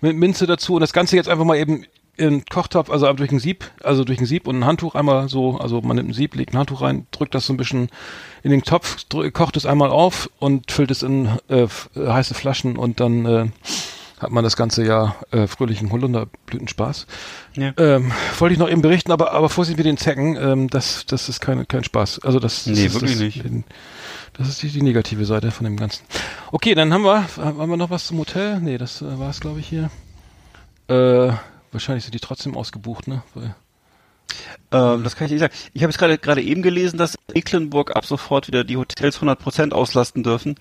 mit 0.00 0.16
Minze 0.16 0.46
dazu 0.46 0.74
und 0.74 0.80
das 0.80 0.92
Ganze 0.92 1.16
jetzt 1.16 1.28
einfach 1.28 1.44
mal 1.44 1.56
eben 1.56 1.84
in 2.16 2.44
Kochtopf, 2.44 2.90
also 2.90 3.10
durch 3.14 3.30
ein 3.32 3.38
Sieb, 3.38 3.64
also 3.82 4.04
durch 4.04 4.18
ein 4.18 4.26
Sieb 4.26 4.46
und 4.46 4.58
ein 4.58 4.66
Handtuch 4.66 4.94
einmal 4.94 5.28
so, 5.30 5.56
also 5.56 5.80
man 5.80 5.96
nimmt 5.96 6.10
ein 6.10 6.12
Sieb, 6.12 6.34
legt 6.34 6.52
ein 6.52 6.58
Handtuch 6.58 6.82
rein, 6.82 7.06
drückt 7.12 7.34
das 7.34 7.46
so 7.46 7.54
ein 7.54 7.56
bisschen 7.56 7.88
in 8.42 8.50
den 8.50 8.62
Topf, 8.62 8.98
drü- 9.10 9.30
kocht 9.30 9.56
es 9.56 9.64
einmal 9.64 9.88
auf 9.90 10.28
und 10.38 10.70
füllt 10.70 10.90
es 10.90 11.02
in 11.02 11.30
äh, 11.48 11.62
äh, 11.62 11.68
heiße 11.96 12.34
Flaschen 12.34 12.76
und 12.76 13.00
dann 13.00 13.24
äh, 13.24 13.46
hat 14.20 14.30
man 14.30 14.44
das 14.44 14.56
ganze 14.56 14.84
Jahr 14.84 15.16
äh, 15.30 15.46
fröhlichen 15.46 15.90
Holunderblütenspaß. 15.90 17.06
Ja. 17.54 17.72
Ähm, 17.78 18.12
wollte 18.38 18.52
ich 18.52 18.58
noch 18.58 18.68
eben 18.68 18.82
berichten, 18.82 19.12
aber, 19.12 19.32
aber 19.32 19.48
Vorsicht 19.48 19.78
mit 19.78 19.86
den 19.86 19.96
Zecken, 19.96 20.36
ähm, 20.36 20.68
das, 20.68 21.06
das 21.06 21.28
ist 21.28 21.40
kein, 21.40 21.66
kein 21.66 21.84
Spaß. 21.84 22.20
Also 22.22 22.38
das, 22.38 22.64
das 22.64 22.76
Nee, 22.76 22.86
ist, 22.86 22.94
wirklich 22.94 23.12
das, 23.12 23.20
nicht. 23.20 23.64
Das 24.34 24.48
ist 24.48 24.62
die, 24.62 24.68
die 24.68 24.82
negative 24.82 25.24
Seite 25.24 25.50
von 25.50 25.64
dem 25.64 25.76
Ganzen. 25.76 26.04
Okay, 26.52 26.74
dann 26.74 26.92
haben 26.92 27.02
wir, 27.02 27.26
haben 27.36 27.70
wir 27.70 27.76
noch 27.76 27.90
was 27.90 28.06
zum 28.06 28.18
Hotel? 28.18 28.60
Nee, 28.60 28.78
das 28.78 29.00
äh, 29.02 29.18
war 29.18 29.30
es, 29.30 29.40
glaube 29.40 29.60
ich, 29.60 29.68
hier. 29.68 29.90
Äh, 30.88 31.32
wahrscheinlich 31.72 32.04
sind 32.04 32.14
die 32.14 32.20
trotzdem 32.20 32.56
ausgebucht, 32.56 33.08
ne? 33.08 33.22
Weil, 33.34 33.54
Ähm, 34.72 35.02
das 35.04 35.16
kann 35.16 35.26
ich 35.26 35.32
nicht 35.32 35.40
sagen. 35.40 35.54
Ich 35.72 35.82
habe 35.82 35.90
jetzt 35.90 35.98
gerade 35.98 36.18
gerade 36.18 36.42
eben 36.42 36.62
gelesen, 36.62 36.98
dass 36.98 37.16
Mecklenburg 37.34 37.96
ab 37.96 38.04
sofort 38.04 38.46
wieder 38.46 38.64
die 38.64 38.76
Hotels 38.76 39.20
100% 39.20 39.72
auslasten 39.72 40.22
dürfen. 40.22 40.56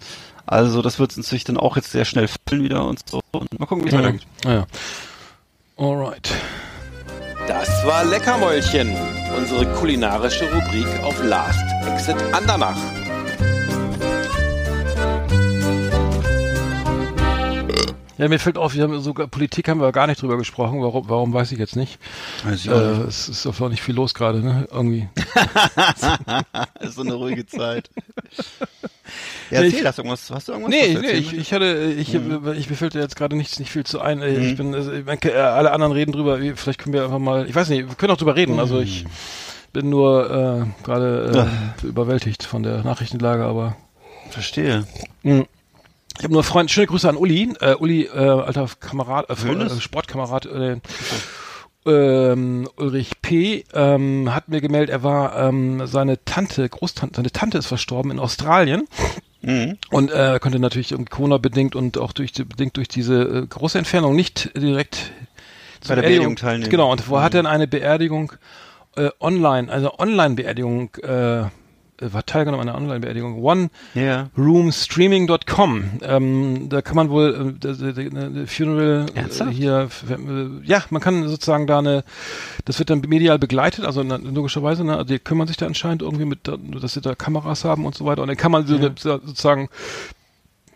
Also 0.46 0.82
das 0.82 1.00
wird 1.00 1.12
sich 1.12 1.44
dann 1.44 1.58
auch 1.58 1.76
jetzt 1.76 1.92
sehr 1.92 2.06
schnell 2.06 2.28
füllen 2.28 2.64
wieder 2.64 2.86
und 2.86 3.08
so. 3.08 3.22
Und 3.32 3.60
mal 3.60 3.66
gucken, 3.66 3.86
wie 3.86 3.90
es 3.90 3.96
weitergeht. 3.96 4.26
ja. 4.46 4.54
ja. 4.54 4.68
Alright. 5.78 6.30
Das 7.48 7.86
war 7.86 8.04
Leckermäulchen, 8.04 8.96
unsere 9.36 9.66
kulinarische 9.74 10.52
Rubrik 10.54 10.88
auf 11.04 11.24
Last 11.24 11.64
Exit 11.88 12.18
Andernach. 12.34 12.78
Ja, 18.20 18.28
mir 18.28 18.38
fällt 18.38 18.58
auf, 18.58 18.76
wir 18.76 18.84
haben 18.84 19.00
sogar 19.00 19.28
Politik 19.28 19.68
haben 19.70 19.80
wir 19.82 19.92
gar 19.94 20.06
nicht 20.06 20.22
drüber 20.22 20.38
gesprochen. 20.38 20.82
Warum, 20.82 21.08
warum 21.10 21.34
weiß 21.34 21.52
ich 21.54 21.58
jetzt 21.58 21.76
nicht. 21.78 21.98
Weiß 22.44 22.60
ich 22.66 22.68
Äh, 22.68 22.74
auch 22.74 22.98
nicht. 22.98 23.08
es 23.08 23.30
ist 23.30 23.48
auch 23.48 23.70
nicht 23.70 23.82
viel 23.82 23.96
los 23.96 24.14
gerade, 24.14 24.40
ne? 24.42 24.68
Irgendwie. 24.72 25.08
ist 26.82 26.96
so 26.96 27.02
eine 27.02 27.14
ruhige 27.14 27.46
Zeit. 27.46 27.90
ja, 29.52 29.62
erzähl, 29.62 29.68
ich- 29.80 29.86
hast 29.86 29.98
du 29.98 30.02
irgendwas, 30.02 30.30
hast 30.32 30.48
du 30.48 30.52
irgendwas 30.52 30.72
Nee, 30.76 30.98
nee, 31.02 31.12
ich, 31.12 31.34
ich 31.34 31.54
hatte, 31.54 31.94
ich, 31.98 32.14
Mhm. 32.14 32.54
ich 32.58 32.70
mir 32.70 32.76
fällt 32.76 32.94
jetzt 32.94 33.16
gerade 33.16 33.36
nichts, 33.36 33.58
nicht 33.60 33.72
viel 33.72 33.86
zu 33.86 34.02
ein. 34.02 34.22
Ich 34.22 34.58
bin, 34.58 34.76
also, 34.76 34.92
ich 34.92 35.06
meine, 35.06 35.20
äh, 35.24 35.34
alle 35.38 35.72
anderen 35.72 35.94
reden 35.94 36.12
drüber. 36.12 36.40
Vielleicht 36.56 36.80
können 36.80 36.94
wir 36.94 37.04
einfach 37.06 37.20
mal, 37.20 37.48
ich 37.48 37.56
weiß 37.56 37.70
nicht, 37.70 37.88
wir 37.88 37.96
können 37.96 38.12
auch 38.12 38.18
drüber 38.18 38.36
reden. 38.36 38.60
Also 38.60 38.80
ich 38.80 39.06
Mhm. 39.06 39.10
bin 39.74 39.90
nur 39.90 40.30
äh, 40.30 40.84
gerade 40.84 41.48
äh, 41.84 41.88
überwältigt 41.88 42.44
von 42.44 42.64
der 42.64 42.84
Nachrichtenlage, 42.84 43.46
aber 43.46 43.76
Verstehe. 44.30 44.86
mh. 45.24 45.46
Ich 46.18 46.24
habe 46.24 46.34
nur 46.34 46.44
Freunde, 46.44 46.72
schöne 46.72 46.88
Grüße 46.88 47.08
an 47.08 47.16
Uli, 47.16 47.54
äh, 47.62 47.76
Uli, 47.76 48.04
äh, 48.04 48.18
alter 48.18 48.68
Kamerad, 48.80 49.30
äh, 49.30 49.34
äh, 49.34 49.80
Sportkamerad, 49.80 50.46
äh, 50.48 50.78
ähm, 51.86 52.68
Ulrich 52.76 53.22
P. 53.22 53.64
Ähm, 53.74 54.34
hat 54.34 54.50
mir 54.50 54.62
gemeldet, 54.62 54.90
er 54.90 55.04
war 55.04 55.38
ähm, 55.40 55.88
seine 55.88 56.24
Tante, 56.26 56.68
Großtante, 56.68 57.18
seine 57.18 57.32
Tante 57.32 57.58
ist 57.58 57.68
verstorben 57.68 58.12
in 58.12 58.20
Australien. 58.20 58.88
Mhm. 59.42 59.78
Und 59.90 60.12
äh, 60.12 60.34
er 60.34 60.40
konnte 60.40 60.60
natürlich 60.60 60.92
irgendwie 60.92 61.10
Corona 61.10 61.38
bedingt 61.38 61.76
und 61.76 61.98
auch 61.98 62.12
durch 62.12 62.34
die, 62.34 62.44
bedingt 62.44 62.76
durch 62.76 62.90
diese 62.90 63.22
äh, 63.22 63.48
große 63.48 63.78
Entfernung 63.78 64.16
nicht 64.16 64.52
direkt 64.58 65.12
zur 65.80 65.96
der 65.96 66.02
Beerdigung 66.04 66.36
teilnehmen. 66.36 66.70
Genau, 66.70 66.92
und 66.92 67.10
wo 67.10 67.22
hat 67.22 67.34
Mhm. 67.34 67.38
er 67.38 67.44
dann 67.44 67.52
eine 67.54 67.68
Beerdigung 67.68 68.34
äh, 68.98 69.10
online, 69.22 69.72
also 69.72 69.98
Online-Beerdigung, 69.98 70.92
äh, 71.02 71.40
äh, 71.42 71.46
war 72.02 72.26
teilgenommen 72.26 72.68
an 72.68 72.70
einer 72.70 72.78
Online-Beerdigung, 72.78 73.42
One 73.44 73.70
Ja. 73.94 74.30
roomstreaming.com. 74.38 75.84
Ähm, 76.02 76.70
da 76.70 76.82
kann 76.82 76.96
man 76.96 77.10
wohl 77.10 77.56
äh, 77.64 78.46
Funeral 78.48 79.06
äh, 79.16 79.52
hier, 79.52 79.90
äh, 80.10 80.66
ja, 80.66 80.84
man 80.90 81.02
kann 81.02 81.28
sozusagen 81.28 81.68
da 81.68 81.80
eine, 81.80 82.04
das 82.66 82.80
wird 82.80 82.90
dann 82.90 83.02
medial 83.02 83.40
begleitet, 83.40 83.86
also 83.86 84.04
na, 84.04 84.18
logischerweise, 84.18 84.84
ne, 84.84 84.94
also 84.94 85.06
die 85.06 85.20
kümmern 85.20 85.48
sich 85.48 85.58
da 85.58 85.66
anscheinend 85.66 86.02
irgendwie 86.02 86.26
mit, 86.26 86.48
da- 86.48 86.58
dass 86.58 86.94
sie 86.94 87.02
da 87.02 87.16
Kameras 87.16 87.66
haben 87.66 87.86
und 87.86 87.96
so 87.96 88.06
weiter. 88.06 88.22
Und 88.22 88.28
dann 88.28 88.38
kann 88.38 88.52
man 88.52 88.66
so, 88.66 88.78
so- 88.78 88.90
sozusagen, 89.20 89.70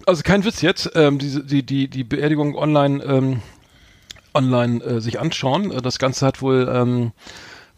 also 0.05 0.21
kein 0.24 0.43
Witz 0.45 0.61
jetzt, 0.61 0.91
ähm, 0.95 1.19
diese, 1.19 1.43
die, 1.43 1.63
die, 1.63 1.88
die 1.88 2.03
Beerdigung 2.03 2.55
online, 2.55 3.03
ähm, 3.03 3.39
online 4.34 4.84
äh, 4.84 4.99
sich 5.01 5.19
anschauen. 5.19 5.71
Äh, 5.71 5.82
Das 5.82 5.99
Ganze 5.99 6.26
hat 6.26 6.41
wohl 6.41 6.67
ähm, 6.74 7.11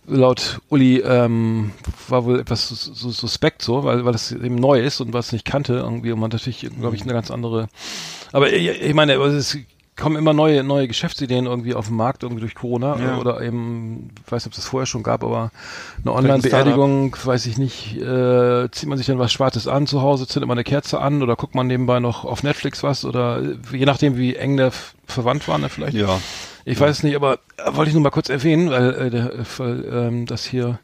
laut 0.07 0.59
Uli 0.69 0.99
ähm, 0.99 1.71
war 2.07 2.25
wohl 2.25 2.39
etwas 2.39 2.69
sus- 2.69 3.19
suspekt 3.19 3.61
so, 3.61 3.83
weil 3.83 4.05
weil 4.05 4.13
das 4.13 4.31
eben 4.31 4.55
neu 4.55 4.79
ist 4.81 5.01
und 5.01 5.13
was 5.13 5.31
nicht 5.31 5.45
kannte 5.45 5.73
irgendwie 5.73 6.11
und 6.11 6.19
man 6.19 6.29
natürlich 6.29 6.67
glaube 6.79 6.95
ich 6.95 7.03
eine 7.03 7.13
ganz 7.13 7.31
andere. 7.31 7.67
Aber 8.31 8.51
ich, 8.51 8.67
ich 8.81 8.93
meine, 8.93 9.13
es 9.13 9.57
kommen 9.97 10.17
immer 10.17 10.33
neue 10.33 10.63
neue 10.63 10.87
Geschäftsideen 10.87 11.45
irgendwie 11.45 11.73
auf 11.73 11.87
den 11.87 11.95
Markt 11.95 12.23
irgendwie 12.23 12.41
durch 12.41 12.55
Corona 12.55 12.97
Ja. 12.99 13.15
äh, 13.15 13.19
oder 13.19 13.41
eben 13.41 14.09
ich 14.25 14.31
weiß 14.31 14.43
nicht, 14.43 14.47
ob 14.47 14.51
es 14.53 14.57
das 14.57 14.65
vorher 14.67 14.85
schon 14.85 15.03
gab, 15.03 15.23
aber 15.23 15.51
eine 16.03 16.13
Online-Beerdigung, 16.13 17.15
weiß 17.23 17.45
ich 17.45 17.57
nicht, 17.57 17.95
äh, 17.97 18.69
zieht 18.71 18.89
man 18.89 18.97
sich 18.97 19.07
dann 19.07 19.19
was 19.19 19.31
Schwarzes 19.31 19.67
an 19.67 19.87
zu 19.87 20.01
Hause, 20.01 20.27
zündet 20.27 20.47
man 20.47 20.57
eine 20.57 20.63
Kerze 20.65 20.99
an 20.99 21.23
oder 21.23 21.35
guckt 21.35 21.55
man 21.55 21.67
nebenbei 21.67 21.99
noch 21.99 22.25
auf 22.25 22.43
Netflix 22.43 22.83
was 22.83 23.05
oder 23.05 23.41
äh, 23.41 23.55
je 23.77 23.85
nachdem 23.85 24.17
wie 24.17 24.35
eng 24.35 24.57
der 24.57 24.71
verwandt 25.07 25.47
war, 25.47 25.57
ne, 25.57 25.69
vielleicht. 25.69 25.95
Ja. 25.95 26.19
Ich 26.65 26.79
weiß 26.79 27.03
nicht, 27.03 27.15
aber 27.15 27.39
äh, 27.57 27.75
wollte 27.75 27.89
ich 27.89 27.93
nur 27.93 28.03
mal 28.03 28.09
kurz 28.09 28.27
erwähnen, 28.29 28.71
weil, 28.71 28.93
äh, 28.95 29.09
der, 29.09 29.33
äh, 29.33 29.43
weil 29.57 29.85
ähm, 29.91 30.25
das 30.25 30.43
hier 30.45 30.79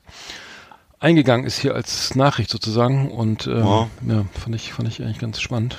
eingegangen 0.99 1.45
ist 1.45 1.57
hier 1.57 1.74
als 1.76 2.16
Nachricht 2.16 2.49
sozusagen 2.51 3.09
und 3.12 3.47
ähm, 3.47 3.57
Ja. 3.66 3.88
ja, 4.07 4.26
fand 4.39 4.55
ich 4.55 4.72
fand 4.74 4.88
ich 4.88 5.01
eigentlich 5.01 5.20
ganz 5.20 5.41
spannend. 5.41 5.78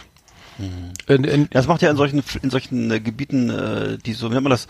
In, 1.06 1.24
in, 1.24 1.40
Ja, 1.42 1.46
das 1.50 1.66
macht 1.66 1.82
ja 1.82 1.90
in 1.90 1.96
solchen 1.96 2.22
in 2.42 2.50
solchen 2.50 2.90
äh, 2.90 3.00
Gebieten, 3.00 3.50
äh, 3.50 3.98
die 3.98 4.12
so, 4.12 4.30
wie 4.30 4.34
nennt 4.34 4.44
man 4.44 4.50
das, 4.50 4.66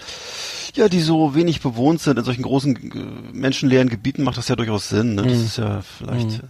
ja, 0.74 0.88
die 0.88 1.00
so 1.00 1.34
wenig 1.34 1.60
bewohnt 1.60 2.00
sind, 2.00 2.18
in 2.18 2.24
solchen 2.24 2.42
großen 2.42 2.76
äh, 2.76 3.36
menschenleeren 3.36 3.88
Gebieten 3.88 4.22
macht 4.22 4.36
das 4.38 4.48
ja 4.48 4.56
durchaus 4.56 4.88
Sinn. 4.88 5.16
Ne? 5.16 5.22
Das 5.22 5.38
ist 5.38 5.58
ja 5.58 5.82
vielleicht 5.82 6.28
äh, 6.34 6.40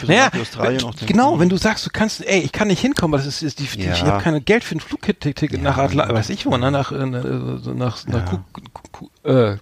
für 0.00 0.06
so 0.06 0.12
naja, 0.12 0.30
Australien 0.40 0.82
auch 0.84 0.94
genau, 1.06 1.38
wenn 1.38 1.48
du 1.48 1.56
sagst, 1.56 1.86
du 1.86 1.90
kannst, 1.92 2.24
ey, 2.26 2.40
ich 2.40 2.52
kann 2.52 2.68
nicht 2.68 2.80
hinkommen, 2.80 3.12
weil 3.18 3.24
das 3.24 3.42
ist, 3.42 3.42
ist 3.42 3.58
die, 3.76 3.82
Ja. 3.84 3.92
ich 3.92 4.02
habe 4.02 4.22
keine 4.22 4.40
Geld 4.40 4.64
für 4.64 4.74
ein 4.76 4.80
Flugticket 4.80 5.62
nach 5.62 5.78
Atla 5.78 6.08
weiß 6.12 6.30
ich 6.30 6.46
wo, 6.46 6.56
ne, 6.56 6.70
nach 6.70 6.90
äh, 6.92 7.06
nach 7.06 7.64
nach, 7.74 8.06
nach 8.06 8.24
Ku, 8.26 8.38
Ku, 8.52 9.08
Ku, 9.22 9.28
äh, 9.28 9.56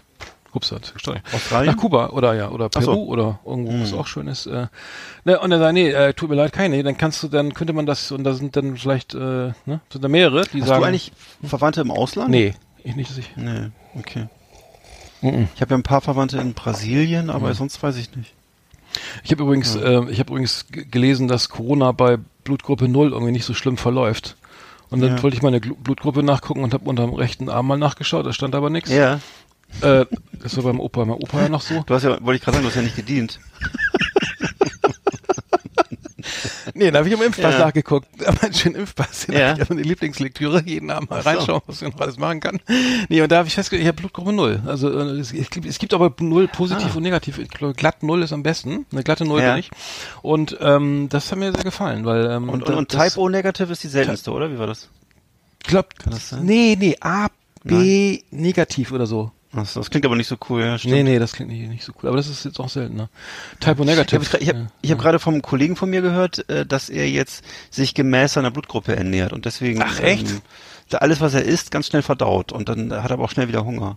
Ups, 0.56 0.72
hat 0.72 0.92
gesteuert. 0.94 1.22
Australien? 1.32 1.74
Nach 1.74 1.80
Kuba 1.80 2.08
oder 2.08 2.34
ja, 2.34 2.50
oder 2.50 2.68
Peru 2.68 2.84
so. 2.84 3.04
oder 3.04 3.38
irgendwo, 3.44 3.80
was 3.80 3.92
auch 3.92 4.06
schön 4.06 4.26
ist. 4.28 4.46
Äh, 4.46 4.66
ne, 5.24 5.38
und 5.38 5.52
er 5.52 5.58
sagt, 5.58 5.74
nee, 5.74 5.90
äh, 5.90 6.14
tut 6.14 6.30
mir 6.30 6.36
leid, 6.36 6.52
keine, 6.52 6.82
dann 6.82 6.96
kannst 6.96 7.22
du, 7.22 7.28
dann 7.28 7.54
könnte 7.54 7.72
man 7.72 7.86
das, 7.86 8.10
und 8.10 8.24
da 8.24 8.34
sind 8.34 8.56
dann 8.56 8.76
vielleicht, 8.76 9.14
äh, 9.14 9.18
ne, 9.18 9.80
sind 9.92 10.02
da 10.02 10.08
mehrere, 10.08 10.42
die 10.52 10.60
Hast 10.62 10.68
sagen. 10.68 10.82
du 10.82 10.88
eigentlich 10.88 11.12
Verwandte 11.42 11.80
im 11.82 11.90
Ausland? 11.90 12.30
Nee, 12.30 12.54
ich 12.82 12.96
nicht, 12.96 13.10
dass 13.10 13.18
ich. 13.18 13.36
Nee, 13.36 13.68
okay. 13.98 14.26
Mhm. 15.22 15.48
Ich 15.54 15.60
habe 15.60 15.70
ja 15.70 15.78
ein 15.78 15.82
paar 15.82 16.00
Verwandte 16.00 16.38
in 16.38 16.54
Brasilien, 16.54 17.30
aber 17.30 17.54
sonst 17.54 17.82
weiß 17.82 17.96
ich 17.96 18.14
nicht. 18.16 18.32
Ich 19.24 19.30
habe 19.30 19.42
übrigens, 19.42 19.74
äh, 19.76 20.00
ich 20.10 20.18
habe 20.20 20.30
übrigens 20.30 20.66
gelesen, 20.70 21.28
dass 21.28 21.48
Corona 21.48 21.92
bei 21.92 22.18
Blutgruppe 22.44 22.88
0 22.88 23.12
irgendwie 23.12 23.32
nicht 23.32 23.44
so 23.44 23.52
schlimm 23.54 23.76
verläuft. 23.76 24.36
Und 24.88 25.00
dann 25.00 25.16
Ja. 25.16 25.22
wollte 25.22 25.36
ich 25.36 25.42
meine 25.42 25.60
Blutgruppe 25.60 26.22
nachgucken 26.22 26.62
und 26.62 26.72
habe 26.72 26.88
unterm 26.88 27.12
rechten 27.12 27.48
Arm 27.48 27.66
mal 27.66 27.76
nachgeschaut, 27.76 28.24
da 28.24 28.32
stand 28.32 28.54
aber 28.54 28.70
nichts. 28.70 28.90
Ja. 28.90 29.18
Äh, 29.82 30.06
das 30.42 30.56
war 30.56 30.64
beim 30.64 30.80
Opa, 30.80 31.00
beim 31.00 31.10
Opa 31.10 31.42
ja 31.42 31.48
noch 31.48 31.60
so. 31.62 31.82
Du 31.86 31.94
hast 31.94 32.02
ja, 32.04 32.10
wollte 32.24 32.36
ich 32.36 32.42
gerade 32.42 32.56
sagen, 32.56 32.64
du 32.64 32.68
hast 32.70 32.76
ja 32.76 32.82
nicht 32.82 32.96
gedient. 32.96 33.38
Nee, 36.74 36.90
da 36.90 36.98
habe 36.98 37.08
ich 37.08 37.14
im 37.14 37.22
Impfpass 37.22 37.54
Ja. 37.54 37.60
nachgeguckt. 37.66 38.06
Aber 38.26 38.42
einen 38.42 38.52
schönen 38.52 38.74
Impfpass. 38.74 39.26
Den 39.26 39.34
Ja. 39.38 39.54
Ich 39.54 39.60
habe 39.60 39.72
eine 39.72 39.82
Lieblingslektüre, 39.82 40.62
jeden 40.66 40.90
Abend 40.90 41.08
mal 41.08 41.20
reinschauen, 41.20 41.62
was 41.66 41.80
ich 41.80 41.88
noch 41.90 41.98
alles 42.00 42.18
machen 42.18 42.40
kann. 42.40 42.60
Nee, 43.08 43.22
und 43.22 43.30
da 43.32 43.38
habe 43.38 43.48
ich 43.48 43.54
festgestellt, 43.54 43.82
ich 43.82 43.88
habe 43.88 43.96
Blutgruppe 43.96 44.32
0. 44.32 44.62
Also 44.66 44.90
äh, 44.90 45.02
es, 45.18 45.32
es, 45.32 45.78
gibt, 45.78 45.94
aber 45.94 46.12
0 46.18 46.48
positiv 46.48 46.94
und 46.96 47.02
negativ. 47.02 47.38
Ich 47.38 47.48
glaube, 47.48 47.72
glatt 47.74 48.02
0 48.02 48.22
ist 48.22 48.32
am 48.32 48.42
besten. 48.42 48.84
Eine 48.92 49.04
glatte 49.04 49.24
0 49.24 49.40
Ah. 49.40 49.44
Ja. 49.44 49.50
bin 49.52 49.60
ich. 49.60 49.70
Und 50.22 50.56
ähm, 50.60 51.08
das 51.08 51.30
hat 51.30 51.38
mir 51.38 51.52
sehr 51.52 51.64
gefallen, 51.64 52.04
weil 52.04 52.26
ähm, 52.30 52.48
Und, 52.50 52.64
und, 52.64 52.74
und 52.74 52.88
Type 52.90 53.18
O 53.18 53.28
Negative 53.28 53.72
ist 53.72 53.82
die 53.82 53.88
seltenste, 53.88 54.30
oder? 54.32 54.50
Wie 54.52 54.58
war 54.58 54.66
das? 54.66 54.88
Ich 55.62 55.68
glaube, 55.68 55.88
das 56.04 56.30
sein? 56.30 56.44
nee, 56.44 56.76
nee, 56.78 56.96
A, 57.00 57.28
B 57.64 58.20
negativ 58.30 58.92
oder 58.92 59.06
so. 59.06 59.32
Achso, 59.56 59.80
das 59.80 59.90
klingt 59.90 60.04
aber 60.06 60.16
nicht 60.16 60.28
so 60.28 60.36
cool, 60.50 60.60
ja, 60.62 60.78
stimmt. 60.78 60.94
Nee, 60.94 61.02
nee, 61.02 61.18
das 61.18 61.32
klingt 61.32 61.50
nicht, 61.50 61.68
nicht 61.68 61.82
so 61.84 61.92
cool. 62.02 62.08
Aber 62.08 62.16
das 62.18 62.28
ist 62.28 62.44
jetzt 62.44 62.60
auch 62.60 62.68
seltener. 62.68 63.08
Typo 63.58 63.82
Ich 63.82 63.88
negativ. 63.88 64.32
habe 64.32 64.42
ich 64.42 64.48
hab, 64.50 64.56
ich 64.82 64.90
hab 64.92 64.98
gerade 64.98 65.18
vom 65.18 65.40
Kollegen 65.42 65.76
von 65.76 65.88
mir 65.90 66.02
gehört, 66.02 66.48
äh, 66.50 66.66
dass 66.66 66.88
er 66.90 67.08
jetzt 67.08 67.42
sich 67.70 67.94
gemäß 67.94 68.34
seiner 68.34 68.50
Blutgruppe 68.50 68.94
ernährt 68.94 69.32
und 69.32 69.44
deswegen 69.46 69.82
Ach, 69.82 69.98
echt? 70.00 70.28
Ähm, 70.30 70.40
alles, 71.00 71.20
was 71.20 71.34
er 71.34 71.42
isst, 71.42 71.70
ganz 71.72 71.86
schnell 71.88 72.02
verdaut 72.02 72.52
und 72.52 72.68
dann 72.68 72.92
hat 72.92 73.10
er 73.10 73.14
aber 73.14 73.24
auch 73.24 73.30
schnell 73.30 73.48
wieder 73.48 73.64
Hunger. 73.64 73.96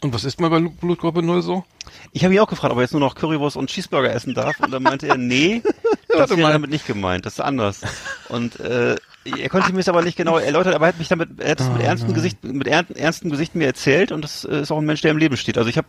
Und 0.00 0.12
was 0.12 0.24
ist 0.24 0.40
mal 0.40 0.48
bei 0.50 0.58
Lu- 0.58 0.70
Blutgruppe 0.70 1.22
0 1.22 1.42
so? 1.42 1.64
Ich 2.12 2.24
habe 2.24 2.34
ihn 2.34 2.40
auch 2.40 2.48
gefragt, 2.48 2.72
ob 2.72 2.78
er 2.78 2.82
jetzt 2.82 2.92
nur 2.92 3.00
noch 3.00 3.14
Currywurst 3.14 3.56
und 3.56 3.70
Cheeseburger 3.70 4.12
essen 4.12 4.34
darf 4.34 4.58
und 4.60 4.70
dann 4.72 4.82
meinte 4.82 5.06
er, 5.06 5.16
nee, 5.16 5.62
das 6.18 6.30
wäre 6.36 6.52
damit 6.52 6.70
nicht 6.70 6.86
gemeint, 6.86 7.26
das 7.26 7.34
ist 7.34 7.40
anders. 7.40 7.80
Und 8.28 8.58
äh, 8.60 8.96
er 9.24 9.48
konnte 9.48 9.72
mir 9.72 9.80
es 9.80 9.88
aber 9.88 10.02
nicht 10.02 10.16
genau 10.16 10.38
erläutern, 10.38 10.74
aber 10.74 10.86
er 10.86 10.88
hat 10.88 10.98
mich 10.98 11.08
damit, 11.08 11.40
er 11.40 11.52
hat 11.52 11.60
es 11.60 11.68
mit 11.68 11.80
Ah, 11.80 11.84
ernstem 11.84 12.14
Gesicht, 12.14 12.44
mit 12.44 12.66
ernstem 12.66 13.30
Gesicht 13.30 13.54
mir 13.54 13.66
erzählt 13.66 14.12
und 14.12 14.22
das 14.22 14.44
äh, 14.44 14.60
ist 14.60 14.70
auch 14.70 14.78
ein 14.78 14.84
Mensch, 14.84 15.00
der 15.00 15.10
im 15.10 15.18
Leben 15.18 15.36
steht. 15.36 15.56
Also 15.58 15.70
ich 15.70 15.76
habe 15.78 15.88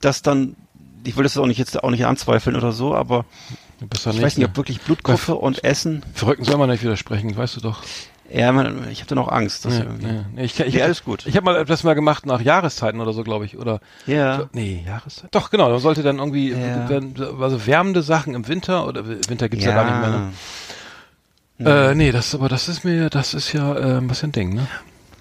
das 0.00 0.22
dann, 0.22 0.56
ich 1.04 1.16
will 1.16 1.24
das 1.24 1.36
auch 1.36 1.46
nicht 1.46 1.58
jetzt 1.58 1.82
auch 1.82 1.90
nicht 1.90 2.06
anzweifeln 2.06 2.56
oder 2.56 2.72
so, 2.72 2.94
aber 2.94 3.24
ich 3.80 4.04
weiß 4.22 4.36
nicht, 4.36 4.46
ob 4.46 4.56
wirklich 4.56 4.80
Blutgruppe 4.82 5.34
und 5.34 5.64
Essen. 5.64 6.02
Verrückten 6.14 6.44
soll 6.44 6.58
man 6.58 6.68
nicht 6.68 6.82
widersprechen, 6.82 7.36
weißt 7.36 7.56
du 7.56 7.60
doch. 7.60 7.82
Ja, 8.32 8.52
man, 8.52 8.88
ich 8.90 9.00
habe 9.00 9.08
dann 9.08 9.18
auch 9.18 9.28
Angst. 9.28 9.64
Dass 9.64 9.78
Ja, 9.78 9.84
ja. 9.84 10.42
Ich, 10.42 10.58
ich, 10.60 10.74
Nee, 10.74 10.82
alles 10.82 11.02
gut. 11.04 11.26
Ich 11.26 11.36
habe 11.36 11.44
mal 11.44 11.64
das 11.64 11.82
mal 11.82 11.94
gemacht 11.94 12.26
nach 12.26 12.40
Jahreszeiten 12.40 13.00
oder 13.00 13.12
so, 13.12 13.24
glaube 13.24 13.44
ich. 13.44 13.58
Oder 13.58 13.80
Ja. 14.06 14.48
nee, 14.52 14.84
Jahreszeit. 14.86 15.34
Doch, 15.34 15.50
genau. 15.50 15.68
Da 15.68 15.78
sollte 15.80 16.02
dann 16.02 16.18
irgendwie 16.18 16.50
Ja. 16.52 16.86
dann, 16.86 17.14
also 17.40 17.66
wärmende 17.66 18.02
Sachen 18.02 18.34
im 18.34 18.46
Winter 18.46 18.86
oder 18.86 19.06
Winter 19.06 19.48
gibt's 19.48 19.64
ja, 19.66 19.74
gar 19.74 19.84
nicht 19.84 20.00
mehr. 20.10 20.20
Ne? 20.20 20.32
Ja. 21.58 21.90
Äh, 21.90 21.94
nee, 21.94 22.12
das 22.12 22.34
aber 22.34 22.48
das 22.48 22.68
ist 22.68 22.84
mir, 22.84 23.10
das 23.10 23.34
ist 23.34 23.52
ja 23.52 23.76
äh, 23.76 24.00
was 24.08 24.22
ja 24.22 24.28
ein 24.28 24.32
Ding, 24.32 24.54
ne? 24.54 24.66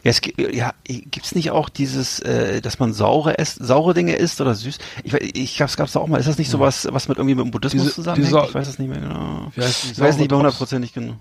Ja, 0.04 0.12
es, 0.12 0.22
gi- 0.22 0.36
ja, 0.56 0.72
gibt's 0.86 1.36
nicht 1.36 1.52
auch 1.52 1.68
dieses, 1.68 2.20
äh, 2.22 2.62
dass 2.62 2.80
man 2.80 2.94
saure 2.94 3.38
esst, 3.38 3.58
saure 3.62 3.94
Dinge 3.94 4.16
isst 4.16 4.40
oder 4.40 4.56
süß? 4.56 4.78
Ich, 5.04 5.14
ich 5.14 5.58
gab's, 5.58 5.76
gab's 5.76 5.92
da 5.92 6.00
auch 6.00 6.08
mal. 6.08 6.18
Ist 6.18 6.30
das 6.30 6.38
nicht 6.38 6.50
sowas, 6.50 6.88
was 6.92 7.10
mit 7.10 7.18
irgendwie 7.18 7.36
mit 7.36 7.44
dem 7.44 7.52
Buddhismus 7.52 7.84
Diese- 7.84 7.96
zusammenhängt? 7.96 8.34
diese 8.34 8.46
ich 8.48 8.54
weiß 8.56 8.68
es 8.70 8.80
nicht 8.80 8.88
mehr 8.90 9.02
genau. 9.02 9.52
Ich 9.54 10.00
weiß 10.00 10.18
nicht 10.18 10.30
mehr 10.30 10.38
hundertprozentig 10.38 10.94
genau. 10.94 11.16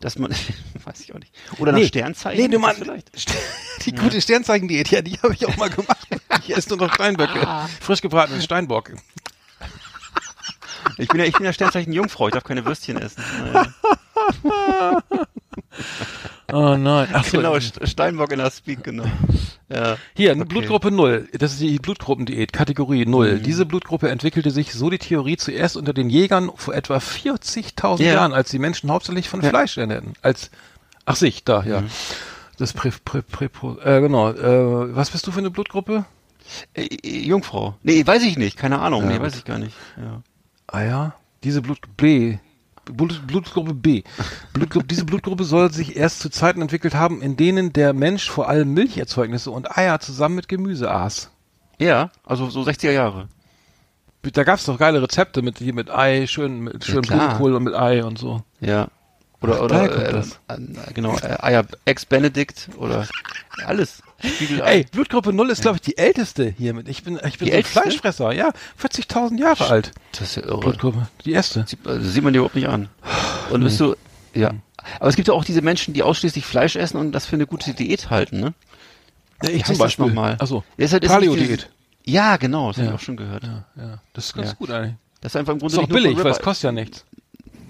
Dass 0.00 0.18
man, 0.18 0.30
weiß 0.84 1.00
ich 1.00 1.14
auch 1.14 1.18
nicht. 1.18 1.32
Oder 1.58 1.72
nach 1.72 1.78
Nee. 1.78 1.86
Sternzeichen? 1.86 2.42
Nee, 2.42 2.48
du 2.48 2.58
meinst, 2.58 2.82
die 3.86 3.92
gute 3.92 4.20
Sternzeichendiät, 4.20 4.90
ja, 4.90 5.02
die 5.02 5.18
habe 5.22 5.34
ich 5.34 5.46
auch 5.46 5.56
mal 5.56 5.70
gemacht. 5.70 6.06
Ich 6.46 6.56
esse 6.56 6.68
nur 6.76 6.86
noch 6.86 6.94
Steinböcke. 6.94 7.44
Frisch 7.80 8.00
gebratenen 8.02 8.40
Steinbock. 8.40 8.92
Ich 10.98 11.08
bin 11.08 11.18
ja, 11.18 11.26
ich 11.26 11.32
bin 11.32 11.44
ja 11.44 11.52
Sternzeichen 11.52 11.92
Jungfrau. 11.92 12.28
Ich 12.28 12.34
darf 12.34 12.44
keine 12.44 12.64
Würstchen 12.64 12.96
essen. 12.98 13.20
Naja. 13.52 15.02
Oh 16.52 16.76
nein. 16.76 17.08
Ach 17.12 17.24
so, 17.24 17.38
genau, 17.38 17.54
St- 17.56 17.86
Steinbock 17.86 18.30
in 18.32 18.38
der 18.38 18.50
Speak, 18.50 18.84
genau. 18.84 19.04
Ja. 19.68 19.96
Hier, 20.14 20.32
Okay. 20.32 20.44
Blutgruppe 20.44 20.90
0. 20.92 21.28
Das 21.32 21.52
ist 21.52 21.60
die 21.60 21.78
Blutgruppendiät, 21.78 22.52
Kategorie 22.52 23.04
0. 23.04 23.34
Mhm. 23.38 23.42
Diese 23.42 23.66
Blutgruppe 23.66 24.08
entwickelte 24.10 24.52
sich, 24.52 24.72
so 24.72 24.88
die 24.88 24.98
Theorie, 24.98 25.36
zuerst 25.36 25.76
unter 25.76 25.92
den 25.92 26.08
Jägern 26.08 26.50
vor 26.54 26.74
etwa 26.74 26.98
40.000 26.98 28.02
Ja. 28.02 28.14
Jahren, 28.14 28.32
als 28.32 28.50
die 28.50 28.60
Menschen 28.60 28.90
hauptsächlich 28.92 29.28
von 29.28 29.40
Ja. 29.40 29.46
Mhm. 29.48 29.50
Fleisch 29.50 29.76
ernährten. 29.76 30.12
Als, 30.22 30.50
ach 31.04 31.16
sich, 31.16 31.42
da, 31.42 31.64
ja. 31.64 31.82
Das 32.58 32.72
Prä, 32.72 32.90
Prä, 33.04 33.22
Prä, 33.22 33.48
äh, 33.84 34.00
genau. 34.00 34.30
Äh, 34.30 34.94
was 34.94 35.10
bist 35.10 35.26
du 35.26 35.32
für 35.32 35.40
eine 35.40 35.50
Blutgruppe? 35.50 36.04
Äh, 36.74 36.86
Jungfrau. 37.04 37.74
Nee, 37.82 38.06
weiß 38.06 38.22
ich 38.22 38.38
nicht. 38.38 38.56
Keine 38.56 38.78
Ahnung. 38.78 39.02
Ja, 39.02 39.10
nee, 39.16 39.20
weiß 39.20 39.36
ich 39.36 39.44
gar 39.44 39.58
nicht. 39.58 39.74
Ja. 39.96 40.22
Ah 40.68 40.82
ja, 40.82 41.14
diese 41.42 41.60
Blut 41.60 41.80
B. 41.96 42.38
Blut, 42.86 43.26
Blutgruppe 43.26 43.74
B. 43.74 44.02
Blutgruppe, 44.52 44.86
diese 44.86 45.04
Blutgruppe 45.04 45.44
soll 45.44 45.72
sich 45.72 45.96
erst 45.96 46.20
zu 46.20 46.30
Zeiten 46.30 46.62
entwickelt 46.62 46.94
haben, 46.94 47.20
in 47.20 47.36
denen 47.36 47.72
der 47.72 47.92
Mensch 47.92 48.30
vor 48.30 48.48
allem 48.48 48.72
Milcherzeugnisse 48.74 49.50
und 49.50 49.76
Eier 49.76 50.00
zusammen 50.00 50.36
mit 50.36 50.48
Gemüse 50.48 50.90
aß. 50.90 51.30
Ja, 51.78 52.10
also 52.24 52.48
so 52.48 52.62
60er 52.62 52.92
Jahre. 52.92 53.28
Da 54.32 54.44
gab's 54.44 54.64
doch 54.64 54.78
geile 54.78 55.02
Rezepte 55.02 55.42
mit 55.42 55.58
hier 55.58 55.74
mit 55.74 55.90
Ei, 55.90 56.26
schön 56.26 56.60
mit 56.60 56.84
schön 56.84 57.02
klar. 57.02 57.18
Blumenkohl 57.18 57.54
und 57.54 57.64
mit 57.64 57.74
Ei 57.74 58.04
und 58.04 58.18
so. 58.18 58.42
Ja. 58.60 58.88
Oder, 59.42 59.56
Ach, 59.56 59.60
oder, 59.62 60.14
äh, 60.16 60.54
äh, 60.54 60.92
genau, 60.94 61.16
äh, 61.18 61.36
Eier 61.40 61.64
Ex 61.84 62.06
Benedict 62.06 62.68
oder 62.78 63.06
alles. 63.66 64.02
Ey, 64.64 64.84
Blutgruppe 64.90 65.32
0 65.32 65.50
ist 65.50 65.60
glaube 65.62 65.76
ich 65.76 65.82
die 65.82 65.98
älteste 65.98 66.48
hiermit. 66.56 66.88
Ich 66.88 67.02
bin 67.04 67.20
ich 67.22 67.38
bin 67.38 67.44
Die 67.46 67.50
so 67.50 67.50
ein 67.50 67.52
älteste? 67.58 67.80
Fleischfresser, 67.82 68.32
ja, 68.32 68.50
40.000 68.80 69.38
Jahre 69.38 69.68
alt. 69.68 69.90
das 70.12 70.22
ist 70.22 70.36
ja 70.36 70.44
irre. 70.44 70.60
Blutgruppe, 70.60 71.08
die 71.26 71.32
erste. 71.32 71.64
Sieht, 71.66 71.86
also 71.86 72.08
sieht 72.08 72.24
man 72.24 72.32
dir 72.32 72.38
überhaupt 72.38 72.54
nicht 72.56 72.68
an. 72.68 72.88
Und 73.50 73.62
bist 73.62 73.78
du, 73.78 73.94
ja. 74.34 74.52
Aber 75.00 75.08
es 75.08 75.16
gibt 75.16 75.28
ja 75.28 75.34
auch 75.34 75.44
diese 75.44 75.60
Menschen, 75.62 75.92
die 75.92 76.02
ausschließlich 76.02 76.46
Fleisch 76.46 76.76
essen 76.76 76.96
und 76.96 77.12
das 77.12 77.26
für 77.26 77.36
eine 77.36 77.46
gute 77.46 77.74
Diät 77.74 78.08
halten, 78.08 78.40
ne? 78.40 78.54
Ja, 79.42 79.50
ich 79.50 79.64
zum 79.64 79.76
Beispiel. 79.76 80.06
nochmal? 80.06 80.36
Achso, 80.38 80.64
Deshalb 80.78 81.04
ist 81.04 81.10
nicht 81.10 81.18
Paleo-Diät. 81.18 81.68
Ja, 82.04 82.36
genau, 82.38 82.68
das 82.68 82.76
habe 82.78 82.86
Ja. 82.86 82.92
ich 82.94 82.98
auch 83.00 83.04
schon 83.04 83.16
gehört. 83.18 83.42
Ja, 83.44 83.64
ja, 83.76 83.98
das 84.14 84.26
ist 84.26 84.34
ganz 84.34 84.48
Ja. 84.50 84.54
gut 84.54 84.70
eigentlich. 84.70 84.94
Das 85.20 85.32
ist 85.32 85.36
einfach 85.36 85.52
im 85.52 85.58
Grunde 85.58 85.74
Ist 85.74 85.82
auch 85.82 85.88
billig, 85.88 86.16
weil 86.16 86.32
es 86.32 86.38
kostet 86.38 86.64
ja 86.64 86.72
nichts. 86.72 87.04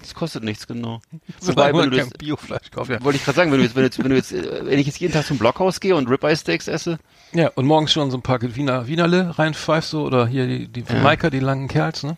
Das 0.07 0.15
kostet 0.15 0.41
nichts, 0.41 0.67
genau. 0.67 1.01
Wobei, 1.41 1.73
wenn 1.73 1.91
du 1.91 1.97
das, 1.97 2.09
Biofleisch 2.11 2.71
kauft, 2.71 2.89
ja. 2.89 3.03
wollte 3.03 3.17
ich 3.17 3.25
gerade 3.25 3.35
sagen, 3.35 3.51
wenn 3.51 3.59
du 3.59 3.65
jetzt, 3.65 3.75
wenn 3.75 3.81
du 3.81 3.87
jetzt, 3.87 4.01
wenn 4.01 4.09
du 4.09 4.15
jetzt, 4.15 4.31
äh, 4.31 4.65
wenn 4.65 4.79
ich 4.79 4.87
jetzt 4.87 4.99
jeden 5.01 5.11
Tag 5.11 5.25
zum 5.25 5.37
Blockhaus 5.37 5.81
gehe 5.81 5.97
und 5.97 6.09
Ribeye 6.09 6.33
Steaks 6.33 6.69
esse, 6.69 6.97
Ja, 7.33 7.49
und 7.55 7.65
morgens 7.65 7.91
schon 7.91 8.09
so 8.09 8.17
ein 8.17 8.21
paar 8.21 8.41
Wiener, 8.41 8.87
Wienerle 8.87 9.37
reinpfeifst 9.37 9.89
so, 9.89 10.05
oder 10.05 10.25
hier 10.25 10.47
die, 10.47 10.69
die 10.69 10.83
von 10.83 10.95
Ja. 10.95 11.01
Maika, 11.01 11.29
die 11.29 11.41
langen 11.41 11.67
Kerls, 11.67 12.03
ne? 12.03 12.15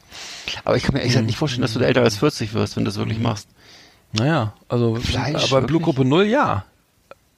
aber 0.65 0.77
ich 0.77 0.83
kann 0.83 0.93
mir 0.93 0.99
ehrlich 0.99 1.13
gesagt 1.13 1.25
nicht 1.25 1.39
vorstellen, 1.39 1.63
dass 1.63 1.73
du 1.73 1.79
da 1.79 1.85
älter 1.85 2.03
als 2.03 2.17
40 2.17 2.53
wirst, 2.53 2.75
wenn 2.75 2.85
du 2.85 2.89
das 2.89 2.99
wirklich 2.99 3.19
machst. 3.19 3.47
Naja, 4.11 4.53
also, 4.67 4.93
Fleisch, 4.95 5.51
aber? 5.51 5.65
Blutgruppe 5.65 6.05
0, 6.05 6.25
ja. 6.25 6.65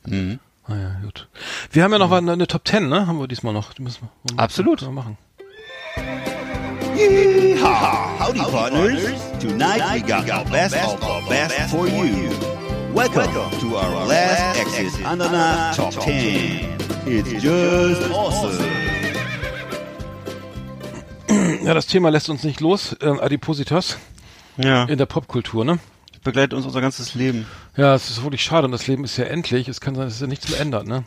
Mhm. 0.05 0.39
Naja, 0.67 0.97
gut. 1.01 1.29
Wir 1.71 1.85
haben 1.85 1.93
ja 1.93 1.97
noch 1.97 2.11
eine, 2.11 2.33
eine 2.33 2.47
Top 2.47 2.67
10, 2.67 2.89
ne? 2.89 3.07
Haben 3.07 3.19
wir 3.19 3.27
diesmal 3.29 3.53
noch. 3.53 3.73
Die 3.73 3.83
müssen 3.83 4.09
wir, 4.23 4.37
Absolut. 4.39 4.81
machen. 4.91 5.17
Yeehaw! 7.01 8.17
Howdy, 8.19 8.39
partners. 8.39 9.01
Tonight 9.39 9.81
we 9.93 10.01
got 10.07 10.25
the 10.27 10.51
best 10.51 10.75
of 10.75 10.99
the 10.99 11.25
best 11.27 11.71
for 11.71 11.87
you. 11.87 12.29
Welcome 12.93 13.33
to 13.59 13.75
our 13.75 14.05
last 14.05 14.59
Exit 14.59 14.93
Andana 15.03 15.73
Top 15.75 15.93
10. 15.93 16.77
It's 17.07 17.41
just 17.41 18.11
awesome. 18.11 18.69
Ja, 21.65 21.73
das 21.73 21.87
Thema 21.87 22.09
lässt 22.09 22.29
uns 22.29 22.43
nicht 22.43 22.59
los. 22.59 22.95
Ähm, 23.01 23.19
Adipositas 23.19 23.97
Ja. 24.57 24.83
in 24.85 24.97
der 24.99 25.05
Popkultur, 25.07 25.65
ne? 25.65 25.79
Begleitet 26.23 26.53
uns 26.53 26.65
unser 26.67 26.81
ganzes 26.81 27.15
Leben. 27.15 27.47
Ja, 27.77 27.95
es 27.95 28.09
ist 28.11 28.21
wirklich 28.21 28.43
schade 28.43 28.65
und 28.65 28.71
das 28.73 28.85
Leben 28.87 29.03
ist 29.05 29.17
ja 29.17 29.25
endlich. 29.25 29.67
Es 29.67 29.81
kann 29.81 29.95
sein, 29.95 30.03
dass 30.05 30.13
sich 30.13 30.21
ja 30.21 30.27
nichts 30.27 30.49
mehr 30.49 30.59
ändert, 30.59 30.85
ne? 30.85 31.03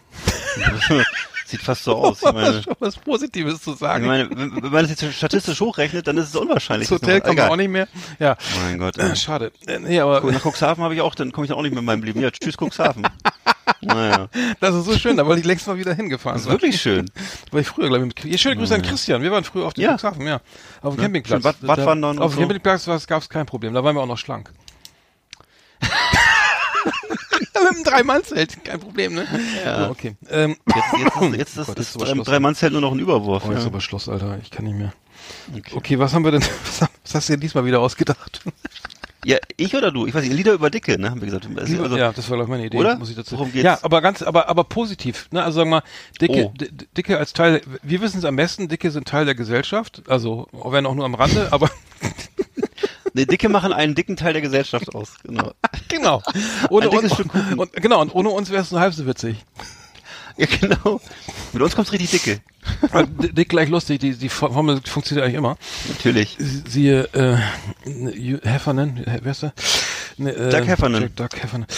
Sieht 1.47 1.61
fast 1.61 1.85
so 1.85 1.95
aus. 1.97 2.23
Ich 2.23 2.33
meine, 2.33 2.63
Schon 2.63 2.75
was 2.81 2.97
Positives 2.97 3.61
zu 3.63 3.73
ich 3.75 3.79
sagen. 3.79 4.07
meine 4.07 4.31
wenn, 4.31 4.63
wenn 4.63 4.73
man 4.73 4.89
das 4.89 4.91
jetzt 4.99 5.15
statistisch 5.15 5.61
hochrechnet, 5.61 6.07
dann 6.07 6.17
ist 6.17 6.29
es 6.31 6.37
unwahrscheinlich. 6.37 6.89
das 6.89 7.01
Hotel 7.01 7.21
kommt 7.21 7.39
auch 7.41 7.57
nicht 7.57 7.69
mehr. 7.71 7.87
Ja, 8.19 8.37
Mein 8.63 8.79
Gott. 8.79 8.97
äh, 8.99 9.15
schade. 9.15 9.53
Äh, 9.67 9.79
nee, 9.81 10.01
aber 10.01 10.21
Nach 10.31 10.43
Cuxhaven 10.45 10.83
habe 10.83 10.95
ich 10.95 11.01
auch, 11.03 11.15
dann 11.15 11.33
komme 11.33 11.45
ich 11.45 11.49
dann 11.51 11.59
auch 11.59 11.63
nicht 11.63 11.73
mehr 11.73 11.81
in 11.81 11.85
meinem 11.87 12.03
Leben. 12.03 12.21
Ja, 12.21 12.31
tschüss 12.31 12.57
Cuxhaven. 12.57 13.07
naja. 13.83 14.29
das 14.61 14.75
ist 14.75 14.85
so 14.87 14.97
schön, 14.99 15.17
da 15.17 15.27
wollte 15.27 15.41
ich 15.41 15.47
längst 15.47 15.67
mal 15.67 15.77
wieder 15.77 15.93
hingefahren. 15.95 16.37
Das 16.39 16.47
ist 16.47 16.51
wirklich 16.51 16.81
schön. 16.81 17.11
War 17.51 17.61
ich 17.61 17.67
früher, 17.69 17.89
glaube 17.89 18.07
ich, 18.07 18.25
mit 18.25 18.41
schöne 18.41 18.57
Grüße 18.57 18.75
an 18.75 18.83
Christian. 18.83 19.23
Wir 19.23 19.31
waren 19.31 19.45
früher 19.45 19.67
auf 19.67 19.75
dem 19.75 19.85
Ja. 19.85 19.95
Cuxhaven, 19.95 20.27
ja. 20.27 20.41
Auf 20.83 20.95
dem 20.95 20.99
Ja, 21.01 21.05
Campingplatz. 21.05 21.43
schön 21.59 21.69
Wattwandern 21.69 22.17
und 22.17 22.23
Auf 22.23 22.33
dem 22.33 22.37
so. 22.37 22.41
Campingplatz 22.49 23.07
gab 23.07 23.23
es 23.23 23.29
kein 23.29 23.47
Problem. 23.47 23.75
Da 23.75 23.85
waren 23.85 23.95
wir 23.95 24.01
auch 24.03 24.07
noch 24.07 24.19
schlank. 24.19 24.51
mit 27.71 27.77
dem 27.79 27.85
Drei-Mann-Zelt, 27.85 28.65
kein 28.65 28.81
Problem, 28.81 29.15
ne? 29.15 29.27
Ja. 29.65 29.85
So, 29.87 29.91
okay. 29.91 30.17
Ähm, 30.31 30.57
Jetzt, 30.67 30.77
jetzt, 30.77 31.07
ist- 31.23 31.33
jetzt 31.39 31.57
ist 31.59 31.67
Gott, 31.67 31.79
das, 31.79 31.87
ist 31.89 31.99
drei, 31.99 32.37
Schluss. 32.39 32.73
nur 32.73 32.81
noch 32.81 32.93
ein 32.93 32.99
Überwurf. 32.99 33.45
Oh, 33.47 33.53
jetzt 33.53 33.61
ja. 33.63 33.67
aber 33.67 33.81
Schluss, 33.81 34.09
Alter. 34.09 34.39
Ich 34.43 34.51
kann 34.51 34.65
nicht 34.65 34.77
mehr. 34.77 34.93
Okay. 35.57 35.73
Okay, 35.75 35.99
was 35.99 36.13
haben 36.13 36.25
wir 36.25 36.33
denn, 36.33 36.43
was, 36.65 36.83
haben- 36.83 36.93
was 37.03 37.15
hast 37.15 37.29
du 37.29 37.33
denn 37.35 37.41
diesmal 37.41 37.65
wieder 37.65 37.81
ausgedacht? 37.81 38.43
ja, 39.25 39.39
ich 39.57 39.75
oder 39.75 39.91
du? 39.91 40.07
Ich 40.07 40.15
weiß 40.15 40.23
nicht, 40.25 40.35
Lieder 40.35 40.53
über 40.53 40.69
Dicke, 40.69 40.99
ne, 41.01 41.11
haben 41.11 41.21
wir 41.21 41.27
gesagt. 41.27 41.49
Also, 41.57 41.83
also, 41.83 41.97
ja, 41.97 42.13
das 42.13 42.29
war 42.29 42.41
ich 42.43 42.49
meine 42.49 42.67
Idee. 42.67 42.77
oder? 42.77 42.97
Muss 42.97 43.09
ich 43.11 43.17
dazu. 43.17 43.37
Worum 43.39 43.51
geht's? 43.53 43.65
Ja, 43.65 43.79
aber 43.83 44.03
ganz, 44.03 44.23
aber 44.23 44.49
aber 44.51 44.65
positiv. 44.65 45.29
Ne? 45.31 45.43
Also 45.43 45.61
sagen 45.61 45.71
wir 45.71 45.77
mal, 45.77 45.83
dicke, 46.21 46.45
Oh. 46.47 46.53
Dicke 46.97 47.17
als 47.19 47.33
Teil. 47.33 47.63
Wir 47.83 48.03
wissen 48.03 48.19
es 48.19 48.25
am 48.27 48.37
besten. 48.37 48.69
Dicke 48.69 48.91
sind 48.91 49.09
Teil 49.09 49.25
der 49.25 49.35
Gesellschaft. 49.35 50.03
Also 50.09 50.49
wenn 50.53 50.85
auch 50.85 50.95
nur 50.95 51.07
am 51.07 51.15
Rande, 51.15 51.49
aber 51.53 51.71
Nee, 53.15 53.27
Dicke 53.27 53.49
machen 53.49 53.73
einen 53.73 53.95
dicken 53.95 54.17
Teil 54.17 54.33
der 54.33 54.43
Gesellschaft 54.43 54.95
aus. 54.95 55.15
Genau. 55.23 55.53
genau. 55.89 56.23
Ohne 56.69 56.91
uns, 56.91 57.13
und, 57.57 57.73
genau. 57.75 58.01
Und 58.03 58.15
ohne 58.15 58.29
uns 58.31 58.51
wäre 58.51 58.63
es 58.63 58.71
nur 58.71 58.81
halb 58.81 58.93
so 58.93 59.07
witzig. 59.07 59.37
Ja, 60.37 60.47
genau. 60.61 61.01
Mit 61.53 61.63
uns 61.63 61.77
kommt's 61.77 61.93
richtig 61.93 62.11
dicke. 62.11 62.41
Dick 63.33 63.49
gleich 63.51 63.69
lustig. 63.69 64.01
Die 64.01 64.17
die 64.17 64.29
Formel 64.29 64.81
funktioniert 64.85 65.25
eigentlich 65.25 65.39
immer. 65.39 65.57
Natürlich. 65.89 66.37
Sie- 66.41 66.63
Siehe 66.69 67.05
äh, 67.15 67.37
Heffernan. 68.43 68.97
He- 68.97 69.19
Wer 69.23 69.31
ist 69.31 69.43
der? 69.43 69.53
Ne, 70.17 70.33
äh, 70.33 70.51
Doug 70.51 70.67
Heffernan. 70.67 71.03
Jack 71.03 71.17
Doug 71.17 71.29
Heffernan. 71.41 71.69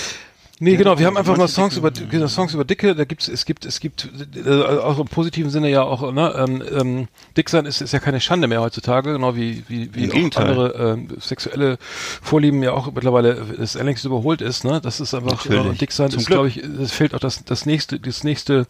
Nee, 0.59 0.76
genau, 0.76 0.98
wir 0.98 1.07
haben 1.07 1.18
einfach 1.18 1.36
mal 1.36 1.48
Songs 1.48 1.76
über 1.76 1.90
genau, 1.90 2.28
Songs 2.28 2.54
über 2.54 2.64
Dicke, 2.64 2.94
da 2.94 3.04
gibt's 3.04 3.28
es 3.28 3.44
gibt 3.44 3.66
es 3.66 3.78
gibt 3.78 4.09
äh, 4.34 4.62
auch 4.62 4.98
im 4.98 5.07
positiven 5.07 5.50
Sinne 5.50 5.68
ja 5.68 5.82
auch 5.82 6.11
ne 6.12 6.34
ähm, 6.34 6.62
ähm, 6.72 7.09
dick 7.36 7.50
sein 7.50 7.66
ist, 7.66 7.82
ist 7.82 7.92
ja 7.92 7.98
keine 7.98 8.20
Schande 8.20 8.48
mehr 8.48 8.62
heutzutage, 8.62 9.12
genau 9.12 9.36
wie 9.36 9.64
wie, 9.68 9.94
wie 9.94 10.30
andere 10.34 10.94
ähm, 10.94 11.09
sexuelle 11.20 11.76
Vorlieben 12.22 12.62
ja 12.62 12.72
auch 12.72 12.90
mittlerweile 12.90 13.34
das 13.59 13.74
längst 13.74 14.07
überholt 14.07 14.40
ist, 14.40 14.64
ne? 14.64 14.80
Das 14.80 14.98
ist 14.98 15.12
einfach 15.12 15.44
Natürlich. 15.44 15.74
äh, 15.74 15.78
dick 15.78 15.92
sein 15.92 16.11
Zum 16.11 16.20
ist 16.20 16.26
glaube 16.26 16.48
ich 16.48 16.62
das 16.62 16.90
fehlt 16.90 17.14
auch 17.14 17.20
das 17.20 17.44
das 17.44 17.66
nächste 17.66 18.00
das 18.00 18.24
nächste 18.24 18.66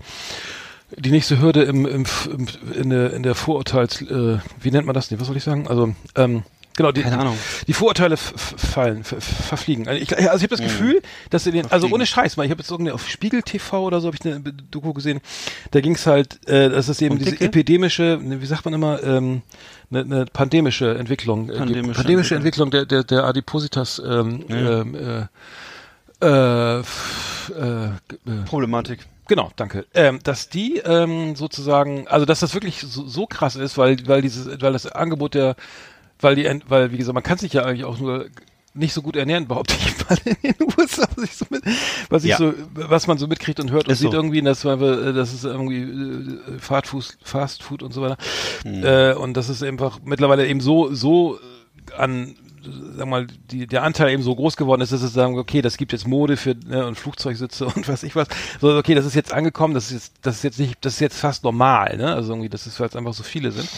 die 0.96 1.10
nächste 1.10 1.40
Hürde 1.40 1.62
im, 1.62 1.86
im, 1.86 2.04
im 2.32 2.46
in 2.74 2.90
der 2.90 3.12
in 3.12 3.22
der 3.22 3.36
Vorurteils 3.36 4.02
äh, 4.02 4.38
wie 4.60 4.70
nennt 4.72 4.86
man 4.86 4.94
das? 4.94 5.12
Nee, 5.12 5.20
was 5.20 5.28
soll 5.28 5.36
ich 5.36 5.44
sagen? 5.44 5.68
Also 5.68 5.94
ähm, 6.16 6.42
genau 6.76 6.92
die, 6.92 7.02
Keine 7.02 7.18
Ahnung. 7.18 7.38
die 7.66 7.72
Vorurteile 7.72 8.16
fallen, 8.16 9.04
verfliegen. 9.04 9.88
Also 9.88 10.00
ich, 10.00 10.16
also 10.16 10.36
ich 10.36 10.42
habe 10.42 10.48
das 10.48 10.60
Gefühl, 10.60 11.02
dass 11.30 11.44
sie 11.44 11.52
den, 11.52 11.70
also 11.70 11.88
ohne 11.88 12.06
Scheiß 12.06 12.36
mal, 12.36 12.44
ich 12.44 12.50
habe 12.50 12.60
jetzt 12.60 12.70
irgendwie 12.70 12.92
auf 12.92 13.08
Spiegel 13.08 13.42
TV 13.42 13.82
oder 13.84 14.00
so 14.00 14.08
habe 14.08 14.16
ich 14.20 14.24
eine 14.24 14.40
Doku 14.40 14.92
gesehen, 14.92 15.20
da 15.72 15.80
ging 15.80 15.94
es 15.94 16.06
halt, 16.06 16.46
äh, 16.48 16.68
das 16.70 16.88
ist 16.88 17.02
eben 17.02 17.18
diese 17.18 17.32
Dicke? 17.32 17.46
epidemische, 17.46 18.18
ne, 18.22 18.40
wie 18.40 18.46
sagt 18.46 18.64
man 18.64 18.74
immer, 18.74 19.02
ähm, 19.02 19.42
eine, 19.90 20.00
eine 20.00 20.26
pandemische 20.26 20.96
Entwicklung, 20.98 21.48
äh, 21.50 21.58
Pandemische 21.58 21.94
pandemische 21.94 22.34
Entwicklung 22.34 22.70
der 22.70 22.86
der, 22.86 23.04
der 23.04 23.24
Adipositas 23.24 24.00
ähm, 24.04 24.44
Ja. 24.48 24.80
ähm, 24.82 24.94
äh, 24.94 25.26
äh, 26.22 26.78
äh, 26.80 26.82
äh, 27.86 27.90
Problematik. 28.46 29.06
Genau, 29.28 29.50
danke. 29.56 29.86
Ähm, 29.92 30.20
dass 30.22 30.48
die 30.48 30.78
ähm, 30.78 31.34
sozusagen, 31.36 32.06
also 32.08 32.24
dass 32.26 32.40
das 32.40 32.54
wirklich 32.54 32.80
so, 32.80 33.06
so 33.06 33.26
krass 33.26 33.56
ist, 33.56 33.76
weil 33.76 33.96
weil 34.06 34.22
dieses, 34.22 34.46
weil 34.62 34.72
das 34.72 34.86
Angebot 34.86 35.34
der, 35.34 35.56
weil 36.20 36.34
die, 36.36 36.60
weil 36.68 36.92
wie 36.92 36.96
gesagt, 36.98 37.14
man 37.14 37.22
kann 37.22 37.38
sich 37.38 37.52
ja 37.52 37.64
eigentlich 37.64 37.84
auch 37.84 37.98
nur 37.98 38.26
nicht 38.74 38.92
so 38.92 39.00
gut 39.00 39.16
ernähren, 39.16 39.48
behaupte 39.48 39.74
ich 39.78 40.08
mal 40.08 40.18
in 40.42 40.52
den 40.52 40.66
USA, 40.78 41.06
was 41.16 41.24
ich 41.24 41.36
so, 41.36 41.46
mit, 41.48 41.62
was 42.10 42.24
ich 42.24 42.30
Ja. 42.30 42.36
so, 42.36 42.52
was 42.74 43.06
man 43.06 43.16
so 43.16 43.26
mitkriegt 43.26 43.58
und 43.58 43.70
hört 43.70 43.86
und 43.86 43.92
Ist 43.92 44.00
sieht 44.00 44.10
so. 44.10 44.16
irgendwie, 44.16 44.42
dass 44.42 44.64
man, 44.64 44.80
äh, 44.82 45.12
das 45.14 45.32
ist 45.32 45.44
irgendwie 45.44 45.80
äh, 45.82 46.58
Fast 46.58 46.88
Food, 46.88 47.16
Fast 47.22 47.62
Food 47.62 47.82
und 47.82 47.92
so 47.94 48.02
weiter. 48.02 48.18
Hm. 48.64 48.84
Äh, 48.84 49.14
und 49.14 49.34
das 49.34 49.48
ist 49.48 49.62
einfach 49.62 50.00
mittlerweile 50.04 50.46
eben 50.46 50.60
so 50.60 50.92
so 50.92 51.38
an 51.96 52.36
sag 52.96 53.06
mal, 53.06 53.26
die, 53.50 53.66
der 53.66 53.82
Anteil 53.82 54.10
eben 54.10 54.22
so 54.22 54.34
groß 54.34 54.56
geworden 54.56 54.80
ist, 54.80 54.92
dass 54.92 55.02
es 55.02 55.12
sagen, 55.12 55.38
okay, 55.38 55.62
das 55.62 55.76
gibt 55.76 55.92
jetzt 55.92 56.06
Mode 56.06 56.36
für 56.36 56.54
ne, 56.66 56.86
und 56.86 56.96
Flugzeugsitze 56.96 57.66
und 57.74 57.88
was 57.88 58.02
ich 58.02 58.16
was. 58.16 58.28
So, 58.60 58.76
okay, 58.76 58.94
das 58.94 59.04
ist 59.04 59.14
jetzt 59.14 59.32
angekommen, 59.32 59.74
das 59.74 59.86
ist 59.86 59.92
jetzt, 59.92 60.14
das 60.22 60.36
ist 60.36 60.42
jetzt 60.42 60.58
nicht, 60.58 60.76
das 60.80 60.94
ist 60.94 61.00
jetzt 61.00 61.18
fast 61.18 61.44
normal, 61.44 61.96
ne? 61.96 62.14
Also 62.14 62.32
irgendwie, 62.32 62.48
das 62.48 62.66
ist, 62.66 62.78
weil 62.80 62.88
es 62.88 62.96
einfach 62.96 63.14
so 63.14 63.22
viele 63.22 63.52
sind. 63.52 63.68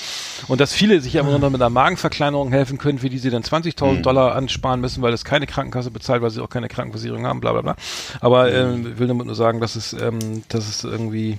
Und 0.49 0.61
dass 0.61 0.73
viele 0.73 1.01
sich 1.01 1.13
ja 1.13 1.21
immer 1.21 1.39
noch 1.39 1.51
mit 1.51 1.61
einer 1.61 1.71
Magenverkleinerung 1.71 2.51
helfen 2.51 2.79
können, 2.79 2.99
für 2.99 3.09
die 3.09 3.19
sie 3.19 3.31
dann 3.31 3.43
20.000 3.43 4.03
Dollar 4.03 4.35
ansparen 4.35 4.81
müssen, 4.81 5.03
weil 5.03 5.11
das 5.11 5.25
keine 5.25 5.47
Krankenkasse 5.47 5.91
bezahlt, 5.91 6.23
weil 6.23 6.31
sie 6.31 6.43
auch 6.43 6.51
keine 6.51 6.69
Krankenversicherung 6.69 7.27
haben, 7.27 7.41
bla 7.41 7.53
bla 7.53 7.63
bla. 7.63 7.77
Aber 8.21 8.53
ähm, 8.53 8.93
ich 8.93 8.99
will 8.99 9.09
damit 9.09 9.27
nur 9.27 9.35
sagen, 9.35 9.61
dass 9.61 9.77
es, 9.77 9.93
ähm, 9.93 10.43
dass 10.49 10.69
es 10.69 10.85
irgendwie 10.85 11.39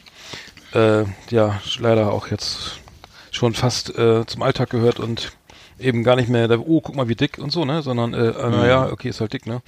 äh, 0.73 1.03
ja 1.29 1.61
leider 1.79 2.11
auch 2.11 2.27
jetzt 2.27 2.79
schon 3.31 3.53
fast 3.53 3.97
äh, 3.97 4.25
zum 4.25 4.41
Alltag 4.41 4.69
gehört 4.69 4.99
und 4.99 5.31
eben 5.79 6.03
gar 6.03 6.15
nicht 6.15 6.29
mehr, 6.29 6.47
da, 6.47 6.57
oh, 6.57 6.81
guck 6.81 6.95
mal, 6.95 7.07
wie 7.07 7.15
dick 7.15 7.37
und 7.37 7.51
so, 7.51 7.65
ne, 7.65 7.81
sondern, 7.81 8.13
äh, 8.13 8.27
äh, 8.29 8.49
naja, 8.49 8.89
okay, 8.91 9.09
ist 9.09 9.21
halt 9.21 9.33
dick, 9.33 9.45
ne. 9.47 9.61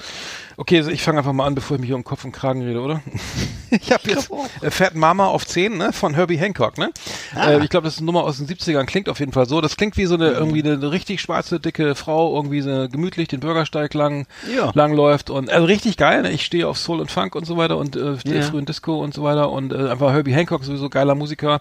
Okay, 0.57 0.77
also 0.77 0.91
ich 0.91 1.01
fange 1.01 1.19
einfach 1.19 1.33
mal 1.33 1.45
an, 1.45 1.55
bevor 1.55 1.75
ich 1.75 1.81
mich 1.81 1.87
hier 1.87 1.95
um 1.95 2.03
Kopf 2.03 2.23
und 2.25 2.31
Kragen 2.31 2.61
rede, 2.61 2.81
oder? 2.81 3.01
ich 3.71 3.91
habe 3.91 4.09
jetzt 4.09 4.29
äh, 4.61 4.69
Fat 4.71 4.95
Mama 4.95 5.27
auf 5.27 5.45
10, 5.45 5.77
ne, 5.77 5.93
von 5.93 6.13
Herbie 6.13 6.37
Hancock, 6.37 6.77
ne. 6.77 6.89
Äh, 7.35 7.63
ich 7.63 7.69
glaube, 7.69 7.85
das 7.85 7.95
ist 7.95 7.99
eine 7.99 8.05
Nummer 8.07 8.23
aus 8.23 8.37
den 8.37 8.47
70ern, 8.47 8.85
klingt 8.85 9.09
auf 9.09 9.19
jeden 9.19 9.31
Fall 9.31 9.47
so. 9.47 9.61
Das 9.61 9.77
klingt 9.77 9.97
wie 9.97 10.05
so 10.05 10.15
eine, 10.15 10.29
irgendwie 10.31 10.63
eine 10.63 10.91
richtig 10.91 11.21
schwarze, 11.21 11.59
dicke 11.59 11.95
Frau, 11.95 12.35
irgendwie 12.35 12.61
so 12.61 12.87
gemütlich 12.89 13.27
den 13.27 13.39
Bürgersteig 13.39 13.93
lang, 13.93 14.27
Ja. 14.53 14.71
lang 14.73 14.93
läuft 14.93 15.29
und, 15.29 15.49
also 15.49 15.65
richtig 15.65 15.97
geil, 15.97 16.21
ne? 16.23 16.31
Ich 16.31 16.45
stehe 16.45 16.67
auf 16.67 16.77
Soul 16.77 16.99
und 16.99 17.11
Funk 17.11 17.35
und 17.35 17.45
so 17.45 17.57
weiter 17.57 17.77
und, 17.77 17.95
äh, 17.95 18.15
Ja. 18.25 18.41
frühen 18.43 18.65
Disco 18.65 19.01
und 19.01 19.13
so 19.13 19.23
weiter 19.23 19.49
und, 19.51 19.73
äh, 19.73 19.89
einfach 19.89 20.11
Herbie 20.11 20.33
Hancock, 20.33 20.63
sowieso 20.63 20.89
geiler 20.89 21.15
Musiker. 21.15 21.59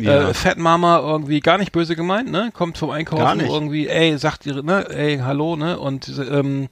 Ja. 0.00 0.30
Äh, 0.30 0.34
Fat 0.34 0.58
Mama 0.58 0.98
irgendwie 0.98 1.40
gar 1.40 1.58
nicht 1.58 1.72
böse 1.72 1.96
gemeint, 1.96 2.30
ne? 2.30 2.50
Kommt 2.52 2.78
vom 2.78 2.90
Einkaufen 2.90 3.22
nicht. 3.36 3.50
Irgendwie, 3.86 4.12
ey, 4.12 4.18
sagt 4.18 4.46
ihr, 4.46 4.62
ne, 4.62 4.88
ey, 4.90 5.18
hallo, 5.18 5.56
ne? 5.56 5.78
Und 5.78 6.10
ähm, 6.30 6.68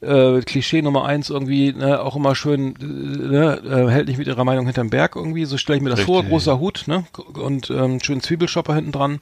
äh, 0.00 0.40
Klischee 0.40 0.82
Nummer 0.82 1.04
eins 1.04 1.30
irgendwie, 1.30 1.72
ne, 1.72 2.00
auch 2.00 2.16
immer 2.16 2.34
schön, 2.34 2.74
äh, 2.80 2.84
ne, 2.84 3.60
äh, 3.64 3.90
hält 3.90 4.08
nicht 4.08 4.18
mit 4.18 4.26
ihrer 4.26 4.44
Meinung 4.44 4.66
hinterm 4.66 4.90
Berg 4.90 5.16
irgendwie, 5.16 5.44
so 5.44 5.56
stelle 5.56 5.78
ich 5.78 5.82
mir 5.82 5.90
das 5.90 6.00
vor, 6.00 6.18
Richtig. 6.18 6.32
großer 6.32 6.58
Hut, 6.58 6.84
ne? 6.86 7.04
Und 7.34 7.70
ähm, 7.70 8.00
schön 8.02 8.20
Zwiebelshopper 8.20 8.74
hinten 8.74 8.92
dran. 8.92 9.18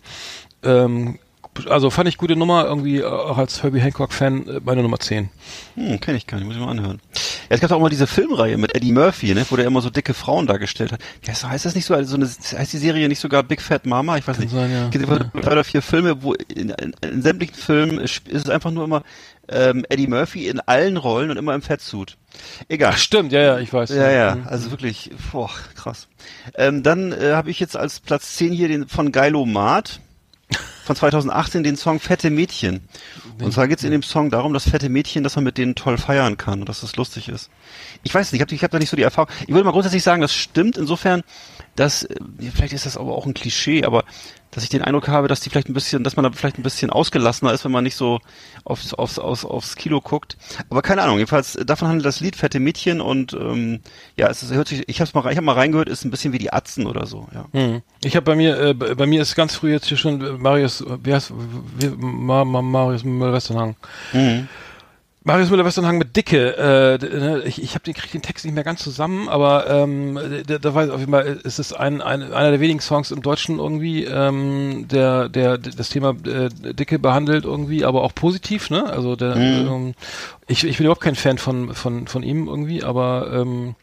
Ähm, 0.62 1.18
also 1.68 1.90
fand 1.90 2.08
ich 2.08 2.16
gute 2.18 2.36
Nummer, 2.36 2.64
irgendwie 2.64 2.98
äh, 2.98 3.04
auch 3.04 3.38
als 3.38 3.62
Herbie 3.62 3.80
Hancock-Fan 3.80 4.48
äh, 4.48 4.60
meine 4.64 4.82
Nummer 4.82 4.98
10. 4.98 5.28
Hm, 5.76 6.00
kenn 6.00 6.16
ich 6.16 6.26
gar 6.26 6.38
nicht, 6.38 6.46
muss 6.46 6.56
ich 6.56 6.60
mal 6.62 6.70
anhören. 6.70 7.00
Ja, 7.14 7.56
es 7.56 7.60
gab 7.60 7.70
auch 7.72 7.80
mal 7.80 7.88
diese 7.90 8.06
Filmreihe 8.06 8.56
mit 8.58 8.74
Eddie 8.74 8.92
Murphy, 8.92 9.34
ne, 9.34 9.44
wo 9.50 9.56
der 9.56 9.66
immer 9.66 9.80
so 9.80 9.90
dicke 9.90 10.14
Frauen 10.14 10.46
dargestellt 10.46 10.92
hat. 10.92 11.00
Wie 11.22 11.30
heißt, 11.30 11.48
heißt 11.48 11.64
das 11.64 11.74
nicht 11.74 11.84
so, 11.84 11.94
also 11.94 12.10
so 12.10 12.16
eine, 12.16 12.26
heißt 12.26 12.72
die 12.72 12.78
Serie 12.78 13.08
nicht 13.08 13.20
sogar 13.20 13.42
Big 13.42 13.60
Fat 13.60 13.86
Mama? 13.86 14.16
Ich 14.16 14.26
weiß 14.26 14.38
nicht. 14.38 14.50
sein, 14.52 14.70
ja. 14.70 14.84
Es 14.86 14.90
gibt 14.90 15.08
einfach 15.10 15.30
drei 15.40 15.52
oder 15.52 15.64
vier 15.64 15.82
Filme, 15.82 16.22
wo 16.22 16.32
in, 16.34 16.70
in, 16.70 16.94
in 17.02 17.22
sämtlichen 17.22 17.54
Filmen 17.54 17.98
ist 18.00 18.22
es 18.30 18.48
einfach 18.48 18.70
nur 18.70 18.84
immer 18.84 19.02
ähm, 19.48 19.84
Eddie 19.90 20.06
Murphy 20.06 20.48
in 20.48 20.60
allen 20.60 20.96
Rollen 20.96 21.30
und 21.30 21.36
immer 21.36 21.54
im 21.54 21.60
Fettsuit. 21.62 22.16
Egal. 22.68 22.94
Stimmt, 22.94 23.30
ja, 23.32 23.40
ja, 23.42 23.58
ich 23.58 23.72
weiß. 23.72 23.90
Ja, 23.90 24.10
ja, 24.10 24.34
Mhm. 24.36 24.48
also 24.48 24.70
wirklich, 24.70 25.10
boah, 25.32 25.50
krass. 25.76 26.08
Ähm, 26.56 26.82
dann 26.82 27.12
äh, 27.12 27.32
habe 27.34 27.50
ich 27.50 27.60
jetzt 27.60 27.76
als 27.76 28.00
Platz 28.00 28.36
10 28.36 28.52
hier 28.52 28.68
den 28.68 28.88
von 28.88 29.12
Geilo 29.12 29.44
Mart 29.44 30.00
von 30.84 30.96
2018 30.96 31.62
den 31.62 31.76
Song 31.76 31.98
Fette 31.98 32.30
Mädchen. 32.30 32.82
Und 33.40 33.52
zwar 33.52 33.68
geht 33.68 33.78
es 33.78 33.84
in 33.84 33.90
dem 33.90 34.02
Song 34.02 34.30
darum, 34.30 34.52
dass 34.52 34.68
fette 34.68 34.88
Mädchen, 34.88 35.24
dass 35.24 35.34
man 35.34 35.44
mit 35.44 35.58
denen 35.58 35.74
toll 35.74 35.98
feiern 35.98 36.36
kann 36.36 36.60
und 36.60 36.68
dass 36.68 36.82
das 36.82 36.96
lustig 36.96 37.28
ist. 37.28 37.50
Ich 38.02 38.14
weiß 38.14 38.30
nicht, 38.32 38.40
ich 38.40 38.42
habe 38.42 38.54
ich 38.54 38.62
hab 38.62 38.70
da 38.70 38.78
nicht 38.78 38.90
so 38.90 38.96
die 38.96 39.02
Erfahrung. 39.02 39.30
Ich 39.42 39.48
würde 39.48 39.64
mal 39.64 39.72
grundsätzlich 39.72 40.02
sagen, 40.02 40.20
das 40.20 40.34
stimmt 40.34 40.76
insofern, 40.76 41.22
dass, 41.76 42.04
äh, 42.04 42.16
vielleicht 42.54 42.72
ist 42.72 42.86
das 42.86 42.96
aber 42.96 43.14
auch 43.14 43.26
ein 43.26 43.34
Klischee, 43.34 43.84
aber 43.84 44.04
dass 44.54 44.62
ich 44.62 44.70
den 44.70 44.82
Eindruck 44.82 45.08
habe, 45.08 45.26
dass 45.26 45.40
die 45.40 45.50
vielleicht 45.50 45.68
ein 45.68 45.74
bisschen, 45.74 46.04
dass 46.04 46.16
man 46.16 46.22
da 46.22 46.30
vielleicht 46.30 46.58
ein 46.58 46.62
bisschen 46.62 46.90
ausgelassener 46.90 47.52
ist, 47.52 47.64
wenn 47.64 47.72
man 47.72 47.82
nicht 47.82 47.96
so 47.96 48.20
aufs, 48.62 48.94
aufs, 48.94 49.18
aufs, 49.18 49.44
aufs 49.44 49.74
Kilo 49.74 50.00
guckt. 50.00 50.36
Aber 50.70 50.80
keine 50.80 51.02
Ahnung, 51.02 51.18
jedenfalls 51.18 51.56
äh, 51.56 51.64
davon 51.64 51.88
handelt 51.88 52.06
das 52.06 52.20
Lied 52.20 52.36
Fette 52.36 52.60
Mädchen 52.60 53.00
und 53.00 53.32
ähm, 53.32 53.80
ja, 54.16 54.28
es 54.28 54.42
ist, 54.42 54.52
hört 54.52 54.68
sich, 54.68 54.88
ich 54.88 55.00
habe 55.00 55.10
mal, 55.14 55.32
ich 55.32 55.36
hab 55.36 55.44
mal 55.44 55.54
reingehört, 55.54 55.88
ist 55.88 56.04
ein 56.04 56.10
bisschen 56.10 56.32
wie 56.32 56.38
die 56.38 56.52
Atzen 56.52 56.86
oder 56.86 57.06
so, 57.06 57.28
ja. 57.34 57.46
Hm. 57.52 57.82
Ich 58.04 58.14
habe 58.14 58.24
bei 58.24 58.36
mir, 58.36 58.58
äh, 58.58 58.74
bei 58.74 59.06
mir 59.06 59.22
ist 59.22 59.34
ganz 59.34 59.56
früh 59.56 59.72
jetzt 59.72 59.86
hier 59.86 59.96
schon 59.96 60.20
äh, 60.20 60.30
Marius, 60.32 60.84
wie 61.02 61.12
heißt, 61.12 61.32
wie, 61.78 61.88
Ma, 61.88 62.44
Ma, 62.44 62.62
Marius 62.62 63.02
Müller-Westernhagen. 63.02 63.76
Mhm. 64.12 64.48
Marius 65.26 65.48
Müller-Westernhagen 65.48 65.98
mit 65.98 66.16
Dicke. 66.16 66.54
Äh, 66.58 66.98
ne, 67.18 67.42
ich 67.46 67.62
ich 67.62 67.74
habe 67.74 67.82
den, 67.84 67.94
krieg 67.94 68.12
den 68.12 68.20
Text 68.20 68.44
nicht 68.44 68.54
mehr 68.54 68.62
ganz 68.62 68.82
zusammen, 68.82 69.30
aber 69.30 69.70
ähm, 69.70 70.18
da, 70.46 70.58
da 70.58 70.74
weiß 70.74 70.88
ich 70.88 70.92
auf 70.92 71.00
jeden 71.00 71.12
Fall, 71.12 71.40
ist 71.42 71.58
es 71.58 71.72
ein, 71.72 72.02
ein, 72.02 72.22
einer 72.34 72.50
der 72.50 72.60
wenigen 72.60 72.80
Songs 72.80 73.10
im 73.10 73.22
Deutschen 73.22 73.58
irgendwie, 73.58 74.04
ähm, 74.04 74.86
der, 74.88 75.30
der 75.30 75.56
das 75.56 75.88
Thema 75.88 76.10
äh, 76.26 76.50
Dicke 76.74 76.98
behandelt 76.98 77.46
irgendwie, 77.46 77.86
aber 77.86 78.02
auch 78.02 78.14
positiv, 78.14 78.68
ne? 78.68 78.84
Also 78.84 79.16
der, 79.16 79.34
ähm, 79.36 79.94
ich, 80.46 80.62
ich 80.64 80.76
bin 80.76 80.84
überhaupt 80.84 81.00
kein 81.02 81.14
Fan 81.14 81.38
von 81.38 81.74
von 81.74 82.06
von 82.06 82.22
ihm 82.22 82.46
irgendwie, 82.46 82.84
aber 82.84 83.30
ähm, 83.32 83.76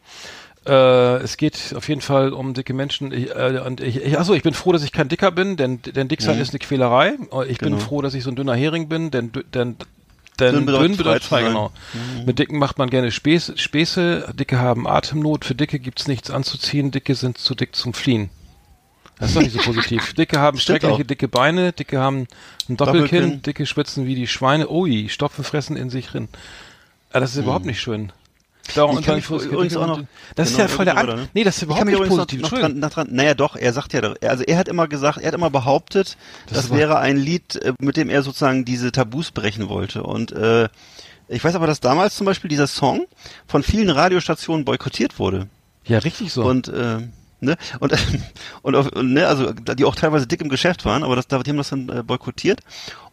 äh, 0.64 1.16
es 1.24 1.36
geht 1.38 1.74
auf 1.76 1.88
jeden 1.88 2.02
Fall 2.02 2.32
um 2.32 2.54
dicke 2.54 2.72
Menschen. 2.72 3.10
Ich, 3.12 3.34
äh, 3.34 3.60
und 3.66 3.80
ich, 3.80 3.96
ich, 3.96 4.16
achso, 4.16 4.34
ich 4.34 4.44
bin 4.44 4.54
froh, 4.54 4.70
dass 4.70 4.84
ich 4.84 4.92
kein 4.92 5.08
Dicker 5.08 5.32
bin, 5.32 5.56
denn, 5.56 5.82
denn 5.82 6.06
dick 6.06 6.22
sein 6.22 6.38
ist 6.38 6.50
eine 6.50 6.60
Quälerei. 6.60 7.14
Ich 7.48 7.58
bin 7.58 7.72
Genau. 7.72 7.78
froh, 7.78 8.00
dass 8.00 8.14
ich 8.14 8.22
so 8.22 8.30
ein 8.30 8.36
dünner 8.36 8.54
Hering 8.54 8.88
bin, 8.88 9.10
denn, 9.10 9.32
denn, 9.54 9.74
denn 10.40 10.54
Dünn 10.54 10.66
dünn 10.66 10.66
bedeutet 10.66 10.96
bedeutet, 10.98 11.24
frei 11.24 11.42
genau. 11.42 11.72
Mit 12.24 12.38
Dicken 12.38 12.58
macht 12.58 12.78
man 12.78 12.88
gerne 12.90 13.10
Späße, 13.10 13.58
Späße. 13.58 14.32
Dicke 14.34 14.58
haben 14.58 14.86
Atemnot. 14.86 15.44
Für 15.44 15.54
Dicke 15.54 15.78
gibt's 15.78 16.08
nichts 16.08 16.30
anzuziehen. 16.30 16.90
Dicke 16.90 17.14
sind 17.14 17.38
zu 17.38 17.54
dick 17.54 17.76
zum 17.76 17.92
Fliehen. 17.92 18.30
Das 19.18 19.30
ist 19.30 19.36
doch 19.36 19.42
nicht 19.42 19.52
so 19.52 19.60
positiv. 19.60 20.12
Dicke 20.18 20.40
haben 20.40 20.58
schreckliche 20.58 21.04
dicke 21.04 21.28
Beine. 21.28 21.72
Dicke 21.72 22.00
haben 22.00 22.26
ein 22.68 22.76
Doppelkinn. 22.76 23.20
Doppelkinn. 23.20 23.42
Dicke 23.42 23.66
schwitzen 23.66 24.06
wie 24.06 24.14
die 24.14 24.26
Schweine. 24.26 24.70
Ui, 24.70 25.08
Stopfen 25.08 25.44
fressen 25.44 25.76
in 25.76 25.90
sich 25.90 26.14
rin. 26.14 26.28
Ja, 27.12 27.20
das 27.20 27.32
ist 27.32 27.42
überhaupt 27.42 27.66
nicht 27.66 27.80
schön. 27.80 28.10
Darum. 28.74 28.98
Ich 28.98 29.04
kann 29.04 29.16
mich 29.16 29.28
übrigens 29.28 29.76
auch 29.76 29.86
noch- 29.86 30.02
Das 30.36 30.48
ist 30.50 30.56
genau, 30.56 30.68
ja 30.68 30.74
voll 30.74 30.84
der 30.84 31.02
oder, 31.02 31.16
ne? 31.16 31.28
Nee, 31.34 31.44
das 31.44 31.56
ist 31.56 31.62
überhaupt 31.64 31.84
nicht 31.84 31.98
noch, 31.98 32.06
positiv. 32.06 32.40
noch, 32.40 32.52
Entschuldigung. 32.52 32.80
dran, 32.80 32.80
noch 32.80 32.90
dran, 32.90 33.08
naja 33.10 33.34
doch, 33.34 33.56
er 33.56 33.72
sagt 33.72 33.92
ja, 33.92 34.14
also 34.22 34.44
er 34.44 34.56
hat 34.56 34.68
immer 34.68 34.86
gesagt, 34.88 35.18
er 35.18 35.28
hat 35.28 35.34
immer 35.34 35.50
behauptet, 35.50 36.16
Das 36.46 36.56
das, 36.56 36.64
ist 36.66 36.70
wäre 36.74 36.98
ein 36.98 37.16
Lied, 37.16 37.56
äh, 37.56 37.72
mit 37.80 37.96
dem 37.96 38.08
er 38.08 38.22
sozusagen 38.22 38.64
diese 38.64 38.92
Tabus 38.92 39.30
brechen 39.32 39.68
wollte. 39.68 40.04
Und 40.04 40.32
äh, 40.32 40.68
ich 41.28 41.42
weiß 41.42 41.54
aber, 41.54 41.66
dass 41.66 41.80
damals 41.80 42.16
zum 42.16 42.24
Beispiel 42.26 42.48
dieser 42.48 42.66
Song 42.66 43.06
von 43.46 43.62
vielen 43.62 43.90
Radiostationen 43.90 44.64
boykottiert 44.64 45.18
wurde. 45.18 45.48
Ja, 45.84 45.98
richtig 45.98 46.32
so. 46.32 46.44
Und 46.44 46.68
äh, 46.68 46.98
ne 47.40 47.56
und 47.80 47.92
und, 48.62 48.76
auf, 48.76 48.90
ne 48.92 49.26
also 49.26 49.52
die 49.52 49.84
auch 49.84 49.96
teilweise 49.96 50.26
dick 50.26 50.40
im 50.40 50.48
Geschäft 50.48 50.84
waren, 50.84 51.02
aber 51.02 51.16
das 51.16 51.26
die 51.26 51.34
haben 51.34 51.56
das 51.56 51.70
dann 51.70 51.88
äh, 51.88 52.02
boykottiert. 52.02 52.60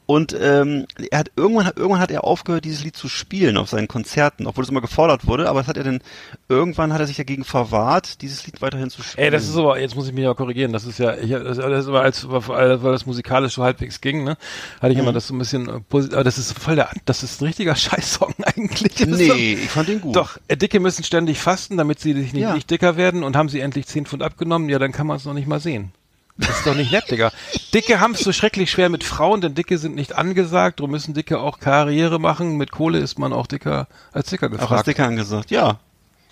Und 0.09 0.35
ähm, 0.41 0.87
er 1.11 1.19
hat 1.19 1.31
irgendwann 1.35 1.67
hat 1.67 1.77
irgendwann 1.77 1.99
hat 1.99 2.09
er 2.09 2.23
aufgehört, 2.23 2.65
dieses 2.65 2.83
Lied 2.83 2.95
zu 2.95 3.07
spielen 3.07 3.57
auf 3.57 3.69
seinen 3.69 3.87
Konzerten, 3.87 4.47
obwohl 4.47 4.63
es 4.63 4.69
immer 4.71 4.81
gefordert 4.81 5.27
wurde. 5.27 5.47
Aber 5.47 5.59
das 5.59 5.67
hat 5.67 5.77
er 5.77 5.83
dann 5.83 6.01
irgendwann 6.47 6.91
hat 6.93 6.99
er 6.99 7.05
sich 7.05 7.17
dagegen 7.17 7.43
verwahrt, 7.43 8.23
dieses 8.23 8.43
Lied 8.47 8.59
weiterhin 8.63 8.89
zu 8.89 9.03
spielen. 9.03 9.25
Ey, 9.25 9.29
das 9.29 9.47
ist 9.47 9.55
aber, 9.55 9.79
jetzt 9.79 9.95
muss 9.95 10.07
ich 10.07 10.13
mich 10.15 10.23
ja 10.23 10.33
korrigieren, 10.33 10.73
das 10.73 10.85
ist 10.85 10.97
ja, 10.97 11.15
ich, 11.15 11.29
das, 11.29 11.57
das 11.57 11.83
ist 11.83 11.87
aber 11.89 12.01
als, 12.01 12.27
weil 12.27 12.79
das 12.79 13.05
musikalisch 13.05 13.53
so 13.53 13.61
halbwegs 13.61 14.01
ging, 14.01 14.23
ne, 14.23 14.35
hatte 14.81 14.93
ich 14.93 14.97
Mhm. 14.97 15.03
immer 15.03 15.13
das 15.13 15.27
so 15.27 15.35
ein 15.35 15.37
bisschen, 15.37 15.69
äh, 15.69 15.73
aber 15.93 16.23
das 16.23 16.39
ist 16.39 16.57
voll 16.57 16.75
der, 16.75 16.89
das 17.05 17.21
ist 17.21 17.39
ein 17.39 17.45
richtiger 17.45 17.75
Scheißsong 17.75 18.33
eigentlich. 18.43 18.95
Das 18.95 19.07
nee, 19.09 19.53
ich 19.61 19.69
fand 19.69 19.89
den 19.89 20.01
gut. 20.01 20.15
Doch, 20.15 20.39
äh, 20.47 20.57
Dicke 20.57 20.79
müssen 20.79 21.03
ständig 21.03 21.37
fasten, 21.39 21.77
damit 21.77 21.99
sie 21.99 22.13
sich 22.13 22.33
nicht, 22.33 22.41
Ja. 22.41 22.55
nicht 22.55 22.71
dicker 22.71 22.97
werden 22.97 23.21
und 23.21 23.37
haben 23.37 23.47
sie 23.49 23.59
endlich 23.59 23.85
10 23.85 24.07
Pfund 24.07 24.23
abgenommen, 24.23 24.69
ja, 24.69 24.79
dann 24.79 24.91
kann 24.91 25.05
man 25.05 25.17
es 25.17 25.25
noch 25.25 25.35
nicht 25.35 25.47
mal 25.47 25.59
sehen. 25.59 25.91
Das 26.39 26.59
ist 26.59 26.65
doch 26.65 26.75
nicht 26.75 26.91
nett, 26.91 27.11
Digga. 27.11 27.31
Dicke 27.73 27.99
haben 27.99 28.13
es 28.13 28.21
so 28.21 28.31
schrecklich 28.31 28.71
schwer 28.71 28.87
mit 28.89 29.03
Frauen, 29.03 29.41
denn 29.41 29.55
Dicke 29.55 29.77
sind 29.77 29.95
nicht 29.95 30.15
angesagt, 30.15 30.79
darum 30.79 30.91
müssen 30.91 31.13
Dicke 31.13 31.39
auch 31.39 31.59
Karriere 31.59 32.17
machen. 32.17 32.55
Mit 32.55 32.71
Kohle 32.71 32.99
ist 32.99 33.19
man 33.19 33.33
auch 33.33 33.45
dicker 33.45 33.87
als 34.13 34.29
Dicker 34.29 34.47
Ach, 34.47 34.53
was 34.53 34.59
gefragt. 34.61 34.87
Dicker 34.87 35.05
angesagt. 35.05 35.51
Ja. 35.51 35.79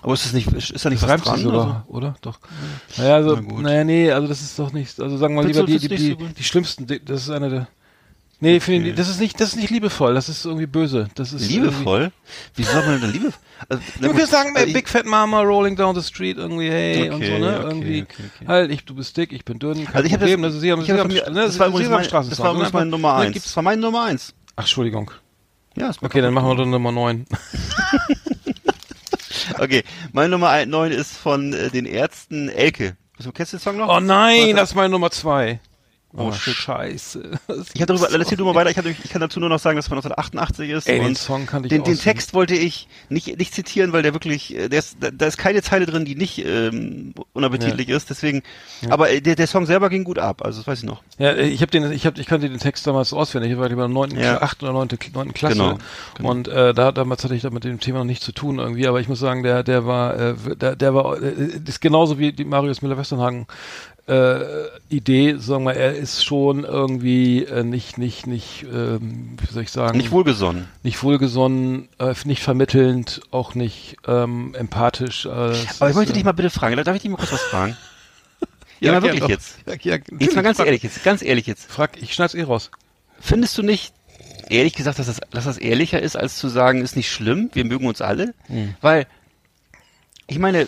Aber 0.02 0.14
ist 0.14 0.26
das 0.26 0.34
nicht 0.34 0.52
ist 0.54 0.86
da 0.86 0.90
nicht 0.90 1.02
Das 1.04 1.10
was 1.10 1.22
sich 1.22 1.30
dran 1.30 1.42
sogar, 1.42 1.86
oder? 1.88 2.16
Doch. 2.22 2.40
Naja, 2.98 3.16
also, 3.16 3.36
Na 3.36 3.62
naja, 3.62 3.84
nee, 3.84 4.12
also 4.12 4.28
das 4.28 4.42
ist 4.42 4.58
doch 4.58 4.72
nicht, 4.72 5.00
also 5.02 5.18
sagen 5.18 5.36
wir 5.36 5.44
lieber 5.44 5.64
die, 5.64 5.80
die, 5.80 5.90
die, 5.90 6.10
so 6.12 6.16
die 6.16 6.44
schlimmsten, 6.44 6.88
das 6.88 7.24
ist 7.24 7.30
eine 7.30 7.50
der, 7.50 7.68
nee, 8.40 8.58
Okay. 8.58 8.90
ich, 8.90 8.96
das 8.96 9.10
ist 9.10 9.20
nicht, 9.20 9.40
das 9.40 9.50
ist 9.50 9.56
nicht 9.56 9.70
liebevoll, 9.70 10.14
das 10.14 10.30
ist 10.30 10.46
irgendwie 10.46 10.66
böse, 10.68 11.08
das 11.16 11.34
ist 11.34 11.48
liebevoll. 11.50 12.12
Wieso 12.56 12.72
sagt 12.72 12.88
man 12.88 13.02
denn 13.02 13.12
liebevoll? 13.12 13.40
Also, 13.70 13.84
wir 14.00 14.10
können 14.10 14.28
sagen, 14.28 14.50
also 14.56 14.60
ey, 14.64 14.68
ich- 14.68 14.74
Big 14.74 14.90
Fat 14.90 15.06
Mama 15.06 15.42
rolling 15.42 15.76
down 15.76 15.96
the 15.96 16.04
street, 16.04 16.38
irgendwie, 16.38 16.70
hey, 16.70 17.10
und 17.10 17.16
Okay, 17.18 17.32
so, 17.34 17.38
ne, 17.46 17.58
okay, 17.60 17.68
irgendwie, 17.68 18.06
halt, 18.48 18.72
ich, 18.72 18.86
du 18.86 18.96
bist 18.96 19.16
dick, 19.18 19.32
ich 19.34 19.44
bin 19.46 19.60
dünn, 19.60 19.86
kein 19.86 19.96
Also 19.96 20.06
ich 20.08 20.14
Problem, 20.14 20.42
das, 20.42 20.50
also 20.50 20.60
sie 20.60 20.72
haben, 20.72 20.82
ich 20.82 20.88
sie 20.88 20.94
hab 20.94 21.00
haben, 21.00 21.14
ne, 21.14 21.22
das 21.34 21.58
war 21.60 21.68
übrigens 21.68 21.90
mein, 21.90 21.98
das 22.00 22.08
Straßensong, 22.08 22.46
war 22.46 22.52
übrigens 22.54 22.74
ne, 22.74 22.80
meine 22.80 22.92
Nummer 22.92 23.14
ne, 23.14 23.20
eins. 23.26 23.44
Das 23.44 23.56
war 23.56 23.64
meine 23.64 23.82
Nummer 23.82 24.04
eins. 24.04 24.34
Ach, 24.56 24.64
Entschuldigung. 24.64 25.12
Ja, 25.76 25.90
ist 25.90 26.02
Okay, 26.02 26.22
dann 26.22 26.34
machen 26.34 26.48
wir 26.50 26.56
doch 26.56 26.66
Nummer 26.66 26.92
9. 26.92 27.26
Okay, 29.60 29.84
meine 30.12 30.30
Nummer 30.30 30.66
neun 30.66 30.92
ist 30.92 31.14
von 31.18 31.54
äh, 31.54 31.70
den 31.70 31.86
Ärzten 31.86 32.50
Elke. 32.50 32.98
Du 33.24 33.32
kennst 33.32 33.54
den 33.54 33.60
Song 33.60 33.78
noch? 33.78 33.88
Oh 33.96 34.00
nein, 34.00 34.56
das 34.56 34.70
ist 34.72 34.76
meine 34.76 34.90
Nummer 34.90 35.10
2. 35.10 35.60
Oh, 36.16 36.32
shit. 36.32 36.54
scheiße. 36.56 37.32
Ich 37.74 37.82
hatte 37.82 37.94
darüber, 37.94 38.10
erzähl 38.12 38.38
du 38.38 38.46
mal 38.46 38.56
weiter, 38.56 38.70
ich, 38.70 38.78
hatte, 38.78 38.90
ich 38.90 39.10
kann 39.10 39.22
dazu 39.22 39.40
nur 39.40 39.50
noch 39.50 39.60
sagen, 39.60 39.76
dass 39.76 39.86
es 39.86 39.90
von 39.90 39.98
1988 39.98 40.70
ist. 40.70 40.88
Ey, 40.88 41.00
den 41.00 41.16
Song 41.16 41.46
kannte 41.46 41.68
ich 41.68 41.70
den, 41.70 41.84
den. 41.84 41.98
Text 41.98 42.34
wollte 42.34 42.56
ich 42.56 42.88
nicht, 43.10 43.38
nicht 43.38 43.54
zitieren, 43.54 43.92
weil 43.94 44.04
der 44.04 44.14
wirklich, 44.14 44.56
äh, 44.56 44.70
der 44.70 44.80
ist, 44.80 44.98
da, 45.00 45.12
da 45.12 45.26
ist 45.28 45.38
keine 45.38 45.62
Zeile 45.62 45.86
drin, 45.86 46.06
die 46.06 46.16
nicht 46.16 46.44
ähm, 46.46 47.14
unappetitlich 47.34 47.90
ist, 47.90 48.10
deswegen, 48.10 48.42
aber 48.90 49.10
äh, 49.12 49.22
der, 49.22 49.36
der 49.36 49.48
Song 49.48 49.66
selber 49.66 49.90
ging 49.90 50.04
gut 50.04 50.18
ab, 50.20 50.44
also 50.44 50.60
das 50.60 50.68
weiß 50.68 50.80
ich 50.80 50.86
noch. 50.86 51.04
Ja, 51.18 51.36
ich 51.36 51.62
habe 51.62 51.72
den, 51.72 51.92
ich 51.92 52.06
habe, 52.06 52.20
ich 52.20 52.26
kannte 52.28 52.50
den 52.50 52.60
Text 52.60 52.88
damals 52.88 53.12
auswendig. 53.14 53.52
Ich 53.52 53.58
war 53.58 53.70
über 53.70 53.88
neunten, 53.88 54.20
Ja. 54.20 54.42
achten 54.42 54.66
oder 54.66 54.74
neunte, 54.74 54.98
neunten 55.14 55.34
Klasse. 55.34 55.56
Genau, 55.56 55.78
genau. 56.16 56.30
Und 56.30 56.48
äh, 56.48 56.74
da 56.74 56.92
damals 56.92 57.24
hatte 57.24 57.36
ich 57.36 57.42
da 57.42 57.50
mit 57.50 57.64
dem 57.64 57.80
Thema 57.80 58.00
noch 58.00 58.06
nichts 58.06 58.24
zu 58.26 58.32
tun 58.32 58.60
irgendwie. 58.60 58.88
Aber 58.88 59.00
ich 59.00 59.08
muss 59.10 59.20
sagen, 59.20 59.44
der, 59.44 59.64
der 59.64 59.86
war, 59.86 60.18
äh, 60.18 60.36
der, 60.56 60.76
der 60.76 60.94
war, 60.94 61.22
äh, 61.22 61.34
ist 61.66 61.82
genauso 61.82 62.18
wie 62.20 62.32
die 62.34 62.46
Marius 62.46 62.82
Müller-Westernhagen 62.82 63.48
äh, 64.08 64.40
Idee. 64.90 65.36
Sagen 65.38 65.66
wir, 65.66 65.74
er 65.74 65.96
ist 65.96 66.24
schon 66.26 66.64
irgendwie 66.64 67.44
äh, 67.44 67.64
nicht, 67.64 67.98
nicht, 67.98 68.26
nicht, 68.28 68.64
ähm, 68.72 69.38
wie 69.42 69.54
soll 69.54 69.64
ich 69.64 69.72
sagen, 69.72 69.98
Nicht 69.98 70.12
wohlgesonnen. 70.12 70.68
nicht 70.84 71.02
wohlgesonnen, 71.04 71.90
äh, 72.00 72.14
nicht 72.26 72.42
vermittelnd, 72.44 73.22
auch 73.32 73.54
nicht 73.56 73.98
ähm, 74.08 74.56
empathisch. 74.56 75.26
Äh, 75.26 75.30
Aber 75.30 75.52
ich 75.54 75.70
ist, 75.70 75.80
möchte 75.96 76.12
äh, 76.12 76.16
dich 76.16 76.24
mal 76.24 76.32
bitte 76.32 76.50
fragen, 76.50 76.76
darf 76.84 76.96
ich 76.96 77.02
dich 77.02 77.12
mal 77.12 77.18
kurz 77.18 77.32
was 77.34 77.42
fragen? 77.42 77.76
Ja, 78.80 78.92
mal 78.92 79.02
gern 79.02 79.04
wirklich 79.20 79.22
doch. 79.22 79.30
jetzt. 79.30 79.56
Ja, 79.66 79.74
ja, 79.96 79.98
Jetzt 80.20 80.36
mal 80.36 80.44
ganz 80.44 80.58
frag- 80.58 80.68
ehrlich 80.68 80.84
jetzt, 80.84 81.04
ganz 81.04 81.24
ehrlich 81.24 81.48
jetzt. 81.48 81.66
Frag, 81.72 82.00
ich 82.00 82.14
schneid's 82.14 82.36
eh 82.36 82.44
raus. 82.44 82.70
Findest 83.20 83.58
du 83.58 83.64
nicht, 83.64 83.92
ehrlich 84.50 84.74
gesagt, 84.76 85.00
dass 85.00 85.08
das, 85.08 85.20
dass 85.32 85.46
das 85.46 85.58
ehrlicher 85.58 86.00
ist, 86.00 86.16
als 86.16 86.38
zu 86.38 86.48
sagen, 86.48 86.82
ist 86.82 86.96
nicht 86.96 87.12
schlimm, 87.12 87.50
wir 87.54 87.66
mögen 87.66 87.88
uns 87.88 88.02
alle? 88.02 88.36
Hm. 88.46 88.76
Weil, 88.82 89.08
ich 90.28 90.38
meine, 90.38 90.68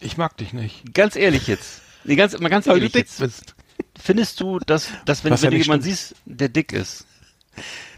Ich 0.00 0.18
mag 0.18 0.36
dich 0.36 0.52
nicht. 0.52 0.92
ganz 0.92 1.16
ehrlich 1.16 1.46
jetzt, 1.46 1.80
nee, 2.06 2.16
ganz, 2.16 2.38
mal 2.38 2.48
ganz 2.48 2.66
Weil 2.66 2.74
du 2.74 2.80
ehrlich 2.80 2.92
dick 2.92 3.06
jetzt, 3.06 3.20
bist. 3.20 3.54
findest 4.00 4.40
du, 4.40 4.58
dass, 4.60 4.88
dass 5.04 5.24
wenn, 5.24 5.32
Was 5.32 5.42
ja 5.42 5.46
wenn 5.46 5.52
du 5.52 5.58
nicht 5.58 5.66
jemanden 5.66 5.84
siehst, 5.84 6.14
der 6.24 6.48
dick 6.48 6.72
ist, 6.72 7.06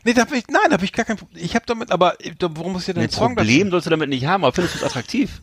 Nee, 0.04 0.14
da 0.14 0.22
hab 0.22 0.32
ich, 0.32 0.46
nein, 0.48 0.62
da 0.66 0.74
habe 0.74 0.84
ich 0.84 0.92
gar 0.92 1.04
kein 1.04 1.16
Problem. 1.16 1.44
Ich 1.44 1.54
habe 1.54 1.66
damit, 1.66 1.90
aber 1.90 2.24
äh, 2.24 2.32
warum 2.40 2.72
muss 2.72 2.82
ich 2.82 2.86
denn 2.86 2.96
ein 2.96 3.00
einen 3.02 3.10
Song 3.10 3.34
Problem 3.34 3.70
sollst 3.70 3.86
du 3.86 3.90
damit 3.90 4.08
nicht 4.08 4.24
haben, 4.26 4.44
aber 4.44 4.52
findest 4.54 4.76
du 4.76 4.78
es 4.78 4.84
attraktiv? 4.84 5.30
dazu? 5.30 5.42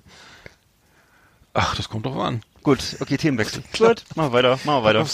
Ach, 1.53 1.75
das 1.75 1.87
kommt 1.89 2.05
doch 2.05 2.15
an. 2.17 2.41
Gut, 2.63 2.79
okay, 2.99 3.15
Themenwechsel. 3.15 3.63
Gut, 3.77 4.03
machen 4.15 4.29
wir 4.29 4.33
weiter, 4.33 4.59
machen 4.63 4.83
wir 4.83 4.83
weiter. 4.83 5.05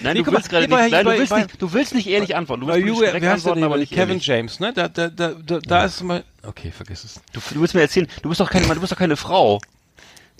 Nein, 0.00 0.16
Nee, 0.16 0.22
du 0.22 0.32
willst 0.32 0.48
gerade 0.48 0.68
nee, 0.68 0.82
nicht, 0.82 0.92
nein, 0.92 1.04
du 1.04 1.10
willst 1.10 1.32
nicht, 1.34 1.62
du 1.62 1.72
willst 1.72 1.94
nicht 1.94 2.06
ehrlich 2.06 2.36
antworten. 2.36 2.60
Du 2.62 2.68
willst 2.68 2.80
politisch 2.86 3.10
direkt 3.10 3.26
antworten, 3.26 3.64
aber 3.64 3.76
nicht 3.76 3.90
Kevin 3.92 4.08
ehrlich. 4.10 4.26
James, 4.26 4.60
ne? 4.60 4.72
Da, 4.72 4.88
da, 4.88 5.08
da, 5.08 5.32
da, 5.34 5.58
da 5.58 5.84
ist 5.84 6.02
mal. 6.02 6.24
Okay, 6.42 6.70
vergiss 6.70 7.04
es. 7.04 7.20
Du, 7.32 7.40
du 7.54 7.60
willst 7.60 7.74
mir 7.74 7.80
erzählen, 7.80 8.06
du 8.22 8.28
bist 8.28 8.40
doch 8.40 8.48
keine, 8.48 8.66
du 8.72 8.80
bist 8.80 8.92
doch 8.92 8.98
keine 8.98 9.16
Frau. 9.16 9.60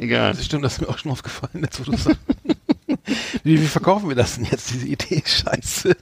Egal. 0.01 0.33
Das 0.33 0.45
stimmt, 0.45 0.65
das 0.65 0.75
ist 0.75 0.81
mir 0.81 0.89
auch 0.89 0.99
schon 0.99 1.13
aufgefallen, 1.13 1.63
jetzt 1.63 1.79
wo 1.81 1.91
du 1.91 1.97
sagst. 1.97 2.19
wie, 3.45 3.61
wie 3.61 3.67
verkaufen 3.67 4.09
wir 4.09 4.17
das 4.17 4.37
denn 4.37 4.47
jetzt, 4.51 4.71
diese 4.73 4.87
Idee? 4.87 5.23
Scheiße. 5.25 5.97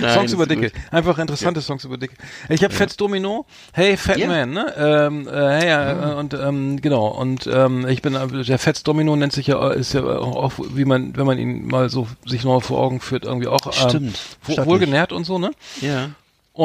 Songs 0.00 0.24
ist 0.24 0.32
über 0.32 0.46
gut. 0.46 0.62
Dicke. 0.64 0.72
Einfach 0.90 1.18
interessante 1.18 1.60
Songs 1.60 1.84
über 1.84 1.96
Dicke. 1.96 2.14
Ich 2.48 2.64
habe 2.64 2.74
Fats 2.74 2.96
Domino, 2.96 3.46
Hey 3.72 3.96
Fat 3.96 4.16
Ja. 4.18 4.26
Man, 4.26 4.50
ne? 4.50 4.74
Ähm, 4.76 5.28
äh, 5.28 5.30
hey, 5.32 5.92
äh, 5.92 6.14
und 6.14 6.34
ähm, 6.34 6.80
genau, 6.80 7.06
und 7.08 7.46
ähm, 7.46 7.86
ich 7.86 8.02
bin 8.02 8.14
äh, 8.16 8.42
der 8.44 8.58
Fats 8.58 8.82
Domino 8.82 9.14
nennt 9.14 9.32
sich 9.32 9.46
ja 9.46 9.70
ist 9.70 9.92
ja 9.92 10.02
auch, 10.02 10.54
wie 10.74 10.84
man, 10.84 11.16
wenn 11.16 11.24
man 11.26 11.38
ihn 11.38 11.68
mal 11.68 11.88
so 11.88 12.08
sich 12.26 12.42
noch 12.42 12.60
vor 12.62 12.80
Augen 12.80 13.00
führt, 13.00 13.24
irgendwie 13.24 13.46
auch 13.46 13.60
ähm, 13.66 13.72
Stimmt. 13.88 14.18
wo- 14.42 14.52
Stattlich. 14.54 14.66
wohlgenährt 14.66 15.12
und 15.12 15.24
so, 15.24 15.38
ne? 15.38 15.52
Ja. 15.80 16.10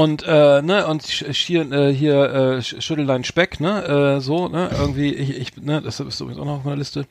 Und 0.02 0.24
äh, 0.28 0.62
ne 0.62 0.86
und 0.88 1.04
hier 1.04 1.72
äh, 1.72 1.94
hier 1.94 2.16
äh, 2.16 2.58
sch- 2.58 2.82
schüttel 2.82 3.06
deinen 3.06 3.24
Speck, 3.24 3.62
ne, 3.62 4.18
äh, 4.18 4.20
so, 4.20 4.50
ne, 4.50 4.70
irgendwie 4.78 5.14
ich, 5.14 5.30
ich 5.38 5.56
ne, 5.56 5.82
das 5.82 6.02
ist 6.02 6.20
übrigens 6.20 6.38
auch 6.42 6.44
noch 6.46 6.58
auf 6.58 6.64
meiner 6.66 6.76
Liste. 6.76 7.06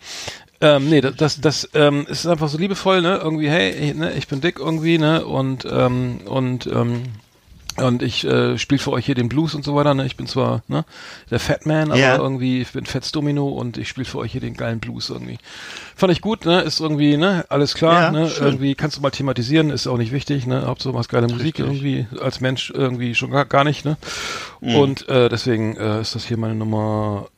Ähm, 0.60 0.90
nee, 0.90 1.00
das 1.00 1.16
das, 1.16 1.40
das 1.40 1.70
ähm, 1.72 2.04
ist 2.10 2.26
einfach 2.26 2.48
so 2.48 2.58
liebevoll, 2.58 3.00
ne, 3.00 3.20
irgendwie 3.22 3.48
hey, 3.48 3.70
ich, 3.70 3.94
ne, 3.94 4.12
ich 4.12 4.28
bin 4.28 4.42
dick 4.42 4.58
irgendwie, 4.58 4.98
ne, 4.98 5.24
und 5.24 5.66
ähm, 5.70 6.20
und 6.26 6.66
ähm, 6.66 7.04
und 7.76 8.02
ich 8.02 8.24
äh, 8.24 8.56
spiele 8.58 8.78
für 8.78 8.92
euch 8.92 9.06
hier 9.06 9.14
den 9.14 9.28
Blues 9.28 9.54
und 9.54 9.64
so 9.64 9.74
weiter, 9.74 9.94
ne? 9.94 10.06
Ich 10.06 10.16
bin 10.16 10.26
zwar 10.26 10.62
ne, 10.68 10.84
der 11.30 11.40
Fat 11.40 11.66
Man, 11.66 11.90
aber 11.90 11.98
Ja. 11.98 12.16
irgendwie 12.16 12.60
ich 12.60 12.72
bin 12.72 12.86
Fats 12.86 13.10
Domino 13.12 13.48
und 13.48 13.78
ich 13.78 13.88
spiele 13.88 14.04
für 14.04 14.18
euch 14.18 14.32
hier 14.32 14.40
den 14.40 14.54
geilen 14.54 14.78
Blues 14.80 15.10
irgendwie. 15.10 15.38
Fand 15.96 16.12
ich 16.12 16.20
gut, 16.20 16.44
ne? 16.44 16.60
Ist 16.60 16.80
irgendwie, 16.80 17.16
ne, 17.16 17.44
alles 17.48 17.74
klar, 17.74 18.02
Ja, 18.02 18.10
ne? 18.12 18.28
schön. 18.30 18.44
Irgendwie 18.46 18.74
kannst 18.74 18.96
du 18.96 19.00
mal 19.00 19.10
thematisieren, 19.10 19.70
ist 19.70 19.86
auch 19.86 19.98
nicht 19.98 20.12
wichtig, 20.12 20.46
ne? 20.46 20.66
Hauptsache 20.66 20.92
du 20.92 20.96
machst 20.98 21.08
geile 21.10 21.26
Musik 21.26 21.58
Richtig. 21.58 21.64
irgendwie 21.66 22.06
als 22.20 22.40
Mensch 22.40 22.70
irgendwie 22.74 23.14
schon 23.14 23.30
gar, 23.30 23.44
gar 23.44 23.64
nicht, 23.64 23.84
ne? 23.84 23.96
Mhm. 24.60 24.76
Und 24.76 25.08
äh, 25.08 25.28
deswegen 25.28 25.76
äh, 25.76 26.00
ist 26.00 26.14
das 26.14 26.24
hier 26.26 26.36
meine 26.36 26.54
Nummer 26.54 27.28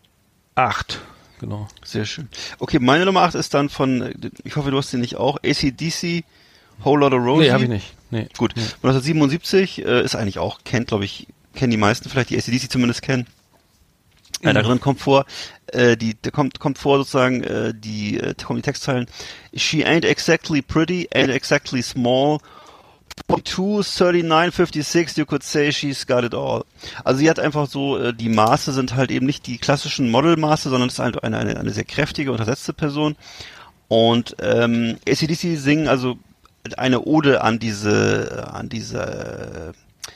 8. 0.54 1.00
Genau. 1.40 1.68
Sehr 1.84 2.06
schön. 2.06 2.28
Okay, 2.58 2.78
meine 2.78 3.04
Nummer 3.04 3.20
8 3.22 3.34
ist 3.34 3.52
dann 3.52 3.68
von, 3.68 4.00
äh, 4.02 4.14
ich 4.44 4.56
hoffe, 4.56 4.70
du 4.70 4.78
hast 4.78 4.92
den 4.92 5.00
nicht 5.00 5.16
auch, 5.16 5.36
ACDC, 5.44 6.24
Whole 6.84 7.00
Lotta 7.00 7.16
Rosie. 7.16 7.44
Nee, 7.44 7.50
habe 7.50 7.62
ich 7.64 7.68
nicht. 7.68 7.94
Nee. 8.10 8.28
Gut, 8.36 8.52
1977 8.54 9.84
äh, 9.84 10.02
ist 10.02 10.14
eigentlich 10.14 10.38
auch, 10.38 10.60
kennt, 10.64 10.88
glaube 10.88 11.04
ich, 11.04 11.26
kennen 11.54 11.70
die 11.70 11.76
meisten 11.76 12.08
vielleicht, 12.08 12.30
die 12.30 12.36
ACDC 12.36 12.70
zumindest 12.70 13.02
kennen. 13.02 13.26
Äh, 14.42 14.52
da 14.52 14.62
drin 14.62 14.80
kommt 14.80 15.00
vor, 15.00 15.24
äh, 15.68 15.96
die, 15.96 16.16
da 16.20 16.30
kommt, 16.30 16.60
kommt 16.60 16.78
vor 16.78 16.98
sozusagen, 16.98 17.42
äh, 17.42 17.72
die, 17.74 18.20
äh, 18.20 18.34
kommen 18.34 18.58
die 18.58 18.62
Textzeilen. 18.62 19.06
She 19.54 19.84
ain't 19.84 20.04
exactly 20.04 20.62
pretty, 20.62 21.08
ain't 21.12 21.30
exactly 21.30 21.82
small. 21.82 22.38
42, 23.28 24.22
39, 24.22 24.54
56, 24.54 25.16
you 25.16 25.24
could 25.24 25.42
say 25.42 25.72
she's 25.72 26.06
got 26.06 26.22
it 26.22 26.34
all. 26.34 26.64
Also 27.02 27.18
sie 27.18 27.30
hat 27.30 27.40
einfach 27.40 27.66
so, 27.66 27.98
äh, 27.98 28.12
die 28.12 28.28
Maße 28.28 28.72
sind 28.72 28.94
halt 28.94 29.10
eben 29.10 29.26
nicht 29.26 29.46
die 29.46 29.58
klassischen 29.58 30.10
Modelmaße, 30.10 30.68
sondern 30.68 30.88
es 30.88 30.94
ist 30.94 31.00
halt 31.00 31.24
eine, 31.24 31.38
eine, 31.38 31.58
eine 31.58 31.70
sehr 31.70 31.84
kräftige, 31.84 32.30
untersetzte 32.30 32.74
Person. 32.74 33.16
Und 33.88 34.36
ähm, 34.40 34.98
ACDC 35.08 35.56
singen 35.56 35.88
also 35.88 36.18
eine 36.74 37.02
Ode 37.02 37.42
an 37.42 37.58
diese, 37.58 38.48
an 38.52 38.68
diese 38.68 39.72
äh, 39.72 40.08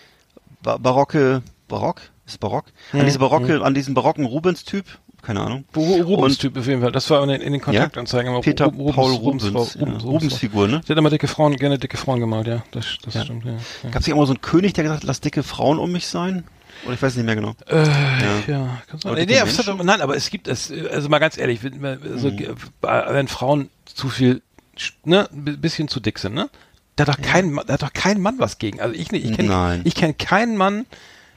ba 0.63 0.77
barocke, 0.79 1.43
barock? 1.69 2.01
Ist 2.27 2.33
es 2.35 2.39
barock? 2.39 2.67
An 2.93 3.05
diese 3.07 3.19
barocke, 3.19 3.63
an 3.63 3.75
diesen 3.75 3.95
barocken 3.95 4.25
Rubens-Typ, 4.25 4.85
keine 5.23 5.41
Ahnung. 5.41 5.65
Ru- 5.75 6.03
Rubens-Typ 6.03 6.57
auf 6.57 6.67
jeden 6.67 6.81
Fall. 6.83 6.93
Das 6.93 7.09
war 7.11 7.23
in 7.23 7.29
den, 7.29 7.41
in 7.41 7.53
den 7.53 7.61
Kontaktanzeigen. 7.61 8.31
aber 8.31 8.41
Peter 8.41 8.67
Ru- 8.67 8.93
Paul 8.93 9.13
Rubens, 9.13 9.45
Frau- 9.49 9.65
ja, 9.65 9.81
Rubens, 9.85 10.05
Rubens-Figur, 10.05 10.69
ne? 10.69 10.81
Der 10.87 10.95
hat 10.95 10.99
immer 10.99 11.11
dicke 11.11 11.29
Frauen, 11.29 11.57
gerne 11.57 11.79
dicke 11.79 11.97
Frauen 11.97 12.21
gemalt, 12.21 12.47
ja. 12.47 12.63
Das, 12.71 12.87
das 13.03 13.15
Ja. 13.15 13.25
stimmt, 13.25 13.45
ja. 13.45 13.53
ja. 13.53 13.91
Gab 13.91 14.01
es 14.01 14.07
nicht 14.07 14.15
immer 14.17 14.27
so 14.27 14.33
einen 14.33 14.41
König, 14.41 14.73
der 14.75 14.85
gesagt 14.85 15.03
hat, 15.03 15.07
lass 15.09 15.21
dicke 15.21 15.43
Frauen 15.43 15.79
um 15.79 15.91
mich 15.93 16.07
sein? 16.07 16.45
Oder 16.85 16.95
ich 16.95 17.03
weiß 17.03 17.17
nicht 17.17 17.27
mehr 17.27 17.35
genau. 17.35 17.55
Äh, 17.69 17.85
Ja. 17.85 17.89
ja, 18.47 18.79
Nee, 19.15 19.27
Menschen? 19.27 19.85
nein, 19.85 20.01
aber 20.01 20.17
es 20.17 20.31
gibt 20.31 20.49
es, 20.49 20.73
also 20.91 21.09
mal 21.11 21.19
ganz 21.19 21.37
ehrlich, 21.37 21.63
wenn, 21.63 21.85
also, 21.85 22.31
Mhm. 22.31 22.57
wenn 22.81 23.29
Frauen 23.29 23.69
zu 23.85 24.09
viel, 24.09 24.41
ne, 25.05 25.29
ein 25.33 25.61
bisschen 25.61 25.89
zu 25.89 26.01
dick 26.01 26.19
sind, 26.19 26.35
ne? 26.35 26.49
Da 26.97 27.07
hat 27.07 27.17
doch 27.19 27.23
kein, 27.23 27.51
Mann- 27.53 27.67
da 27.67 27.75
hat 27.75 27.83
doch 27.83 27.93
kein 27.93 28.21
Mann 28.21 28.39
was 28.39 28.59
gegen. 28.59 28.81
Also 28.81 28.95
ich 28.95 29.11
nicht, 29.13 29.25
ich 29.25 29.37
kenne, 29.37 29.81
ich 29.85 29.95
kenne 29.95 30.13
keinen 30.15 30.57
Mann, 30.57 30.85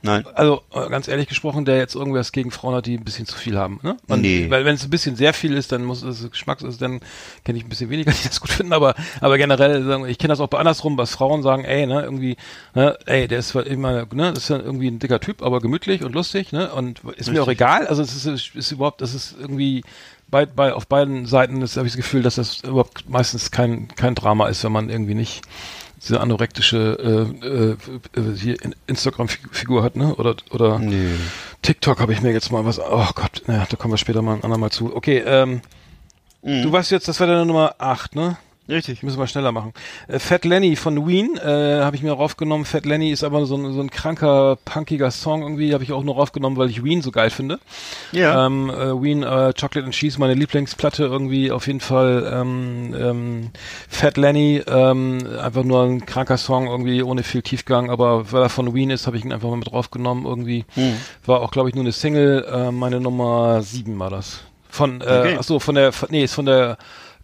Nein. 0.06 0.26
also 0.34 0.62
äh, 0.74 0.90
ganz 0.90 1.08
ehrlich 1.08 1.30
gesprochen, 1.30 1.64
der 1.64 1.78
jetzt 1.78 1.96
irgendwas 1.96 2.34
gegen 2.34 2.52
Frauen 2.52 2.76
hat, 2.76 2.86
die 2.88 2.98
ein 2.98 3.06
bisschen 3.06 3.26
zu 3.26 3.38
viel 3.38 3.58
haben. 3.58 3.80
Ne? 3.84 3.96
Und, 4.10 4.20
Nee. 4.22 4.48
Weil 4.50 4.66
wenn 4.66 4.76
es 4.76 4.84
ein 4.84 4.90
bisschen 4.90 5.16
sehr 5.16 5.34
viel 5.34 5.54
ist, 5.54 5.72
dann 5.72 5.86
muss 5.86 6.04
es 6.04 6.30
Geschmacks 6.30 6.64
ist, 6.64 6.82
dann 6.82 7.00
kenne 7.46 7.58
ich 7.58 7.64
ein 7.64 7.70
bisschen 7.70 7.90
weniger, 7.90 8.12
die 8.24 8.28
das 8.28 8.42
gut 8.42 8.52
finden, 8.52 8.74
aber 8.74 8.96
aber 9.22 9.38
generell 9.38 10.06
ich 10.10 10.18
kenne 10.18 10.34
das 10.34 10.42
auch 10.42 10.50
bei 10.50 10.58
andersrum, 10.60 10.98
was 10.98 11.12
Frauen 11.12 11.42
sagen, 11.44 11.64
ey, 11.64 11.86
ne, 11.88 12.02
irgendwie, 12.02 12.36
ne, 12.76 12.98
ey, 13.06 13.30
der 13.30 13.40
ist 13.40 13.50
zwar 13.50 13.66
immer, 13.66 14.06
ne, 14.14 14.34
das 14.34 14.44
ist 14.44 14.50
ja 14.50 14.58
irgendwie 14.58 14.90
ein 14.90 15.00
dicker 15.00 15.22
Typ, 15.22 15.42
aber 15.42 15.62
gemütlich 15.62 16.04
und 16.04 16.14
lustig, 16.14 16.52
ne, 16.52 16.74
und 16.74 17.00
ist 17.16 17.32
mir 17.32 17.42
auch 17.42 17.48
Richtig. 17.48 17.62
egal. 17.66 17.88
Also 17.88 18.02
es 18.02 18.26
ist, 18.26 18.54
ist 18.54 18.72
überhaupt, 18.74 19.00
das 19.00 19.14
ist 19.14 19.34
irgendwie 19.40 19.86
bei, 20.34 20.48
bei 20.48 20.74
auf 20.74 20.88
beiden 20.88 21.28
Seiten 21.28 21.56
habe 21.62 21.68
ich 21.68 21.94
das 21.94 21.96
Gefühl, 21.96 22.24
dass 22.24 22.36
das 22.36 22.62
überhaupt 22.62 23.08
meistens 23.08 23.52
kein 23.52 23.88
kein 23.96 24.16
Drama 24.16 24.48
ist, 24.48 24.64
wenn 24.64 24.72
man 24.72 24.90
irgendwie 24.90 25.14
nicht 25.14 25.44
diese 26.02 26.20
anorektische 26.20 27.78
äh, 28.16 28.20
äh, 28.20 28.58
Instagram-Figur 28.88 29.84
hat, 29.84 29.96
ne? 29.96 30.16
Oder 30.16 30.36
oder 30.50 30.80
Nee. 30.80 31.12
TikTok 31.62 32.02
habe 32.02 32.14
ich 32.14 32.22
mir 32.22 32.32
jetzt 32.32 32.52
mal 32.52 32.66
was. 32.66 32.80
Oh 32.80 33.08
Gott, 33.14 33.44
naja, 33.46 33.68
da 33.70 33.78
kommen 33.78 33.94
wir 33.94 33.98
später 34.00 34.24
mal 34.24 34.34
ein 34.36 34.44
andermal 34.44 34.72
zu. 34.72 34.96
Okay, 34.96 35.20
ähm, 35.26 35.62
Mhm. 36.42 36.64
du 36.64 36.72
weißt 36.74 36.92
jetzt, 36.92 37.08
das 37.08 37.20
war 37.22 37.28
deine 37.28 37.46
Nummer 37.46 37.76
8, 37.78 38.16
ne? 38.16 38.36
Richtig. 38.70 39.04
Müssen 39.04 39.20
wir 39.20 39.28
schneller 39.28 39.52
machen. 39.52 39.74
Äh, 40.08 40.20
Fat 40.20 40.46
Lenny 40.46 40.76
von 40.76 41.06
Ween 41.06 41.38
äh, 41.38 41.82
habe 41.82 41.96
ich 41.96 42.02
mir 42.02 42.14
raufgenommen. 42.14 42.66
Fat 42.66 42.86
Lenny 42.86 43.12
ist 43.12 43.24
aber 43.24 43.46
so 43.46 43.58
ein, 43.58 43.74
so 43.74 43.82
ein 43.82 43.90
kranker, 43.90 44.58
punkiger 44.64 45.12
Song 45.12 45.42
irgendwie. 45.42 45.74
Habe 45.74 45.84
ich 45.84 45.92
auch 45.92 46.04
nur 46.04 46.16
raufgenommen, 46.16 46.58
weil 46.58 46.70
ich 46.70 46.84
Ween 46.84 47.02
so 47.02 47.12
geil 47.12 47.30
finde. 47.30 47.60
Ja. 48.14 48.46
Ähm, 48.46 48.70
äh, 48.70 49.02
Ween, 49.02 49.24
äh, 49.24 49.54
Chocolate 49.60 49.84
and 49.84 49.94
Cheese, 49.94 50.20
meine 50.20 50.34
Lieblingsplatte 50.34 51.04
irgendwie 51.04 51.52
auf 51.52 51.68
jeden 51.68 51.82
Fall. 51.82 52.32
Ähm, 52.34 52.96
ähm, 52.98 53.50
Fat 53.90 54.16
Lenny, 54.16 54.62
ähm, 54.66 55.28
einfach 55.42 55.64
nur 55.64 55.84
ein 55.84 56.06
kranker 56.06 56.38
Song 56.38 56.68
irgendwie 56.68 57.04
ohne 57.04 57.24
viel 57.24 57.42
Tiefgang, 57.42 57.90
aber 57.90 58.32
weil 58.32 58.44
er 58.44 58.50
von 58.50 58.74
Ween 58.74 58.90
ist, 58.92 59.08
habe 59.08 59.18
ich 59.18 59.26
ihn 59.26 59.34
einfach 59.34 59.50
mal 59.50 59.58
mit 59.58 59.72
draufgenommen 59.72 60.26
irgendwie. 60.26 60.66
Hm. 60.76 60.94
War 61.26 61.42
auch, 61.42 61.52
glaube 61.52 61.68
ich, 61.70 61.76
nur 61.76 61.84
eine 61.84 61.92
Single. 61.92 62.46
Äh, 62.46 62.72
meine 62.72 63.02
Nummer 63.02 63.62
7 63.62 64.00
war 64.00 64.10
das. 64.10 64.42
Von, 64.70 65.02
äh, 65.02 65.04
Okay. 65.04 65.38
ach 65.40 65.44
so, 65.44 65.60
von 65.60 65.76
der, 65.76 65.92
von, 65.92 66.10
nee, 66.12 66.24
ist 66.24 66.34
von 66.34 66.46
der 66.46 66.78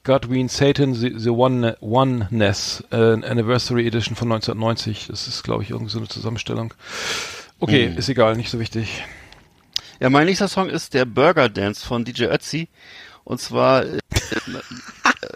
Godwin 0.04 0.48
Satan, 0.50 0.94
The, 0.94 1.14
the 1.18 1.30
One, 1.30 1.76
Oneness, 1.82 2.84
äh, 2.92 2.96
Anniversary 2.96 3.86
Edition 3.88 4.16
von 4.16 4.32
1990. 4.32 5.08
Das 5.08 5.28
ist, 5.28 5.44
glaube 5.44 5.64
ich, 5.64 5.72
irgendwie 5.72 5.92
so 5.92 6.00
eine 6.00 6.08
Zusammenstellung. 6.08 6.74
Okay, 7.60 7.88
Hm. 7.90 7.98
ist 7.98 8.10
egal, 8.10 8.36
nicht 8.36 8.50
so 8.50 8.60
wichtig. 8.60 9.04
Ja, 10.00 10.10
mein 10.10 10.28
nächster 10.28 10.48
Song 10.48 10.70
ist 10.70 10.94
der 10.94 11.06
Burger 11.06 11.50
Dance 11.50 11.86
von 11.86 12.06
DJ 12.06 12.26
Ötzi. 12.26 12.70
Und 13.26 13.40
zwar, 13.42 13.84
äh, 13.86 14.00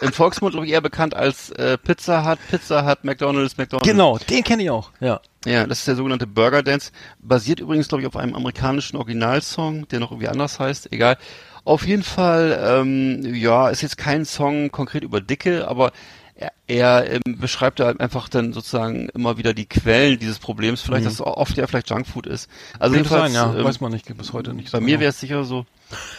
im 0.01 0.13
Volksmund 0.13 0.53
glaube 0.53 0.65
ich 0.65 0.71
eher 0.73 0.81
bekannt 0.81 1.13
als 1.15 1.49
äh, 1.51 1.77
Pizza 1.77 2.25
Hut, 2.25 2.39
Pizza 2.49 2.87
Hut, 2.89 3.03
McDonald's, 3.03 3.57
McDonald's. 3.57 3.87
Genau, 3.87 4.17
den 4.17 4.43
kenne 4.43 4.63
ich 4.63 4.69
auch. 4.69 4.91
Ja. 4.99 5.19
Ja, 5.45 5.67
das 5.67 5.79
ist 5.79 5.87
der 5.89 5.97
sogenannte 5.97 6.25
Burger 6.25 6.63
Dance. 6.63 6.91
Basiert 7.19 7.59
übrigens, 7.59 7.89
glaube 7.89 8.01
ich, 8.01 8.07
auf 8.07 8.15
einem 8.15 8.33
amerikanischen 8.33 8.95
Originalsong, 8.95 9.87
der 9.89 9.99
noch 9.99 10.11
irgendwie 10.11 10.29
anders 10.29 10.59
heißt. 10.59 10.91
Egal. 10.93 11.17
Auf 11.65 11.87
jeden 11.87 12.03
Fall, 12.03 12.59
ähm, 12.61 13.35
ja, 13.35 13.69
ist 13.69 13.81
jetzt 13.81 13.97
kein 13.97 14.25
Song 14.25 14.71
konkret 14.71 15.03
über 15.03 15.21
Dicke, 15.21 15.67
aber 15.67 15.91
er, 16.35 16.51
er 16.67 17.11
ähm, 17.13 17.21
beschreibt 17.39 17.79
da 17.79 17.85
halt 17.85 17.99
einfach 17.99 18.27
dann 18.27 18.53
sozusagen 18.53 19.07
immer 19.09 19.37
wieder 19.37 19.53
die 19.53 19.65
Quellen 19.65 20.19
dieses 20.19 20.39
Problems. 20.39 20.81
Vielleicht, 20.81 21.05
dass 21.05 21.13
es 21.13 21.21
oft 21.21 21.55
ja 21.57 21.67
vielleicht 21.67 21.89
Junkfood 21.89 22.27
ist. 22.27 22.49
Also 22.79 22.95
Könnte 22.95 23.09
jedenfalls, 23.09 23.33
sein, 23.33 23.53
ja. 23.53 23.59
ähm, 23.59 23.63
Weiß 23.65 23.79
man 23.81 23.91
nicht, 23.91 24.17
bis 24.17 24.33
heute 24.33 24.53
nicht. 24.53 24.71
bei 24.71 24.79
so 24.79 24.83
mir 24.83 24.91
genau. 24.91 25.01
wäre 25.01 25.09
es 25.09 25.19
sicher 25.19 25.43
so. 25.43 25.65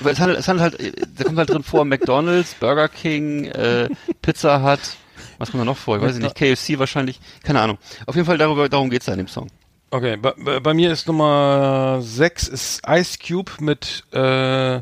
Weil 0.01 0.13
Es 0.13 0.21
handelt, 0.21 0.39
es 0.39 0.49
handelt 0.49 0.73
halt, 0.73 0.81
äh, 0.81 0.93
da 1.17 1.25
kommt 1.25 1.39
halt 1.39 1.51
drin 1.51 1.63
vor 1.63 1.85
McDonalds, 1.85 2.55
Burger 2.55 2.89
King, 2.89 3.47
äh, 3.47 3.89
Pizza 4.23 4.63
Hut. 4.63 4.81
Was 5.39 5.51
kommt 5.51 5.61
da 5.61 5.65
noch 5.65 5.77
vor? 5.77 5.97
Ich 5.97 6.03
weiß 6.03 6.17
nicht. 6.17 6.37
KFC 6.37 6.79
wahrscheinlich. 6.79 7.21
Keine 7.43 7.61
Ahnung. 7.61 7.79
Auf 8.07 8.15
jeden 8.15 8.27
Fall 8.27 8.39
darüber, 8.39 8.69
darum 8.69 8.89
geht's 8.89 9.07
da 9.07 9.13
in 9.13 9.19
dem 9.19 9.29
Song. 9.29 9.49
Okay, 9.91 10.17
bei, 10.17 10.33
bei 10.37 10.61
bei 10.61 10.75
mir 10.75 10.91
ist 10.91 11.07
Nummer 11.07 11.99
6 12.01 12.49
ist 12.49 12.83
Ice 12.89 13.19
Cube 13.25 13.53
mit 13.61 14.05
äh, 14.13 14.81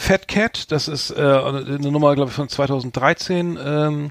Fat 0.00 0.28
Cat. 0.28 0.72
Das 0.72 0.88
ist 0.88 1.10
äh, 1.10 1.20
eine 1.20 1.92
Nummer, 1.92 2.14
glaube 2.14 2.30
ich, 2.30 2.34
von 2.34 2.48
2013. 2.48 3.58
Ähm, 3.62 4.10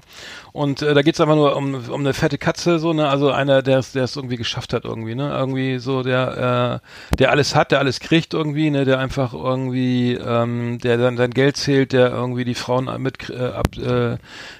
und 0.52 0.82
äh, 0.82 0.94
da 0.94 1.02
geht's 1.02 1.20
einfach 1.20 1.34
nur 1.34 1.56
um, 1.56 1.74
um 1.74 2.00
eine 2.00 2.14
fette 2.14 2.38
Katze, 2.38 2.78
so, 2.78 2.92
ne? 2.92 3.08
Also 3.08 3.32
einer, 3.32 3.60
der 3.60 3.78
es 3.78 3.90
der 3.90 4.04
es 4.04 4.14
irgendwie 4.14 4.36
geschafft 4.36 4.72
hat, 4.72 4.84
irgendwie, 4.84 5.16
ne? 5.16 5.30
Irgendwie 5.36 5.80
so, 5.80 6.04
der, 6.04 6.80
äh, 7.10 7.16
der 7.16 7.32
alles 7.32 7.56
hat, 7.56 7.72
der 7.72 7.80
alles 7.80 7.98
kriegt 7.98 8.34
irgendwie, 8.34 8.70
ne? 8.70 8.84
Der 8.84 9.00
einfach 9.00 9.34
irgendwie, 9.34 10.14
ähm, 10.14 10.78
der 10.78 10.96
dann 10.96 11.16
sein 11.16 11.32
Geld 11.32 11.56
zählt, 11.56 11.92
der 11.92 12.10
irgendwie 12.12 12.44
die 12.44 12.54
Frauen 12.54 12.88
mit 13.02 13.28
äh, 13.28 13.46
ab, 13.46 13.76
äh, 13.76 14.16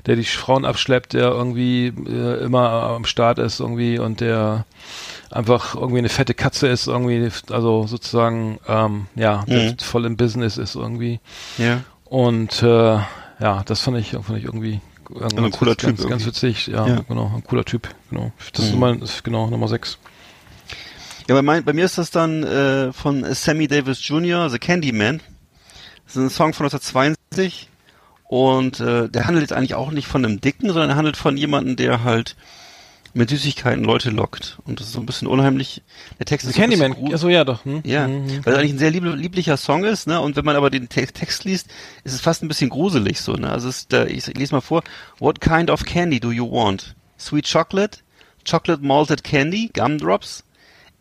der 0.07 0.17
die 0.17 0.25
Frauen 0.25 0.65
abschleppt, 0.65 1.13
der 1.13 1.29
irgendwie 1.29 1.93
äh, 2.09 2.45
immer 2.45 2.71
am 2.71 3.05
Start 3.05 3.39
ist 3.39 3.61
irgendwie 3.61 4.01
und 4.01 4.21
der 4.21 4.65
einfach 5.31 5.75
irgendwie 5.75 5.99
eine 5.99 6.09
fette 6.09 6.35
Katze 6.35 6.69
ist, 6.69 6.87
irgendwie, 6.87 7.31
also 7.53 7.87
sozusagen, 7.87 8.59
ähm, 8.69 9.07
ja, 9.15 9.45
der 9.47 9.75
voll 9.81 10.05
im 10.05 10.17
Business 10.17 10.57
ist 10.59 10.75
irgendwie. 10.75 11.21
Ja. 11.59 11.81
Und 12.05 12.63
äh, 12.63 12.67
ja, 13.41 13.63
das 13.65 13.81
fand 13.81 13.97
ich, 13.99 14.11
fand 14.11 14.37
ich 14.39 14.45
irgendwie 14.45 14.81
Also 15.21 15.37
ein 15.37 15.51
cooler 15.51 15.75
ganz, 15.77 15.99
Typ 16.01 16.09
ganz 16.09 16.23
irgendwie. 16.23 16.27
witzig, 16.27 16.67
ja, 16.67 16.87
Ja. 16.87 17.01
genau, 17.09 17.33
ein 17.35 17.45
cooler 17.45 17.65
Typ, 17.65 17.89
genau. 18.11 18.33
Das 18.53 18.65
ist 18.67 18.75
mein, 18.77 19.01
ist 19.01 19.23
genau 19.25 19.49
Nummer 19.49 19.69
6. 19.69 19.99
Ja, 21.29 21.35
bei, 21.37 21.43
mein, 21.43 21.65
bei 21.65 21.73
mir 21.73 21.85
ist 21.85 21.97
das 21.99 22.11
dann 22.11 22.43
äh, 22.43 22.93
von 22.93 23.25
Sammy 23.35 23.69
Davis 23.69 24.07
Jr., 24.07 24.51
The 24.51 24.59
Candyman. 24.59 25.21
Das 26.07 26.17
ist 26.17 26.23
ein 26.23 26.31
Song 26.31 26.53
von 26.55 26.67
1972 26.67 27.69
und 28.25 28.81
äh, 28.81 29.09
der 29.09 29.27
handelt 29.27 29.43
jetzt 29.43 29.53
eigentlich 29.53 29.75
auch 29.75 29.93
nicht 29.93 30.09
von 30.09 30.25
einem 30.25 30.41
Dicken, 30.41 30.67
sondern 30.73 30.91
er 30.91 30.97
handelt 30.97 31.17
von 31.17 31.37
jemandem, 31.37 31.77
der 31.77 32.03
halt 32.03 32.35
mit 33.13 33.31
Süßigkeiten 33.31 33.85
Leute 33.85 34.11
lockt. 34.11 34.59
Und 34.65 34.81
das 34.81 34.87
ist 34.89 34.93
so 34.93 35.01
ein 35.01 35.07
bisschen 35.07 35.27
unheimlich. 35.29 35.83
Der 36.19 36.27
Text 36.27 36.47
ist 36.47 36.55
so 36.55 36.61
Candyman, 36.61 36.93
gru- 36.93 37.13
achso, 37.13 37.29
ja 37.29 37.45
doch. 37.45 37.65
Hm? 37.65 37.83
Ja, 37.85 38.07
Mhm. 38.09 38.45
weil 38.45 38.53
es 38.55 38.59
eigentlich 38.59 38.73
ein 38.73 38.79
sehr 38.79 38.91
lieb 38.91 39.05
lieblicher 39.05 39.57
Song 39.57 39.85
ist, 39.85 40.07
ne? 40.07 40.21
Und 40.21 40.37
wenn 40.37 40.45
man 40.45 40.57
aber 40.57 40.71
den 40.71 40.89
Te 40.89 41.07
Text 41.07 41.45
liest, 41.45 41.69
ist 42.05 42.15
es 42.15 42.21
fast 42.21 42.43
ein 42.43 42.49
bisschen 42.49 42.71
gruselig 42.71 43.21
so, 43.21 43.33
ne? 43.35 43.51
Also 43.51 43.69
es 43.69 43.79
ist, 43.79 43.93
äh, 43.93 44.07
ich, 44.07 44.29
ich 44.29 44.37
lese 44.37 44.55
mal 44.55 44.61
vor. 44.61 44.83
What 45.19 45.41
kind 45.41 45.71
of 45.71 45.85
candy 45.85 46.21
do 46.21 46.31
you 46.31 46.51
want? 46.51 46.95
Sweet 47.19 47.47
chocolate? 47.51 47.99
Chocolate 48.45 48.83
malted 48.85 49.25
candy? 49.25 49.71
Gumdrops? 49.73 50.45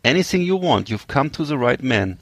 Anything 0.02 0.42
you 0.42 0.60
want, 0.60 0.88
you've 0.88 1.06
come 1.08 1.30
to 1.32 1.44
the 1.44 1.54
right 1.56 1.82
man. 1.82 2.18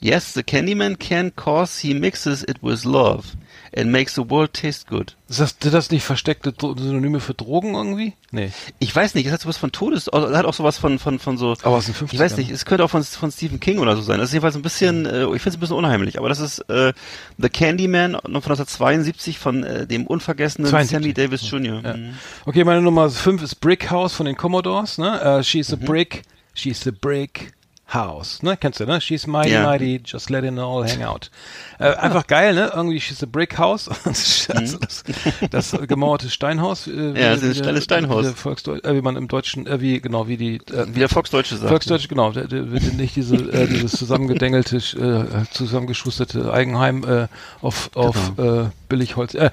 Yes, 0.00 0.34
the 0.34 0.42
Candyman 0.42 0.98
can 0.98 1.32
cause 1.34 1.78
he 1.80 1.94
mixes 1.94 2.42
it 2.42 2.62
with 2.62 2.84
love 2.84 3.34
and 3.76 3.90
makes 3.90 4.14
the 4.14 4.28
world 4.28 4.52
taste 4.52 4.86
good. 4.86 5.16
Ist 5.28 5.40
das, 5.40 5.56
sind 5.60 5.74
das 5.74 5.90
nicht 5.90 6.04
versteckte 6.04 6.54
Synonyme 6.58 7.20
für 7.20 7.34
Drogen 7.34 7.74
irgendwie? 7.74 8.14
Nee. 8.30 8.50
Ich 8.78 8.94
weiß 8.94 9.14
nicht, 9.14 9.26
es 9.26 9.32
hat 9.32 9.40
sowas 9.40 9.56
von 9.56 9.72
Todes, 9.72 10.08
also, 10.08 10.34
hat 10.34 10.44
auch 10.44 10.54
sowas 10.54 10.78
von, 10.78 10.98
von, 10.98 11.18
von 11.18 11.36
so, 11.36 11.56
Aber 11.62 11.76
aus 11.76 11.86
den 11.86 11.94
50ern. 11.94 12.12
ich 12.12 12.18
weiß 12.18 12.36
nicht, 12.36 12.50
es 12.50 12.64
könnte 12.64 12.84
auch 12.84 12.90
von, 12.90 13.02
von 13.02 13.32
Stephen 13.32 13.60
King 13.60 13.78
oder 13.78 13.96
so 13.96 14.02
sein. 14.02 14.18
Das 14.18 14.28
ist 14.28 14.32
jedenfalls 14.34 14.54
ein 14.56 14.62
bisschen, 14.62 15.06
äh, 15.06 15.24
ich 15.24 15.42
finde 15.42 15.48
es 15.48 15.56
ein 15.56 15.60
bisschen 15.60 15.76
unheimlich, 15.76 16.18
aber 16.18 16.28
das 16.28 16.40
ist 16.40 16.60
äh, 16.68 16.92
The 17.38 17.48
Candyman 17.48 18.12
von 18.12 18.34
1972 18.34 19.38
von 19.38 19.64
äh, 19.64 19.86
dem 19.86 20.06
unvergessenen 20.06 20.70
72. 20.70 20.90
Sammy 20.90 21.14
Davis 21.14 21.50
Jr. 21.50 21.82
Ja. 21.82 21.96
Mhm. 21.96 22.14
Okay, 22.46 22.64
meine 22.64 22.82
Nummer 22.82 23.10
5 23.10 23.42
ist 23.42 23.56
Brick 23.56 23.90
House 23.90 24.14
von 24.14 24.26
den 24.26 24.36
Commodores, 24.36 24.98
ne? 24.98 25.20
Äh, 25.20 25.42
she's 25.42 25.72
a 25.72 25.76
brick, 25.76 26.22
she's 26.54 26.86
a 26.86 26.92
brick 26.92 27.52
house, 27.94 28.42
ne? 28.42 28.56
Kennst 28.56 28.80
du, 28.80 28.86
ne? 28.86 29.00
She's 29.00 29.26
mighty, 29.26 29.52
Ja. 29.52 29.62
mighty, 29.70 30.00
just 30.04 30.28
let 30.30 30.44
it 30.44 30.58
all 30.58 30.84
hang 30.86 31.02
out. 31.02 31.30
Äh, 31.78 31.94
einfach 31.94 32.26
geil, 32.26 32.54
ne? 32.54 32.72
Irgendwie 32.74 33.00
she's 33.00 33.22
a 33.22 33.26
brick 33.26 33.56
house. 33.58 33.88
also 34.04 34.78
das, 34.78 35.04
das 35.50 35.76
gemauerte 35.86 36.28
Steinhaus. 36.28 36.86
Äh. 36.86 37.18
Ja, 37.18 37.30
das 37.34 37.42
ist 37.42 37.66
ein 37.66 37.80
Steinhaus. 37.80 38.26
Wie, 38.26 38.70
äh, 38.70 38.94
wie 38.94 39.00
man 39.00 39.16
im 39.16 39.28
Deutschen, 39.28 39.66
äh, 39.66 39.80
wie, 39.80 40.00
genau, 40.00 40.28
wie 40.28 40.36
die, 40.36 40.56
äh, 40.56 40.86
Wie 40.88 40.98
der 40.98 41.08
Volksdeutsche 41.08 41.56
sagt. 41.56 41.70
Volksdeutsch, 41.70 42.08
genau, 42.08 42.32
der, 42.32 42.46
der, 42.48 42.62
nicht 42.62 43.16
diese, 43.16 43.36
äh, 43.36 43.66
dieses 43.66 43.92
zusammengedengelte, 43.92 44.76
äh, 44.76 45.44
zusammengeschusterte 45.52 46.52
Eigenheim 46.52 47.04
äh, 47.04 47.28
auf, 47.62 47.90
auf 47.94 48.32
äh, 48.38 48.64
Billigholz. 48.88 49.34
Äh, 49.34 49.50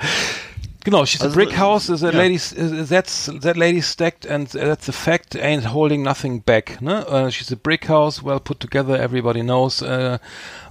genau, 0.83 1.05
she's 1.05 1.21
Also, 1.21 1.33
a 1.33 1.35
brick 1.35 1.57
house, 1.57 1.89
is 1.89 2.03
a 2.03 2.11
ja. 2.11 2.17
lady, 2.17 2.35
uh, 2.57 2.83
that's, 2.85 3.31
that 3.41 3.55
lady 3.57 3.81
stacked 3.81 4.25
and 4.25 4.47
that's 4.49 4.87
a 4.89 4.91
fact, 4.91 5.35
ain't 5.35 5.65
holding 5.65 6.03
nothing 6.03 6.41
back. 6.41 6.81
Ne? 6.81 7.05
Uh, 7.07 7.29
she's 7.29 7.51
a 7.51 7.55
brick 7.55 7.87
house, 7.87 8.23
well 8.23 8.39
put 8.39 8.59
together, 8.59 8.95
everybody 8.99 9.41
knows, 9.41 9.81
äh, 9.81 10.19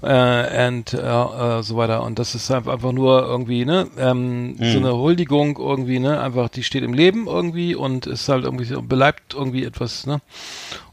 äh, 0.02 0.06
and 0.06 0.92
äh, 0.94 0.98
äh, 0.98 1.62
so 1.62 1.76
weiter. 1.76 2.02
Und 2.02 2.18
das 2.18 2.34
ist 2.34 2.50
einfach, 2.50 2.92
nur 2.92 3.22
irgendwie, 3.22 3.64
ne, 3.64 3.88
ähm, 3.98 4.56
so 4.58 4.78
eine 4.78 4.94
Huldigung 4.96 5.58
irgendwie, 5.58 5.98
ne, 5.98 6.20
einfach, 6.20 6.48
die 6.48 6.62
steht 6.62 6.82
im 6.82 6.94
Leben 6.94 7.26
irgendwie 7.26 7.74
und 7.74 8.06
ist 8.06 8.28
halt 8.28 8.44
irgendwie, 8.44 8.64
so- 8.64 8.82
beleibt 8.82 9.34
irgendwie 9.34 9.64
etwas, 9.64 10.06
ne? 10.06 10.20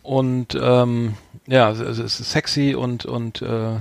Und 0.03 0.57
ähm, 0.61 1.15
ja, 1.47 1.69
es 1.71 1.79
es 1.79 1.99
ist 1.99 2.31
sexy 2.31 2.75
und 2.75 3.05
und 3.05 3.41
äh, 3.41 3.79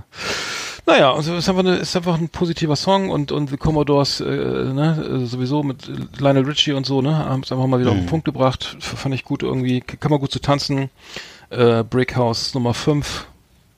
naja, 0.86 1.12
also 1.12 1.32
es 1.32 1.40
ist 1.40 1.48
einfach, 1.48 1.64
eine, 1.64 1.76
ist 1.76 1.96
einfach 1.96 2.18
ein 2.18 2.28
positiver 2.28 2.76
Song 2.76 3.10
und 3.10 3.32
und 3.32 3.50
The 3.50 3.56
Commodores 3.56 4.20
äh, 4.20 4.24
ne, 4.24 5.20
äh, 5.22 5.26
sowieso 5.26 5.62
mit 5.62 5.90
Lionel 6.18 6.44
Richie 6.44 6.72
und 6.72 6.86
so, 6.86 7.02
ne, 7.02 7.16
haben 7.16 7.42
es 7.42 7.52
einfach 7.52 7.66
mal 7.66 7.80
wieder 7.80 7.90
auf 7.90 7.96
den 7.96 8.06
Punkt 8.06 8.24
gebracht. 8.24 8.76
Fand 8.80 9.14
ich 9.14 9.24
gut 9.24 9.42
irgendwie, 9.42 9.80
kann 9.80 10.10
man 10.10 10.20
gut 10.20 10.30
zu 10.30 10.40
tanzen. 10.40 10.90
Äh, 11.50 11.84
Brick 11.84 12.16
House 12.16 12.54
Nummer 12.54 12.74
5 12.74 13.26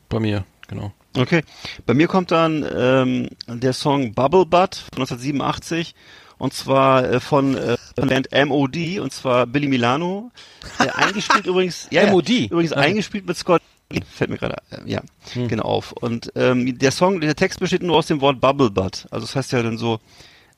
bei 0.08 0.20
mir, 0.20 0.44
genau. 0.68 0.92
Okay. 1.16 1.42
Bei 1.86 1.94
mir 1.94 2.06
kommt 2.06 2.30
dann 2.30 2.64
ähm, 2.76 3.28
der 3.46 3.72
Song 3.72 4.12
Bubble 4.12 4.46
Butt 4.46 4.76
von 4.76 5.02
1987 5.02 5.94
und 6.38 6.54
zwar 6.54 7.04
äh, 7.04 7.20
von 7.20 7.56
äh, 7.56 7.76
Band 7.96 8.28
MOD 8.32 9.00
und 9.00 9.12
zwar 9.12 9.46
Billy 9.46 9.66
Milano. 9.66 10.30
Äh, 10.78 10.88
eingespielt 10.90 11.46
übrigens, 11.46 11.88
ja, 11.90 12.06
MOD? 12.10 12.28
Übrigens 12.50 12.72
Okay. 12.72 12.80
eingespielt 12.80 13.26
mit 13.26 13.36
Scott. 13.36 13.62
Fällt 14.10 14.28
mir 14.30 14.36
gerade, 14.36 14.56
äh, 14.70 14.80
ja, 14.90 15.00
genau 15.48 15.62
auf. 15.64 15.92
Und 15.92 16.30
ähm, 16.36 16.78
der 16.78 16.90
Song, 16.90 17.20
der 17.22 17.34
Text 17.34 17.58
besteht 17.58 17.82
nur 17.82 17.96
aus 17.96 18.06
dem 18.06 18.20
Wort 18.20 18.38
Bubble 18.40 18.70
Butt. 18.70 19.06
Also 19.10 19.24
das 19.26 19.34
heißt 19.34 19.52
ja 19.52 19.62
dann 19.62 19.78
so 19.78 19.98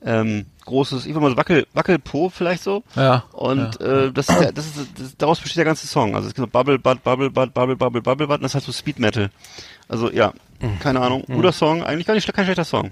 ähm, 0.03 0.47
großes, 0.65 1.05
ich 1.07 1.13
würde 1.13 1.21
mal 1.21 1.31
so 1.31 1.37
Wackel, 1.37 1.67
Wackelpo 1.73 2.29
vielleicht 2.31 2.63
so. 2.65 2.83
Ja. 2.97 3.25
Und 3.33 3.81
äh, 3.81 4.11
das, 4.13 4.29
ist, 4.31 4.41
der- 4.41 4.51
das 4.53 4.67
ist 4.67 4.77
das, 4.99 5.17
daraus 5.17 5.39
besteht 5.39 5.59
der 5.59 5.65
ganze 5.67 5.87
Song. 5.87 6.17
Also 6.17 6.27
es 6.29 6.35
gibt 6.35 6.45
so 6.45 6.51
Bubble 6.51 6.79
Butt, 6.79 7.05
Bubble 7.05 7.31
Butt, 7.31 7.55
Bubble 7.55 7.77
Bubble 7.77 8.03
Bubble 8.03 8.27
Butt. 8.27 8.39
Und 8.39 8.43
das 8.43 8.55
heißt 8.57 8.67
so 8.67 8.73
Speed 8.73 8.99
Metal. 8.99 9.31
Also 9.89 10.11
ja, 10.11 10.33
keine 10.81 11.01
Ahnung, 11.01 11.23
guter 11.27 11.53
Song, 11.53 11.85
eigentlich 11.85 12.07
gar 12.07 12.15
nicht 12.15 12.33
kein 12.33 12.45
schlechter 12.45 12.65
Song. 12.65 12.91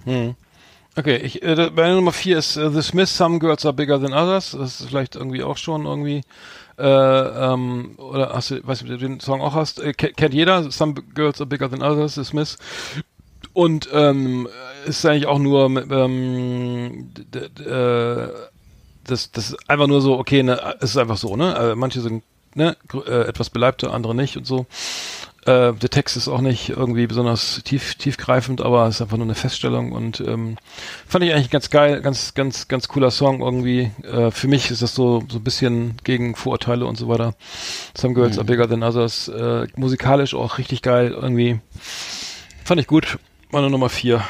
Okay, 0.97 1.17
ich, 1.17 1.43
äh, 1.43 1.71
meine 1.75 1.95
Nummer 1.97 2.13
vier 2.13 2.39
ist 2.39 2.57
äh, 2.57 2.71
The 2.71 2.83
Smiths, 2.83 3.17
Some 3.17 3.39
Girls 3.39 3.65
Are 3.65 3.73
Bigger 3.75 4.01
Than 4.01 4.13
Others. 4.13 4.53
Das 4.59 4.81
ist 4.81 4.89
vielleicht 4.89 5.15
irgendwie 5.17 5.43
auch 5.43 5.57
schon 5.57 5.85
irgendwie, 5.87 6.23
äh, 6.79 6.83
ähm, 7.53 7.95
oder 7.99 8.33
hast 8.35 8.51
du, 8.51 8.67
weißt 8.67 8.83
du, 8.83 8.87
ob 8.87 8.91
du 8.91 8.99
den 8.99 9.21
Song 9.21 9.41
auch 9.41 9.55
hast? 9.55 9.81
Äh, 9.81 9.93
ke- 9.93 10.13
kennt 10.13 10.35
jeder, 10.35 10.71
Some 10.71 10.95
Girls 10.95 11.41
Are 11.41 11.47
Bigger 11.47 11.71
Than 11.71 11.83
Others, 11.83 12.15
The 12.15 12.25
Smiths. 12.25 12.59
Und 13.53 13.89
ähm, 13.93 14.49
ist 14.87 15.05
eigentlich 15.05 15.27
auch 15.27 15.39
nur, 15.39 15.67
ähm, 15.67 17.11
äh, 17.35 18.29
das, 19.05 19.33
das 19.33 19.51
ist 19.51 19.71
einfach 19.71 19.87
nur 19.87 20.01
so, 20.01 20.19
okay, 20.19 20.43
ne, 20.43 20.77
es 20.81 20.91
ist 20.91 20.97
einfach 20.97 21.17
so, 21.17 21.37
ne? 21.37 21.55
Äh, 21.57 21.75
manche 21.75 22.01
sind 22.01 22.23
ne, 22.55 22.77
äh, 23.07 23.23
etwas 23.29 23.51
beleibter, 23.51 23.93
andere 23.95 24.15
nicht 24.15 24.37
und 24.37 24.47
so. 24.47 24.67
Äh, 25.49 25.73
der 25.73 25.89
Text 25.89 26.19
ist 26.19 26.29
auch 26.29 26.43
nicht 26.43 26.69
irgendwie 26.69 27.07
besonders 27.07 27.63
tief, 27.65 27.95
tiefgreifend, 27.95 28.61
aber 28.61 28.87
es 28.87 28.97
ist 28.97 29.01
einfach 29.01 29.17
nur 29.17 29.25
eine 29.25 29.35
Feststellung 29.35 29.93
und 29.93 30.21
ähm, 30.21 30.59
fand 31.07 31.25
ich 31.25 31.33
eigentlich 31.33 31.49
ganz 31.49 31.71
geil, 31.71 32.03
ganz, 32.03 32.35
ganz, 32.35 32.69
ganz 32.69 32.87
cooler 32.89 33.11
Song 33.11 33.41
irgendwie. 33.41 33.91
Äh, 34.03 34.31
für 34.31 34.47
mich 34.47 34.71
ist 34.71 34.83
das 34.83 34.95
so, 34.95 35.25
so 35.27 35.39
ein 35.39 35.45
bisschen 35.45 35.97
gegen 36.05 36.35
Vorurteile 36.35 36.85
und 36.85 36.97
so 36.97 37.09
weiter. 37.09 37.35
Some 37.97 38.13
Girls 38.13 38.37
Are 38.37 38.45
Bigger 38.45 38.69
Than 38.69 38.83
Others. 38.83 39.29
Äh, 39.29 39.69
musikalisch 39.75 40.35
auch 40.35 40.59
richtig 40.59 40.83
geil 40.83 41.13
irgendwie. 41.19 41.61
Fand 42.63 42.83
ich 42.83 42.87
gut. 42.87 43.19
Meine 43.51 43.71
Nummer 43.71 43.89
vier. 43.89 44.23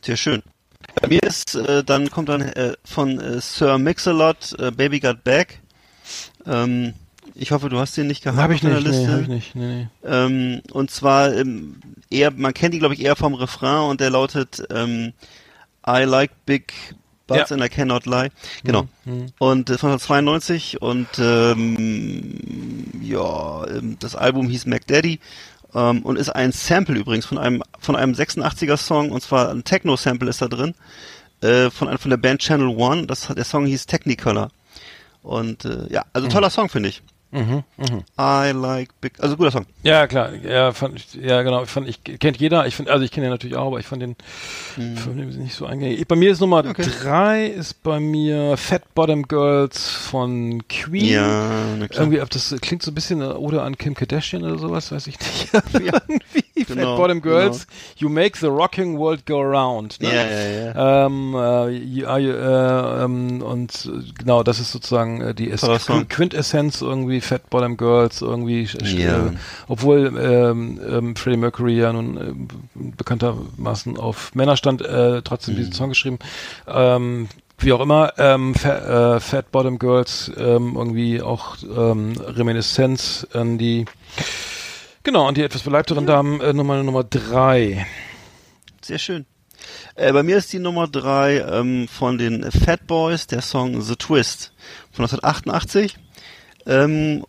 Sehr 0.00 0.16
schön. 0.16 0.42
Bei 1.02 1.08
mir 1.08 1.22
ist, 1.22 1.54
äh, 1.54 1.84
dann 1.84 2.10
kommt 2.10 2.30
dann 2.30 2.40
äh, 2.40 2.72
von 2.82 3.20
äh, 3.20 3.42
Sir 3.42 3.76
Mix-a-Lot 3.76 4.58
äh, 4.58 4.70
Baby 4.70 5.00
Got 5.00 5.22
Back. 5.22 5.60
Ähm, 6.46 6.94
ich 7.38 7.52
hoffe, 7.52 7.68
du 7.68 7.78
hast 7.78 7.96
den 7.96 8.06
nicht 8.08 8.22
gehabt 8.22 8.38
Hab 8.38 8.50
ich 8.50 8.62
nicht, 8.62 8.72
nee, 8.74 8.80
Liste. 8.80 9.12
hab 9.12 9.20
ich 9.22 9.28
nicht, 9.28 9.54
nee, 9.54 9.66
nee. 9.84 9.88
Ähm, 10.04 10.60
und 10.72 10.90
zwar 10.90 11.34
ähm, 11.34 11.76
eher, 12.10 12.30
man 12.32 12.52
kennt 12.54 12.74
die 12.74 12.78
glaube 12.78 12.94
ich 12.94 13.00
eher 13.02 13.16
vom 13.16 13.34
Refrain 13.34 13.88
und 13.90 14.00
der 14.00 14.10
lautet 14.10 14.62
ähm, 14.70 15.12
I 15.86 16.02
like 16.04 16.32
big 16.46 16.72
Buds 17.26 17.50
Ja. 17.50 17.56
and 17.56 17.64
I 17.64 17.68
Cannot 17.68 18.06
Lie. 18.06 18.30
Genau. 18.64 18.88
Und 19.38 19.68
äh, 19.70 19.76
von 19.78 19.90
1992 19.90 20.80
und 20.80 21.06
ähm, 21.18 22.86
ja, 23.02 23.66
ähm, 23.68 23.96
das 24.00 24.16
Album 24.16 24.48
hieß 24.48 24.66
Mac 24.66 24.86
Daddy 24.86 25.20
ähm, 25.74 26.02
und 26.02 26.16
ist 26.16 26.30
ein 26.30 26.52
Sample 26.52 26.96
übrigens 26.98 27.26
von 27.26 27.38
einem 27.38 27.62
von 27.78 27.96
einem 27.96 28.12
86er 28.14 28.76
Song 28.76 29.10
und 29.10 29.22
zwar 29.22 29.50
ein 29.50 29.64
Techno 29.64 29.96
Sample 29.96 30.28
ist 30.30 30.40
da 30.42 30.48
drin 30.48 30.74
äh, 31.42 31.70
von 31.70 31.96
von 31.98 32.10
der 32.10 32.16
Band 32.16 32.40
Channel 32.40 32.68
One. 32.68 33.06
Das 33.06 33.28
der 33.28 33.44
Song 33.44 33.66
hieß 33.66 33.86
Technicolor. 33.86 34.50
Und 35.22 35.64
äh, 35.66 35.92
ja, 35.92 36.04
also 36.14 36.28
toller 36.28 36.48
Song 36.50 36.68
finde 36.70 36.88
ich. 36.88 37.02
I 37.32 38.52
like 38.52 38.90
big, 39.00 39.12
also 39.18 39.36
guter 39.36 39.50
Song. 39.50 39.66
Ja, 39.82 40.06
klar. 40.06 40.30
Ja, 40.34 40.72
fand 40.72 40.96
ich, 40.96 41.14
ja, 41.14 41.42
genau. 41.42 41.62
Ich 41.62 41.68
fand, 41.70 41.88
ich 41.88 42.02
kennt 42.02 42.38
jeder. 42.38 42.66
Ich 42.66 42.74
finde, 42.74 42.90
also 42.92 43.04
ich 43.04 43.10
kenne 43.10 43.26
den 43.26 43.32
natürlich 43.32 43.56
auch, 43.56 43.66
aber 43.66 43.80
ich 43.80 43.86
fand 43.86 44.00
den, 44.02 44.16
fand 44.74 45.18
den 45.18 45.28
nicht 45.42 45.54
so 45.54 45.66
eingängig. 45.66 46.06
Bei 46.08 46.16
mir 46.16 46.30
ist 46.30 46.40
Nummer 46.40 46.62
Mhm. 46.62 46.70
Okay. 46.70 46.86
drei 47.02 47.46
ist 47.46 47.82
bei 47.82 48.00
mir 48.00 48.56
Fat 48.56 48.94
Bottom 48.94 49.24
Girls 49.24 49.90
von 49.90 50.66
Queen. 50.68 51.04
Ja, 51.04 51.50
na 51.78 51.88
klar. 51.88 52.02
Irgendwie, 52.02 52.20
ob 52.22 52.30
das 52.30 52.54
klingt 52.60 52.82
so 52.82 52.90
ein 52.90 52.94
bisschen 52.94 53.22
oder 53.22 53.62
an 53.62 53.76
Kim 53.76 53.94
Kardashian 53.94 54.42
oder 54.42 54.58
sowas, 54.58 54.90
weiß 54.90 55.06
ich 55.06 55.18
nicht. 55.18 55.50
Irgendwie 55.74 56.44
Genau, 56.66 56.96
Fat 56.96 56.96
Bottom 56.96 57.22
Girls, 57.22 57.66
You 57.96 58.08
Make 58.08 58.38
the 58.38 58.46
Rocking 58.46 58.98
World 58.98 59.26
Go 59.26 59.40
Round. 59.40 60.00
Ne? 60.00 60.08
Ja, 60.08 60.24
ja, 60.24 60.72
ja. 60.74 61.06
Ähm, 61.06 61.34
äh, 61.34 61.68
you, 61.70 62.06
äh, 62.06 63.04
ähm, 63.04 63.42
und 63.42 63.86
äh, 63.86 64.12
genau, 64.18 64.42
das 64.42 64.58
ist 64.58 64.72
sozusagen 64.72 65.20
äh, 65.20 65.34
die 65.34 65.50
Quintessenz 66.08 66.82
irgendwie 66.82 67.17
Fat 67.20 67.48
Bottom 67.50 67.76
Girls 67.76 68.22
irgendwie, 68.22 68.68
Ja. 68.82 69.26
äh, 69.28 69.32
obwohl 69.68 70.12
ähm, 70.20 70.80
ähm, 70.88 71.16
Freddie 71.16 71.36
Mercury 71.36 71.78
ja 71.78 71.92
nun 71.92 72.16
äh, 72.16 72.32
bekanntermaßen 72.96 73.96
auf 73.98 74.34
Männer 74.34 74.56
stand, 74.56 74.82
äh, 74.82 75.22
trotzdem 75.22 75.54
Mhm. 75.54 75.58
diesen 75.58 75.72
Song 75.72 75.88
geschrieben. 75.90 76.18
Ähm, 76.66 77.28
wie 77.58 77.72
auch 77.72 77.80
immer, 77.80 78.12
ähm, 78.18 78.54
Fa 78.54 79.16
äh, 79.16 79.20
Fat 79.20 79.50
Bottom 79.50 79.78
Girls 79.78 80.30
ähm, 80.36 80.74
irgendwie 80.76 81.20
auch 81.22 81.56
ähm, 81.62 82.12
Reminiszenz 82.20 83.26
an 83.32 83.58
die 83.58 83.84
genau 85.02 85.26
an 85.26 85.34
die 85.34 85.42
etwas 85.42 85.62
beleibteren 85.62 86.06
Damen 86.06 86.40
äh, 86.40 86.52
Nummer 86.52 86.82
Nummer 86.82 87.02
drei. 87.04 87.86
Sehr 88.80 88.98
schön. 88.98 89.26
Äh, 89.96 90.12
bei 90.12 90.22
mir 90.22 90.36
ist 90.36 90.52
die 90.52 90.60
Nummer 90.60 90.86
drei 90.86 91.38
ähm, 91.40 91.88
von 91.88 92.16
den 92.16 92.48
Fat 92.52 92.86
Boys, 92.86 93.26
der 93.26 93.42
Song 93.42 93.80
The 93.82 93.96
Twist 93.96 94.52
von 94.92 95.04
1988. 95.04 95.96
Ähm, 96.68 97.24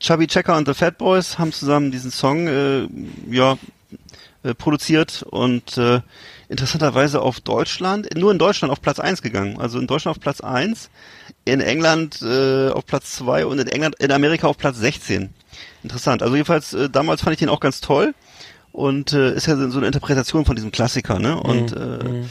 Chubby 0.00 0.26
Checker 0.26 0.56
und 0.56 0.68
The 0.68 0.74
Fat 0.74 0.98
Boys 0.98 1.38
haben 1.38 1.52
zusammen 1.52 1.90
diesen 1.90 2.10
Song 2.10 2.46
äh, 2.46 2.86
ja, 3.30 3.56
äh, 4.42 4.54
produziert 4.54 5.24
und 5.28 5.76
äh, 5.78 6.00
interessanterweise 6.48 7.20
auf 7.20 7.40
Deutschland, 7.40 8.08
nur 8.16 8.30
in 8.30 8.38
Deutschland 8.38 8.70
auf 8.70 8.80
Platz 8.80 9.00
1 9.00 9.22
gegangen. 9.22 9.60
Also 9.60 9.78
in 9.78 9.86
Deutschland 9.86 10.16
auf 10.16 10.22
Platz 10.22 10.40
1, 10.40 10.90
in 11.44 11.60
England 11.60 12.22
äh, 12.22 12.68
auf 12.70 12.86
Platz 12.86 13.16
2 13.16 13.46
und 13.46 13.58
in 13.58 13.68
England, 13.68 13.96
in 13.98 14.12
Amerika 14.12 14.46
auf 14.46 14.56
Platz 14.56 14.76
16. 14.78 15.30
Interessant. 15.82 16.22
Also 16.22 16.34
jedenfalls, 16.34 16.74
äh, 16.74 16.88
damals 16.88 17.22
fand 17.22 17.34
ich 17.34 17.40
den 17.40 17.48
auch 17.48 17.60
ganz 17.60 17.80
toll 17.80 18.14
und 18.72 19.12
äh, 19.12 19.34
ist 19.34 19.46
ja 19.46 19.56
so 19.56 19.78
eine 19.78 19.86
Interpretation 19.86 20.44
von 20.44 20.54
diesem 20.56 20.70
Klassiker, 20.70 21.18
ne? 21.18 21.40
Und 21.40 21.72
äh, 21.72 22.24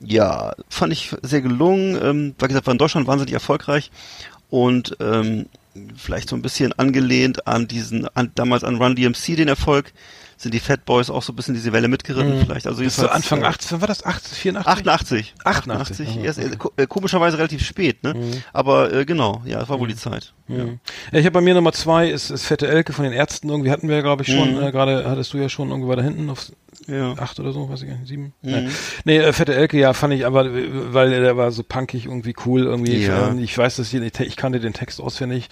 ja, 0.00 0.54
fand 0.68 0.92
ich 0.92 1.14
sehr 1.22 1.40
gelungen. 1.40 1.98
Ähm, 2.02 2.34
wie 2.38 2.48
gesagt, 2.48 2.66
war 2.66 2.72
in 2.72 2.78
Deutschland 2.78 3.06
wahnsinnig 3.06 3.32
erfolgreich 3.32 3.90
und 4.50 4.96
ähm, 5.00 5.46
vielleicht 5.96 6.28
so 6.28 6.36
ein 6.36 6.42
bisschen 6.42 6.72
angelehnt 6.78 7.46
an 7.46 7.66
diesen, 7.68 8.06
an, 8.16 8.30
damals 8.34 8.64
an 8.64 8.76
Run 8.76 8.96
DMC 8.96 9.36
den 9.36 9.48
Erfolg, 9.48 9.92
sind 10.38 10.52
die 10.52 10.60
Fat 10.60 10.84
Boys 10.84 11.08
auch 11.08 11.22
so 11.22 11.32
ein 11.32 11.36
bisschen 11.36 11.54
diese 11.54 11.72
Welle 11.72 11.88
mitgeritten, 11.88 12.40
vielleicht. 12.44 12.66
Also 12.66 12.82
ist 12.82 12.96
so 12.96 13.02
jedenfalls, 13.02 13.24
Anfang 13.24 13.42
äh, 13.42 13.46
18, 13.46 13.80
war 13.80 13.88
das 13.88 14.04
18, 14.04 14.36
84? 14.36 14.68
88. 14.86 15.34
88, 15.44 16.06
88. 16.06 16.08
aha, 16.08 16.20
Erst, 16.26 16.38
äh, 16.38 16.56
ko- 16.56 16.72
äh, 16.76 16.86
komischerweise 16.86 17.38
relativ 17.38 17.64
spät, 17.64 18.02
ne? 18.04 18.14
Aber 18.52 18.92
äh, 18.92 19.06
genau, 19.06 19.40
ja, 19.46 19.62
es 19.62 19.68
war 19.70 19.80
wohl 19.80 19.88
die 19.88 19.96
Zeit. 19.96 20.34
Ja. 20.48 20.64
Ja, 20.64 20.74
ich 21.12 21.24
habe 21.24 21.30
bei 21.30 21.40
mir 21.40 21.54
Nummer 21.54 21.72
zwei 21.72 22.10
ist, 22.10 22.28
ist 22.30 22.44
Fette 22.44 22.68
Elke 22.68 22.92
von 22.92 23.04
den 23.04 23.14
Ärzten. 23.14 23.48
Irgendwie 23.48 23.70
hatten 23.70 23.88
wir, 23.88 24.02
glaube 24.02 24.24
ich, 24.24 24.28
schon, 24.34 24.56
Mhm. 24.56 24.62
äh, 24.62 24.72
gerade 24.72 25.08
hattest 25.08 25.32
du 25.32 25.38
ja 25.38 25.48
schon 25.48 25.70
irgendwo 25.70 25.88
weiter 25.88 26.02
hinten 26.02 26.28
auf 26.28 26.52
Ja. 26.86 27.14
acht 27.18 27.40
oder 27.40 27.52
so, 27.52 27.68
weiß 27.68 27.82
ich 27.82 27.88
gar 27.88 27.96
nicht, 27.96 28.08
sieben? 28.08 28.32
Mhm. 28.42 28.70
Nee, 29.04 29.18
äh, 29.18 29.32
Fette 29.32 29.54
Elke, 29.54 29.78
ja, 29.78 29.92
fand 29.92 30.14
ich 30.14 30.24
aber, 30.26 30.46
äh, 30.46 30.92
weil 30.94 31.10
der 31.10 31.36
war 31.36 31.50
so 31.50 31.62
punkig, 31.62 32.06
irgendwie 32.06 32.34
cool, 32.44 32.62
irgendwie. 32.64 33.04
Ja. 33.04 33.28
Ähm, 33.28 33.38
ich 33.38 33.56
weiß, 33.56 33.76
dass 33.76 33.92
ich, 33.92 34.20
ich 34.20 34.36
kannte 34.36 34.60
den 34.60 34.72
Text 34.72 35.00
auswendig. 35.00 35.48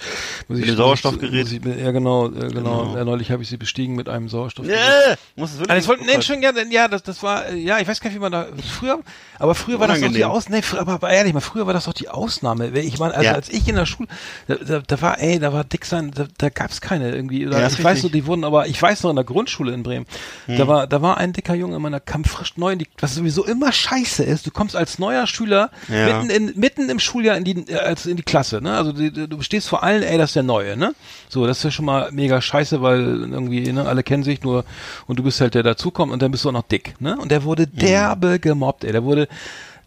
Muss 0.48 0.58
Mit 0.58 0.66
ich, 0.66 0.72
dem 0.72 0.76
Sauerstoffgerät. 0.76 1.50
Ich, 1.50 1.64
ja, 1.64 1.90
genau, 1.90 2.26
äh, 2.28 2.30
genau. 2.30 2.84
Genau. 2.84 2.96
Äh, 2.96 3.04
neulich 3.04 3.30
habe 3.30 3.42
ich 3.42 3.48
sie 3.48 3.56
bestiegen 3.56 3.94
mit 3.94 4.08
einem 4.08 4.28
Sauerstoffgerät. 4.28 4.78
Yeah! 4.78 5.16
Muss 5.36 5.52
es 5.52 5.58
wirklich 5.58 5.76
das 5.78 5.88
wollten, 5.88 6.06
nee, 6.06 6.22
schon, 6.22 6.42
ja, 6.42 6.52
ja, 6.70 6.88
das, 6.88 7.02
das 7.02 7.22
war, 7.22 7.48
äh, 7.48 7.56
ja, 7.56 7.78
ich 7.80 7.88
weiß 7.88 8.00
gar 8.00 8.10
nicht, 8.10 8.16
wie 8.16 8.20
man 8.20 8.32
da, 8.32 8.46
früher, 8.78 9.00
aber 9.38 9.54
früher 9.54 9.80
war 9.80 9.88
das 9.88 9.96
doch 10.00 10.08
die 10.08 10.22
Unangenehm. 10.22 10.30
Aus, 10.30 10.48
nee, 10.48 10.62
aber, 10.78 10.92
aber 10.92 11.10
ehrlich 11.10 11.32
mal, 11.34 11.40
früher 11.40 11.66
war 11.66 11.74
das 11.74 11.84
doch 11.84 11.92
die 11.92 12.08
Ausnahme. 12.08 12.68
Ich 12.78 12.98
meine, 12.98 13.14
also 13.14 13.24
Ja. 13.24 13.32
als 13.34 13.48
ich 13.48 13.68
in 13.68 13.76
der 13.76 13.86
Schule, 13.86 14.08
da, 14.46 14.54
da, 14.56 14.80
da 14.86 15.00
war, 15.02 15.20
ey, 15.20 15.38
da 15.38 15.52
war 15.52 15.64
dick 15.64 15.84
sein, 15.86 16.10
da, 16.14 16.26
da 16.38 16.48
gab's 16.48 16.80
keine 16.80 17.14
irgendwie, 17.14 17.46
oder 17.46 17.60
Ja, 17.60 17.66
ich 17.66 17.74
ist 17.78 17.84
weiß 17.84 17.96
richtig. 17.96 18.04
noch, 18.04 18.12
die 18.12 18.26
wurden, 18.26 18.44
aber 18.44 18.66
ich 18.66 18.80
weiß 18.80 19.02
noch 19.02 19.10
in 19.10 19.16
der 19.16 19.24
Grundschule 19.24 19.72
in 19.72 19.82
Bremen, 19.82 20.06
da 20.46 20.68
war, 20.68 20.86
da 20.86 21.02
war 21.02 21.13
ein 21.16 21.32
dicker 21.32 21.54
Junge 21.54 21.76
in 21.76 21.82
meiner, 21.82 22.00
kam 22.00 22.24
frisch 22.24 22.56
neu, 22.56 22.76
die, 22.76 22.86
was 23.00 23.14
sowieso 23.14 23.44
immer 23.44 23.72
scheiße 23.72 24.22
ist, 24.22 24.46
du 24.46 24.50
kommst 24.50 24.76
als 24.76 24.98
neuer 24.98 25.26
Schüler 25.26 25.70
Ja. 25.88 26.06
mitten 26.06 26.30
in, 26.30 26.52
mitten 26.58 26.88
im 26.88 26.98
Schuljahr 26.98 27.36
in 27.36 27.44
die, 27.44 27.68
äh, 27.68 27.76
als 27.76 28.06
in 28.06 28.16
die 28.16 28.22
Klasse, 28.22 28.60
ne, 28.60 28.76
also 28.76 28.92
die, 28.92 29.10
du 29.12 29.40
stehst 29.42 29.68
vor 29.68 29.82
allen, 29.82 30.02
ey, 30.02 30.18
das 30.18 30.30
ist 30.30 30.36
der 30.36 30.42
Neue, 30.42 30.76
ne, 30.76 30.94
so, 31.28 31.46
das 31.46 31.58
ist 31.58 31.64
ja 31.64 31.70
schon 31.70 31.84
mal 31.84 32.10
mega 32.12 32.40
scheiße, 32.40 32.82
weil 32.82 33.00
irgendwie, 33.00 33.72
ne, 33.72 33.86
alle 33.86 34.02
kennen 34.02 34.22
sich 34.24 34.42
nur, 34.42 34.64
und 35.06 35.18
du 35.18 35.22
bist 35.22 35.40
halt 35.40 35.54
der 35.54 35.62
dazukommt 35.62 36.12
und 36.12 36.20
dann 36.22 36.30
bist 36.30 36.44
du 36.44 36.48
auch 36.48 36.52
noch 36.52 36.62
dick, 36.68 36.94
ne, 37.00 37.16
und 37.18 37.30
der 37.30 37.44
wurde 37.44 37.66
derbe 37.66 38.38
gemobbt, 38.38 38.84
ey, 38.84 38.92
der 38.92 39.04
wurde, 39.04 39.28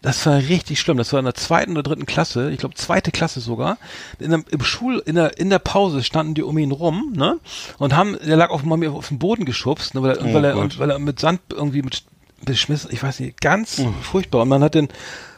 das 0.02 0.24
war 0.26 0.36
richtig 0.36 0.80
schlimm. 0.80 0.96
Das 0.96 1.12
war 1.12 1.18
in 1.18 1.24
der 1.24 1.34
zweiten 1.34 1.72
oder 1.72 1.82
dritten 1.82 2.06
Klasse, 2.06 2.50
ich 2.50 2.58
glaube 2.58 2.74
zweite 2.74 3.10
Klasse 3.10 3.40
sogar. 3.40 3.78
In 4.18 4.30
der, 4.30 4.42
Im 4.50 4.62
Schul, 4.62 5.02
in 5.04 5.16
der, 5.16 5.38
in 5.38 5.50
der 5.50 5.58
Pause 5.58 6.02
standen 6.02 6.34
die 6.34 6.42
um 6.42 6.56
ihn 6.58 6.72
rum, 6.72 7.12
ne? 7.16 7.38
Und 7.78 7.94
haben, 7.96 8.16
der 8.24 8.36
lag 8.36 8.50
auf, 8.50 8.62
mal 8.62 8.86
auf 8.88 9.08
den 9.08 9.18
Boden 9.18 9.44
geschubst, 9.44 9.94
ne? 9.94 10.02
weil, 10.02 10.16
er, 10.16 10.24
Oh 10.24 10.34
weil, 10.34 10.44
er, 10.44 10.78
weil 10.78 10.90
er 10.90 10.98
mit 10.98 11.18
Sand 11.20 11.40
irgendwie 11.50 11.82
mit 11.82 12.04
beschmissen, 12.44 12.90
ich 12.92 13.02
weiß 13.02 13.20
nicht, 13.20 13.40
ganz 13.40 13.82
furchtbar. 14.02 14.42
Und 14.42 14.48
man 14.48 14.62
hat 14.62 14.74
den, 14.74 14.88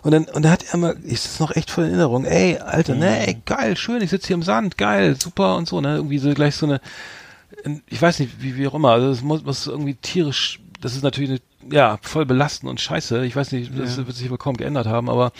und 0.02 0.12
dann, 0.12 0.24
und 0.24 0.44
er 0.44 0.50
hat 0.50 0.64
immer, 0.74 0.94
ist 1.02 1.24
das 1.24 1.40
noch 1.40 1.56
echt 1.56 1.70
voll 1.70 1.84
in 1.84 1.90
Erinnerung, 1.90 2.24
ey, 2.24 2.58
Alter, 2.58 2.94
ne, 2.94 3.26
ey, 3.26 3.40
geil, 3.46 3.76
schön, 3.76 4.02
ich 4.02 4.10
sitze 4.10 4.28
hier 4.28 4.34
im 4.36 4.42
Sand, 4.42 4.76
geil, 4.76 5.16
super 5.18 5.56
und 5.56 5.66
so, 5.66 5.80
ne? 5.80 5.96
Irgendwie 5.96 6.18
so 6.18 6.32
gleich 6.34 6.56
so 6.56 6.66
eine, 6.66 6.80
ich 7.88 8.00
weiß 8.00 8.18
nicht, 8.20 8.42
wie, 8.42 8.56
wie 8.56 8.66
auch 8.66 8.74
immer, 8.74 8.90
also 8.90 9.10
es 9.10 9.22
muss, 9.22 9.42
muss 9.44 9.66
irgendwie 9.66 9.94
tierisch, 9.94 10.60
das 10.80 10.94
ist 10.94 11.02
natürlich 11.02 11.30
eine, 11.30 11.40
ja, 11.70 11.98
voll 12.02 12.24
belastend 12.24 12.70
und 12.70 12.80
scheiße. 12.80 13.24
Ich 13.26 13.36
weiß 13.36 13.52
nicht, 13.52 13.72
das 13.78 13.96
wird 13.98 14.14
sich 14.16 14.30
wohl 14.30 14.38
kaum 14.38 14.56
geändert 14.56 14.86
haben, 14.86 15.10
aber 15.10 15.32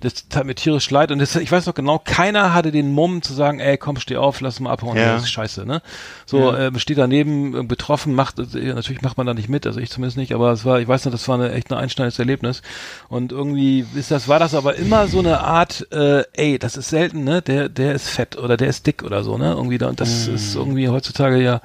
das 0.00 0.28
tat 0.28 0.46
mir 0.46 0.54
tierisch 0.54 0.90
leid. 0.90 1.10
Und 1.10 1.18
das, 1.18 1.36
ich 1.36 1.52
weiß 1.52 1.66
noch 1.66 1.74
genau, 1.74 2.00
keiner 2.02 2.54
hatte 2.54 2.72
den 2.72 2.90
Mumm 2.92 3.20
zu 3.22 3.34
sagen, 3.34 3.60
ey, 3.60 3.76
komm, 3.76 3.96
steh 3.98 4.16
auf, 4.16 4.40
lass 4.40 4.60
mal 4.60 4.70
abhauen, 4.70 4.96
Ja. 4.96 5.14
das 5.14 5.24
ist 5.24 5.30
scheiße, 5.30 5.66
ne? 5.66 5.82
So, 6.24 6.52
äh, 6.52 6.70
steht 6.78 6.96
daneben, 6.98 7.54
äh, 7.54 7.62
betroffen, 7.64 8.14
macht, 8.14 8.38
äh, 8.38 8.72
natürlich 8.72 9.02
macht 9.02 9.18
man 9.18 9.26
da 9.26 9.34
nicht 9.34 9.48
mit, 9.48 9.66
also 9.66 9.78
ich 9.78 9.90
zumindest 9.90 10.16
nicht, 10.16 10.32
aber 10.34 10.52
es 10.52 10.64
war, 10.64 10.80
ich 10.80 10.88
weiß 10.88 11.04
noch, 11.04 11.12
das 11.12 11.28
war 11.28 11.34
eine, 11.34 11.52
echt 11.52 11.70
ein 11.70 11.76
einschneidendes 11.78 12.18
Erlebnis. 12.18 12.62
Und 13.08 13.32
irgendwie 13.32 13.84
ist 13.94 14.10
das, 14.10 14.26
war 14.28 14.38
das 14.38 14.54
aber 14.54 14.76
immer 14.76 15.06
so 15.08 15.18
eine 15.18 15.40
Art, 15.40 15.86
äh, 15.92 16.22
ey, 16.32 16.58
das 16.58 16.76
ist 16.76 16.88
selten, 16.88 17.24
ne? 17.24 17.42
Der, 17.42 17.68
der 17.68 17.94
ist 17.94 18.08
fett 18.08 18.38
oder 18.38 18.56
der 18.56 18.68
ist 18.68 18.86
dick 18.86 19.02
oder 19.02 19.22
so, 19.22 19.36
ne? 19.36 19.52
Irgendwie 19.52 19.78
da, 19.78 19.88
und 19.88 20.00
das 20.00 20.26
ist 20.28 20.54
irgendwie 20.54 20.88
heutzutage 20.88 21.42
ja 21.42 21.60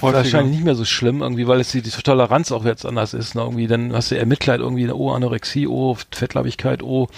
wahrscheinlich 0.00 0.56
nicht 0.56 0.64
mehr 0.64 0.74
so 0.74 0.84
schlimm, 0.84 1.22
irgendwie, 1.22 1.46
weil 1.46 1.60
es 1.60 1.72
die, 1.72 1.82
die 1.82 1.90
Toleranz 1.90 2.52
auch 2.52 2.64
jetzt 2.64 2.84
anders 2.86 3.14
ist. 3.14 3.34
Ne? 3.34 3.42
Irgendwie, 3.42 3.66
dann 3.66 3.92
hast 3.92 4.10
du 4.10 4.14
eher 4.14 4.26
Mitleid, 4.26 4.60
irgendwie, 4.60 4.90
oh, 4.90 5.10
Anorexie, 5.10 5.66
oh, 5.66 5.96
Fettleibigkeit, 6.10 6.82
oh, 6.82 7.08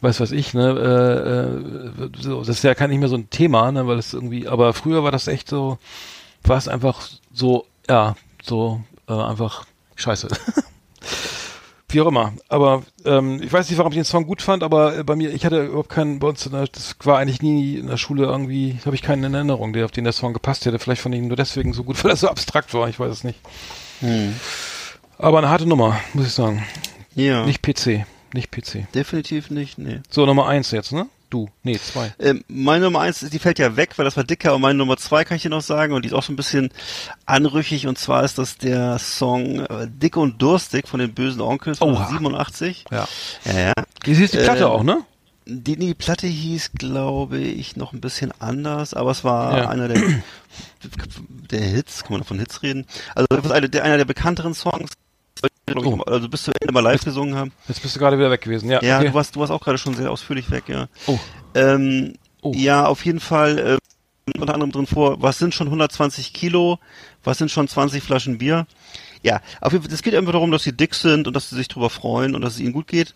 weiß 0.00 0.20
was 0.20 0.32
ich, 0.32 0.54
ne? 0.54 0.70
Äh, 1.98 2.04
äh, 2.04 2.10
so, 2.20 2.40
das 2.40 2.48
ist 2.48 2.64
ja 2.64 2.74
kein 2.74 2.90
nicht 2.90 3.00
mehr 3.00 3.08
so 3.08 3.16
ein 3.16 3.30
Thema, 3.30 3.72
ne? 3.72 3.86
Weil 3.86 3.98
es 3.98 4.14
irgendwie, 4.14 4.48
aber 4.48 4.72
früher 4.74 5.04
war 5.04 5.12
das 5.12 5.28
echt 5.28 5.48
so, 5.48 5.78
war 6.44 6.56
es 6.56 6.68
einfach 6.68 7.08
so, 7.32 7.66
ja, 7.88 8.16
so 8.42 8.82
äh, 9.08 9.12
einfach 9.12 9.66
scheiße. 9.96 10.28
Wie 11.90 12.00
auch 12.02 12.06
immer. 12.06 12.34
Aber 12.48 12.82
ähm, 13.06 13.42
ich 13.42 13.50
weiß 13.52 13.68
nicht, 13.68 13.78
warum 13.78 13.92
ich 13.92 13.98
den 13.98 14.04
Song 14.04 14.26
gut 14.26 14.42
fand, 14.42 14.62
aber 14.62 14.98
äh, 14.98 15.04
bei 15.04 15.16
mir, 15.16 15.32
ich 15.32 15.46
hatte 15.46 15.64
überhaupt 15.64 15.88
keinen, 15.88 16.18
bei 16.18 16.28
uns, 16.28 16.44
der, 16.44 16.66
das 16.66 16.96
war 17.04 17.18
eigentlich 17.18 17.40
nie 17.40 17.76
in 17.76 17.86
der 17.86 17.96
Schule 17.96 18.24
irgendwie, 18.24 18.78
habe 18.84 18.94
ich 18.94 19.02
keinen 19.02 19.24
in 19.24 19.34
Erinnerung, 19.34 19.72
der 19.72 19.86
auf 19.86 19.90
den 19.90 20.04
der 20.04 20.12
Song 20.12 20.34
gepasst 20.34 20.66
hätte. 20.66 20.78
Vielleicht 20.78 21.00
fand 21.00 21.14
ich 21.14 21.22
ihn 21.22 21.28
nur 21.28 21.36
deswegen 21.36 21.72
so 21.72 21.84
gut, 21.84 22.02
weil 22.04 22.10
er 22.10 22.16
so 22.16 22.28
abstrakt 22.28 22.74
war, 22.74 22.88
ich 22.88 23.00
weiß 23.00 23.10
es 23.10 23.24
nicht. 23.24 23.40
Aber 25.16 25.38
eine 25.38 25.48
harte 25.48 25.66
Nummer, 25.66 25.98
muss 26.12 26.26
ich 26.26 26.32
sagen. 26.32 26.64
Ja. 27.14 27.44
Nicht 27.46 27.62
PC, 27.62 28.04
nicht 28.34 28.50
PC. 28.50 28.92
Definitiv 28.94 29.50
nicht, 29.50 29.78
nee. 29.78 30.00
So, 30.10 30.26
Nummer 30.26 30.46
eins 30.46 30.70
jetzt, 30.70 30.92
ne? 30.92 31.08
Du, 31.30 31.48
nee, 31.62 31.78
zwei. 31.78 32.14
Ähm, 32.18 32.42
meine 32.48 32.84
Nummer 32.86 33.00
eins, 33.00 33.20
die 33.20 33.38
fällt 33.38 33.58
ja 33.58 33.76
weg, 33.76 33.90
weil 33.96 34.04
das 34.06 34.16
war 34.16 34.24
dicker. 34.24 34.54
Und 34.54 34.62
meine 34.62 34.78
Nummer 34.78 34.96
zwei 34.96 35.24
kann 35.24 35.36
ich 35.36 35.42
dir 35.42 35.50
noch 35.50 35.60
sagen. 35.60 35.92
Und 35.92 36.02
die 36.04 36.08
ist 36.08 36.14
auch 36.14 36.22
so 36.22 36.32
ein 36.32 36.36
bisschen 36.36 36.70
anrüchig. 37.26 37.86
Und 37.86 37.98
zwar 37.98 38.24
ist 38.24 38.38
das 38.38 38.56
der 38.56 38.98
Song 38.98 39.60
äh, 39.60 39.88
Dick 39.88 40.16
und 40.16 40.40
Durstig 40.40 40.88
von 40.88 41.00
den 41.00 41.12
bösen 41.12 41.42
Onkels 41.42 41.78
von 41.78 41.94
Oha. 41.94 42.08
87. 42.08 42.86
Ja. 42.90 43.06
Ja, 43.44 43.58
ja. 43.58 43.72
Die 44.06 44.12
ist 44.12 44.32
die 44.32 44.38
Platte 44.38 44.62
Äh, 44.62 44.66
auch, 44.66 44.82
ne? 44.82 45.02
Die, 45.44 45.76
die 45.76 45.94
Platte 45.94 46.26
hieß, 46.26 46.72
glaube 46.74 47.38
ich, 47.38 47.76
noch 47.76 47.92
ein 47.92 48.00
bisschen 48.00 48.32
anders, 48.38 48.92
aber 48.94 49.10
es 49.10 49.24
war 49.24 49.56
Ja. 49.56 49.68
einer 49.70 49.88
der, 49.88 50.00
der 51.50 51.60
Hits, 51.60 52.04
kann 52.04 52.12
man 52.18 52.24
von 52.24 52.38
Hits 52.38 52.62
reden? 52.62 52.86
Also 53.14 53.26
das 53.30 53.44
ist 53.44 53.50
eine, 53.52 53.68
der, 53.68 53.84
einer 53.84 53.96
der 53.96 54.04
bekannteren 54.04 54.54
Songs. 54.54 54.90
Oh. 55.76 56.00
also 56.02 56.28
bis 56.28 56.44
zum 56.44 56.54
Ende 56.60 56.72
mal 56.72 56.80
live 56.80 57.04
gesungen 57.04 57.34
haben. 57.34 57.52
Jetzt 57.68 57.82
bist 57.82 57.94
du 57.94 58.00
gerade 58.00 58.18
wieder 58.18 58.30
weg 58.30 58.40
gewesen. 58.40 58.70
Ja, 58.70 58.82
Ja, 58.82 58.98
okay. 58.98 59.08
du 59.08 59.14
warst, 59.14 59.36
du 59.36 59.40
warst 59.40 59.52
auch 59.52 59.60
gerade 59.60 59.78
schon 59.78 59.94
sehr 59.94 60.10
ausführlich 60.10 60.50
weg, 60.50 60.64
ja. 60.68 60.88
Oh. 61.06 61.18
Ähm, 61.54 62.14
Oh. 62.40 62.52
Ja, 62.54 62.86
auf 62.86 63.04
jeden 63.04 63.18
Fall 63.18 63.58
äh, 63.58 63.78
unter 64.40 64.54
anderem 64.54 64.70
drin 64.70 64.86
vor, 64.86 65.20
was 65.20 65.38
sind 65.38 65.54
schon 65.54 65.66
120 65.66 66.32
Kilo, 66.32 66.78
was 67.24 67.38
sind 67.38 67.50
schon 67.50 67.66
20 67.66 68.00
Flaschen 68.00 68.38
Bier. 68.38 68.68
Ja, 69.24 69.40
auf 69.60 69.72
jeden 69.72 69.84
Fall, 69.84 69.92
es 69.92 70.02
geht 70.02 70.14
einfach 70.14 70.30
darum, 70.30 70.52
dass 70.52 70.62
sie 70.62 70.72
dick 70.76 70.94
sind 70.94 71.26
und 71.26 71.34
dass 71.34 71.50
sie 71.50 71.56
sich 71.56 71.66
drüber 71.66 71.90
freuen 71.90 72.36
und 72.36 72.42
dass 72.42 72.54
es 72.54 72.60
ihnen 72.60 72.72
gut 72.72 72.86
geht. 72.86 73.14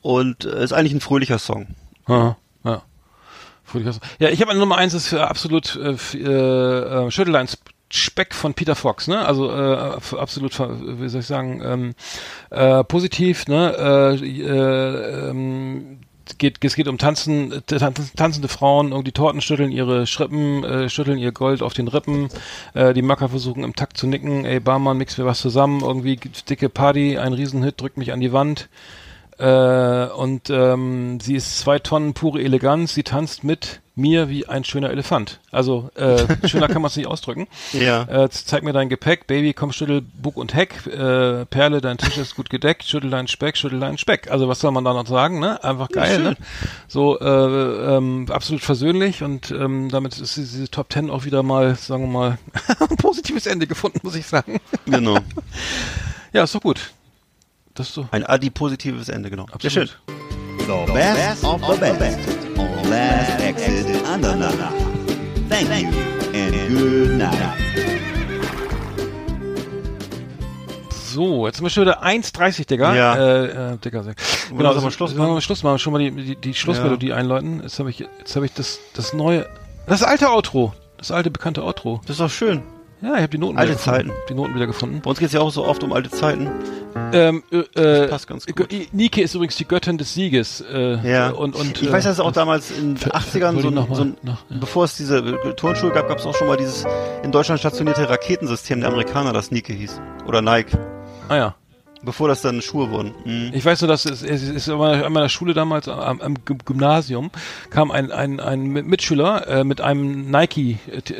Und 0.00 0.46
äh, 0.46 0.64
ist 0.64 0.72
eigentlich 0.72 0.94
ein 0.94 1.00
fröhlicher 1.02 1.38
Song. 1.38 1.66
Ja, 2.08 2.38
ja. 2.64 2.80
Fröhlicher 3.64 3.92
Song. 3.92 4.02
Ja, 4.18 4.30
ich 4.30 4.40
habe 4.40 4.50
eine 4.50 4.60
Nummer 4.60 4.78
eins, 4.78 4.94
ist 4.94 5.08
für 5.08 5.28
absolut 5.28 5.76
äh, 5.76 5.90
f- 5.92 6.14
äh, 6.14 6.20
äh, 6.20 7.10
Schütteleins 7.10 7.58
Speck 7.94 8.34
von 8.34 8.54
Peter 8.54 8.74
Fox, 8.74 9.06
ne? 9.06 9.24
Also 9.24 9.50
äh, 9.50 9.98
absolut, 10.16 10.58
wie 10.58 11.08
soll 11.08 11.20
ich 11.20 11.26
sagen, 11.26 11.62
ähm, 11.64 11.94
äh, 12.50 12.82
positiv, 12.84 13.46
ne? 13.46 13.74
Äh, 13.78 14.26
äh, 14.26 15.30
ähm, 15.30 16.00
geht, 16.38 16.64
es 16.64 16.74
geht 16.74 16.88
um 16.88 16.98
Tanzen, 16.98 17.52
äh, 17.52 17.60
tan 17.62 17.94
tanzende 18.16 18.48
Frauen, 18.48 18.90
irgendwie 18.90 19.12
Torten 19.12 19.40
schütteln 19.40 19.70
ihre 19.70 20.06
Schrippen, 20.06 20.64
äh, 20.64 20.88
schütteln 20.88 21.18
ihr 21.18 21.30
Gold 21.30 21.62
auf 21.62 21.74
den 21.74 21.86
Rippen, 21.86 22.30
äh, 22.74 22.94
die 22.94 23.02
Macker 23.02 23.28
versuchen 23.28 23.62
im 23.62 23.76
Takt 23.76 23.96
zu 23.96 24.06
nicken, 24.08 24.44
ey 24.44 24.58
Barmann, 24.58 24.98
mix 24.98 25.16
mir 25.16 25.24
was 25.24 25.40
zusammen, 25.40 25.82
irgendwie 25.82 26.16
dicke 26.48 26.68
Party, 26.68 27.18
ein 27.18 27.32
Riesenhit, 27.32 27.80
drückt 27.80 27.96
mich 27.96 28.12
an 28.12 28.20
die 28.20 28.32
Wand. 28.32 28.68
Äh, 29.38 30.06
und 30.06 30.50
ähm, 30.50 31.20
sie 31.20 31.34
ist 31.34 31.58
zwei 31.58 31.78
Tonnen 31.78 32.14
pure 32.14 32.40
Eleganz. 32.40 32.94
Sie 32.94 33.02
tanzt 33.02 33.42
mit 33.44 33.80
mir 33.96 34.28
wie 34.28 34.46
ein 34.46 34.64
schöner 34.64 34.90
Elefant. 34.90 35.40
Also 35.50 35.90
äh, 35.94 36.26
schöner 36.48 36.68
kann 36.68 36.82
man 36.82 36.88
es 36.88 36.96
nicht 36.96 37.06
ausdrücken. 37.06 37.46
Ja. 37.72 38.02
Äh, 38.02 38.28
zeig 38.30 38.62
mir 38.64 38.72
dein 38.72 38.88
Gepäck, 38.88 39.26
Baby, 39.26 39.52
komm, 39.54 39.72
schüttel 39.72 40.00
Bug 40.00 40.36
und 40.36 40.54
Heck. 40.54 40.86
Äh, 40.86 41.46
Perle, 41.46 41.80
dein 41.80 41.98
Tisch 41.98 42.16
ist 42.18 42.34
gut 42.34 42.50
gedeckt. 42.50 42.84
Schüttel 42.84 43.10
deinen 43.10 43.28
Speck, 43.28 43.56
schüttel 43.56 43.80
deinen 43.80 43.98
Speck. 43.98 44.30
Also 44.30 44.48
was 44.48 44.60
soll 44.60 44.72
man 44.72 44.84
da 44.84 44.92
noch 44.92 45.06
sagen? 45.06 45.38
Ne? 45.38 45.62
Einfach 45.62 45.88
geil. 45.88 46.16
schön. 46.16 46.24
ne? 46.24 46.36
So 46.88 47.20
äh, 47.20 47.96
ähm, 47.96 48.26
absolut 48.30 48.62
versöhnlich 48.62 49.22
und 49.22 49.50
ähm, 49.50 49.90
damit 49.90 50.18
ist 50.18 50.36
diese 50.36 50.68
Top 50.70 50.88
Ten 50.88 51.10
auch 51.10 51.24
wieder 51.24 51.42
mal, 51.42 51.76
sagen 51.76 52.04
wir 52.04 52.18
mal, 52.18 52.38
ein 52.80 52.96
positives 52.96 53.46
Ende 53.46 53.66
gefunden, 53.66 54.00
muss 54.02 54.16
ich 54.16 54.26
sagen. 54.26 54.60
Genau. 54.86 55.18
Ja, 56.32 56.42
ist 56.42 56.52
doch 56.52 56.62
gut. 56.62 56.90
Das 57.74 57.86
ist 57.86 57.94
so. 57.94 58.08
Ein 58.10 58.26
adipositives 58.26 59.08
Ende, 59.08 59.30
genau. 59.30 59.46
Sehr 59.60 59.70
schön. 59.70 59.88
Absolut. 60.58 60.88
The 60.88 60.92
best 60.92 61.44
of 61.44 61.60
the 61.64 61.78
best 61.78 62.18
Exit 63.56 64.04
Andernach. 64.06 64.54
Thank 65.48 65.70
you 65.70 65.88
and 66.34 66.54
good 66.68 67.18
night. 67.18 67.64
So, 70.90 71.46
jetzt 71.46 71.58
sind 71.58 71.64
wir 71.64 71.70
schon 71.70 71.82
wieder 71.82 72.02
1,30, 72.02 72.66
Digga. 72.66 72.94
Ja. 72.94 73.14
Äh, 73.14 73.74
äh, 73.74 73.76
Digga, 73.78 74.02
Genau, 74.50 74.70
aber 74.70 74.80
Schluss 74.80 74.94
Schluss 74.94 75.14
machen. 75.14 75.40
Schluss 75.40 75.62
machen. 75.62 75.78
Schon 75.78 75.92
mal 75.92 76.00
die, 76.00 76.10
die, 76.10 76.36
die 76.36 76.54
Schlussmelodie 76.54 77.12
einläuten. 77.12 77.62
Jetzt 77.62 77.78
habe 77.78 77.90
ich, 77.90 78.00
jetzt 78.00 78.34
habe 78.34 78.46
ich 78.46 78.52
das, 78.52 78.80
das 78.94 79.12
neue, 79.12 79.46
das 79.86 80.02
alte 80.02 80.30
Outro. 80.30 80.74
Das 80.98 81.12
alte 81.12 81.30
bekannte 81.30 81.62
Outro. 81.62 82.00
Das 82.06 82.16
ist 82.16 82.20
doch 82.20 82.30
schön. 82.30 82.62
Ja, 83.04 83.14
ich 83.16 83.20
habe 83.22 83.28
die 83.28 83.38
Noten 83.38 83.58
Alte 83.58 83.72
wieder 83.72 83.76
gefunden. 83.78 84.08
Zeiten. 84.08 84.12
Die 84.30 84.34
Noten 84.34 84.54
wieder 84.54 84.66
gefunden. 84.66 85.00
Bei 85.02 85.10
uns 85.10 85.18
geht's 85.18 85.32
ja 85.34 85.40
auch 85.40 85.50
so 85.50 85.66
oft 85.66 85.82
um 85.84 85.92
alte 85.92 86.08
Zeiten. 86.10 86.50
Ähm, 87.12 87.42
äh, 87.52 87.58
äh, 88.04 88.08
passt 88.08 88.26
ganz 88.26 88.46
gut. 88.46 88.68
Nike 88.92 89.20
ist 89.22 89.34
übrigens 89.34 89.56
die 89.56 89.66
Göttin 89.68 89.98
des 89.98 90.14
Sieges. 90.14 90.62
Äh, 90.62 90.98
Ja. 91.08 91.30
Und, 91.30 91.54
und, 91.54 91.82
ich 91.82 91.88
äh, 91.88 91.92
weiß, 91.92 92.04
dass 92.04 92.14
es 92.14 92.20
auch 92.20 92.32
damals 92.32 92.70
in 92.70 92.94
den 92.94 93.10
80ern 93.12 93.54
wollte 93.54 93.62
so, 93.62 93.70
noch 93.70 93.88
ein, 93.90 93.94
so 93.94 94.02
ein, 94.04 94.16
nach- 94.22 94.44
ja. 94.48 94.56
bevor 94.58 94.84
es 94.84 94.96
diese 94.96 95.18
äh, 95.18 95.52
Turnschuhe 95.54 95.90
gab, 95.90 96.08
gab 96.08 96.18
es 96.18 96.24
auch 96.24 96.34
schon 96.34 96.46
mal 96.48 96.56
dieses 96.56 96.86
in 97.22 97.30
Deutschland 97.30 97.60
stationierte 97.60 98.08
Raketensystem 98.08 98.80
der 98.80 98.88
Amerikaner, 98.88 99.32
das 99.32 99.50
Nike 99.50 99.74
hieß. 99.74 100.00
Oder 100.26 100.40
Nike. 100.40 100.78
Ah 101.28 101.36
ja. 101.36 101.54
Bevor 102.02 102.28
das 102.28 102.42
dann 102.42 102.60
Schuhe 102.62 102.90
wurden. 102.90 103.14
Mhm. 103.24 103.50
Ich 103.54 103.64
weiß 103.64 103.80
nur, 103.80 103.88
dass 103.88 104.04
es, 104.04 104.22
es 104.22 104.42
ist 104.42 104.68
an 104.68 104.78
meiner 105.12 105.28
Schule 105.30 105.52
damals 105.54 105.88
am, 105.88 106.20
am 106.20 106.34
Gym- 106.44 106.58
Gymnasium 106.64 107.30
kam 107.70 107.90
ein, 107.90 108.12
ein, 108.12 108.40
ein 108.40 108.64
Mitschüler 108.64 109.46
äh, 109.48 109.64
mit 109.64 109.80
einem 109.80 110.30
Nike 110.30 110.78
äh, 110.90 111.00
t- 111.00 111.14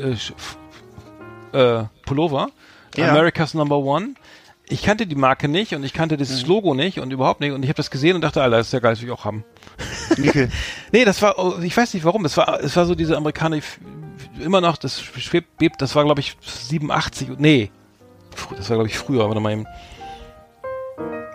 äh, 1.54 1.84
Pullover, 2.04 2.48
Ja. 2.96 3.08
America's 3.10 3.54
Number 3.54 3.78
One. 3.78 4.14
Ich 4.66 4.82
kannte 4.82 5.06
die 5.06 5.14
Marke 5.14 5.46
nicht 5.46 5.74
und 5.74 5.84
ich 5.84 5.92
kannte 5.92 6.16
dieses 6.16 6.46
Logo 6.46 6.72
nicht 6.74 6.98
und 6.98 7.10
überhaupt 7.12 7.40
nicht 7.40 7.52
und 7.52 7.62
ich 7.62 7.68
habe 7.68 7.76
das 7.76 7.90
gesehen 7.90 8.14
und 8.16 8.22
dachte, 8.22 8.42
Alter, 8.42 8.56
das 8.56 8.68
ist 8.68 8.72
ja 8.72 8.80
geil, 8.80 8.92
das 8.92 9.00
will 9.02 9.08
ich 9.08 9.14
auch 9.14 9.24
haben. 9.24 9.44
Nee, 10.92 11.04
das 11.04 11.20
war, 11.22 11.38
oh, 11.38 11.54
ich 11.62 11.76
weiß 11.76 11.92
nicht 11.94 12.04
warum, 12.04 12.22
das 12.22 12.36
war, 12.36 12.60
es 12.62 12.74
war 12.76 12.86
so 12.86 12.94
diese 12.94 13.16
Amerikaner, 13.16 13.58
immer 14.40 14.60
noch, 14.62 14.76
das 14.78 15.00
schwebt, 15.02 15.58
bebt, 15.58 15.82
das 15.82 15.94
war 15.94 16.04
glaube 16.04 16.20
ich 16.20 16.36
87, 16.40 17.30
nee, 17.38 17.70
das 18.56 18.70
war 18.70 18.76
glaube 18.76 18.88
ich 18.88 18.96
früher, 18.96 19.26
warte 19.28 19.40
mal 19.40 19.52
eben. 19.52 19.66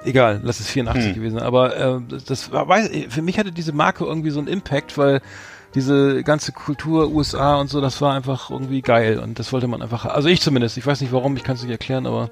Egal, 0.06 0.40
lass 0.44 0.60
es 0.62 0.68
84 0.70 1.08
Hm. 1.10 1.14
gewesen 1.16 1.40
aber 1.40 1.76
äh, 1.76 2.00
das 2.26 2.52
war, 2.52 2.68
weiß, 2.68 2.90
für 3.10 3.22
mich 3.22 3.38
hatte 3.38 3.52
diese 3.52 3.74
Marke 3.74 4.06
irgendwie 4.06 4.30
so 4.32 4.40
einen 4.40 4.48
Impact, 4.48 4.98
weil 4.98 5.22
diese 5.76 6.24
ganze 6.24 6.52
Kultur 6.52 7.10
USA 7.12 7.56
und 7.56 7.70
so, 7.70 7.80
das 7.82 8.02
war 8.02 8.14
einfach 8.14 8.50
irgendwie 8.50 8.82
geil 8.82 9.20
und 9.20 9.40
das 9.40 9.54
wollte 9.54 9.68
man 9.68 9.82
einfach, 9.82 10.06
also 10.06 10.28
ich 10.28 10.42
zumindest, 10.42 10.78
ich 10.78 10.86
weiß 10.86 11.02
nicht 11.02 11.14
warum, 11.14 11.36
ich 11.38 11.44
kann 11.44 11.56
es 11.56 11.62
nicht 11.62 11.72
erklären, 11.72 12.08
aber 12.08 12.30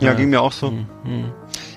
Ja, 0.00 0.14
ging 0.14 0.30
mir 0.30 0.40
auch 0.40 0.52
so. 0.52 0.68
hm, 0.70 0.86
hm, 1.04 1.32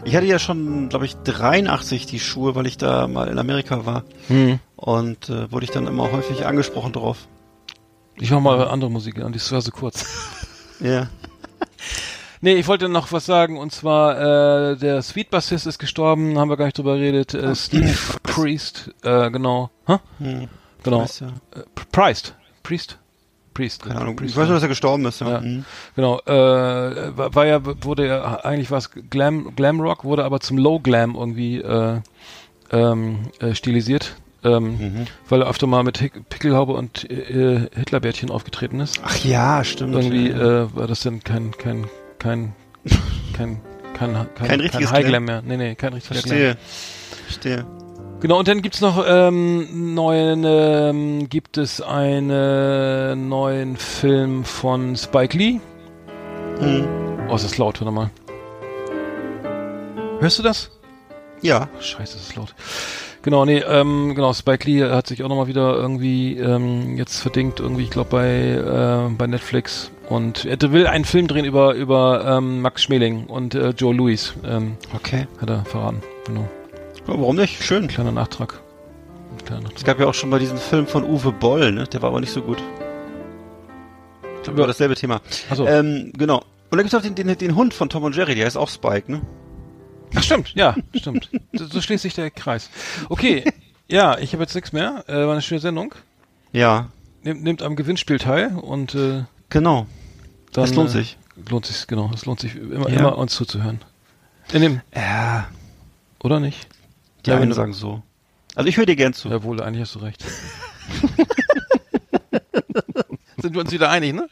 Ich 0.06 0.16
hatte 0.16 0.26
ja 0.28 0.40
schon, 0.40 0.90
glaube 0.90 1.06
ich, 1.06 1.16
83 1.18 2.06
die 2.06 2.20
Schuhe, 2.20 2.56
weil 2.56 2.68
ich 2.68 2.78
da 2.78 3.08
mal 3.08 3.28
in 3.28 3.38
Amerika 3.40 3.86
war. 3.86 4.04
hm. 4.28 4.60
Und 4.78 5.30
äh, 5.30 5.52
wurde 5.52 5.66
ich 5.66 5.72
dann 5.72 5.88
immer 5.88 6.12
häufig 6.12 6.46
angesprochen 6.46 6.94
drauf. 6.94 7.28
ich 8.18 8.30
mach 8.32 8.40
mal 8.42 8.68
andere 8.68 8.92
Musik 8.92 9.18
an, 9.20 9.32
die 9.34 9.40
war 9.52 9.62
so 9.62 9.72
kurz. 9.72 10.06
Ja. 10.80 11.08
Nee, 12.46 12.54
ich 12.58 12.68
wollte 12.68 12.90
noch 12.90 13.12
was 13.12 13.26
sagen 13.26 13.58
und 13.58 13.72
zwar 13.72 14.74
äh, 14.74 14.78
der 14.78 15.02
Sweet 15.02 15.32
Bassist 15.32 15.66
ist 15.66 15.80
gestorben, 15.80 16.38
haben 16.38 16.48
wir 16.48 16.58
gar 16.58 16.66
nicht 16.66 16.78
drüber 16.78 16.96
geredet. 16.96 17.34
Äh, 17.34 17.56
Steve 17.56 17.98
Priest, 18.22 18.92
äh, 19.02 19.32
genau. 19.32 19.72
Hä? 19.88 19.98
Hm. 20.20 20.48
Genau. 20.84 21.00
Weiß 21.02 21.22
ja. 21.22 21.30
Äh, 21.30 21.64
Priest. 21.92 22.36
Priest. 22.62 23.00
Priest. 23.56 23.82
Keine 23.86 24.00
Ahnung. 24.00 24.16
Priest, 24.16 24.36
Ich 24.36 24.38
weiß 24.38 24.46
nur, 24.46 24.58
dass 24.58 24.62
er 24.62 24.70
gestorben 24.70 25.04
ist. 25.06 25.22
Ja. 25.22 25.32
Ja. 25.32 25.42
Mhm. 25.42 25.66
Genau. 25.96 26.20
Äh, 26.28 27.18
war, 27.18 27.34
war 27.34 27.48
ja, 27.48 27.62
wurde 27.84 28.06
ja 28.06 28.36
eigentlich 28.42 28.70
was 28.70 28.92
Glam, 28.92 29.56
Glam 29.56 29.82
Rock, 29.82 30.04
wurde 30.04 30.24
aber 30.24 30.40
zum 30.40 30.60
Low 30.60 30.80
Glam 30.80 31.16
irgendwie 31.16 31.62
äh, 31.62 32.00
ähm, 32.72 33.32
äh, 33.40 33.56
stilisiert. 33.56 34.18
Ähm, 34.44 34.78
Mhm. 34.78 35.08
Weil 35.30 35.42
er 35.42 35.50
öfter 35.50 35.66
mal 35.66 35.84
mit 35.84 35.98
Hick, 35.98 36.30
Pickelhaube 36.30 36.74
und 36.74 37.10
äh, 37.10 37.68
Hitlerbärtchen 37.76 38.30
aufgetreten 38.30 38.82
ist. 38.82 39.02
Ach 39.04 39.18
ja, 39.26 39.64
stimmt. 39.64 39.96
Irgendwie 39.96 40.30
äh, 40.30 40.68
war 40.76 40.86
das 40.86 41.00
dann 41.00 41.24
kein 41.24 41.50
kein 41.58 41.88
kein 42.26 42.54
kein 43.34 43.62
kein 43.94 44.14
kein, 44.14 44.48
Kein 44.48 44.60
richtiges 44.60 44.92
High 44.92 45.06
Glam. 45.06 45.26
Mehr. 45.26 45.44
Nee, 45.46 45.58
nee, 45.58 45.76
kein 45.76 45.94
richtiger 45.94 46.22
Glam. 46.22 46.38
Verstehe. 46.38 46.58
Verstehe. 47.26 47.66
Genau, 48.20 48.40
und 48.40 48.48
dann 48.48 48.62
gibt's 48.64 48.82
noch 48.82 49.04
ähm, 49.08 49.94
neuen 49.94 50.44
ähm, 50.44 51.30
gibt 51.30 51.58
es 51.58 51.82
einen 51.82 53.30
neuen 53.30 53.78
Film 53.78 54.44
von 54.44 54.96
Spike 54.96 55.38
Lee. 55.38 55.60
Mhm. 56.60 56.88
Oh, 57.30 57.36
ist 57.36 57.46
das 57.46 57.58
laut, 57.58 57.80
warte 57.80 57.92
mal. 57.92 58.10
Hörst 60.20 60.40
du 60.40 60.44
das? 60.44 60.72
Ja. 61.42 61.70
Oh, 61.78 61.82
scheiße, 61.82 62.18
ist 62.18 62.30
das 62.30 62.36
laut. 62.36 62.56
Genau, 63.22 63.46
nee, 63.46 63.58
ähm, 63.60 64.14
genau, 64.16 64.34
Spike 64.34 64.70
Lee 64.70 64.84
hat 64.84 65.08
sich 65.08 65.24
auch 65.24 65.30
nochmal 65.30 65.48
wieder 65.48 65.76
irgendwie 65.76 66.38
ähm, 66.38 66.96
jetzt 66.96 67.20
verdingt, 67.20 67.60
irgendwie, 67.60 67.84
ich 67.84 67.90
glaube, 67.90 68.10
bei, 68.10 68.30
äh, 68.30 69.14
bei 69.16 69.28
Netflix. 69.28 69.92
Und 70.10 70.46
er 70.46 70.60
will 70.72 70.88
einen 70.88 71.06
Film 71.06 71.28
drehen 71.28 71.46
über, 71.46 71.74
über 71.74 72.38
ähm, 72.38 72.62
Max 72.62 72.84
Schmeling 72.84 73.26
und 73.26 73.56
äh, 73.56 73.70
Joe 73.70 73.94
Louis. 73.94 74.34
Ähm, 74.46 74.78
Okay. 74.94 75.28
hat 75.42 75.50
er 75.50 75.66
verraten. 75.66 76.02
Genau. 76.28 76.48
Ja, 77.08 77.14
warum 77.20 77.36
nicht? 77.36 77.64
Schön. 77.64 77.88
Kleiner 77.88 78.12
Nachtrag. 78.12 78.62
Ein 79.32 79.46
kleiner 79.46 79.62
Nachtrag. 79.64 79.78
Es 79.78 79.84
gab 79.84 80.00
ja 80.00 80.06
auch 80.08 80.14
schon 80.14 80.30
mal 80.30 80.40
diesen 80.40 80.58
Film 80.58 80.86
von 80.88 81.04
Uwe 81.04 81.32
Boll, 81.32 81.72
ne? 81.72 81.86
Der 81.86 82.02
war 82.02 82.10
aber 82.10 82.20
nicht 82.20 82.32
so 82.32 82.42
gut. 82.42 82.62
Ich 84.38 84.44
glaube, 84.44 84.60
über 84.60 84.68
dasselbe 84.68 84.96
Thema. 84.96 85.22
Achso. 85.50 85.66
Ähm, 85.66 86.12
genau. 86.16 86.38
Und 86.70 86.78
dann 86.78 86.80
gibt's 86.82 86.94
auch 86.96 87.02
den, 87.02 87.16
den, 87.16 87.36
den 87.36 87.56
Hund 87.56 87.74
von 87.74 87.90
Tom 87.90 88.04
und 88.04 88.16
Jerry, 88.16 88.36
der 88.36 88.46
heißt 88.46 88.58
auch 88.58 88.70
Spike, 88.70 89.12
ne? 89.12 89.22
Ach 90.16 90.22
stimmt, 90.24 90.54
ja, 90.56 90.76
stimmt. 90.94 91.30
So, 91.54 91.66
so 91.66 91.82
schließt 91.82 92.04
sich 92.04 92.14
der 92.14 92.30
Kreis. 92.32 92.70
Okay, 93.10 93.44
ja, 93.88 94.18
ich 94.20 94.34
habe 94.34 94.44
jetzt 94.44 94.54
nichts 94.56 94.72
mehr. 94.72 95.04
Äh, 95.08 95.14
war 95.26 95.32
eine 95.32 95.42
schöne 95.42 95.62
Sendung. 95.62 95.96
Ja. 96.52 96.90
Nehmt, 97.24 97.44
nehmt 97.44 97.62
am 97.64 97.76
Gewinnspiel 97.76 98.20
teil 98.20 98.56
und 98.56 98.94
äh, 98.96 99.24
Genau. 99.50 99.88
dann 100.52 100.64
Das 100.66 100.74
lohnt 100.76 100.90
äh, 100.90 100.94
sich. 100.94 101.18
Lohnt 101.50 101.66
sich, 101.66 101.86
genau. 101.88 102.10
Es 102.14 102.26
lohnt 102.26 102.40
sich 102.40 102.56
immer, 102.56 102.90
Ja. 102.90 103.00
immer 103.00 103.18
uns 103.18 103.34
zuzuhören. 103.36 103.80
In 104.54 104.62
dem, 104.62 104.82
Ja. 104.96 105.48
oder 106.24 106.40
nicht? 106.40 106.68
Die 107.26 107.32
Ja, 107.32 107.38
einen 107.38 107.50
du- 107.50 107.56
sagen 107.56 107.74
so. 107.74 108.02
Also 108.56 108.70
ich 108.70 108.78
höre 108.78 108.86
dir 108.86 108.96
gern 108.96 109.14
zu. 109.14 109.28
Jawohl, 109.30 109.62
eigentlich 109.62 109.82
hast 109.82 109.96
du 109.96 110.00
recht. 110.00 110.24
Sind 113.42 113.54
wir 113.54 113.62
uns 113.62 113.72
wieder 113.72 113.90
einig, 113.90 114.14
ne? 114.14 114.28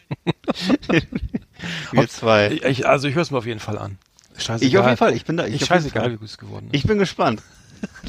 Wir 1.91 2.07
zwei. 2.09 2.51
Ich, 2.51 2.63
ich, 2.63 2.87
also 2.87 3.07
ich 3.07 3.15
höre 3.15 3.21
es 3.21 3.31
mir 3.31 3.37
auf 3.37 3.45
jeden 3.45 3.59
Fall 3.59 3.77
an. 3.77 3.97
Scheißegal. 4.37 4.67
Ich 4.69 4.77
auf 4.77 4.85
jeden 4.85 4.97
Fall. 4.97 5.13
Ich 5.13 5.25
bin 5.25 5.37
da. 5.37 5.45
Ich 5.45 5.55
Ich 5.55 5.65
scheißegal, 5.65 6.11
wie 6.11 6.17
gut 6.17 6.27
es 6.27 6.37
geworden 6.37 6.67
ist. 6.67 6.75
Ich 6.75 6.83
bin 6.87 6.97
gespannt. 6.97 7.41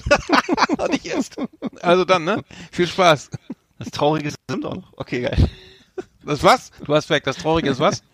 nicht 0.90 1.06
erst. 1.06 1.36
Also 1.82 2.04
dann, 2.04 2.24
ne? 2.24 2.44
Viel 2.70 2.86
Spaß. 2.86 3.30
Das 3.78 3.90
Traurige 3.90 4.30
stimmt 4.30 4.64
auch 4.64 4.76
noch. 4.76 4.92
Okay, 4.96 5.20
geil. 5.22 5.48
Das 6.26 6.42
was? 6.42 6.70
Du 6.84 6.94
hast 6.94 7.10
weg. 7.10 7.24
Das 7.24 7.36
Traurige 7.36 7.70
ist 7.70 7.80
was? 7.80 8.02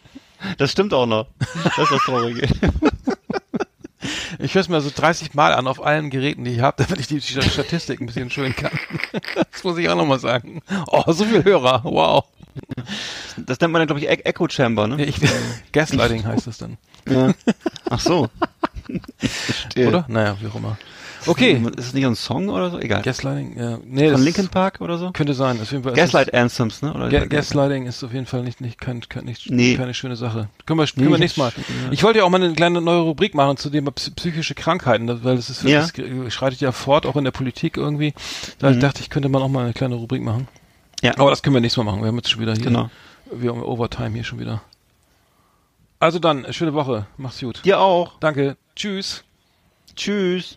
Das 0.57 0.70
stimmt 0.73 0.95
auch 0.95 1.05
noch. 1.05 1.27
Das 1.65 1.78
ist 1.78 1.93
das 1.93 2.01
Traurige. 2.03 2.49
Ich 4.39 4.55
höre 4.55 4.62
es 4.62 4.70
mir 4.70 4.81
so 4.81 4.91
30 4.95 5.35
Mal 5.35 5.53
an 5.53 5.66
auf 5.66 5.85
allen 5.85 6.09
Geräten, 6.09 6.45
die 6.45 6.53
ich 6.53 6.61
habe, 6.61 6.82
damit 6.82 6.99
ich 6.99 7.07
die 7.09 7.20
Statistik 7.20 8.01
ein 8.01 8.07
bisschen 8.07 8.31
schön 8.31 8.57
kann. 8.57 8.70
Das 9.53 9.62
muss 9.65 9.77
ich 9.77 9.87
auch 9.91 9.97
nochmal 9.97 10.19
sagen. 10.19 10.62
Oh, 10.87 11.12
so 11.12 11.27
viel 11.27 11.45
Hörer. 11.45 11.82
Wow. 11.85 12.24
Das 13.37 13.61
nennt 13.61 13.73
man 13.73 13.81
dann, 13.81 13.87
glaube 13.89 14.01
ich, 14.01 14.07
E- 14.07 14.23
Echo 14.24 14.49
Chamber, 14.49 14.87
ne? 14.87 15.05
ich, 15.05 15.16
Gaslighting 15.73 16.24
heißt 16.24 16.47
das 16.47 16.57
dann. 16.57 16.78
Ja. 17.07 17.35
Ach 17.91 18.01
so. 18.01 18.28
Oder? 19.77 20.07
Naja, 20.09 20.37
wie 20.41 20.47
auch 20.47 20.55
immer. 20.55 20.78
Okay. 21.27 21.63
Ist 21.77 21.87
es 21.89 21.93
nicht 21.95 22.07
ein 22.07 22.15
Song 22.17 22.49
oder 22.49 22.71
so? 22.71 22.79
Egal. 22.79 23.03
Gaslighting, 23.03 23.59
ja. 23.59 23.79
Nee, 23.85 24.11
Von 24.11 24.23
Linkin 24.23 24.49
Park 24.49 24.81
oder 24.81 24.97
so? 24.99 25.11
könnte 25.13 25.35
sein. 25.35 25.61
Auf 25.61 25.71
jeden 25.71 25.83
Fall 25.85 25.93
Gaslight 25.95 26.33
Anthems, 26.35 26.83
ne? 26.83 26.93
Oder 26.95 27.09
Ga 27.09 27.27
Gaslighting 27.27 27.87
ist 27.87 28.03
auf 28.03 28.13
jeden 28.13 28.27
Fall 28.27 28.43
nicht, 28.43 28.61
nicht, 28.61 28.81
kein, 28.81 29.01
kein, 29.09 29.25
nicht 29.25 29.51
Nee. 29.51 29.77
keine 29.77 29.93
schöne 29.95 30.17
Sache. 30.17 30.49
Können 30.67 30.79
wir, 30.81 30.85
Nee, 30.87 30.91
können 30.95 31.09
wir 31.09 31.15
ich 31.17 31.21
nächstes 31.21 31.37
Mal. 31.39 31.53
ja. 31.57 31.93
Ich 31.93 32.03
wollte 32.03 32.21
ja 32.21 32.25
auch 32.25 32.31
mal 32.31 32.43
eine 32.43 32.55
kleine 32.55 32.81
neue 32.81 33.01
Rubrik 33.01 33.35
machen 33.35 33.57
zu 33.57 33.71
dem 33.71 33.87
Psy- 33.89 34.15
psychische 34.15 34.55
Krankheiten, 34.55 35.09
weil 35.25 35.37
das 35.37 35.51
ist 35.51 35.63
Ja. 35.65 35.81
das 35.81 35.93
schreitet 36.33 36.61
ja 36.61 36.73
fort, 36.73 37.07
auch 37.07 37.17
in 37.17 37.25
der 37.25 37.31
Politik 37.33 37.77
irgendwie. 37.77 38.15
Da 38.59 38.71
Mhm. 38.71 38.81
dachte 38.81 39.01
ich, 39.03 39.11
könnte 39.11 39.29
man 39.29 39.43
auch 39.43 39.49
mal 39.49 39.65
eine 39.65 39.73
kleine 39.73 39.97
Rubrik 39.97 40.23
machen. 40.23 40.49
Ja. 41.03 41.13
Aber 41.19 41.31
das 41.31 41.43
können 41.43 41.55
wir 41.55 41.61
nächstes 41.61 41.83
Mal 41.83 41.91
machen. 41.91 42.03
Wir 42.03 42.09
haben 42.09 42.17
jetzt 42.17 42.31
schon 42.31 42.41
wieder 42.41 42.55
hier. 42.55 42.65
Genau. 42.65 42.91
Wir 43.33 43.51
haben 43.51 43.63
Overtime 43.63 44.11
hier 44.15 44.25
schon 44.25 44.39
wieder. 44.39 44.63
Also 45.99 46.19
dann, 46.19 46.51
schöne 46.53 46.73
Woche. 46.75 47.07
Mach's 47.19 47.41
gut. 47.41 47.61
Dir 47.65 47.79
auch. 47.81 48.19
Danke. 48.21 48.57
Tschüss. 48.75 49.23
Tschüss. 49.97 50.57